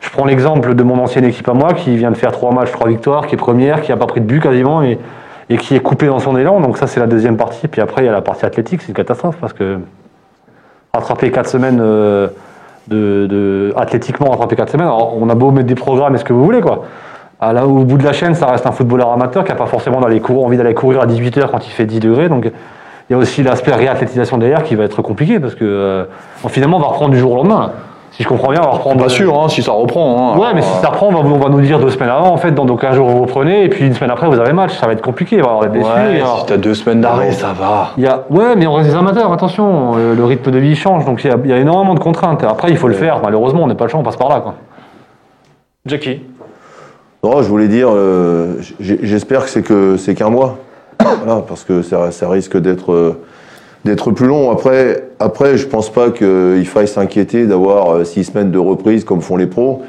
je, 0.00 0.10
prends 0.10 0.24
l'exemple 0.24 0.74
de 0.74 0.82
mon 0.82 0.98
ancienne 0.98 1.24
équipe 1.26 1.48
à 1.48 1.54
moi 1.54 1.74
qui 1.74 1.96
vient 1.96 2.10
de 2.10 2.16
faire 2.16 2.32
trois 2.32 2.50
matchs, 2.50 2.72
trois 2.72 2.88
victoires, 2.88 3.28
qui 3.28 3.36
est 3.36 3.38
première, 3.38 3.82
qui 3.82 3.92
n'a 3.92 3.96
pas 3.96 4.06
pris 4.06 4.20
de 4.20 4.26
but 4.26 4.40
quasiment 4.40 4.82
et, 4.82 4.98
qui 5.58 5.76
est 5.76 5.80
coupée 5.80 6.06
dans 6.06 6.18
son 6.18 6.36
élan. 6.36 6.58
Donc 6.58 6.76
ça, 6.76 6.88
c'est 6.88 6.98
la 6.98 7.06
deuxième 7.06 7.36
partie. 7.36 7.68
Puis 7.68 7.80
après, 7.80 8.02
il 8.02 8.06
y 8.06 8.08
a 8.08 8.12
la 8.12 8.20
partie 8.20 8.44
athlétique. 8.44 8.82
C'est 8.82 8.88
une 8.88 8.94
catastrophe 8.94 9.36
parce 9.40 9.52
que 9.52 9.78
rattraper 10.92 11.30
quatre 11.30 11.48
semaines 11.48 11.78
euh, 11.80 12.26
de, 12.88 13.72
athlétiquement 13.76 14.30
rattraper 14.30 14.56
quatre 14.56 14.72
semaines. 14.72 14.88
On 14.88 15.28
a 15.28 15.36
beau 15.36 15.52
mettre 15.52 15.68
des 15.68 15.76
programmes 15.76 16.16
et 16.16 16.18
ce 16.18 16.24
que 16.24 16.32
vous 16.32 16.44
voulez 16.44 16.62
quoi. 16.62 16.82
Ah, 17.44 17.52
là, 17.52 17.66
au 17.66 17.82
bout 17.84 17.98
de 17.98 18.04
la 18.04 18.12
chaîne, 18.12 18.34
ça 18.36 18.46
reste 18.46 18.66
un 18.66 18.72
footballeur 18.72 19.10
amateur 19.10 19.42
qui 19.42 19.50
n'a 19.50 19.56
pas 19.56 19.66
forcément 19.66 19.98
envie 19.98 20.56
d'aller 20.56 20.74
courir 20.74 21.00
à 21.00 21.06
18h 21.06 21.50
quand 21.50 21.66
il 21.66 21.70
fait 21.70 21.86
10 21.86 21.98
degrés. 21.98 22.28
Donc 22.28 22.44
il 22.46 23.12
y 23.12 23.14
a 23.16 23.18
aussi 23.18 23.42
l'aspect 23.42 23.72
réathlétisation 23.74 24.38
derrière 24.38 24.62
qui 24.62 24.76
va 24.76 24.84
être 24.84 25.02
compliqué 25.02 25.40
parce 25.40 25.56
que 25.56 25.64
euh, 25.64 26.04
finalement 26.48 26.76
on 26.76 26.80
va 26.80 26.86
reprendre 26.86 27.10
du 27.10 27.18
jour 27.18 27.32
au 27.32 27.36
lendemain. 27.36 27.72
Si 28.12 28.22
je 28.22 28.28
comprends 28.28 28.50
bien, 28.50 28.60
on 28.60 28.66
va 28.66 28.70
reprendre. 28.72 29.02
Pas 29.02 29.08
sûr, 29.08 29.34
hein, 29.42 29.48
si 29.48 29.62
ça 29.62 29.72
reprend. 29.72 30.34
hein. 30.34 30.38
Ouais, 30.38 30.48
mais 30.54 30.60
si 30.62 30.68
ça 30.82 30.88
reprend, 30.90 31.06
on 31.08 31.12
va, 31.12 31.20
vous- 31.22 31.34
on 31.34 31.38
va 31.38 31.48
nous 31.48 31.62
dire 31.62 31.80
deux 31.80 31.88
semaines 31.88 32.10
avant, 32.10 32.28
en 32.28 32.36
fait, 32.36 32.52
dans 32.52 32.66
donc 32.66 32.84
un 32.84 32.92
jour 32.92 33.08
vous 33.08 33.22
reprenez, 33.22 33.64
et 33.64 33.68
puis 33.70 33.86
une 33.86 33.94
semaine 33.94 34.10
après 34.10 34.28
vous 34.28 34.38
avez 34.38 34.52
match, 34.52 34.74
ça 34.78 34.86
va 34.86 34.92
être 34.92 35.00
compliqué, 35.00 35.36
il 35.36 35.42
va 35.42 35.48
y 35.48 35.50
avoir 35.50 35.62
des 35.64 35.70
blessures. 35.70 35.94
Ouais, 35.94 36.20
avoir- 36.20 36.40
si 36.40 36.46
t'as 36.46 36.58
deux 36.58 36.74
semaines 36.74 37.00
d'arrêt, 37.00 37.32
ça 37.32 37.54
va. 37.58 37.88
il 37.96 38.04
y 38.04 38.06
a, 38.06 38.24
ouais, 38.28 38.54
mais 38.54 38.66
on 38.66 38.74
reste 38.74 38.90
des 38.90 38.94
amateurs, 38.96 39.32
attention, 39.32 39.94
euh, 39.96 40.14
le 40.14 40.24
rythme 40.26 40.50
de 40.50 40.58
vie 40.58 40.76
change, 40.76 41.06
donc 41.06 41.24
il 41.24 41.30
y 41.46 41.48
y 41.48 41.52
a 41.54 41.56
énormément 41.56 41.94
de 41.94 42.00
contraintes. 42.00 42.44
Après, 42.44 42.68
il 42.70 42.76
faut 42.76 42.86
le 42.88 42.94
faire, 42.94 43.18
malheureusement, 43.22 43.62
on 43.62 43.66
n'a 43.66 43.74
pas 43.74 43.84
le 43.86 43.90
choix, 43.90 43.98
on 44.00 44.04
passe 44.04 44.16
par 44.16 44.28
là. 44.28 44.40
Quoi. 44.40 44.54
Jackie, 45.86 46.22
Non, 47.24 47.40
je 47.40 47.48
voulais 47.48 47.68
dire, 47.68 47.88
euh, 47.88 48.54
j'espère 48.80 49.44
que 49.44 49.48
c'est 49.50 49.62
que 49.62 49.96
c'est 49.96 50.16
qu'un 50.16 50.28
mois, 50.28 50.58
parce 51.46 51.62
que 51.62 51.80
ça, 51.82 52.10
ça 52.10 52.28
risque 52.28 52.56
d'être 52.60 52.92
euh, 52.92 53.12
d'être 53.84 54.10
plus 54.10 54.26
long. 54.26 54.50
Après, 54.50 55.04
après, 55.20 55.56
je 55.56 55.68
pense 55.68 55.88
pas 55.88 56.10
qu'il 56.10 56.66
faille 56.66 56.88
s'inquiéter 56.88 57.46
d'avoir 57.46 57.90
euh, 57.90 58.04
six 58.04 58.24
semaines 58.24 58.50
de 58.50 58.58
reprise 58.58 59.04
comme 59.04 59.20
font 59.20 59.36
les 59.36 59.46
pros, 59.46 59.82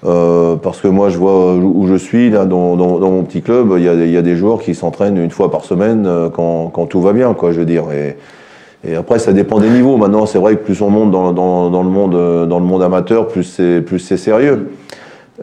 parce 0.00 0.80
que 0.80 0.88
moi, 0.88 1.10
je 1.10 1.18
vois 1.18 1.56
où 1.56 1.86
je 1.88 1.96
suis 1.96 2.30
là 2.30 2.46
dans, 2.46 2.74
dans, 2.76 3.10
mon 3.10 3.22
petit 3.22 3.42
club, 3.42 3.74
il 3.76 3.82
y 3.82 4.16
a, 4.16 4.22
des- 4.22 4.36
joueurs 4.36 4.60
qui 4.60 4.74
s'entraînent 4.74 5.18
une 5.18 5.30
fois 5.30 5.50
par 5.50 5.66
semaine 5.66 6.08
quand, 6.32 6.70
quand 6.72 6.86
tout 6.86 7.02
va 7.02 7.12
bien, 7.12 7.34
quoi, 7.34 7.52
je 7.52 7.58
veux 7.58 7.66
dire. 7.66 7.84
Et, 7.92 8.94
après, 8.94 9.18
ça 9.18 9.34
dépend 9.34 9.60
des 9.60 9.68
niveaux. 9.68 9.98
Maintenant, 9.98 10.24
c'est 10.24 10.38
vrai 10.38 10.56
que 10.56 10.62
plus 10.62 10.80
on 10.80 10.88
monte 10.88 11.10
dans, 11.10 11.32
dans, 11.32 11.68
dans 11.68 11.82
le 11.82 11.90
monde 11.90 12.48
dans 12.48 12.58
le 12.58 12.64
monde 12.64 12.82
amateur, 12.82 13.28
plus 13.28 13.42
c'est 13.44 14.16
sérieux. 14.16 14.68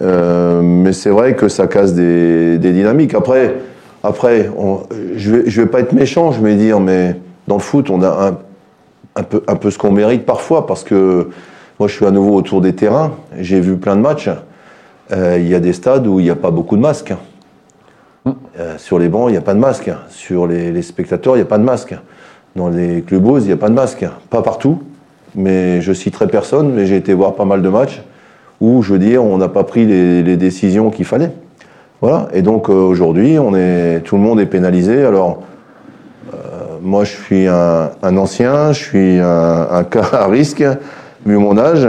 Euh, 0.02 0.62
mais 0.62 0.94
c'est 0.94 1.10
vrai 1.10 1.36
que 1.36 1.48
ça 1.48 1.68
casse 1.68 1.94
des, 1.94 2.58
dynamiques. 2.58 3.14
Après, 3.14 3.56
après 4.04 4.50
je 5.16 5.36
je 5.46 5.62
vais 5.62 5.68
pas 5.68 5.80
être 5.80 5.94
méchant, 5.94 6.32
je 6.32 6.42
vais 6.42 6.56
dire, 6.56 6.80
mais 6.80 7.16
dans 7.48 7.56
le 7.56 7.62
foot, 7.62 7.90
on 7.90 8.02
a 8.02 8.34
un, 9.16 9.24
peu, 9.24 9.44
un 9.48 9.56
peu 9.56 9.72
ce 9.72 9.78
qu'on 9.78 9.92
mérite 9.92 10.26
parfois, 10.26 10.66
parce 10.68 10.84
que 10.84 11.30
moi, 11.80 11.88
je 11.88 11.94
suis 11.94 12.06
à 12.06 12.12
nouveau 12.12 12.36
autour 12.36 12.62
des 12.62 12.74
terrains, 12.74 13.12
j'ai 13.38 13.60
vu 13.60 13.78
plein 13.78 13.96
de 13.96 14.02
matchs. 14.02 14.30
Euh, 15.12 15.38
Il 15.40 15.48
y 15.48 15.56
a 15.56 15.60
des 15.60 15.74
stades 15.74 16.08
où 16.08 16.20
il 16.20 16.24
n'y 16.24 16.30
a 16.30 16.36
pas 16.36 16.52
beaucoup 16.52 16.78
de 16.78 16.82
masques. 16.82 17.14
Euh, 18.58 18.78
sur 18.78 18.98
les 18.98 19.10
bancs, 19.10 19.30
il 19.30 19.34
n'y 19.34 19.38
a 19.38 19.42
pas 19.42 19.54
de 19.54 19.60
masque. 19.60 19.92
Sur 20.10 20.48
les, 20.48 20.82
spectateurs, 20.82 21.36
il 21.36 21.40
n'y 21.40 21.44
a 21.44 21.48
pas 21.48 21.58
de 21.58 21.64
masque. 21.64 21.96
Dans 22.56 22.70
les 22.70 23.02
clubos, 23.02 23.40
il 23.40 23.48
n'y 23.48 23.52
a 23.52 23.58
pas 23.58 23.70
de 23.70 23.74
masque. 23.74 24.06
Pas 24.30 24.42
partout, 24.42 24.82
mais 25.36 25.82
je 25.82 25.94
citerai 25.94 26.28
personne, 26.28 26.72
mais 26.74 26.86
j'ai 26.86 26.96
été 26.96 27.14
voir 27.14 27.36
pas 27.36 27.46
mal 27.46 27.62
de 27.62 27.70
matchs 27.70 28.02
où, 28.66 28.82
je 28.82 28.94
veux 28.94 29.00
dire, 29.00 29.24
on 29.24 29.38
n'a 29.38 29.48
pas 29.48 29.64
pris 29.64 29.86
les, 29.86 30.24
les 30.24 30.38
décisions 30.38 30.90
qu'il 30.90 31.06
fallait. 31.06 31.32
Voilà. 32.02 32.28
Et 32.34 32.42
donc 32.42 32.70
euh, 32.70 32.74
aujourd'hui, 32.74 33.38
on 33.40 33.56
est, 33.56 34.02
tout 34.04 34.16
le 34.16 34.22
monde 34.22 34.40
est 34.40 34.46
pénalisé. 34.46 35.04
Alors, 35.06 35.44
euh, 36.34 36.38
moi, 36.82 37.04
je 37.04 37.12
suis 37.12 37.48
un, 37.48 37.92
un 38.02 38.18
ancien, 38.18 38.72
je 38.74 38.84
suis 38.84 39.20
un, 39.20 39.68
un 39.72 39.84
cas 39.94 40.10
à 40.14 40.28
risque, 40.28 40.64
vu 41.26 41.38
mon 41.38 41.58
âge. 41.58 41.88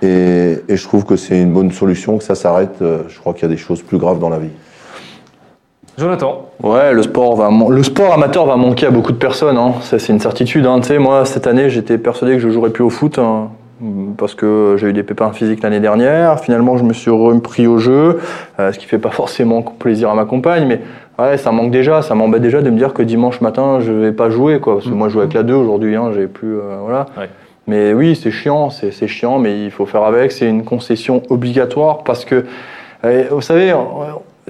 Et, 0.00 0.58
et 0.68 0.76
je 0.76 0.84
trouve 0.84 1.04
que 1.04 1.16
c'est 1.16 1.40
une 1.40 1.52
bonne 1.52 1.72
solution 1.72 2.18
que 2.18 2.24
ça 2.24 2.34
s'arrête. 2.34 2.80
Euh, 2.82 3.02
Je 3.08 3.18
crois 3.18 3.32
qu'il 3.32 3.42
y 3.42 3.46
a 3.46 3.48
des 3.48 3.56
choses 3.56 3.82
plus 3.82 3.98
graves 3.98 4.20
dans 4.20 4.28
la 4.28 4.38
vie. 4.38 4.50
Jonathan, 5.96 6.46
Ouais, 6.62 6.92
le 6.92 7.02
sport, 7.02 7.34
va 7.34 7.50
le 7.68 7.82
sport 7.82 8.14
amateur 8.14 8.46
va 8.46 8.54
manquer 8.54 8.86
à 8.86 8.90
beaucoup 8.90 9.10
de 9.10 9.16
personnes. 9.16 9.56
Hein. 9.56 9.74
Ça, 9.82 9.98
c'est 9.98 10.12
une 10.12 10.20
certitude. 10.20 10.64
Hein. 10.64 10.78
Tu 10.80 10.88
sais, 10.88 10.98
moi, 10.98 11.24
cette 11.24 11.48
année, 11.48 11.70
j'étais 11.70 11.98
persuadé 11.98 12.34
que 12.34 12.38
je 12.38 12.50
jouerais 12.50 12.70
plus 12.70 12.84
au 12.84 12.90
foot 12.90 13.18
hein, 13.18 13.48
parce 14.16 14.34
que 14.34 14.76
j'ai 14.78 14.88
eu 14.88 14.92
des 14.92 15.02
pépins 15.02 15.32
physiques 15.32 15.62
l'année 15.62 15.80
dernière. 15.80 16.40
Finalement, 16.40 16.76
je 16.76 16.84
me 16.84 16.92
suis 16.92 17.10
repris 17.10 17.66
au 17.66 17.78
jeu, 17.78 18.18
euh, 18.58 18.72
ce 18.72 18.78
qui 18.78 18.86
fait 18.86 18.98
pas 18.98 19.10
forcément 19.12 19.62
plaisir 19.62 20.10
à 20.10 20.14
ma 20.14 20.24
compagne, 20.24 20.66
mais 20.66 20.80
ouais, 21.18 21.36
ça 21.36 21.52
manque 21.52 21.70
déjà. 21.70 22.02
Ça 22.02 22.14
m'embête 22.14 22.42
déjà 22.42 22.62
de 22.62 22.70
me 22.70 22.76
dire 22.76 22.92
que 22.92 23.02
dimanche 23.02 23.40
matin, 23.40 23.78
je 23.80 23.92
vais 23.92 24.12
pas 24.12 24.30
jouer, 24.30 24.60
quoi. 24.60 24.74
Parce 24.74 24.86
que 24.86 24.94
moi, 24.94 25.08
je 25.08 25.14
joue 25.14 25.20
avec 25.20 25.34
la 25.34 25.42
2 25.42 25.54
aujourd'hui. 25.54 25.96
Hein, 25.96 26.10
j'ai 26.14 26.26
plus, 26.26 26.56
euh, 26.56 26.78
voilà. 26.80 27.06
Ouais. 27.16 27.28
Mais 27.66 27.92
oui, 27.92 28.16
c'est 28.16 28.30
chiant, 28.30 28.70
c'est 28.70 29.06
chiant, 29.06 29.38
mais 29.38 29.64
il 29.64 29.70
faut 29.70 29.84
faire 29.84 30.04
avec. 30.04 30.32
C'est 30.32 30.48
une 30.48 30.64
concession 30.64 31.22
obligatoire 31.28 32.02
parce 32.02 32.24
que, 32.24 32.46
euh, 33.04 33.24
vous 33.30 33.42
savez, 33.42 33.74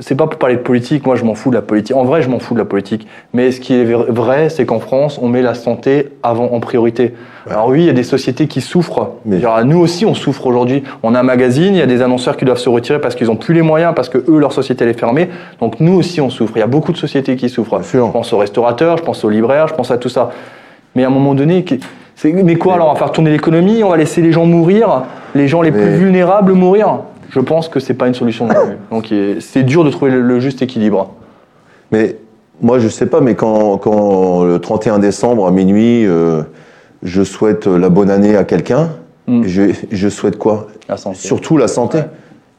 c'est 0.00 0.14
pas 0.14 0.26
pour 0.26 0.38
parler 0.38 0.56
de 0.56 0.60
politique. 0.60 1.04
Moi, 1.06 1.16
je 1.16 1.24
m'en 1.24 1.34
fous 1.34 1.50
de 1.50 1.54
la 1.54 1.62
politique. 1.62 1.96
En 1.96 2.04
vrai, 2.04 2.22
je 2.22 2.28
m'en 2.28 2.38
fous 2.38 2.54
de 2.54 2.58
la 2.58 2.64
politique. 2.64 3.06
Mais 3.32 3.50
ce 3.52 3.60
qui 3.60 3.74
est 3.74 3.84
vra- 3.84 4.10
vrai, 4.10 4.48
c'est 4.48 4.66
qu'en 4.66 4.78
France, 4.80 5.18
on 5.22 5.28
met 5.28 5.42
la 5.42 5.54
santé 5.54 6.08
avant 6.22 6.46
en 6.52 6.60
priorité. 6.60 7.14
Alors 7.50 7.68
oui, 7.68 7.80
il 7.80 7.86
y 7.86 7.90
a 7.90 7.94
des 7.94 8.02
sociétés 8.02 8.46
qui 8.46 8.60
souffrent. 8.60 9.10
Mais- 9.24 9.40
Genre, 9.40 9.64
nous 9.64 9.78
aussi, 9.78 10.04
on 10.06 10.14
souffre 10.14 10.46
aujourd'hui. 10.46 10.82
On 11.02 11.14
a 11.14 11.20
un 11.20 11.22
magazine, 11.22 11.74
il 11.74 11.78
y 11.78 11.82
a 11.82 11.86
des 11.86 12.02
annonceurs 12.02 12.36
qui 12.36 12.44
doivent 12.44 12.58
se 12.58 12.68
retirer 12.68 13.00
parce 13.00 13.14
qu'ils 13.14 13.30
ont 13.30 13.36
plus 13.36 13.54
les 13.54 13.62
moyens, 13.62 13.92
parce 13.96 14.08
que 14.08 14.18
eux, 14.18 14.38
leur 14.38 14.52
société 14.52 14.84
elle 14.84 14.90
est 14.90 14.98
fermée. 14.98 15.28
Donc 15.60 15.80
nous 15.80 15.94
aussi, 15.94 16.20
on 16.20 16.30
souffre. 16.30 16.52
Il 16.56 16.60
y 16.60 16.62
a 16.62 16.66
beaucoup 16.66 16.92
de 16.92 16.98
sociétés 16.98 17.36
qui 17.36 17.48
souffrent. 17.48 17.80
Je 17.82 17.98
pense 17.98 18.32
aux 18.32 18.38
restaurateurs, 18.38 18.98
je 18.98 19.02
pense 19.02 19.24
aux 19.24 19.30
libraires, 19.30 19.68
je 19.68 19.74
pense 19.74 19.90
à 19.90 19.98
tout 19.98 20.08
ça. 20.08 20.30
Mais 20.94 21.04
à 21.04 21.06
un 21.06 21.10
moment 21.10 21.34
donné, 21.34 21.64
mais 22.24 22.56
quoi 22.56 22.74
alors 22.74 22.88
On 22.88 22.92
va 22.92 22.98
faire 22.98 23.12
tourner 23.12 23.30
l'économie 23.30 23.82
On 23.84 23.90
va 23.90 23.96
laisser 23.96 24.20
les 24.22 24.32
gens 24.32 24.44
mourir 24.44 25.02
Les 25.34 25.46
gens 25.48 25.62
les 25.62 25.70
plus 25.70 25.90
vulnérables 25.96 26.52
mourir 26.52 27.00
Je 27.30 27.40
pense 27.40 27.68
que 27.68 27.80
c'est 27.80 27.94
pas 27.94 28.08
une 28.08 28.14
solution 28.14 28.46
non 28.46 28.54
plus. 28.54 28.76
Donc 28.90 29.12
c'est 29.40 29.62
dur 29.62 29.84
de 29.84 29.90
trouver 29.90 30.10
le, 30.10 30.40
juste 30.40 30.62
équilibre. 30.62 31.12
Mais 31.92 32.16
moi, 32.60 32.78
je 32.78 32.88
sais 32.88 33.06
pas, 33.06 33.20
mais 33.20 33.34
quand, 33.34 33.78
quand 33.78 34.44
le 34.44 34.58
31 34.58 34.98
décembre 34.98 35.46
à 35.46 35.50
minuit, 35.50 36.04
euh, 36.06 36.42
je 37.02 37.22
souhaite 37.22 37.66
la 37.66 37.88
bonne 37.88 38.10
année 38.10 38.36
à 38.36 38.44
quelqu'un, 38.44 38.90
Mm. 39.28 39.42
je, 39.44 39.62
je 39.90 40.08
souhaite 40.08 40.38
quoi? 40.38 40.68
La 40.88 40.96
santé. 40.96 41.18
Surtout 41.18 41.58
la 41.58 41.68
santé. 41.68 41.98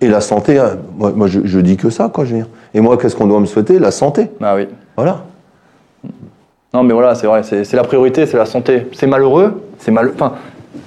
Et 0.02 0.08
la 0.08 0.22
santé, 0.22 0.60
hein, 0.60 0.78
moi, 0.98 1.12
moi, 1.14 1.28
je, 1.28 1.40
je 1.44 1.60
dis 1.60 1.76
que 1.78 1.90
ça, 1.90 2.10
quoi, 2.14 2.24
je 2.26 2.30
veux 2.32 2.38
dire. 2.38 2.48
Et 2.76 2.80
moi, 2.80 2.96
qu'est-ce 2.98 3.16
qu'on 3.16 3.26
doit 3.28 3.40
me 3.40 3.48
souhaiter? 3.48 3.80
La 3.80 3.90
santé. 3.92 4.30
Ah 4.40 4.56
oui. 4.56 4.68
Voilà. 4.96 5.24
Non 6.72 6.84
mais 6.84 6.94
voilà, 6.94 7.16
c'est 7.16 7.26
vrai, 7.26 7.42
c'est 7.42 7.64
c'est 7.64 7.76
la 7.76 7.84
priorité, 7.84 8.28
c'est 8.28 8.38
la 8.38 8.46
santé. 8.46 8.86
C'est 8.94 9.08
malheureux, 9.08 9.64
c'est 9.80 9.90
mal. 9.90 10.12
Enfin, 10.14 10.34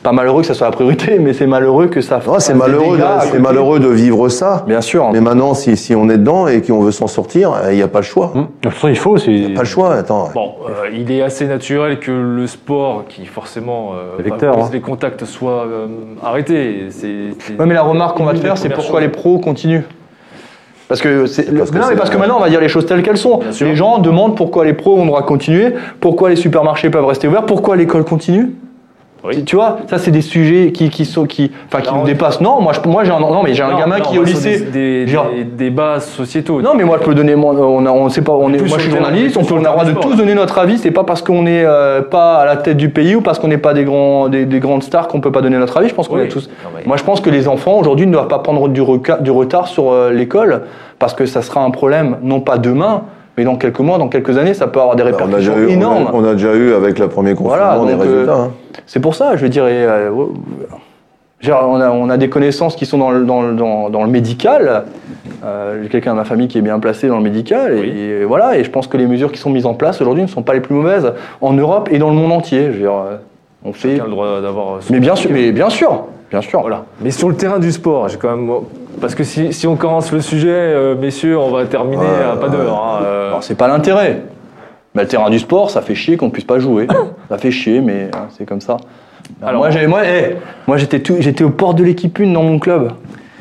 pas 0.02 0.12
malheureux 0.12 0.42
que 0.42 0.46
ça 0.46 0.54
soit 0.54 0.66
la 0.68 0.72
priorité, 0.72 1.18
mais 1.20 1.32
c'est 1.32 1.46
malheureux 1.46 1.88
que 1.88 2.00
ça. 2.00 2.16
Non, 2.26 2.34
c'est 2.38 2.52
fasse 2.52 2.52
des 2.52 2.54
malheureux, 2.54 2.98
c'est 3.22 3.38
malheureux 3.38 3.80
de 3.80 3.88
vivre 3.88 4.28
ça. 4.28 4.64
Bien 4.66 4.80
sûr. 4.80 5.10
Mais 5.12 5.20
maintenant, 5.20 5.54
si, 5.54 5.76
si 5.76 5.94
on 5.94 6.08
est 6.08 6.18
dedans 6.18 6.46
et 6.46 6.62
qu'on 6.62 6.80
veut 6.80 6.92
s'en 6.92 7.08
sortir, 7.08 7.52
il 7.70 7.76
n'y 7.76 7.82
a 7.82 7.88
pas 7.88 7.98
le 8.00 8.04
choix. 8.04 8.32
Hum. 8.34 8.42
De 8.42 8.46
toute 8.68 8.72
façon, 8.74 8.88
il 8.88 8.96
faut. 8.96 9.16
C'est 9.18 9.54
Pas 9.54 9.60
le 9.62 9.66
choix, 9.66 9.94
attends. 9.94 10.28
Bon, 10.34 10.54
euh, 10.68 10.88
il 10.92 11.10
est 11.10 11.22
assez 11.22 11.46
naturel 11.46 11.98
que 11.98 12.10
le 12.12 12.46
sport, 12.46 13.04
qui 13.08 13.26
forcément 13.26 13.92
euh, 13.94 14.14
C'est 14.18 14.22
vecteur, 14.22 14.52
favorise 14.54 14.66
hein. 14.68 14.70
les 14.74 14.80
contacts, 14.80 15.24
soit 15.24 15.64
euh, 15.66 15.86
arrêté. 16.22 16.86
C'est, 16.90 17.30
c'est- 17.40 17.58
Ouais, 17.58 17.66
mais 17.66 17.74
la 17.74 17.82
remarque 17.82 18.16
qu'on 18.16 18.24
va 18.24 18.34
te 18.34 18.38
faire, 18.38 18.56
c'est 18.56 18.68
pourquoi 18.68 19.00
choses. 19.00 19.08
les 19.08 19.08
pros 19.08 19.38
continuent. 19.38 19.82
Parce 20.88 21.00
que, 21.00 21.26
c'est, 21.26 21.44
Parce 21.56 21.70
que 21.70 21.76
non, 21.76 21.84
mais 21.84 21.92
c'est- 21.92 21.96
parce 21.96 22.10
que 22.10 22.18
maintenant 22.18 22.36
on 22.36 22.40
va 22.40 22.50
dire 22.50 22.60
les 22.60 22.68
choses 22.68 22.84
telles 22.84 23.02
qu'elles 23.02 23.16
sont. 23.16 23.40
Les 23.60 23.74
gens 23.76 23.98
demandent 23.98 24.36
pourquoi 24.36 24.64
les 24.64 24.74
pros 24.74 24.96
ont 24.98 25.02
le 25.02 25.06
droit 25.06 25.22
de 25.22 25.26
continuer, 25.26 25.72
pourquoi 26.00 26.28
les 26.28 26.36
supermarchés 26.36 26.90
peuvent 26.90 27.06
rester 27.06 27.28
ouverts, 27.28 27.46
pourquoi 27.46 27.76
l'école 27.76 28.04
continue. 28.04 28.50
Oui. 29.24 29.44
Tu- 29.44 29.54
vois, 29.54 29.78
ça 29.86 29.98
c'est 29.98 30.10
des 30.10 30.20
sujets 30.20 30.72
qui, 30.72 30.90
qui 30.90 31.04
sont 31.04 31.26
qui, 31.26 31.52
enfin 31.68 31.80
qui 31.80 31.94
nous 31.94 32.02
dépassent. 32.04 32.40
Non, 32.40 32.60
moi 32.60 32.72
je, 32.72 32.88
moi 32.88 33.04
j'ai 33.04 33.12
un, 33.12 33.20
non 33.20 33.42
mais 33.42 33.54
j'ai 33.54 33.62
un 33.62 33.78
gamin 33.78 33.98
non, 33.98 34.04
qui 34.04 34.16
est 34.16 34.18
au 34.18 34.24
lycée. 34.24 34.60
Des, 34.72 35.04
des, 35.06 35.44
débats 35.44 36.00
sociétaux. 36.00 36.60
Non, 36.60 36.74
mais 36.74 36.82
moi 36.82 36.98
je 37.00 37.04
peux 37.04 37.14
donner 37.14 37.36
mon, 37.36 37.50
on 37.50 37.86
a, 37.86 37.90
on 37.90 38.08
sait 38.08 38.22
pas, 38.22 38.32
on 38.32 38.52
est, 38.52 38.58
moi 38.58 38.78
je 38.78 38.82
suis 38.82 38.90
journaliste, 38.90 39.36
on, 39.36 39.44
peut, 39.44 39.54
a 39.54 39.58
le 39.58 39.64
droit 39.64 39.84
de 39.84 39.92
tous 39.92 40.16
donner 40.16 40.34
notre 40.34 40.58
avis. 40.58 40.78
C'est 40.78 40.90
pas 40.90 41.04
parce 41.04 41.22
qu'on 41.22 41.46
est 41.46 41.64
euh, 41.64 42.02
pas 42.02 42.36
à 42.38 42.44
la 42.46 42.56
tête 42.56 42.76
du 42.76 42.88
pays 42.88 43.14
ou 43.14 43.20
parce 43.20 43.38
qu'on 43.38 43.48
n'est 43.48 43.58
pas 43.58 43.74
des 43.74 43.84
grands, 43.84 44.28
des, 44.28 44.44
des 44.44 44.58
grandes 44.58 44.82
stars 44.82 45.06
qu'on 45.06 45.20
peut 45.20 45.32
pas 45.32 45.40
donner 45.40 45.58
notre 45.58 45.76
avis. 45.76 45.88
Je 45.88 45.94
pense 45.94 46.08
qu'on 46.08 46.16
Oui. 46.16 46.24
est 46.24 46.28
tous. 46.28 46.48
Non, 46.64 46.70
mais- 46.74 46.82
Moi 46.84 46.96
je 46.96 47.04
pense 47.04 47.20
que 47.20 47.30
les 47.30 47.46
enfants 47.46 47.78
aujourd'hui 47.78 48.06
ne 48.06 48.12
doivent 48.12 48.28
pas 48.28 48.40
prendre 48.40 48.68
du 48.68 48.80
retard 48.80 49.68
sur 49.68 49.92
euh, 49.92 50.10
l'école 50.10 50.62
parce 50.98 51.14
que 51.14 51.26
ça 51.26 51.42
sera 51.42 51.62
un 51.62 51.70
problème 51.70 52.16
non 52.22 52.40
pas 52.40 52.58
demain, 52.58 53.02
mais 53.36 53.44
dans 53.44 53.56
quelques 53.56 53.80
mois, 53.80 53.98
dans 53.98 54.08
quelques 54.08 54.36
années, 54.38 54.54
ça 54.54 54.66
peut 54.66 54.80
avoir 54.80 54.96
des 54.96 55.02
Bah, 55.04 55.10
on, 55.12 55.14
a 55.14 55.24
répercussions 55.24 55.54
déjà 55.54 55.62
eu, 55.62 55.66
on, 55.66 55.70
énormes. 55.70 56.06
a, 56.06 56.10
on 56.14 56.24
a 56.24 56.32
déjà 56.34 56.54
eu 56.54 56.74
avec 56.74 56.98
la 56.98 57.08
première 57.08 57.34
confinement 57.34 57.56
Voilà, 57.56 57.84
des 57.86 57.92
donc, 57.92 58.02
résultats. 58.02 58.32
euh, 58.32 58.42
hein. 58.44 58.50
C'est 58.86 59.00
pour 59.00 59.14
ça, 59.14 59.36
je 59.36 59.42
veux 59.42 59.48
dire, 59.48 59.66
et, 59.66 59.84
euh, 59.86 60.10
dire, 61.42 61.58
on, 61.66 61.80
a, 61.80 61.90
on 61.90 62.08
a 62.10 62.16
des 62.16 62.28
connaissances 62.28 62.76
qui 62.76 62.86
sont 62.86 62.98
dans 62.98 63.10
le, 63.10 63.24
dans 63.24 63.42
le, 63.42 63.54
dans, 63.54 63.90
dans 63.90 64.04
le 64.04 64.10
médical. 64.10 64.84
Euh, 65.44 65.80
J'ai 65.82 65.88
quelqu'un 65.88 66.12
de 66.12 66.16
ma 66.18 66.24
famille 66.24 66.48
qui 66.48 66.58
est 66.58 66.62
bien 66.62 66.78
placé 66.78 67.08
dans 67.08 67.16
le 67.16 67.22
médical. 67.22 67.72
Et, 67.76 67.80
Oui. 67.80 67.90
et 67.98 68.24
voilà, 68.24 68.56
et 68.58 68.64
je 68.64 68.70
pense 68.70 68.86
que 68.86 68.96
les 68.96 69.06
mesures 69.06 69.32
qui 69.32 69.38
sont 69.38 69.50
mises 69.50 69.66
en 69.66 69.74
place 69.74 70.00
aujourd'hui 70.00 70.22
ne 70.22 70.28
sont 70.28 70.42
pas 70.42 70.54
les 70.54 70.60
plus 70.60 70.74
mauvaises 70.74 71.12
en 71.40 71.52
Europe 71.52 71.88
et 71.90 71.98
dans 71.98 72.10
le 72.10 72.14
monde 72.16 72.32
entier. 72.32 72.66
Je 72.66 72.70
veux 72.72 72.78
dire, 72.80 72.92
on 73.64 73.72
fait. 73.72 73.92
Chacun 73.92 74.04
a 74.04 74.06
le 74.06 74.10
droit 74.12 74.40
d'avoir 74.40 74.78
Mais 74.90 75.00
bien 75.00 75.16
sûr, 75.16 75.30
mais 75.32 75.52
bien 75.52 75.70
sûr, 75.70 76.04
bien 76.30 76.40
sûr. 76.42 76.60
Voilà. 76.60 76.84
Mais 77.00 77.10
sur 77.10 77.28
le 77.28 77.34
terrain 77.34 77.58
du 77.58 77.72
sport, 77.72 78.08
j'ai 78.08 78.18
quand 78.18 78.36
même. 78.36 78.50
Parce 79.02 79.14
que 79.16 79.24
si, 79.24 79.52
si 79.52 79.66
on 79.66 79.74
commence 79.74 80.12
le 80.12 80.20
sujet, 80.20 80.48
euh, 80.50 80.94
messieurs, 80.94 81.36
on 81.36 81.50
va 81.50 81.66
terminer 81.66 82.06
à 82.06 82.36
pas 82.36 82.48
d'heure. 82.48 82.82
hein, 82.82 83.00
euh. 83.04 83.28
Alors 83.30 83.42
c'est 83.42 83.56
pas 83.56 83.66
l'intérêt. 83.66 84.22
Mais 84.94 85.02
le 85.02 85.08
terrain 85.08 85.28
du 85.28 85.40
sport, 85.40 85.70
ça 85.70 85.82
fait 85.82 85.96
chier 85.96 86.16
qu'on 86.16 86.26
ne 86.26 86.30
puisse 86.30 86.44
pas 86.44 86.60
jouer. 86.60 86.86
ça 87.28 87.36
fait 87.36 87.50
chier, 87.50 87.80
mais 87.80 88.10
hein, 88.14 88.28
c'est 88.38 88.46
comme 88.46 88.60
ça. 88.60 88.76
Alors- 89.42 89.62
moi, 89.62 89.70
j'ai- 89.70 89.88
moi, 89.88 90.02
eh, 90.06 90.36
moi 90.68 90.76
j'étais 90.76 91.00
tout- 91.00 91.16
j'étais 91.18 91.42
au 91.42 91.50
port 91.50 91.74
de 91.74 91.82
l'équipe 91.82 92.16
une 92.20 92.32
dans 92.32 92.44
mon 92.44 92.60
club. 92.60 92.92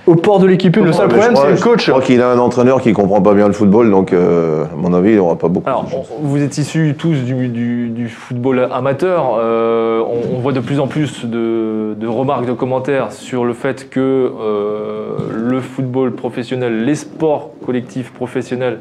Au 0.08 0.16
port 0.16 0.40
de 0.40 0.48
l'équipe. 0.48 0.76
Le 0.76 0.92
seul 0.92 1.08
problème, 1.08 1.36
c'est 1.36 1.52
le 1.52 1.58
coach. 1.58 1.86
Je 1.86 1.92
crois 1.92 2.02
qu'il 2.04 2.22
a 2.22 2.32
un 2.32 2.40
entraîneur 2.40 2.82
qui 2.82 2.92
comprend 2.92 3.22
pas 3.22 3.34
bien 3.36 3.46
le 3.48 3.54
football, 3.54 3.92
donc 3.92 4.14
euh, 4.14 4.64
à 4.66 4.76
mon 4.76 4.94
avis, 4.94 5.12
il 5.12 5.18
n'aura 5.18 5.36
pas 5.36 5.48
beaucoup. 5.48 5.70
Alors, 5.70 5.84
de 5.86 5.92
chance. 5.92 6.08
vous 6.22 6.42
êtes 6.42 6.58
issus 6.58 6.96
tous 6.98 7.14
du, 7.24 7.48
du- 7.50 7.90
du 7.90 8.10
football 8.10 8.68
amateur. 8.74 9.38
Euh, 9.40 10.02
on, 10.02 10.38
on 10.38 10.40
voit 10.40 10.54
de 10.54 10.60
plus 10.60 10.80
en 10.80 10.88
plus 10.88 11.26
de, 11.26 11.94
de 11.96 12.08
remarques, 12.08 12.48
de 12.48 12.54
commentaires 12.54 13.12
sur 13.12 13.46
le 13.46 13.54
fait 13.54 13.90
que 13.92 14.00
euh, 14.42 15.18
le 15.36 15.60
football 15.62 16.14
professionnel, 16.14 16.84
les 16.84 16.96
sports 16.96 17.52
collectifs 17.66 18.12
professionnels 18.12 18.80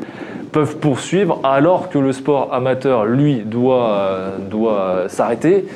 peuvent 0.53 0.77
poursuivre, 0.79 1.39
alors 1.45 1.91
que 1.91 1.99
le 1.99 2.13
sport 2.13 2.49
amateur, 2.53 3.05
lui, 3.05 3.43
doit, 3.45 3.91
euh, 3.91 4.31
doit 4.51 5.05
s'arrêter. 5.09 5.67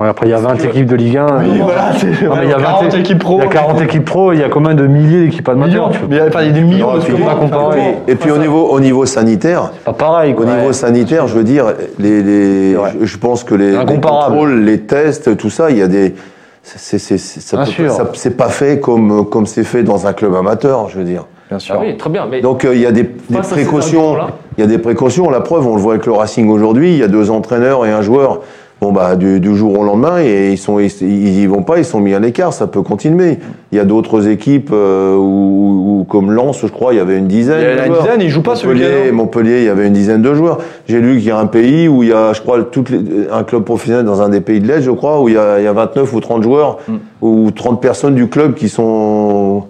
Ouais, 0.00 0.08
après, 0.08 0.26
il 0.26 0.30
y 0.30 0.32
a 0.32 0.38
20 0.38 0.56
que- 0.56 0.64
équipes 0.64 0.86
de 0.86 0.96
Ligue 0.96 1.18
1. 1.18 1.26
Oui, 1.26 1.60
euh, 1.60 1.62
voilà, 1.64 1.92
c'est 1.98 2.06
non, 2.26 2.34
mais 2.36 2.44
il 2.44 2.50
y 2.50 2.52
a 2.52 2.56
20 2.56 2.62
40 2.62 2.94
équipes 2.94 3.18
pro. 3.18 3.38
Il 3.38 3.44
y 3.44 3.46
a 3.46 3.48
40 3.50 3.80
équipes 3.82 4.04
pro, 4.04 4.32
il 4.32 4.38
y 4.40 4.42
a 4.42 4.48
combien 4.48 4.74
de 4.74 4.86
milliers 4.86 5.24
d'équipes 5.26 5.48
amateurs 5.48 5.90
tu 5.90 5.98
peux 6.00 6.06
il 6.10 6.16
y 6.16 6.20
a- 6.20 6.50
des 6.50 6.60
millions 6.62 6.92
Non, 6.92 6.94
de 6.94 7.00
et 7.00 7.04
puis- 7.04 7.12
comment- 7.12 7.26
pas 7.26 7.34
comparer. 7.34 7.96
Et 8.08 8.14
puis 8.16 8.30
au 8.30 8.38
niveau, 8.38 8.66
au 8.70 8.80
niveau 8.80 9.04
sanitaire, 9.06 9.70
Pas 9.84 9.92
pareil, 9.92 10.34
Au 10.36 10.44
niveau 10.44 10.72
sanitaire, 10.72 11.28
je 11.28 11.34
veux 11.36 11.44
dire, 11.44 11.66
les, 11.98 12.72
je, 12.72 12.76
je 13.02 13.18
pense 13.18 13.44
que 13.44 13.54
les, 13.54 13.74
contrôles, 13.84 14.62
les 14.64 14.80
tests, 14.80 15.36
tout 15.36 15.50
ça, 15.50 15.70
il 15.70 15.76
y 15.78 15.82
a 15.82 15.88
des, 15.88 16.14
c'est, 16.62 18.36
pas 18.36 18.48
fait 18.48 18.80
comme, 18.80 19.28
comme 19.28 19.46
c'est 19.46 19.64
fait 19.64 19.82
dans 19.82 20.06
un 20.06 20.12
club 20.14 20.34
amateur, 20.34 20.88
je 20.88 20.98
veux 20.98 21.04
dire. 21.04 21.26
Bien 21.50 21.58
sûr. 21.58 21.74
Ah 21.76 21.82
oui, 21.82 21.96
très 21.98 22.08
bien. 22.08 22.26
Mais 22.30 22.40
Donc 22.40 22.64
euh, 22.64 22.74
il 22.74 22.80
y 22.80 22.86
a 22.86 22.92
des, 22.92 23.02
des 23.02 23.38
précautions. 23.38 24.12
arguments-là. 24.14 24.30
Il 24.56 24.60
y 24.62 24.64
a 24.64 24.66
des 24.66 24.78
précautions. 24.78 25.28
La 25.28 25.40
preuve, 25.40 25.66
on 25.66 25.74
le 25.76 25.82
voit 25.82 25.94
avec 25.94 26.06
le 26.06 26.12
Racing 26.12 26.48
aujourd'hui. 26.48 26.92
Il 26.92 26.98
y 26.98 27.02
a 27.02 27.08
deux 27.08 27.30
entraîneurs 27.30 27.84
et 27.84 27.90
un 27.92 28.00
joueur. 28.00 28.40
Bon 28.82 28.90
bah 28.90 29.14
du, 29.14 29.38
du 29.38 29.54
jour 29.56 29.78
au 29.78 29.84
lendemain 29.84 30.20
et 30.20 30.50
ils 30.50 30.58
sont 30.58 30.80
ils, 30.80 30.90
ils 31.02 31.38
y 31.42 31.46
vont 31.46 31.62
pas. 31.62 31.78
Ils 31.78 31.84
sont 31.84 32.00
mis 32.00 32.14
à 32.14 32.18
l'écart. 32.18 32.52
Ça 32.52 32.66
peut 32.66 32.82
continuer. 32.82 33.38
Il 33.70 33.78
y 33.78 33.80
a 33.80 33.84
d'autres 33.84 34.26
équipes 34.26 34.70
euh, 34.72 35.14
où, 35.14 36.00
où, 36.00 36.04
comme 36.04 36.32
Lens, 36.32 36.58
je 36.62 36.66
crois, 36.66 36.92
il 36.92 36.96
y 36.96 37.00
avait 37.00 37.16
une 37.16 37.28
dizaine. 37.28 37.60
Il 37.60 37.64
y 37.64 37.80
a 37.80 37.84
de 37.84 37.86
une 37.86 37.94
dizaine, 38.00 38.20
ils 38.20 38.28
jouent 38.28 38.42
pas 38.42 38.56
ce 38.56 38.66
Montpellier, 38.66 38.86
week-end. 39.04 39.14
Montpellier, 39.14 39.58
il 39.60 39.64
y 39.66 39.68
avait 39.68 39.86
une 39.86 39.92
dizaine 39.92 40.20
de 40.20 40.34
joueurs. 40.34 40.58
J'ai 40.88 40.98
lu 40.98 41.18
qu'il 41.18 41.28
y 41.28 41.30
a 41.30 41.38
un 41.38 41.46
pays 41.46 41.86
où 41.86 42.02
il 42.02 42.08
y 42.08 42.12
a, 42.12 42.32
je 42.32 42.40
crois, 42.40 42.60
toutes 42.64 42.90
les- 42.90 42.98
un 43.32 43.44
club 43.44 43.62
professionnel 43.62 44.04
dans 44.04 44.20
un 44.20 44.28
des 44.30 44.40
pays 44.40 44.58
de 44.58 44.66
l'Est, 44.66 44.82
je 44.82 44.90
crois, 44.90 45.20
où 45.22 45.28
il 45.28 45.36
y, 45.36 45.38
a, 45.38 45.60
il 45.60 45.64
y 45.64 45.68
a 45.68 45.72
29 45.72 46.12
ou 46.12 46.18
30 46.20 46.42
joueurs 46.42 46.78
Mm. 46.88 46.94
ou 47.22 47.50
30 47.52 47.80
personnes 47.80 48.16
du 48.16 48.26
club 48.28 48.54
qui 48.54 48.68
sont 48.68 49.62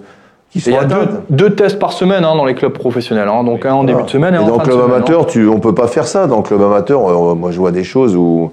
Il 0.55 0.73
y 0.73 0.75
a 0.75 0.85
deux, 0.85 0.97
deux 1.29 1.51
tests 1.51 1.79
par 1.79 1.93
semaine 1.93 2.25
hein, 2.25 2.35
dans 2.35 2.47
les 2.47 2.55
clubs 2.55 2.73
professionnels. 2.73 3.29
hein. 3.29 3.45
donc 3.45 3.67
un 3.67 3.75
en 3.75 3.85
début 3.85 4.05
de 4.05 4.09
semaine 4.09 4.33
et, 4.33 4.39
Et 4.39 4.41
en 4.41 4.47
dans 4.47 4.57
le 4.57 4.63
club 4.63 4.77
semaine, 4.77 4.91
hein. 4.91 4.95
amateur, 4.97 5.27
tu, 5.27 5.47
on 5.49 5.61
peut 5.61 5.75
pas 5.75 5.87
faire 5.87 6.07
ça. 6.07 6.27
Dans 6.27 6.39
le 6.39 6.43
club 6.43 6.63
amateur, 6.63 7.07
euh, 7.11 7.35
moi 7.35 7.51
je 7.51 7.59
vois 7.59 7.73
des 7.73 7.85
choses 7.85 8.17
où, 8.17 8.51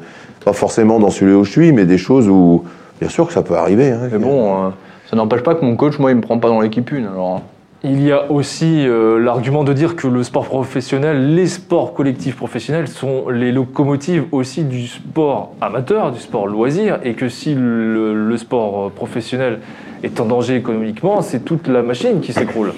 pas 0.49 0.53
forcément 0.53 0.99
dans 0.99 1.11
celui 1.11 1.33
où 1.35 1.43
je 1.43 1.51
suis, 1.51 1.71
mais 1.71 1.85
des 1.85 1.99
choses 1.99 2.27
où, 2.27 2.63
bien 2.99 3.09
sûr 3.09 3.27
que 3.27 3.33
ça 3.33 3.43
peut 3.43 3.55
arriver. 3.55 3.91
hein. 3.91 4.09
Mais 4.11 4.17
bon, 4.17 4.65
euh, 4.65 4.69
ça 5.09 5.15
n'empêche 5.15 5.41
pas 5.43 5.53
que 5.53 5.63
mon 5.63 5.75
coach, 5.75 5.99
moi, 5.99 6.09
il 6.09 6.17
me 6.17 6.21
prend 6.21 6.39
pas 6.39 6.47
dans 6.47 6.59
l'équipe 6.61 6.91
une. 6.91 7.05
Alors, 7.05 7.41
Il 7.83 8.01
y 8.03 8.11
a 8.11 8.31
aussi 8.31 8.85
euh, 8.87 9.19
l'argument 9.19 9.63
de 9.63 9.73
dire 9.73 9.95
que 9.95 10.07
le 10.07 10.23
sport 10.23 10.45
professionnel, 10.45 11.35
les 11.35 11.45
sports 11.45 11.93
collectifs 11.93 12.35
professionnels 12.35 12.87
sont 12.87 13.29
les 13.29 13.51
locomotives 13.51 14.25
aussi 14.31 14.63
du 14.63 14.87
sport 14.87 15.51
amateur, 15.61 16.11
du 16.11 16.19
sport 16.19 16.47
loisir, 16.47 16.97
et 17.03 17.13
que 17.13 17.29
si 17.29 17.53
le, 17.53 18.13
le 18.15 18.37
sport 18.37 18.89
professionnel 18.91 19.59
est 20.03 20.19
en 20.19 20.25
danger 20.25 20.55
économiquement, 20.55 21.21
c'est 21.21 21.45
toute 21.45 21.67
la 21.67 21.83
machine 21.83 22.21
qui 22.21 22.33
s'écroule. 22.33 22.73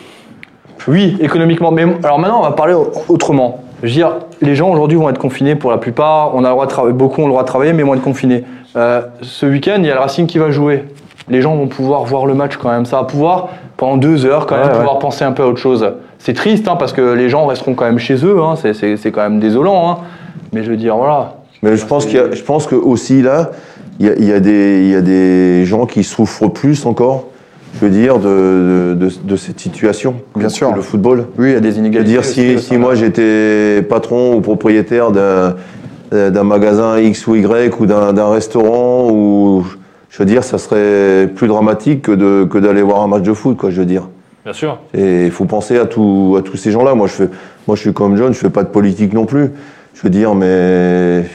Oui, 0.89 1.15
économiquement. 1.21 1.71
Mais 1.71 1.83
alors 2.03 2.19
maintenant, 2.19 2.39
on 2.39 2.43
va 2.43 2.51
parler 2.51 2.73
au- 2.73 2.91
autrement. 3.07 3.63
Je 3.81 3.87
veux 3.87 3.93
dire, 3.93 4.11
les 4.41 4.55
gens 4.55 4.69
aujourd'hui 4.71 4.97
vont 4.97 5.09
être 5.09 5.17
confinés 5.17 5.55
pour 5.55 5.71
la 5.71 5.77
plupart. 5.77 6.35
On 6.35 6.39
a 6.43 6.47
le 6.49 6.53
droit 6.53 6.65
de 6.65 6.71
travailler, 6.71 6.93
beaucoup 6.93 7.21
ont 7.21 7.25
le 7.25 7.31
droit 7.31 7.41
de 7.43 7.47
travailler, 7.47 7.73
mais 7.73 7.83
moins 7.83 7.95
de 7.95 8.01
confinés. 8.01 8.43
Euh, 8.75 9.01
ce 9.21 9.45
week-end, 9.45 9.77
il 9.79 9.85
y 9.85 9.91
a 9.91 9.95
le 9.95 9.99
Racing 9.99 10.27
qui 10.27 10.37
va 10.37 10.51
jouer. 10.51 10.85
Les 11.29 11.41
gens 11.41 11.55
vont 11.55 11.67
pouvoir 11.67 12.03
voir 12.03 12.25
le 12.25 12.33
match 12.33 12.57
quand 12.57 12.69
même. 12.69 12.85
Ça 12.85 12.97
va 12.97 13.03
pouvoir, 13.05 13.49
pendant 13.77 13.97
deux 13.97 14.25
heures, 14.25 14.45
quand 14.45 14.55
Ouais, 14.55 14.61
même, 14.61 14.71
ouais. 14.71 14.77
pouvoir 14.77 14.99
penser 14.99 15.23
un 15.23 15.31
peu 15.31 15.43
à 15.43 15.47
autre 15.47 15.57
chose. 15.59 15.87
C'est 16.19 16.33
triste, 16.33 16.67
hein, 16.67 16.75
parce 16.77 16.93
que 16.93 17.01
les 17.13 17.29
gens 17.29 17.45
resteront 17.47 17.73
quand 17.73 17.85
même 17.85 17.99
chez 17.99 18.23
eux. 18.23 18.39
hein. 18.41 18.55
C'est- 18.55 18.73
C'est 18.73 18.97
c'est 18.97 19.11
quand 19.11 19.21
même 19.21 19.39
désolant. 19.39 19.89
hein. 19.89 19.97
Mais 20.53 20.63
je 20.63 20.69
veux 20.69 20.77
dire, 20.77 20.95
voilà. 20.97 21.35
Mais 21.63 21.75
je 21.77 21.85
pense 21.85 22.05
qu'il 22.05 22.21
je 22.33 22.43
pense 22.43 22.67
que 22.67 22.75
aussi 22.75 23.21
là, 23.21 23.51
il 23.99 24.05
y 24.07 24.09
a, 24.09 24.13
y 24.19 24.31
a 24.33 24.37
y 24.37 24.95
a 24.95 25.01
des 25.01 25.65
gens 25.65 25.85
qui 25.85 26.03
souffrent 26.03 26.49
plus 26.49 26.85
encore, 26.85 27.25
je 27.75 27.85
veux 27.85 27.91
dire, 27.91 28.19
de, 28.19 28.95
de, 28.99 29.05
de- 29.05 29.11
de 29.23 29.35
cette 29.35 29.59
situation. 29.59 30.15
Bien 30.35 30.47
que 30.47 30.53
sûr. 30.53 30.75
Le 30.75 30.81
football. 30.81 31.25
Oui, 31.37 31.49
il 31.49 31.53
y 31.53 31.55
a 31.55 31.59
des 31.59 31.69
Je 31.69 31.75
veux 31.75 31.79
inégalités. 31.79 32.11
dire, 32.11 32.25
si, 32.25 32.59
si 32.59 32.77
moi 32.77 32.95
j'étais 32.95 33.81
patron 33.89 34.35
ou 34.35 34.41
propriétaire 34.41 35.11
d'un 35.11 35.55
d'un 36.11 36.43
magasin 36.43 36.99
X 36.99 37.25
ou 37.27 37.35
Y 37.35 37.73
ou 37.79 37.85
d'un 37.85 38.11
d'un 38.11 38.29
restaurant, 38.29 39.09
ou 39.09 39.65
je 40.09 40.17
veux 40.17 40.25
dire, 40.25 40.43
ça 40.43 40.57
serait 40.57 41.29
plus 41.33 41.47
dramatique 41.47 42.01
que 42.01 42.11
de 42.11 42.43
que 42.43 42.57
d'aller 42.57 42.81
voir 42.81 43.01
un 43.01 43.07
match 43.07 43.23
de 43.23 43.33
foot, 43.33 43.55
quoi. 43.57 43.69
Je 43.69 43.79
veux 43.79 43.85
dire. 43.85 44.09
Bien 44.43 44.53
sûr. 44.53 44.79
Et 44.93 45.25
il 45.25 45.31
faut 45.31 45.45
penser 45.45 45.77
à, 45.77 45.85
tout, 45.85 46.35
à 46.37 46.41
tous 46.41 46.57
ces 46.57 46.71
gens-là. 46.71 46.95
Moi, 46.95 47.05
je 47.07 47.13
fais, 47.13 47.29
moi, 47.67 47.75
je 47.77 47.81
suis 47.81 47.93
comme 47.93 48.17
John, 48.17 48.33
je 48.33 48.39
fais 48.39 48.49
pas 48.49 48.63
de 48.63 48.69
politique 48.69 49.13
non 49.13 49.25
plus. 49.25 49.51
Je 49.93 50.01
veux 50.01 50.09
dire, 50.09 50.33
mais 50.35 51.25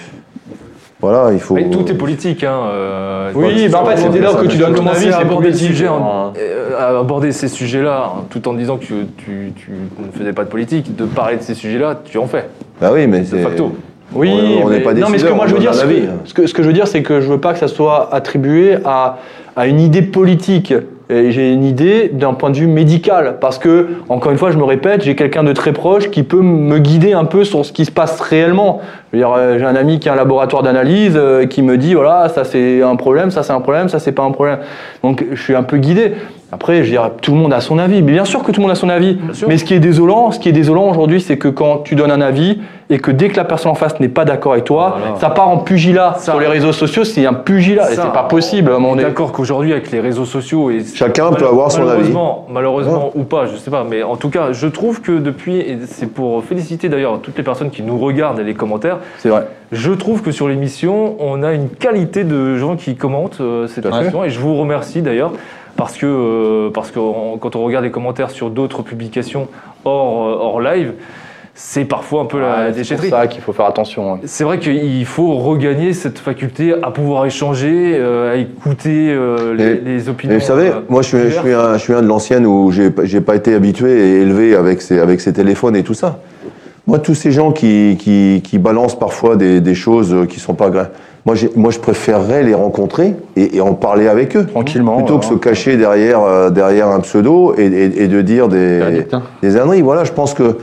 voilà, 1.01 1.33
il 1.33 1.41
faut. 1.41 1.57
Et 1.59 1.69
tout 1.69 1.87
est 1.91 1.95
politique. 1.95 2.43
Hein, 2.45 2.59
euh, 2.71 3.31
Oui, 3.35 3.69
bah 3.69 3.83
en 3.83 3.87
fait, 3.87 3.97
c'est 3.99 4.09
dès 4.09 4.21
lors 4.21 4.41
que 4.41 4.47
tu 4.47 4.57
donnes 4.57 4.75
ton 4.75 4.87
avis, 4.87 5.09
à 5.09 5.19
c'est 5.19 5.25
politique. 5.27 5.85
en- 5.89 6.29
hein. 6.29 6.33
euh, 6.39 7.01
aborder 7.01 7.33
ces 7.33 7.49
sujets-là, 7.49 8.13
hein, 8.17 8.25
tout 8.31 8.47
en 8.49 8.55
disant 8.55 8.77
que 8.79 8.85
tu, 8.85 8.95
tu 9.19 9.71
ne 9.71 10.11
faisais 10.19 10.33
pas 10.33 10.45
de 10.45 10.49
politique, 10.49 10.97
de 10.97 11.05
parler 11.05 11.37
de 11.37 11.43
ces 11.43 11.55
sujets-là, 11.55 12.01
tu 12.05 12.17
en 12.19 12.27
fais, 12.27 12.47
Bah 12.81 12.91
oui, 12.93 13.07
mais 13.07 13.21
de 13.21 13.25
c'est. 13.27 13.39
facto. 13.41 13.73
Oui, 14.13 14.31
On- 14.33 14.67
on 14.67 14.71
n'est 14.71 14.79
mais- 14.79 14.83
pas 14.85 14.95
non, 14.95 15.09
mais 15.11 15.19
ce 15.19 15.25
que 15.27 15.33
moi 15.33 15.47
je 15.49 15.55
veux 15.55 15.61
dire, 15.61 15.75
ce 15.75 15.85
que, 15.85 15.91
ce 16.25 16.33
que, 16.35 16.47
ce 16.47 16.55
que 16.55 16.63
je 16.63 16.69
veux 16.69 16.73
dire, 16.75 16.87
c'est 16.87 17.03
que 17.03 17.21
je 17.21 17.29
veux 17.29 17.41
pas 17.41 17.53
que 17.53 17.59
ça 17.59 17.69
soit 17.69 18.09
attribué 18.15 18.79
à, 18.85 19.19
à 19.57 19.67
une 19.67 19.81
idée 19.81 20.03
politique. 20.03 20.73
J'ai 21.09 21.53
une 21.53 21.63
idée 21.63 22.11
d'un 22.13 22.35
point 22.35 22.51
de 22.51 22.57
vue 22.57 22.67
médical, 22.67 23.37
parce 23.41 23.59
que 23.59 23.89
encore 24.09 24.33
une 24.33 24.39
fois, 24.39 24.51
je 24.51 24.59
me 24.59 24.65
répète, 24.65 25.05
j'ai 25.05 25.15
quelqu'un 25.15 25.45
de 25.45 25.53
très 25.53 25.73
proche 25.73 26.11
qui 26.11 26.25
peut 26.25 26.43
me 26.43 26.79
guider 26.79 27.13
un 27.13 27.25
peu 27.25 27.45
sur 27.45 27.65
ce 27.65 27.73
qui 27.73 27.85
se 27.85 27.93
passe 27.93 28.21
réellement. 28.21 28.81
Euh, 29.15 29.59
j'ai 29.59 29.65
un 29.65 29.77
ami 29.77 30.01
qui 30.01 30.09
a 30.09 30.15
un 30.15 30.17
laboratoire 30.17 30.63
d'analyse 30.63 31.15
euh, 31.17 31.47
qui 31.47 31.63
me 31.63 31.79
dit 31.79 31.95
voilà, 31.95 32.29
ça 32.29 32.45
c'est 32.45 32.83
un 32.83 32.97
problème, 32.97 33.31
ça 33.31 33.43
c'est 33.43 33.53
un 33.53 33.61
problème, 33.61 33.89
ça 33.89 33.99
c'est 33.99 34.13
pas 34.13 34.25
un 34.25 34.33
problème. 34.33 34.59
Donc 35.03 35.25
je 35.31 35.41
suis 35.41 35.55
un 35.55 35.63
peu 35.63 35.77
guidé. 35.77 36.15
Après, 36.53 36.77
je 36.79 36.83
veux 36.85 36.91
dire, 36.91 37.11
tout 37.21 37.33
le 37.33 37.39
monde 37.39 37.53
a 37.53 37.61
son 37.61 37.77
avis. 37.79 38.03
Mais 38.03 38.13
bien 38.13 38.25
sûr 38.25 38.43
que 38.45 38.53
tout 38.53 38.61
le 38.61 38.63
monde 38.63 38.71
a 38.71 38.77
son 38.77 38.89
avis. 38.89 39.19
Mais 39.49 39.59
ce 39.59 39.65
qui 39.65 39.75
est 39.75 39.81
désolant, 39.81 40.31
ce 40.31 40.39
qui 40.39 40.49
est 40.49 40.53
désolant 40.53 40.89
aujourd'hui, 40.89 41.21
c'est 41.21 41.37
que 41.39 41.49
quand 41.49 41.79
tu 41.79 41.97
donnes 41.97 42.13
un 42.13 42.21
avis 42.21 42.61
et 42.89 42.99
que 42.99 43.11
dès 43.11 43.29
que 43.31 43.37
la 43.37 43.45
personne 43.45 43.73
en 43.73 43.75
face 43.75 43.99
n'est 43.99 44.09
pas 44.09 44.25
d'accord 44.25 44.53
avec 44.53 44.65
toi, 44.65 44.97
Voilà. 45.01 45.17
ça 45.19 45.31
part 45.31 45.49
en 45.49 45.59
pugilat. 45.59 46.15
Ça- 46.19 46.31
Sur 46.33 46.41
les 46.41 46.47
réseaux 46.47 46.71
sociaux, 46.73 47.03
c'est 47.03 47.27
un 47.27 47.33
pugilat. 47.35 47.91
Et 47.91 47.97
c'est 47.97 48.13
pas 48.13 48.23
possible 48.23 48.71
à 48.71 48.77
un 48.77 48.79
moment 48.79 48.95
on 48.95 48.99
est. 48.99 49.03
D'accord 49.03 49.33
qu'aujourd'hui, 49.33 49.73
avec 49.73 49.91
les 49.91 49.99
réseaux 49.99 50.25
sociaux 50.25 50.71
et 50.71 50.85
Chacun 50.95 51.33
peut 51.33 51.47
avoir 51.47 51.73
son 51.73 51.81
avis. 51.81 51.89
malheureusement, 52.13 52.47
malheureusement 52.49 53.11
ou 53.17 53.25
pas, 53.25 53.47
je 53.47 53.57
sais 53.57 53.71
pas, 53.73 53.85
mais 53.89 54.05
en 54.05 54.15
tout 54.15 54.31
cas, 54.31 54.53
je 54.53 54.69
trouve 54.69 55.01
que 55.03 55.19
depuis, 55.19 55.57
et 55.59 55.79
c'est 55.87 56.07
pour 56.07 56.45
féliciter 56.45 56.89
d'ailleurs 56.89 57.19
toutes 57.21 57.37
les 57.37 57.43
personnes 57.45 57.71
qui 57.71 57.83
nous 57.83 57.99
regardent 57.99 58.39
et 58.39 58.45
les 58.45 58.55
commentaires, 58.55 58.99
C'est 59.19 59.31
vrai. 59.31 59.49
je 59.73 59.91
trouve 59.91 60.23
que 60.23 60.31
sur 60.31 60.47
l'émission, 60.47 61.17
on 61.19 61.43
a 61.43 61.53
une 61.55 61.69
qualité 61.71 62.23
de 62.23 62.57
gens 62.57 62.77
qui 62.77 62.95
commentent 62.95 63.41
euh, 63.41 63.67
cette 63.67 63.85
émission 63.87 64.23
et 64.23 64.31
je 64.31 64.39
vous 64.39 64.55
remercie 64.57 65.03
d'ailleurs 65.03 65.33
parce 65.77 65.97
que 65.97 66.07
euh, 66.07 66.71
parce 66.71 66.91
que 66.91 66.99
on- 66.99 67.39
quand 67.39 67.57
on 67.57 67.65
regarde 67.65 67.85
les 67.85 67.91
commentaires 67.91 68.31
sur 68.31 68.51
d'autres 68.51 68.83
publications 68.83 69.49
hors 69.85 70.27
euh, 70.29 70.33
hors 70.41 70.61
live, 70.61 70.93
c'est 71.55 71.87
parfois 71.87 72.21
un 72.23 72.27
peu 72.27 72.39
la 72.39 72.47
Ouais, 72.47 72.55
c'est 72.69 72.79
déchetterie. 72.79 73.09
pour 73.09 73.19
ça 73.19 73.27
qu'il 73.29 73.41
faut 73.41 73.53
faire 73.55 73.65
attention. 73.67 74.15
hein. 74.15 74.19
C'est 74.25 74.45
vrai 74.45 74.59
qu'il 74.59 75.05
faut 75.07 75.35
regagner 75.37 75.95
cette 75.95 76.19
faculté 76.19 76.75
à 76.83 76.91
pouvoir 76.91 77.25
échanger, 77.25 77.97
euh, 77.99 78.33
à 78.33 78.37
écouter 78.37 79.09
euh, 79.11 79.55
les, 79.55 79.65
Et- 79.65 79.81
les 79.81 80.09
opinions. 80.11 80.35
Mais 80.35 80.41
vous 80.41 80.45
savez, 80.47 80.69
euh, 80.69 80.81
moi 80.89 81.01
je 81.03 81.09
suis, 81.09 81.31
je, 81.31 81.39
suis 81.41 81.53
un, 81.55 81.75
je 81.79 81.83
suis 81.83 81.95
un 81.95 82.03
de 82.03 82.07
l'ancienne 82.09 82.45
où 82.47 82.71
j'ai 82.71 82.91
j'ai 83.05 83.21
pas 83.23 83.37
été 83.37 83.55
habitué 83.55 83.91
et 83.91 84.21
élevé 84.21 84.55
avec 84.55 84.83
ces, 84.83 84.99
avec 84.99 85.21
ces 85.21 85.33
téléphones 85.33 85.77
et 85.77 85.83
tout 85.83 85.95
ça. 85.95 86.19
Moi, 86.89 87.01
tous 87.01 87.15
ces 87.17 87.33
gens 87.33 87.51
qui, 87.51 87.97
qui, 87.99 88.43
qui 88.45 88.59
balancent 88.59 88.97
parfois 88.97 89.35
des, 89.35 89.61
des 89.61 89.75
choses 89.75 90.15
qui 90.29 90.39
sont 90.39 90.55
pas 90.55 90.71
graves, 90.71 90.91
moi, 91.27 91.35
moi 91.57 91.71
je 91.71 91.79
préférerais 91.81 92.43
les 92.45 92.55
rencontrer 92.55 93.15
et, 93.37 93.57
et 93.57 93.61
en 93.61 93.75
parler 93.75 94.09
avec 94.09 94.37
eux. 94.37 94.47
Tranquillement, 94.47 94.97
Plutôt 94.99 95.19
que 95.19 95.25
voilà. 95.27 95.41
se 95.41 95.43
cacher 95.49 95.77
derrière, 95.77 96.21
euh, 96.23 96.51
derrière 96.51 96.89
un 96.89 97.01
pseudo 97.01 97.55
et, 97.59 97.67
et- 97.67 98.05
et 98.05 98.09
de 98.09 98.23
dire 98.23 98.49
des, 98.49 99.05
hein. 99.13 99.23
des 99.43 99.57
âneries. 99.59 99.83
Voilà, 99.83 100.05
je 100.05 100.13
pense 100.13 100.33
que 100.35 100.57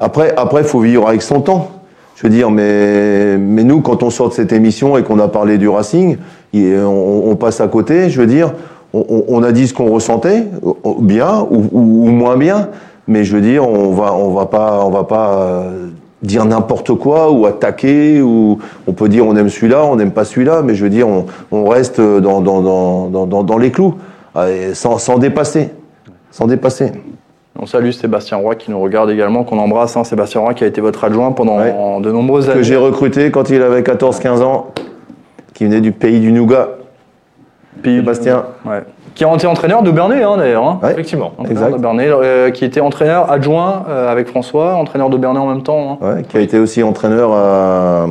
après, 0.00 0.32
après, 0.36 0.62
faut 0.64 0.80
vivre 0.80 1.06
avec 1.08 1.20
son 1.22 1.40
temps. 1.40 1.70
Je 2.16 2.22
veux 2.22 2.32
dire, 2.32 2.50
mais, 2.50 3.36
mais 3.38 3.64
nous, 3.64 3.80
quand 3.80 4.04
on 4.04 4.10
sort 4.10 4.28
de 4.28 4.34
cette 4.34 4.52
émission 4.52 4.96
et 4.96 5.02
qu'on 5.02 5.18
a 5.18 5.26
parlé 5.28 5.58
du 5.58 5.68
Racing, 5.68 6.16
il- 6.52 6.78
on, 6.78 7.24
on 7.30 7.34
passe 7.36 7.60
à 7.60 7.66
côté. 7.66 8.08
Je 8.08 8.20
veux 8.20 8.28
dire, 8.28 8.52
on, 8.92 9.42
a 9.42 9.50
dit 9.50 9.66
ce 9.66 9.74
qu'on 9.74 9.90
ressentait, 9.90 10.44
euh, 10.64 10.70
bien 11.00 11.44
ou, 11.50 11.64
ou- 11.72 12.06
ou 12.06 12.10
moins 12.12 12.36
bien, 12.36 12.68
mais 13.08 13.24
je 13.24 13.34
veux 13.34 13.42
dire, 13.42 13.68
on 13.68 13.90
va, 13.90 14.14
on 14.14 14.30
va 14.32 14.46
pas, 14.46 14.82
on 14.86 14.90
va 14.90 15.02
pas 15.02 15.32
euh, 15.32 15.88
dire 16.24 16.44
n'importe 16.44 16.94
quoi 16.94 17.30
ou 17.30 17.46
attaquer 17.46 18.20
ou 18.22 18.58
on 18.86 18.92
peut 18.92 19.08
dire 19.08 19.26
on 19.26 19.36
aime 19.36 19.48
celui-là, 19.48 19.84
on 19.84 19.96
n'aime 19.96 20.10
pas 20.12 20.24
celui-là, 20.24 20.62
mais 20.62 20.74
je 20.74 20.82
veux 20.84 20.90
dire, 20.90 21.06
on, 21.08 21.26
on 21.52 21.68
reste 21.68 22.00
dans, 22.00 22.40
dans, 22.40 22.60
dans, 22.62 23.26
dans, 23.26 23.42
dans- 23.42 23.58
les 23.58 23.70
clous, 23.70 23.94
euh, 24.36 24.74
sans, 24.74 24.98
sans 24.98 25.18
dépasser, 25.18 25.70
sans 26.30 26.46
dépasser. 26.46 26.92
On 27.56 27.66
salue 27.66 27.90
Sébastien 27.90 28.38
Roy 28.38 28.56
qui 28.56 28.70
nous 28.72 28.80
regarde 28.80 29.10
également, 29.10 29.44
qu'on 29.44 29.58
embrasse. 29.58 29.96
hein. 29.96 30.02
Sébastien 30.02 30.40
Roy 30.40 30.54
qui 30.54 30.64
a 30.64 30.66
été 30.66 30.80
votre 30.80 31.04
adjoint 31.04 31.30
pendant 31.30 31.58
Ouais. 31.58 31.72
de 32.00 32.10
nombreuses 32.10 32.46
que 32.46 32.52
années. 32.52 32.64
j'ai 32.64 32.74
recruté 32.76 33.30
quand 33.30 33.48
il 33.50 33.62
avait 33.62 33.82
14-15 33.82 34.42
ans, 34.42 34.72
qui 35.54 35.64
venait 35.66 35.80
du 35.80 35.92
pays 35.92 36.18
du 36.18 36.32
Nougat. 36.32 36.70
Puis- 37.82 37.96
Sébastien. 37.98 38.44
Ouais. 38.66 38.82
Qui 39.14 39.24
a 39.24 39.32
été 39.32 39.46
entraîneur 39.46 39.82
de 39.82 39.90
Bernay 39.92 40.22
hein, 40.24 40.36
d'ailleurs. 40.36 40.64
hein. 40.66 40.80
Ouais. 40.82 40.90
Effectivement. 40.92 41.32
Entraîneur 41.38 41.62
Exact. 41.64 41.76
de 41.76 41.82
Bernay, 41.82 42.08
euh, 42.10 42.50
qui 42.50 42.64
était 42.64 42.80
entraîneur 42.80 43.30
adjoint 43.30 43.84
euh, 43.88 44.10
avec 44.10 44.26
François, 44.28 44.74
entraîneur 44.74 45.08
de 45.08 45.16
Bernay 45.16 45.38
en 45.38 45.46
même 45.46 45.62
temps. 45.62 45.98
hein. 46.02 46.06
Ouais, 46.16 46.22
qui 46.22 46.36
a 46.36 46.40
été 46.40 46.58
aussi 46.58 46.82
entraîneur 46.82 47.30
à- 47.32 48.06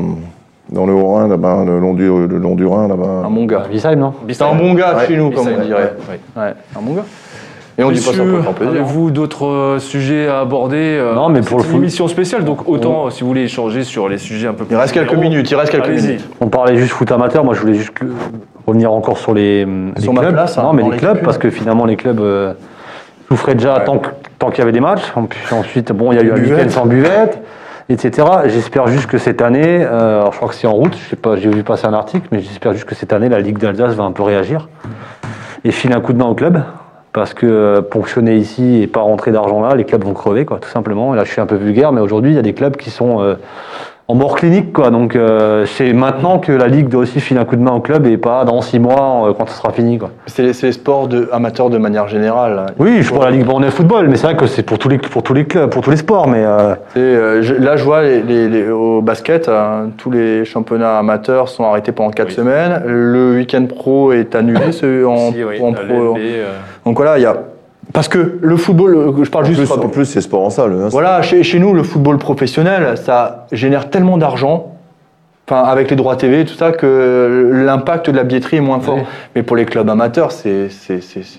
dans 0.72 0.86
le 0.86 0.94
Haut-Rhin, 0.94 1.28
là-bas, 1.28 1.66
le 1.66 1.78
long 1.80 1.94
du, 1.94 2.08
le 2.08 2.38
long 2.38 2.56
du 2.56 2.66
Rhin, 2.66 2.88
là-bas. 2.88 3.24
Un 3.26 3.30
bon 3.30 3.46
gars. 3.46 3.64
Visheim, 3.70 3.96
non 3.98 4.14
C'est 4.30 4.42
un 4.44 4.56
bon 4.56 4.74
gars 4.76 4.96
Ouais. 4.96 5.06
chez 5.08 5.18
nous, 5.18 5.30
comme 5.30 5.46
on 5.48 5.62
dirait. 5.66 5.78
ouais, 5.82 5.94
ouais. 6.10 6.42
Ouais, 6.42 6.54
un 6.78 6.82
bon 6.82 6.94
gars. 6.94 7.04
Et 7.78 7.84
on 7.84 7.92
dit 7.92 8.00
pas 8.00 8.14
ça. 8.14 8.22
Avez-vous 8.68 9.10
d'autres 9.12 9.46
euh, 9.48 9.80
sujets 9.80 10.28
à 10.28 10.40
aborder 10.42 10.78
euh, 11.00 11.16
Non, 11.16 11.28
mais 11.30 11.42
pour 11.42 11.58
le 11.58 11.64
une 11.66 11.70
foot- 11.72 11.80
émission 11.80 12.08
spéciale, 12.08 12.44
donc 12.46 12.70
autant, 12.70 13.08
euh, 13.08 13.10
si 13.10 13.22
vous 13.22 13.28
voulez 13.28 13.42
échanger 13.44 13.84
sur 13.84 14.08
les 14.08 14.20
sujets 14.20 14.48
un 14.48 14.54
peu 14.54 14.64
plus 14.64 14.74
Il 14.76 14.78
reste 14.78 14.94
quelques 14.94 15.16
minutes, 15.16 15.50
il 15.50 15.56
reste 15.56 15.72
quelques 15.72 15.88
allez-y. 15.88 16.08
minutes. 16.08 16.30
On 16.40 16.48
parlait 16.48 16.78
juste 16.78 16.92
foot 16.94 17.12
amateur, 17.12 17.44
moi 17.44 17.56
je 17.56 17.60
voulais 17.62 17.74
juste 17.74 17.90
que- 17.92 18.06
revenir 18.68 18.92
encore 18.92 19.18
sur 19.18 19.34
les, 19.34 19.68
clubs. 19.96 20.32
place, 20.34 20.58
hein, 20.58 20.64
non, 20.64 20.74
mais 20.74 20.84
les 20.84 20.92
les 20.92 20.98
clubs, 20.98 21.14
clubs. 21.14 21.24
parce 21.26 21.38
que 21.38 21.50
finalement 21.50 21.86
les 21.86 21.96
clubs 21.96 22.20
euh, 22.20 22.54
souffraient 23.30 23.56
déjà 23.56 23.76
Ouais. 23.80 23.84
tant 23.86 23.98
que- 24.00 24.10
tant 24.40 24.50
qu'il 24.50 24.60
y 24.60 24.62
avait 24.62 24.72
des 24.72 24.80
matchs. 24.80 25.12
Ensuite, 25.52 25.92
bon, 25.92 26.12
il 26.12 26.18
y 26.18 26.22
a 26.22 26.24
eu 26.24 26.32
un 26.32 26.36
week-end 26.36 26.70
sans 26.70 26.86
buvette, 26.86 27.42
etc. 27.90 28.28
J'espère 28.46 28.88
juste 28.88 29.08
que 29.08 29.18
cette 29.18 29.42
année, 29.42 29.84
euh, 29.84 30.20
alors 30.22 30.32
je 30.34 30.38
crois 30.38 30.50
que 30.50 30.56
c'est 30.56 30.68
en 30.68 30.74
route, 30.74 30.96
je 30.98 31.10
sais 31.10 31.16
pas, 31.16 31.36
j'ai 31.36 31.50
vu 31.50 31.64
passer 31.64 31.86
un 31.88 31.94
article, 31.94 32.28
mais 32.32 32.40
j'espère 32.40 32.74
juste 32.74 32.86
que 32.86 32.96
cette 32.96 33.14
année, 33.14 33.30
la 33.30 33.40
Ligue 33.40 33.58
d'Alsace 33.58 33.94
va 33.96 34.04
un 34.04 34.12
peu 34.12 34.24
réagir 34.24 34.70
et 35.66 35.72
filer 35.72 35.94
un 35.96 36.02
coup 36.02 36.14
de 36.14 36.18
main 36.18 36.26
au 36.26 36.36
club. 36.36 36.62
Parce 37.14 37.36
que 37.36 37.46
euh, 37.46 37.82
ponctionner 37.84 38.38
ici 38.38 38.82
et 38.82 38.88
pas 38.88 39.02
rentrer 39.02 39.32
d'argent 39.32 39.62
là, 39.62 39.76
les 39.76 39.84
clubs 39.86 40.04
vont 40.04 40.14
crever, 40.14 40.46
quoi, 40.46 40.58
tout 40.60 40.70
simplement. 40.70 41.14
Et 41.14 41.18
là, 41.18 41.24
je 41.26 41.32
suis 41.32 41.40
un 41.42 41.46
peu 41.46 41.56
vulgaire, 41.56 41.92
mais 41.92 42.02
aujourd'hui, 42.02 42.32
il 42.32 42.36
y 42.36 42.40
a 42.40 42.42
des 42.42 42.54
clubs 42.56 42.76
qui 42.76 42.90
sont 42.90 43.22
euh, 43.22 43.36
en 44.10 44.16
mort 44.16 44.36
clinique, 44.36 44.74
quoi. 44.74 44.90
Donc, 44.92 45.16
euh, 45.16 45.66
c'est 45.66 45.94
maintenant 45.94 46.38
que 46.40 46.52
la 46.52 46.68
Ligue 46.68 46.90
doit 46.90 47.02
aussi 47.04 47.22
filer 47.22 47.40
un 47.40 47.46
coup 47.46 47.56
de 47.56 47.62
main 47.62 47.72
au 47.72 47.80
club 47.80 48.06
et 48.06 48.18
pas 48.18 48.44
dans 48.44 48.62
six 48.62 48.78
mois 48.80 49.30
euh, 49.30 49.34
quand 49.34 49.48
ce 49.50 49.58
sera 49.58 49.72
fini, 49.72 49.98
quoi. 49.98 50.10
C'est 50.26 50.44
les, 50.44 50.54
c'est 50.54 50.68
les 50.68 50.74
sports 50.74 51.08
de, 51.08 51.30
amateurs 51.32 51.70
de 51.70 51.78
manière 51.78 52.08
générale. 52.10 52.60
hein. 52.60 52.74
Oui, 52.80 53.02
je 53.02 53.14
prends 53.14 53.24
la 53.24 53.32
Ligue 53.32 53.46
Bornée 53.46 53.70
Football, 53.70 54.08
mais 54.10 54.18
c'est 54.18 54.28
vrai 54.28 54.36
que 54.36 54.46
c'est 54.46 54.64
pour 54.64 54.78
tous 54.78 54.90
les 54.90 54.98
pour 54.98 55.24
tous 55.24 55.34
les 55.34 55.46
clubs, 55.46 55.70
pour 55.70 55.82
tous 55.82 55.92
les 55.92 55.98
sports, 55.98 56.28
mais 56.28 56.44
euh, 56.44 56.74
Et, 56.96 57.00
euh, 57.00 57.42
je- 57.42 57.54
là, 57.56 57.78
je 57.78 57.84
vois 57.86 58.02
les, 58.02 58.22
les- 58.22 58.50
les- 58.50 58.70
au 58.70 59.02
basket, 59.02 59.48
hein, 59.48 59.90
tous 59.98 60.12
les 60.12 60.44
championnats 60.44 60.98
amateurs 61.00 61.48
sont 61.48 61.64
arrêtés 61.64 61.92
pendant 61.94 62.10
4 62.12 62.28
Oui. 62.28 62.34
semaines. 62.34 62.84
Le 62.86 63.36
week-end 63.38 63.66
pro 63.68 64.12
est 64.12 64.36
annulé 64.36 64.72
ce- 64.74 65.06
en, 65.06 65.16
Si, 65.32 65.44
oui, 65.44 65.62
en 65.62 65.72
la 65.72 65.80
pro. 65.80 66.18
Euh, 66.18 66.44
Donc 66.86 66.98
voilà, 66.98 67.18
il 67.18 67.22
y 67.22 67.26
a. 67.26 67.36
Parce 67.92 68.08
que 68.08 68.38
le 68.42 68.58
football, 68.58 68.96
euh, 68.96 69.24
je 69.24 69.30
parle 69.30 69.46
En 69.46 69.48
juste. 69.48 69.62
plus, 69.64 69.72
en 69.72 69.90
plus, 69.90 70.06
c'est 70.06 70.22
sport 70.22 70.42
en 70.44 70.50
salle. 70.50 70.72
hein. 70.82 70.88
Voilà, 70.90 71.22
chez, 71.22 71.44
chez 71.44 71.60
nous, 71.60 71.74
le 71.74 71.84
football 71.84 72.18
professionnel, 72.18 72.96
ça 72.98 73.46
génère 73.52 73.90
tellement 73.90 74.18
d'argent, 74.18 74.72
enfin 75.48 75.62
avec 75.64 75.90
les 75.90 75.96
droits 75.98 76.16
TV 76.16 76.46
tout 76.46 76.54
ça, 76.56 76.72
que 76.72 77.52
l'impact 77.66 78.10
de 78.10 78.16
la 78.16 78.24
billetterie 78.24 78.58
est 78.58 78.62
moins 78.62 78.80
fort. 78.80 78.96
Oui. 78.96 79.02
Mais 79.36 79.44
pour 79.44 79.58
les 79.58 79.66
clubs 79.66 79.88
amateurs, 79.90 80.32
c'est 80.32 80.70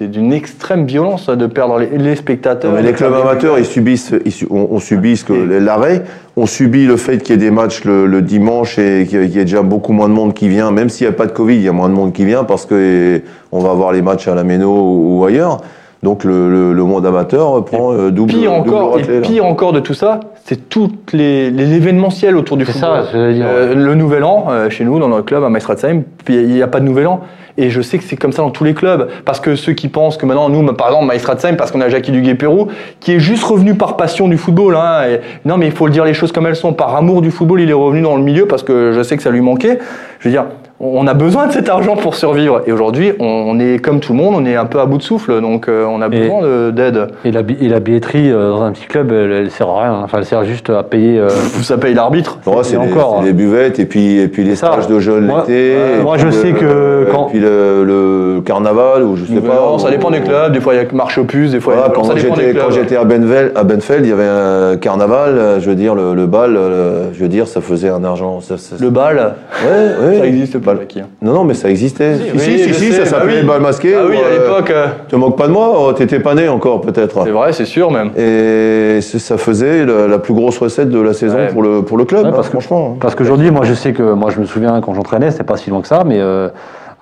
d'une 0.03 0.33
extrême 0.35 0.85
violence 0.87 1.29
de 1.29 1.47
perdre 1.47 1.79
les, 1.79 1.97
les 1.97 2.15
spectateurs. 2.15 2.71
Non, 2.71 2.77
mais 2.77 2.83
les 2.83 2.93
clubs 2.93 3.15
amateurs, 3.15 3.59
ils 3.59 3.65
subissent, 3.65 4.13
ils 4.27 4.47
on, 4.51 4.69
on 4.71 4.79
subit 4.79 5.21
l'arrêt, 5.61 6.03
on 6.37 6.45
subit 6.47 6.87
le 6.87 6.99
fait 6.99 7.19
qu'il 7.19 7.35
y 7.35 7.39
ait 7.39 7.41
des 7.41 7.51
matchs 7.51 7.85
le, 7.85 8.07
le 8.07 8.21
dimanche 8.23 8.79
et 8.79 9.07
qu'il 9.09 9.25
y 9.25 9.39
ait- 9.39 9.45
déjà 9.45 9.63
beaucoup 9.63 9.93
moins 9.95 10.09
de 10.11 10.15
monde 10.15 10.35
qui 10.35 10.49
vient, 10.49 10.71
même 10.71 10.91
s'il 10.91 11.07
n'y 11.09 11.13
a 11.13 11.17
pas 11.17 11.27
de 11.27 11.33
Covid, 11.33 11.57
il 11.57 11.63
y 11.63 11.69
a 11.69 11.73
moins 11.73 11.89
de 11.89 11.95
monde 11.95 12.13
qui 12.13 12.27
vient 12.27 12.45
parce 12.45 12.67
que 12.67 13.23
on 13.51 13.61
va 13.61 13.71
avoir 13.71 13.93
les 13.93 14.03
matchs 14.03 14.29
à 14.29 14.35
la 14.35 14.45
Méno 14.45 14.71
ou 14.71 15.25
ailleurs. 15.25 15.63
Donc 16.05 16.23
le, 16.23 16.51
le- 16.51 16.73
le 16.75 16.85
monde 16.85 17.05
amateur 17.07 17.65
prend 17.65 17.93
euh, 17.93 18.11
double, 18.11 18.31
Pire 18.35 18.53
double 18.53 18.69
encore, 18.71 18.93
raclée, 18.95 19.15
et 19.15 19.21
là. 19.21 19.27
pire 19.27 19.45
encore 19.47 19.73
de 19.73 19.81
tout 19.81 19.95
ça, 19.95 20.21
c'est 20.45 20.69
tout 20.69 20.93
les, 21.15 21.51
les 21.51 21.73
événementiels 21.73 22.37
autour 22.37 22.57
du 22.59 22.67
C'est 22.67 22.73
football. 22.73 23.05
ça, 23.07 23.11
je 23.13 23.19
veux 23.19 23.33
dire, 23.33 23.47
Euh, 23.49 23.75
le 23.75 23.95
Nouvel 23.95 24.23
An, 24.23 24.47
euh, 24.51 24.69
chez 24.69 24.85
nous, 24.85 24.99
dans 24.99 25.09
notre 25.09 25.25
club 25.25 25.43
à 25.43 25.49
Maestratsheim, 25.49 26.03
il 26.29 26.47
n'y 26.49 26.61
a 26.63 26.67
pas 26.69 26.81
de 26.81 26.85
Nouvel 26.85 27.07
An. 27.07 27.21
Et 27.57 27.71
je 27.71 27.81
sais 27.81 27.99
que 27.99 28.05
c'est 28.05 28.17
comme 28.17 28.33
ça 28.33 28.43
dans 28.43 28.51
tous 28.51 28.65
les 28.65 28.75
clubs. 28.75 29.09
Parce 29.25 29.39
que 29.41 29.55
ceux 29.55 29.73
qui 29.73 29.89
pensent 29.89 30.17
que 30.19 30.27
maintenant, 30.27 30.49
nous, 30.51 30.63
par 30.75 30.89
exemple, 30.89 31.07
Maestratsheim, 31.07 31.55
parce 31.55 31.71
qu'on 31.71 31.81
a 31.81 31.89
Jackie 31.89 32.11
Duguay-Pérou, 32.13 32.67
qui 33.01 33.13
est 33.13 33.21
juste 33.21 33.45
revenu 33.45 33.75
par 33.75 33.97
passion 33.97 34.29
du 34.29 34.37
football. 34.37 34.77
Hein, 34.77 35.03
et- 35.09 35.21
non, 35.49 35.57
mais 35.57 35.67
il 35.67 35.73
faut 35.73 35.87
le 35.87 35.93
dire 35.93 36.05
les 36.05 36.15
choses 36.15 36.33
comme 36.33 36.47
elles 36.47 36.57
sont. 36.57 36.73
Par 36.75 36.95
amour 36.97 37.23
du 37.23 37.31
football, 37.31 37.61
il 37.61 37.71
est 37.71 37.73
revenu 37.73 38.03
dans 38.03 38.17
le 38.17 38.23
milieu 38.23 38.47
parce 38.47 38.63
que 38.65 38.93
je 38.93 39.03
sais 39.03 39.17
que 39.17 39.23
ça 39.23 39.31
lui 39.31 39.41
manquait. 39.41 39.79
Je 40.19 40.29
veux 40.29 40.33
dire, 40.33 40.47
on 40.81 41.07
a 41.07 41.15
besoin 41.15 41.47
de 41.47 41.53
cet 41.53 41.69
argent 41.69 41.95
pour 41.97 42.15
survivre. 42.17 42.63
Et 42.67 42.73
aujourd'hui, 42.73 43.13
on 43.21 43.59
est 43.61 43.79
comme 43.79 44.01
tout 44.01 44.13
le 44.13 44.19
monde, 44.19 44.35
on 44.37 44.45
est 44.45 44.57
un 44.57 44.67
peu 44.67 44.81
à 44.81 44.87
bout 44.87 44.99
de 44.99 45.03
souffle. 45.05 45.41
Donc, 45.41 45.69
euh, 45.69 45.85
on 45.89 46.03
a 46.03 46.09
besoin 46.09 46.43
de- 46.43 46.71
d'aide. 46.73 47.07
et 47.25 47.31
la 47.31 47.43
bi- 47.43 47.57
et 47.61 47.69
la 47.69 47.79
billetterie 47.81 48.31
euh, 48.31 48.51
dans 48.51 48.63
un 48.63 48.73
petit 48.73 48.87
club, 48.87 49.13
elle, 49.13 49.31
elle 49.33 49.51
sert 49.51 49.69
à 49.69 49.83
rien. 49.85 50.01
Enfin, 50.03 50.19
elle 50.19 50.25
sert 50.25 50.45
juste 50.45 50.69
à 50.71 50.83
payer. 50.83 51.19
euh, 51.19 51.29
Ça 51.63 51.79
paye 51.79 51.95
l'arbitre. 51.95 52.39
Ouais, 52.47 52.57
c'est 52.63 52.77
encore, 52.77 53.23
les 53.25 53.33
buvettes 53.33 53.79
et 53.79 53.87
puis, 53.87 54.19
et 54.19 54.29
puis 54.29 54.43
les 54.45 54.57
stages 54.57 54.89
de 54.89 54.99
jeunes 54.99 55.27
Moi- 55.27 55.45
l'été. 55.47 55.77
moi, 56.03 56.19
je 56.19 56.29
sais 56.31 56.53
que 56.53 57.07
quand- 57.11 57.29
Et 57.29 57.31
puis 57.31 57.41
le, 57.41 57.85
le 57.85 58.41
carnaval 58.45 59.05
ou 59.05 59.17
je 59.17 59.25
sais 59.27 59.33
Nouvel 59.33 59.51
pas. 59.53 59.63
An, 59.63 59.79
ça 59.79 59.91
dépend 59.91 60.11
des 60.11 60.21
clubs. 60.21 60.53
Des 60.53 60.61
fois, 60.61 60.75
il 60.75 60.79
y 60.79 60.81
a 60.81 60.85
que 60.85 60.95
marche 60.95 61.17
aux 61.19 61.25
puces. 61.25 61.53
Des 61.53 61.61
fois, 61.61 61.75
il 61.75 61.77
y 61.77 61.81
a- 61.83 61.89
Voilà, 61.89 61.95
quand 62.09 62.17
j'étais 62.17 62.53
quand 62.53 62.71
j'étais 62.71 62.97
à 62.97 63.05
Benvel, 63.05 63.53
à 63.55 63.63
Benfeld, 63.63 64.05
il 64.05 64.11
y 64.11 64.13
avait 64.13 64.25
un 64.29 64.77
carnaval. 64.77 65.39
euh, 65.39 65.61
Je 65.61 65.71
veux 65.71 65.77
dire 65.77 65.95
le, 65.95 66.15
le 66.15 66.27
bal, 66.27 66.57
euh, 66.57 67.05
je 67.15 67.21
veux 67.23 67.29
dire 67.29 67.47
ça 67.47 67.61
faisait 67.61 67.89
un 67.89 68.03
argent. 68.05 68.41
Ça, 68.41 68.59
ça- 68.59 68.77
Le 68.81 68.91
bal, 68.91 69.35
ouais, 69.65 70.07
ouais. 70.09 70.19
ça 70.19 70.27
existe 70.27 70.59
pas. 70.59 70.74
Jackie, 70.79 71.01
hein. 71.01 71.07
Non, 71.23 71.33
non, 71.33 71.45
mais 71.45 71.55
ça 71.55 71.69
existait. 71.71 72.17
Si, 72.17 72.23
oui, 72.33 72.41
si, 72.41 72.75
si, 72.75 72.93
ça 72.93 73.01
bah 73.01 73.07
s'appelait 73.07 73.41
oui. 73.41 73.47
bal 73.47 73.61
masqué. 73.61 73.95
Ah 73.97 74.05
oui, 74.09 74.17
ou, 74.17 74.19
à 74.19 74.23
euh, 74.29 74.33
l'époque, 74.39 74.71
euh, 74.71 74.87
Te 75.09 75.17
moques 75.17 75.37
pas 75.37 75.47
de 75.47 75.53
moi, 75.53 75.73
oh, 75.77 75.93
t'étais 75.93 76.21
pas 76.21 76.35
né 76.35 76.49
encore 76.49 76.81
peut-être. 76.81 77.23
c'est 77.25 77.31
vrai, 77.31 77.53
c'est 77.53 77.65
sûr 77.65 77.91
même. 77.91 78.11
Et 78.17 79.01
ça 79.01 79.37
faisait 79.39 79.85
la, 79.87 80.07
la 80.09 80.19
plus 80.19 80.35
grosse 80.35 80.59
recette 80.59 80.91
de 80.91 81.01
la 81.01 81.13
saison 81.13 81.37
Ouais. 81.37 81.49
pour 81.49 81.63
le 81.63 81.83
pour 81.83 81.97
le 81.99 82.05
club, 82.05 82.23
Ouais, 82.23 82.29
hein, 82.29 82.33
parce 82.35 82.49
que- 82.49 82.59
franchement. 82.61 82.97
Parce 83.01 83.15
qu'aujourd'hui, 83.15 83.51
moi, 83.51 83.65
je 83.65 83.75
sais 83.75 83.93
que 83.93 84.03
moi, 84.13 84.31
je 84.31 84.41
me 84.41 84.47
souviens 84.47 84.81
quand 84.81 84.95
j'entraînais, 84.95 85.31
c'était 85.31 85.45
pas 85.45 85.57
si 85.57 85.71
loin 85.71 85.81
que 85.81 85.89
ça, 85.89 86.03
mais 86.07 86.19
euh, 86.21 86.49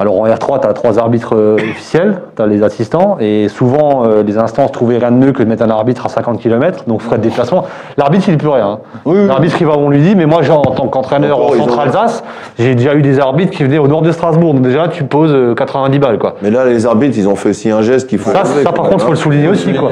Alors 0.03 0.21
en 0.21 0.27
R3, 0.27 0.61
tu 0.61 0.67
as 0.67 0.73
trois 0.73 0.99
arbitres 0.99 1.37
euh, 1.37 1.55
officiels, 1.55 2.23
tu 2.35 2.43
as 2.43 2.49
les 2.49 2.65
assistants, 2.65 3.19
et 3.21 3.47
souvent 3.49 4.03
euh, 4.05 4.25
les 4.25 4.37
instances 4.37 4.73
trouvaient 4.73 4.99
rien 4.99 5.13
de 5.13 5.17
mieux 5.17 5.31
que 5.31 5.45
de 5.45 5.49
mettre 5.49 5.63
un 5.63 5.71
arbitre 5.71 6.05
à 6.07 6.09
50 6.09 6.41
km, 6.41 6.87
donc 6.89 7.03
frais 7.03 7.19
de 7.19 7.23
déplacement. 7.23 7.67
L'arbitre, 7.97 8.25
il 8.27 8.35
ne 8.35 8.39
peut 8.41 8.49
rien. 8.49 8.67
hein. 8.67 8.79
Oui, 9.05 9.19
oui. 9.21 9.29
L'arbitre, 9.29 9.55
il 9.61 9.67
va 9.69 9.75
où 9.77 9.83
on 9.83 9.91
lui 9.91 10.01
dit, 10.01 10.17
mais 10.17 10.27
moi, 10.27 10.43
genre, 10.43 10.69
en 10.69 10.73
tant 10.73 10.89
qu'entraîneur 10.89 11.39
en 11.39 11.53
centre-Alsace, 11.53 12.25
j'ai 12.59 12.75
déjà 12.75 12.97
eu 12.97 13.03
des 13.03 13.21
arbitres 13.21 13.53
qui 13.53 13.63
venaient 13.63 13.79
au 13.79 13.87
nord 13.87 14.03
de 14.03 14.11
Strasbourg, 14.11 14.55
donc 14.55 14.65
déjà, 14.65 14.89
tu 14.89 15.05
poses 15.05 15.33
euh, 15.33 15.55
90 15.55 16.01
balles, 16.01 16.19
quoi. 16.19 16.35
Mais 16.43 16.51
là, 16.51 16.65
les 16.65 16.85
arbitres, 16.85 17.17
ils 17.17 17.29
ont 17.29 17.37
fait 17.37 17.51
aussi 17.51 17.71
un 17.71 17.83
geste 17.83 18.09
qu'il 18.09 18.19
faut. 18.19 18.33
Ça, 18.33 18.45
ça, 18.45 18.73
par 18.73 18.89
contre, 18.89 18.91
même, 18.91 18.99
faut 18.99 19.07
le 19.07 19.13
hein. 19.13 19.15
souligner 19.15 19.49
aussi, 19.51 19.73
quoi. 19.73 19.91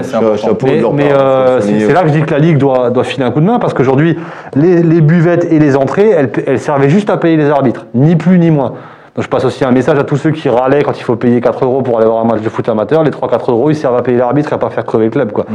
Mais, 0.64 0.80
leur 0.80 0.92
mais, 0.92 1.08
part, 1.10 1.20
euh, 1.20 1.60
c'est 1.60 1.92
là 1.92 2.02
que 2.02 2.08
je 2.08 2.14
dis 2.14 2.22
que 2.22 2.32
la 2.32 2.40
Ligue 2.40 2.58
doit, 2.58 2.90
doit 2.90 3.04
filer 3.04 3.26
un 3.26 3.30
coup 3.30 3.38
de 3.40 3.46
main, 3.46 3.60
parce 3.60 3.74
qu'aujourd'hui, 3.74 4.18
les, 4.56 4.82
les 4.82 5.00
buvettes 5.02 5.46
et 5.52 5.60
les 5.60 5.76
entrées, 5.76 6.10
elles, 6.10 6.32
elles 6.48 6.58
servaient 6.58 6.90
juste 6.90 7.10
à 7.10 7.16
payer 7.16 7.36
les 7.36 7.48
arbitres, 7.48 7.86
ni 7.94 8.16
plus 8.16 8.40
ni 8.40 8.50
moins. 8.50 8.72
Donc 9.16 9.24
je 9.24 9.28
passe 9.28 9.44
aussi 9.44 9.64
un 9.64 9.72
message 9.72 9.98
à 9.98 10.04
tous 10.04 10.16
ceux 10.16 10.30
qui 10.30 10.48
râlaient 10.48 10.82
quand 10.82 10.96
il 10.98 11.02
faut 11.02 11.16
payer 11.16 11.40
4 11.40 11.64
euros 11.64 11.82
pour 11.82 11.98
aller 11.98 12.06
voir 12.06 12.20
un 12.20 12.24
match 12.24 12.42
de 12.42 12.48
foot 12.48 12.68
amateur. 12.68 13.02
Les 13.02 13.10
3-4 13.10 13.50
euros, 13.50 13.68
ils 13.70 13.74
servent 13.74 13.96
à 13.96 14.02
payer 14.02 14.16
l'arbitre 14.18 14.52
et 14.52 14.54
à 14.54 14.58
pas 14.58 14.70
faire 14.70 14.84
crever 14.84 15.06
le 15.06 15.10
club. 15.10 15.32
Quoi. 15.32 15.46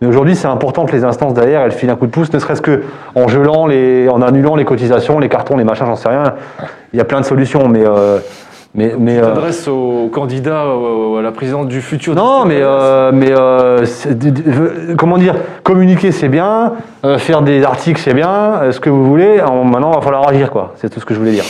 Mais 0.00 0.06
aujourd'hui, 0.06 0.36
c'est 0.36 0.46
important 0.46 0.86
que 0.86 0.92
les 0.92 1.02
instances 1.04 1.34
derrière, 1.34 1.62
elles 1.62 1.72
filent 1.72 1.90
un 1.90 1.96
coup 1.96 2.06
de 2.06 2.12
pouce, 2.12 2.32
ne 2.32 2.38
serait-ce 2.38 2.62
que 2.62 2.82
en 3.16 3.26
gelant, 3.26 3.66
les, 3.66 4.08
en 4.08 4.22
annulant 4.22 4.54
les 4.54 4.64
cotisations, 4.64 5.18
les 5.18 5.28
cartons, 5.28 5.56
les 5.56 5.64
machins, 5.64 5.86
j'en 5.86 5.96
sais 5.96 6.08
rien. 6.08 6.34
Il 6.92 6.98
y 6.98 7.00
a 7.00 7.04
plein 7.04 7.20
de 7.20 7.24
solutions, 7.26 7.68
mais... 7.68 7.84
euh, 7.84 8.18
mais, 8.72 8.94
mais 8.96 9.16
Tu 9.16 9.68
euh, 9.68 9.72
au 9.72 10.08
candidat 10.12 10.60
à 10.62 11.20
la 11.22 11.32
présidence 11.32 11.66
du 11.66 11.80
futur. 11.80 12.14
non, 12.14 12.44
mais, 12.44 12.60
euh, 12.60 13.10
mais 13.12 13.32
euh, 13.32 13.84
comment 14.96 15.18
dire, 15.18 15.34
communiquer 15.64 16.12
c'est 16.12 16.28
bien, 16.28 16.74
euh, 17.04 17.18
faire 17.18 17.42
des 17.42 17.64
articles 17.64 18.00
c'est 18.00 18.14
bien, 18.14 18.28
euh, 18.62 18.70
ce 18.70 18.78
que 18.78 18.88
vous 18.88 19.04
voulez. 19.04 19.40
En- 19.42 19.64
maintenant, 19.64 19.90
il 19.90 19.96
va 19.96 20.00
falloir 20.02 20.28
agir, 20.28 20.52
quoi. 20.52 20.74
C'est 20.76 20.88
tout 20.88 21.00
ce 21.00 21.04
que 21.04 21.14
je 21.14 21.18
voulais 21.18 21.32
dire. 21.32 21.44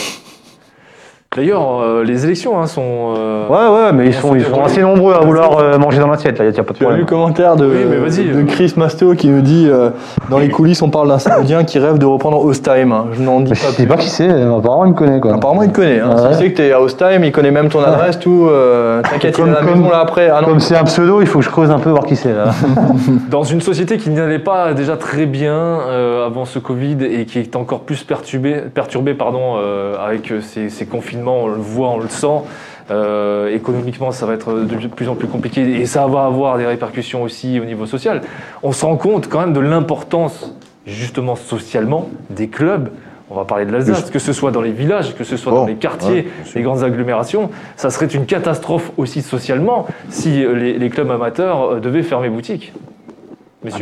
D'ailleurs, 1.37 1.79
euh, 1.81 2.03
les 2.03 2.25
élections 2.25 2.59
hein, 2.59 2.67
sont. 2.67 3.13
euh, 3.17 3.47
Ouais, 3.47 3.55
ouais, 3.85 3.93
mais 3.93 4.07
ils 4.07 4.15
On 4.17 4.19
sont, 4.31 4.35
ils 4.35 4.43
sont 4.43 4.61
assez 4.65 4.81
nombreux 4.81 5.13
à 5.13 5.19
vouloir 5.21 5.59
euh, 5.59 5.77
manger 5.77 5.99
dans 6.01 6.07
l'assiette. 6.07 6.37
Là, 6.37 6.43
il 6.43 6.51
n'y 6.51 6.59
a 6.59 6.63
pas 6.63 6.73
de 6.73 6.77
Tu 6.77 6.85
as 6.85 6.89
vu 6.89 6.97
le 6.99 7.05
problème. 7.05 7.05
commentaire 7.05 7.55
de, 7.55 7.67
Oui, 7.67 7.85
mais 7.89 7.95
vas-y. 7.95 8.25
de 8.27 8.41
Chris 8.43 8.73
Mastéo 8.75 9.13
qui 9.13 9.29
nous 9.29 9.39
dit 9.39 9.65
euh, 9.69 9.91
Dans 10.29 10.39
les 10.39 10.49
coulisses, 10.49 10.81
on 10.81 10.89
parle 10.89 11.07
d'un 11.07 11.19
Saoudien 11.19 11.63
qui 11.63 11.79
rêve 11.79 11.99
de 11.99 12.05
reprendre 12.05 12.43
Ostheim. 12.43 13.05
Je 13.13 13.21
n'en 13.21 13.39
dis 13.39 13.51
Mais 13.53 13.57
pas 13.57 13.67
je 13.69 13.75
sais 13.77 13.85
pas 13.87 13.95
qui 13.95 14.09
c'est. 14.09 14.29
Apparemment, 14.29 14.83
il 14.83 14.91
me 14.91 14.95
connaît, 14.97 15.21
quoi. 15.21 15.33
Apparemment, 15.35 15.63
il 15.63 15.69
te 15.71 15.75
connaît. 15.77 16.01
Hein. 16.01 16.09
Ouais. 16.17 16.33
S'il 16.33 16.35
sait 16.35 16.51
que 16.51 16.57
tu 16.57 16.63
es 16.63 16.73
à 16.73 16.81
Ostheim, 16.81 17.23
il 17.23 17.31
connaît 17.31 17.51
même 17.51 17.69
ton 17.69 17.81
adresse, 17.81 18.19
tout. 18.19 18.47
euh, 18.49 19.01
T'inquiète, 19.01 19.37
il 19.37 19.45
est 19.45 19.49
à 19.49 19.53
la 19.53 19.59
Comme- 19.61 19.67
maison 19.79 19.89
là 19.89 19.99
après. 20.01 20.29
Ah 20.29 20.41
non, 20.41 20.47
Comme 20.49 20.59
c'est 20.59 20.75
un 20.75 20.83
pseudo, 20.83 21.21
il 21.21 21.27
faut 21.27 21.39
que 21.39 21.45
je 21.45 21.49
creuse 21.49 21.71
un 21.71 21.79
peu 21.79 21.91
voir 21.91 22.03
qui 22.05 22.17
c'est 22.17 22.33
là. 22.33 22.47
Dans 23.29 23.43
une 23.43 23.61
société 23.61 23.95
qui 23.97 24.09
n'allait 24.09 24.37
pas 24.39 24.73
déjà 24.73 24.97
très 24.97 25.27
bien 25.27 25.53
euh, 25.53 26.25
avant 26.27 26.43
ce 26.43 26.59
Covid 26.59 26.97
et 27.05 27.23
qui 27.23 27.39
est 27.39 27.55
encore 27.55 27.79
plus 27.83 28.03
perturbée, 28.03 28.57
perturbée 28.73 29.13
pardon, 29.13 29.53
euh, 29.59 29.95
avec 30.05 30.29
euh, 30.33 30.41
ces, 30.41 30.67
ces 30.67 30.85
on 31.29 31.47
le 31.47 31.55
voit, 31.55 31.89
on 31.89 31.99
le 31.99 32.09
sent. 32.09 32.41
Euh, 32.89 33.53
économiquement, 33.53 34.11
ça 34.11 34.25
va 34.25 34.33
être 34.33 34.53
de 34.53 34.87
plus 34.87 35.07
en 35.07 35.15
plus 35.15 35.27
compliqué 35.27 35.61
et 35.61 35.85
ça 35.85 36.07
va 36.07 36.25
avoir 36.25 36.57
des 36.57 36.65
répercussions 36.65 37.23
aussi 37.23 37.59
au 37.59 37.65
niveau 37.65 37.85
social. 37.85 38.21
On 38.63 38.71
se 38.71 38.85
rend 38.85 38.97
compte 38.97 39.29
quand 39.29 39.39
même 39.39 39.53
de 39.53 39.61
l'importance, 39.61 40.53
justement 40.85 41.35
socialement, 41.35 42.09
des 42.29 42.47
clubs. 42.47 42.89
On 43.29 43.35
va 43.35 43.45
parler 43.45 43.65
de 43.65 43.71
l'Alsace, 43.71 44.11
que 44.11 44.19
ce 44.19 44.33
soit 44.33 44.51
dans 44.51 44.61
les 44.61 44.71
villages, 44.71 45.15
que 45.15 45.23
ce 45.23 45.37
soit 45.37 45.53
dans 45.53 45.65
les 45.65 45.75
quartiers, 45.75 46.23
ouais, 46.23 46.27
les 46.53 46.61
grandes 46.63 46.83
agglomérations. 46.83 47.49
Ça 47.77 47.89
serait 47.89 48.07
une 48.07 48.25
catastrophe 48.25 48.91
aussi 48.97 49.21
socialement 49.21 49.87
si 50.09 50.43
euh, 50.43 50.53
les, 50.53 50.77
les 50.77 50.89
clubs 50.89 51.09
amateurs 51.09 51.63
euh, 51.75 51.79
devaient 51.79 52.03
fermer 52.03 52.29
boutique. 52.29 52.73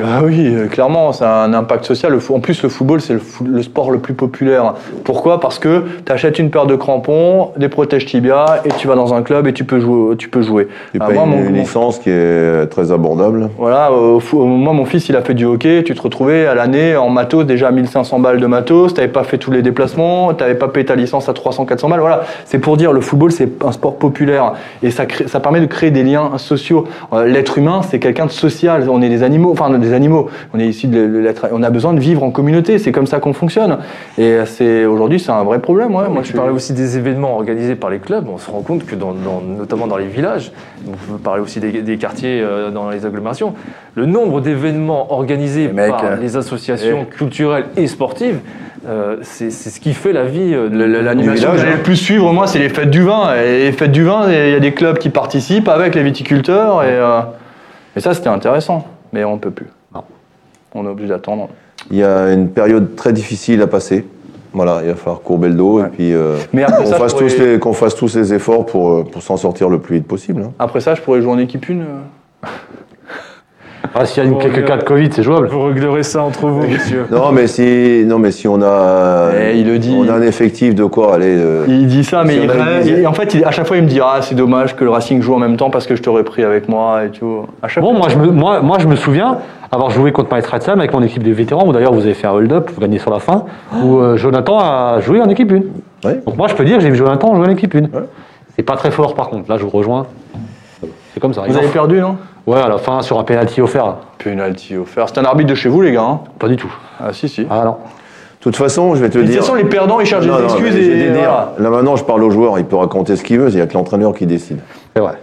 Ah 0.04 0.22
oui, 0.26 0.54
euh, 0.54 0.68
clairement, 0.68 1.14
ça 1.14 1.42
a 1.42 1.46
un 1.46 1.54
impact 1.54 1.86
social. 1.86 2.14
En 2.34 2.40
plus, 2.42 2.62
le 2.64 2.68
football, 2.68 3.00
c'est 3.00 3.14
le, 3.14 3.20
fo- 3.20 3.46
le 3.48 3.62
sport 3.64 3.92
le 3.92 4.00
plus 4.00 4.14
populaire. 4.14 4.74
Pourquoi? 5.06 5.40
Parce 5.40 5.58
que 5.58 5.84
tu 6.06 6.12
achètes 6.12 6.38
une 6.38 6.50
paire 6.50 6.66
de 6.66 6.76
crampons, 6.76 7.52
des 7.56 7.70
protèges 7.70 8.06
tibia, 8.06 8.62
et 8.66 8.70
tu 8.78 8.90
vas 8.90 8.96
dans 8.96 9.14
un 9.14 9.22
club 9.22 9.48
et 9.48 9.54
tu 9.54 9.64
peux 9.64 9.80
jouer. 9.80 10.18
Tu 10.18 10.28
peux 10.28 10.42
jouer. 10.42 10.68
Tu 10.92 11.00
Ah, 11.02 11.06
payes 11.06 11.16
moi, 11.16 11.24
une, 11.24 11.30
mon- 11.32 11.38
une 11.48 11.54
mon- 11.56 11.60
licence 11.62 11.98
qui 12.00 12.10
est 12.10 12.66
très 12.70 12.92
abordable. 12.92 13.50
Voilà, 13.58 13.90
au 13.94 14.20
fo- 14.20 14.44
moi, 14.46 14.74
mon 14.74 14.84
fils, 14.84 15.08
il 15.08 15.16
a 15.16 15.22
fait 15.22 15.34
du 15.34 15.46
hockey. 15.46 15.82
Tu 15.86 15.96
te 15.96 16.02
retrouvais 16.02 16.46
à 16.46 16.56
l'année 16.56 16.98
en 16.98 17.10
matos, 17.10 17.46
déjà 17.46 17.72
1500 17.72 18.20
balles 18.20 18.42
de 18.42 18.48
matos. 18.48 18.94
Tu 18.94 19.08
pas 19.08 19.24
fait 19.24 19.38
tous 19.38 19.52
les 19.52 19.62
déplacements, 19.62 20.34
tu 20.34 20.44
pas 20.56 20.68
payé 20.68 20.86
ta 20.88 20.96
licence 20.96 21.30
à 21.30 21.34
300, 21.34 21.64
400 21.66 21.88
balles. 21.88 22.02
Voilà, 22.02 22.24
c'est 22.44 22.60
pour 22.60 22.76
dire, 22.76 22.92
le 22.92 23.00
football, 23.00 23.32
c'est 23.32 23.64
un 23.64 23.72
sport 23.72 23.96
populaire. 23.96 24.56
Et 24.84 24.92
ça, 24.92 25.06
crée- 25.06 25.30
ça 25.30 25.40
permet 25.40 25.62
de 25.62 25.68
créer 25.68 25.92
des 25.92 26.04
liens 26.04 26.32
sociaux. 26.38 26.84
Euh, 27.14 27.24
L'être 27.24 27.58
humain, 27.58 27.80
c'est 27.90 28.00
quelqu'un 28.00 28.26
de 28.26 28.32
social. 28.32 28.90
On 28.90 29.02
est 29.02 29.08
des 29.08 29.24
animaux, 29.24 29.52
enfin, 29.54 29.69
des 29.78 29.94
animaux. 29.94 30.30
On 30.54 30.60
est 30.60 30.68
ici 30.68 30.88
de 30.88 31.00
l'être. 31.20 31.48
On 31.52 31.62
a 31.64 31.70
besoin 31.70 31.94
de 31.94 32.00
vivre 32.00 32.24
en 32.24 32.32
communauté. 32.32 32.80
C'est 32.80 32.92
comme 32.92 33.08
ça 33.08 33.20
qu'on 33.20 33.34
fonctionne. 33.34 33.78
Et 34.18 34.38
c'est 34.46 34.86
aujourd'hui, 34.86 35.20
c'est 35.20 35.32
un 35.32 35.44
vrai 35.44 35.60
problème. 35.60 35.94
Ouais. 35.96 36.10
Moi, 36.10 36.24
je 36.24 36.34
parlais 36.34 36.52
aussi 36.52 36.74
des 36.74 36.98
événements 36.98 37.36
organisés 37.36 37.76
par 37.76 37.90
les 37.90 38.00
clubs. 38.00 38.26
On 38.28 38.38
se 38.38 38.50
rend 38.50 38.62
compte 38.62 38.86
que, 38.86 38.96
dans, 38.96 39.14
dans- 39.14 39.42
notamment 39.42 39.88
dans 39.88 39.98
les 39.98 40.08
villages, 40.08 40.52
on 40.88 40.92
peut 40.92 41.18
parler 41.24 41.42
aussi 41.42 41.60
des, 41.60 41.72
des 41.82 41.98
quartiers 41.98 42.42
euh, 42.42 42.72
dans 42.72 42.90
les 42.90 43.06
agglomérations, 43.06 43.54
le 43.96 44.06
nombre 44.06 44.42
d'événements 44.42 45.14
organisés 45.14 45.68
mecs, 45.68 45.90
par 45.92 46.06
euh, 46.06 46.16
les 46.16 46.38
associations 46.38 47.06
culturelles 47.06 47.66
et 47.78 47.88
sportives, 47.88 48.40
euh, 48.88 49.18
c'est 49.24 49.52
ce 49.52 49.80
qui 49.82 49.94
fait 49.94 50.14
la 50.14 50.24
vie 50.24 50.54
euh, 50.54 50.70
de 50.70 50.78
L'animation 50.84 51.50
j'ai 51.58 51.72
le 51.72 51.84
plus 51.84 51.98
suivre, 51.98 52.32
moi, 52.32 52.48
c'est 52.48 52.60
les 52.60 52.70
fêtes 52.70 52.90
du 52.90 53.04
vin. 53.04 53.36
Et 53.36 53.66
les 53.66 53.72
fêtes 53.74 53.92
du 53.92 54.04
vin, 54.06 54.24
il 54.32 54.52
y 54.52 54.56
a 54.56 54.60
des 54.60 54.74
clubs 54.74 54.98
qui 54.98 55.10
participent 55.10 55.68
avec 55.68 55.96
les 55.96 56.04
viticulteurs. 56.04 56.84
Et, 56.84 56.88
euh, 56.92 57.20
et 57.96 58.00
ça, 58.00 58.14
c'était 58.14 58.30
intéressant. 58.30 58.88
Mais 59.14 59.24
on 59.24 59.36
ne 59.36 59.40
peut 59.40 59.52
plus. 59.52 59.68
Non. 59.94 60.04
On 60.76 60.86
est 60.86 60.90
obligé 60.90 61.10
d'attendre. 61.10 61.50
Il 61.92 61.98
y 61.98 62.04
a 62.04 62.32
une 62.34 62.50
période 62.50 62.96
très 62.96 63.14
difficile 63.14 63.62
à 63.62 63.68
passer. 63.68 64.06
Voilà, 64.52 64.80
il 64.84 64.90
va 64.90 64.96
falloir 64.96 65.22
courber 65.22 65.48
le 65.50 65.54
dos 65.56 65.80
Ouais. 65.80 65.86
et 65.88 65.90
puis 65.90 66.14
euh, 66.14 66.38
Mais 66.54 66.64
après 66.64 66.84
qu'on 66.84 66.92
fasse, 66.92 67.16
tous 67.16 67.34
pourrais- 67.36 67.46
les, 67.54 67.60
qu'on 67.60 67.74
fasse 67.74 67.96
tous 67.96 68.16
les 68.16 68.34
efforts 68.34 68.66
pour, 68.66 68.90
euh, 68.92 69.04
pour 69.04 69.22
s'en 69.22 69.38
sortir 69.38 69.70
le 69.70 69.80
plus 69.80 69.98
vite 69.98 70.08
possible. 70.08 70.42
hein. 70.44 70.52
Après 70.58 70.80
ça, 70.80 70.96
je 70.96 71.02
pourrais 71.02 71.22
jouer 71.22 71.32
en 71.32 71.38
équipe 71.38 71.70
une. 71.70 71.86
Ah, 73.96 74.06
S'il 74.06 74.24
y 74.24 74.26
a 74.26 74.30
une- 74.30 74.38
quelques 74.38 74.66
cas 74.66 74.78
de 74.78 74.84
Covid, 74.84 75.10
c'est 75.12 75.24
jouable. 75.24 75.48
Vous 75.48 75.64
réglerez 75.64 76.04
ça 76.04 76.24
entre 76.24 76.48
vous, 76.48 76.62
messieurs. 76.68 77.06
Non, 77.12 77.32
mais 77.32 77.48
si, 77.48 78.04
non, 78.06 78.20
mais 78.20 78.32
si 78.32 78.48
on 78.48 78.62
a, 78.62 79.30
Eh, 79.52 79.58
il 79.60 79.66
le 79.68 79.80
dit. 79.80 79.96
on 79.98 80.08
a 80.08 80.14
un 80.14 80.22
effectif 80.22 80.76
de 80.76 80.84
quoi 80.86 81.16
aller. 81.16 81.36
euh, 81.38 81.66
Il 81.68 81.88
dit 81.88 82.04
ça, 82.04 82.24
mais 82.24 82.34
Si 82.34 82.44
il 82.44 82.52
a 82.52 82.82
une 82.82 83.00
et 83.04 83.08
en 83.08 83.14
fait, 83.14 83.34
il- 83.34 83.44
à 83.46 83.52
chaque 83.52 83.66
fois, 83.68 83.78
il 83.78 83.84
me 83.84 83.88
dit 83.88 84.00
Ah, 84.04 84.20
c'est 84.22 84.36
dommage 84.36 84.76
que 84.76 84.84
le 84.84 84.90
Racing 84.92 85.22
joue 85.22 85.34
en 85.34 85.40
même 85.40 85.58
temps 85.58 85.70
parce 85.72 85.88
que 85.88 85.96
je 85.96 86.02
t'aurais 86.04 86.24
pris 86.24 86.44
avec 86.44 86.70
moi 86.70 87.06
et 87.06 87.10
tout. 87.10 87.46
À 87.64 87.68
chaque 87.68 87.84
Bon, 87.84 87.90
fois. 87.92 88.00
moi 88.00 88.08
je, 88.10 88.18
me, 88.18 88.28
moi, 88.32 88.62
moi, 88.62 88.78
je 88.80 88.88
me 88.88 88.96
souviens 88.96 89.38
avoir 89.72 89.90
joué 89.90 90.12
contre 90.12 90.32
Maestrazam 90.34 90.80
avec 90.80 90.94
mon 90.94 91.02
équipe 91.04 91.24
de 91.24 91.32
vétérans, 91.32 91.66
où 91.68 91.74
d'ailleurs 91.74 91.94
vous 91.94 92.02
avez 92.02 92.14
fait 92.16 92.28
un 92.28 92.32
hold-up, 92.32 92.70
vous 92.74 92.82
gagnez 92.82 93.00
sur 93.00 93.12
la 93.12 93.20
fin, 93.20 93.46
où 93.84 93.98
euh, 94.00 94.18
Jonathan 94.18 94.60
a 94.60 95.00
joué 95.00 95.22
en 95.22 95.30
équipe 95.30 95.52
1. 95.52 96.08
Ouais. 96.08 96.22
Donc 96.26 96.38
moi 96.38 96.48
je 96.48 96.56
peux 96.56 96.64
dire 96.66 96.78
que 96.78 96.84
j'ai 96.84 96.90
vu 96.90 96.96
Jonathan 96.96 97.36
jouer 97.36 97.48
en 97.48 97.52
équipe 97.52 97.76
1. 97.76 97.82
C'est 98.56 98.64
pas 98.64 98.76
très 98.76 98.92
fort 98.92 99.14
par 99.16 99.30
contre, 99.30 99.50
là 99.50 99.58
je 99.58 99.64
vous 99.64 99.70
rejoins. 99.70 100.06
C'est 101.14 101.20
comme 101.20 101.34
ça. 101.34 101.44
Vous 101.48 101.58
avez 101.58 101.68
perdu, 101.68 102.00
non? 102.00 102.18
Ouais, 102.50 102.60
à 102.60 102.68
la 102.68 102.80
fin 102.80 103.02
sur 103.04 103.20
un 103.20 103.24
penalty 103.24 103.62
offert. 103.62 103.96
Penalty 104.18 104.76
offert. 104.76 105.06
C'est 105.08 105.20
un 105.20 105.24
arbitre 105.26 105.50
de 105.52 105.56
chez 105.56 105.70
vous, 105.70 105.82
les 105.82 105.92
gars. 105.92 106.02
hein? 106.02 106.20
Pas 106.40 106.48
du 106.48 106.56
tout. 106.58 106.72
ah, 107.00 107.14
si, 107.14 107.30
si. 107.30 107.46
Ah 107.50 107.64
non. 107.64 107.72
De 107.72 108.44
toute 108.44 108.56
façon, 108.56 108.96
je 108.96 109.02
vais 109.02 109.10
te 109.10 109.18
De 109.20 109.24
toute 109.24 109.32
dire. 109.32 109.42
façon, 109.42 109.54
les 109.54 109.66
perdants, 109.66 110.00
ils 110.00 110.08
cherchent 110.08 110.26
Non, 110.26 110.38
des 110.38 110.42
non, 110.44 110.48
excuses 110.50 110.76
et. 110.76 110.96
dire, 111.12 111.14
voilà. 111.14 111.54
Là 111.60 111.70
maintenant, 111.70 111.96
je 111.96 112.04
parle 112.04 112.24
au 112.24 112.32
joueur, 112.32 112.58
il 112.58 112.66
peut 112.66 112.78
raconter 112.78 113.16
ce 113.18 113.24
qu'il 113.24 113.38
veut, 113.40 113.50
il 113.50 113.56
n'y 113.56 113.62
a 113.62 113.68
que 113.68 113.74
l'entraîneur 113.76 114.14
qui 114.16 114.26
décide. 114.26 114.60
C'est 114.96 115.02
vrai. 115.02 115.14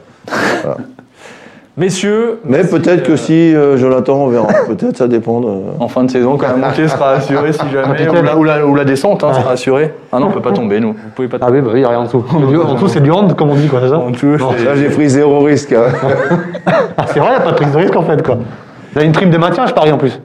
Messieurs, 1.78 2.40
Mais 2.46 2.64
peut-être 2.64 3.02
que 3.02 3.12
euh, 3.12 3.16
si 3.18 3.54
euh, 3.54 3.76
Jonathan, 3.76 4.14
on 4.14 4.28
verra. 4.28 4.46
peut-être 4.66 4.96
ça 4.96 5.08
dépend. 5.08 5.40
de- 5.40 5.48
En 5.78 5.88
fin 5.88 6.04
de 6.04 6.10
saison, 6.10 6.38
quand 6.38 6.46
la 6.48 6.56
montée 6.68 6.88
sera 6.88 7.10
assurée 7.10 7.52
si 7.52 7.60
jamais. 7.70 8.08
Ou 8.08 8.22
la, 8.22 8.36
ou 8.36 8.44
la- 8.44 8.66
ou 8.66 8.74
la 8.74 8.84
descente 8.86 9.22
hein, 9.22 9.34
sera 9.34 9.52
assurée. 9.52 9.92
Ah 10.10 10.18
non, 10.18 10.28
on 10.28 10.30
peut 10.30 10.40
pas 10.40 10.52
tomber, 10.52 10.80
nous. 10.80 10.92
Vous 10.94 11.10
pouvez 11.14 11.28
pas 11.28 11.36
Ah 11.42 11.48
oui, 11.50 11.60
bah 11.60 11.68
oui, 11.74 11.80
il 11.80 11.82
n'y 11.82 11.84
a 11.84 11.90
rien 11.90 11.98
en 11.98 12.04
dessous. 12.04 12.24
En 12.32 12.74
dessous 12.74 12.88
c'est 12.88 13.00
du 13.02 13.10
hand, 13.10 13.36
comme 13.36 13.50
on 13.50 13.54
dit, 13.54 13.68
quoi, 13.68 13.80
c'est 13.82 13.90
ça 13.90 13.98
En 13.98 14.10
dessous, 14.10 14.36
Là, 14.38 14.74
j'ai 14.74 14.88
pris 14.88 15.08
zéro 15.10 15.40
risque. 15.40 15.72
hein. 15.72 15.84
Ah, 16.96 17.04
c'est 17.12 17.20
vrai, 17.20 17.28
il 17.32 17.36
n'y 17.36 17.42
a 17.42 17.44
pas 17.44 17.50
de 17.50 17.56
prise 17.56 17.72
de 17.72 17.76
risque 17.76 17.94
en 17.96 18.02
fait, 18.02 18.22
quoi. 18.26 18.36
Vous 18.36 18.98
avez 18.98 19.06
une 19.06 19.12
prime 19.12 19.28
de 19.30 19.36
maintien, 19.36 19.66
je 19.66 19.74
parie 19.74 19.92
en 19.92 19.98
plus. 19.98 20.18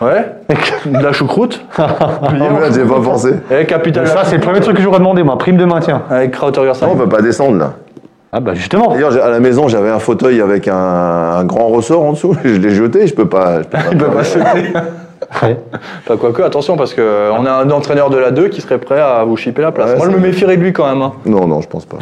Ouais. 0.00 0.24
De 0.86 1.02
la 1.02 1.12
choucroute. 1.12 1.64
Ah, 1.76 2.70
j'ai 2.72 2.84
pas 2.84 3.00
pensé. 3.02 3.34
Et 3.50 3.64
capital. 3.66 4.06
Ça, 4.06 4.22
c'est 4.24 4.36
le 4.36 4.40
premier 4.42 4.60
truc 4.60 4.76
que 4.76 4.82
j'aurais 4.82 4.98
demandé, 5.00 5.24
moi, 5.24 5.36
prime 5.36 5.56
de 5.56 5.64
maintien. 5.64 6.02
Avec 6.08 6.30
Krauter 6.30 6.60
Non, 6.80 6.88
on 6.92 6.96
peut 6.96 7.08
pas 7.08 7.22
descendre 7.22 7.58
là. 7.58 7.72
Ah 8.36 8.40
bah 8.40 8.52
justement. 8.54 8.88
D'ailleurs, 8.88 9.16
à 9.22 9.30
la 9.30 9.38
maison, 9.38 9.68
j'avais 9.68 9.90
un 9.90 10.00
fauteuil 10.00 10.40
avec 10.40 10.66
un, 10.66 10.74
un 10.76 11.44
grand 11.44 11.68
ressort 11.68 12.02
en 12.02 12.12
dessous. 12.14 12.34
Je 12.44 12.56
l'ai 12.56 12.70
jeté, 12.70 13.06
je 13.06 13.14
peux 13.14 13.28
pas. 13.28 13.62
Je 13.62 13.68
peux 13.68 13.70
pas 13.70 13.82
Il 13.92 13.98
peut 13.98 14.06
pas 14.10 14.24
sauter. 14.24 14.44
Ouais. 15.42 15.56
Enfin, 16.06 16.16
quoique, 16.18 16.42
attention, 16.42 16.76
parce 16.76 16.92
qu'on 16.92 17.46
a 17.46 17.50
un 17.50 17.70
entraîneur 17.70 18.10
de 18.10 18.18
la 18.18 18.30
2 18.30 18.48
qui 18.48 18.60
serait 18.60 18.76
prêt 18.78 19.00
à 19.00 19.24
vous 19.24 19.36
chipper 19.38 19.62
la 19.62 19.72
place. 19.72 19.92
Ouais, 19.92 19.96
Moi, 19.96 20.06
je 20.10 20.16
me 20.16 20.20
méfierais 20.20 20.56
de 20.58 20.62
lui 20.62 20.72
quand 20.74 20.86
même. 20.86 21.00
hein. 21.00 21.12
Non, 21.24 21.46
non, 21.46 21.62
je 21.62 21.68
pense 21.68 21.86
pas. 21.86 21.96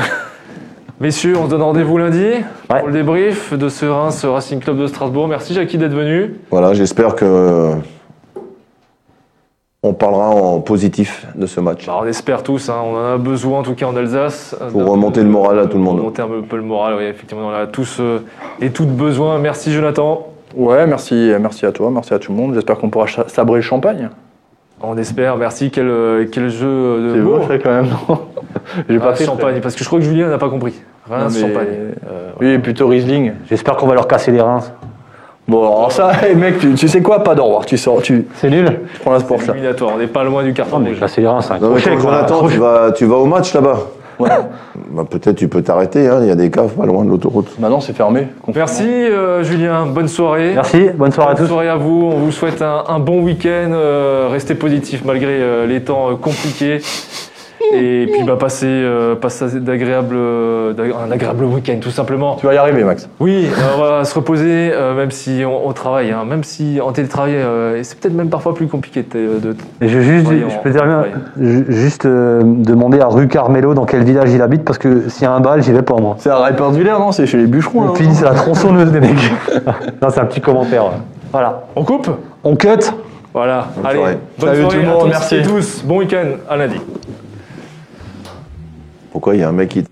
Messieurs, 1.00 1.34
on 1.40 1.44
se 1.46 1.50
donne 1.50 1.62
rendez-vous 1.62 1.98
lundi 1.98 2.24
Ouais. 2.24 2.78
pour 2.80 2.88
le 2.88 2.92
débrief 2.92 3.52
de 3.56 3.68
ce 3.68 3.86
Reims 3.86 4.24
Racing 4.24 4.58
Club 4.60 4.76
de 4.78 4.86
Strasbourg. 4.88 5.28
Merci 5.28 5.54
Jackie 5.54 5.78
d'être 5.78 5.94
venu. 5.94 6.34
Voilà, 6.50 6.74
j'espère 6.74 7.14
que. 7.14 7.70
On 9.84 9.94
parlera 9.94 10.28
en 10.30 10.60
positif 10.60 11.26
de 11.34 11.44
ce 11.46 11.58
match. 11.58 11.86
Bah, 11.86 11.98
on 12.00 12.06
espère 12.06 12.44
tous, 12.44 12.68
hein, 12.68 12.76
on 12.84 12.94
en 12.94 13.14
a 13.14 13.16
besoin 13.18 13.58
en 13.58 13.62
tout 13.64 13.74
cas 13.74 13.86
en 13.86 13.96
Alsace. 13.96 14.54
Pour 14.70 14.88
remonter 14.88 15.24
le 15.24 15.28
moral 15.28 15.58
à 15.58 15.66
tout 15.66 15.76
le 15.76 15.82
monde. 15.82 15.96
Pour 15.96 16.04
remonter 16.04 16.22
un 16.22 16.28
peu 16.48 16.56
le 16.56 16.62
moral, 16.62 16.94
oui, 16.98 17.04
effectivement, 17.06 17.48
on 17.48 17.50
en 17.50 17.54
a 17.54 17.66
tous 17.66 17.96
euh, 17.98 18.20
et 18.60 18.70
toutes 18.70 18.90
besoin. 18.94 19.40
Merci 19.40 19.72
Jonathan. 19.72 20.28
Ouais, 20.54 20.86
merci, 20.86 21.32
merci 21.40 21.66
à 21.66 21.72
toi, 21.72 21.90
merci 21.90 22.14
à 22.14 22.20
tout 22.20 22.30
le 22.30 22.38
monde. 22.38 22.54
J'espère 22.54 22.78
qu'on 22.78 22.90
pourra 22.90 23.06
sabrer 23.26 23.56
le 23.56 23.62
champagne. 23.62 24.10
On 24.82 24.96
espère, 24.98 25.36
merci. 25.36 25.72
Quel, 25.72 25.88
euh, 25.88 26.26
quel 26.30 26.48
jeu 26.48 27.00
de 27.08 27.14
C'est 27.14 27.20
mots. 27.20 27.38
beau, 27.38 27.42
ça, 27.48 27.58
quand 27.58 27.70
même, 27.70 27.86
non 28.08 28.18
J'ai 28.88 28.98
pas 29.00 29.06
Reims 29.06 29.18
fait 29.18 29.24
Champagne, 29.24 29.60
parce 29.60 29.74
que 29.74 29.82
je 29.82 29.88
crois 29.88 29.98
que 29.98 30.04
Julien 30.04 30.28
n'a 30.28 30.38
pas 30.38 30.48
compris. 30.48 30.80
Reims 31.10 31.34
Non, 31.40 31.40
mais- 31.48 31.52
Champagne. 31.54 31.68
Euh, 32.08 32.30
Oui, 32.40 32.56
plutôt 32.58 32.86
Riesling. 32.86 33.32
J'espère 33.48 33.76
qu'on 33.76 33.88
va 33.88 33.94
leur 33.94 34.06
casser 34.06 34.30
les 34.30 34.40
reins. 34.40 34.60
Bon, 35.48 35.60
alors 35.60 35.90
ça, 35.92 36.12
hey, 36.22 36.34
mec, 36.36 36.58
tu, 36.58 36.74
tu 36.74 36.88
sais 36.88 37.02
quoi 37.02 37.22
Pas 37.24 37.34
d'au 37.34 37.44
revoir. 37.44 37.66
Tu 37.66 37.76
sors, 37.76 38.00
tu, 38.00 38.26
C'est 38.36 38.48
nul 38.50 38.80
tu 38.94 39.00
prends 39.00 39.12
la 39.12 39.18
sport 39.20 39.40
ça. 39.42 39.52
éliminatoire, 39.52 39.92
on 39.94 39.98
n'est 39.98 40.06
pas 40.06 40.22
loin 40.24 40.42
du 40.44 40.52
carton 40.52 40.78
rouge. 40.78 40.96
c'est 41.08 41.24
un 41.26 41.32
Non, 41.60 41.70
mais 41.74 41.80
quand. 41.82 41.98
Jonathan, 42.00 42.48
tu 42.48 42.58
vas, 42.58 42.92
tu 42.92 43.04
vas 43.06 43.16
au 43.16 43.26
match 43.26 43.52
là-bas 43.54 43.78
Ouais. 44.18 44.28
Bah, 44.92 45.04
Peut-être 45.08 45.36
tu 45.36 45.48
peux 45.48 45.62
t'arrêter, 45.62 46.06
hein, 46.06 46.18
il 46.22 46.28
y 46.28 46.30
a 46.30 46.34
des 46.34 46.50
caves 46.50 46.72
pas 46.74 46.84
loin 46.86 47.04
de 47.04 47.10
l'autoroute. 47.10 47.58
Maintenant, 47.58 47.80
c'est 47.80 47.94
fermé. 47.94 48.28
Merci 48.54 48.84
euh, 48.86 49.42
Julien, 49.42 49.86
bonne 49.86 50.06
soirée. 50.08 50.52
Merci, 50.54 50.90
bonne 50.94 51.10
soirée 51.12 51.30
à 51.30 51.34
Bonne 51.34 51.42
tous. 51.44 51.48
soirée 51.50 51.68
à 51.68 51.76
vous, 51.76 52.10
on 52.12 52.18
vous 52.18 52.30
souhaite 52.32 52.60
un, 52.62 52.84
un 52.88 52.98
bon 52.98 53.22
week-end, 53.22 53.70
euh, 53.72 54.28
restez 54.30 54.54
positifs 54.54 55.02
malgré 55.04 55.40
euh, 55.40 55.66
les 55.66 55.80
temps 55.82 56.10
euh, 56.10 56.14
compliqués. 56.16 56.80
Et 57.74 58.08
puis 58.12 58.22
bah, 58.24 58.36
passez, 58.38 58.66
euh, 58.66 59.14
euh, 60.12 60.72
un 61.06 61.10
agréable 61.10 61.44
week-end 61.44 61.76
tout 61.80 61.90
simplement. 61.90 62.36
Tu 62.36 62.46
vas 62.46 62.54
y 62.54 62.56
arriver, 62.58 62.84
Max. 62.84 63.08
Oui, 63.20 63.48
on 63.76 63.80
va 63.80 64.04
se 64.04 64.14
reposer, 64.14 64.70
euh, 64.72 64.94
même 64.94 65.10
si 65.10 65.42
on, 65.46 65.68
on 65.68 65.72
travaille, 65.72 66.10
hein, 66.10 66.24
même 66.28 66.44
si 66.44 66.80
en 66.80 66.92
télétravail, 66.92 67.34
euh, 67.36 67.78
et 67.78 67.84
c'est 67.84 67.98
peut-être 67.98 68.14
même 68.14 68.28
parfois 68.28 68.54
plus 68.54 68.66
compliqué 68.66 69.02
de, 69.14 69.38
de- 69.38 69.56
Et 69.80 69.88
je, 69.88 70.00
juste, 70.00 70.26
je 70.30 70.58
peux 70.62 70.72
ju- 71.40 71.64
juste 71.68 72.06
euh, 72.06 72.40
demander 72.44 73.00
à 73.00 73.06
Rue 73.06 73.28
Carmelo 73.28 73.74
dans 73.74 73.84
quel 73.86 74.04
village 74.04 74.32
il 74.32 74.42
habite, 74.42 74.64
parce 74.64 74.78
que 74.78 75.08
s'il 75.08 75.22
y 75.22 75.26
a 75.26 75.32
un 75.32 75.40
bal, 75.40 75.62
j'y 75.62 75.72
vais 75.72 75.82
pas 75.82 75.96
moi. 75.96 76.16
C'est 76.18 76.30
à 76.30 76.42
Rippersviller, 76.44 76.90
non? 76.92 77.12
C'est 77.12 77.26
chez 77.26 77.38
les 77.38 77.46
bûcherons. 77.46 77.84
là, 77.86 77.90
Puis 77.94 78.08
c'est 78.12 78.24
la 78.24 78.34
tronçonneuse 78.34 78.90
des 78.92 79.00
mecs. 79.00 79.32
non, 80.02 80.08
c'est 80.10 80.20
un 80.20 80.26
petit 80.26 80.40
commentaire. 80.40 80.84
ouais. 80.84 80.90
Voilà. 81.32 81.62
On 81.76 81.84
coupe? 81.84 82.10
On 82.44 82.56
cut? 82.56 82.68
Voilà, 83.34 83.68
Bonne 83.76 83.86
allez, 83.86 83.96
soirée. 83.98 84.18
bonne 84.38 84.48
Salut 84.50 84.60
soirée 84.62 84.76
tout 84.76 84.82
le 84.82 84.88
à 84.88 84.92
monde, 84.92 85.02
tous 85.04 85.08
merci. 85.08 85.36
et 85.36 85.42
tous, 85.42 85.82
bon 85.86 85.98
week-end, 86.00 86.26
à 86.50 86.56
lundi. 86.58 86.76
Pourquoi 89.12 89.34
il 89.34 89.40
y 89.40 89.42
a 89.42 89.48
un 89.50 89.52
mec 89.52 89.68
qui 89.68 89.84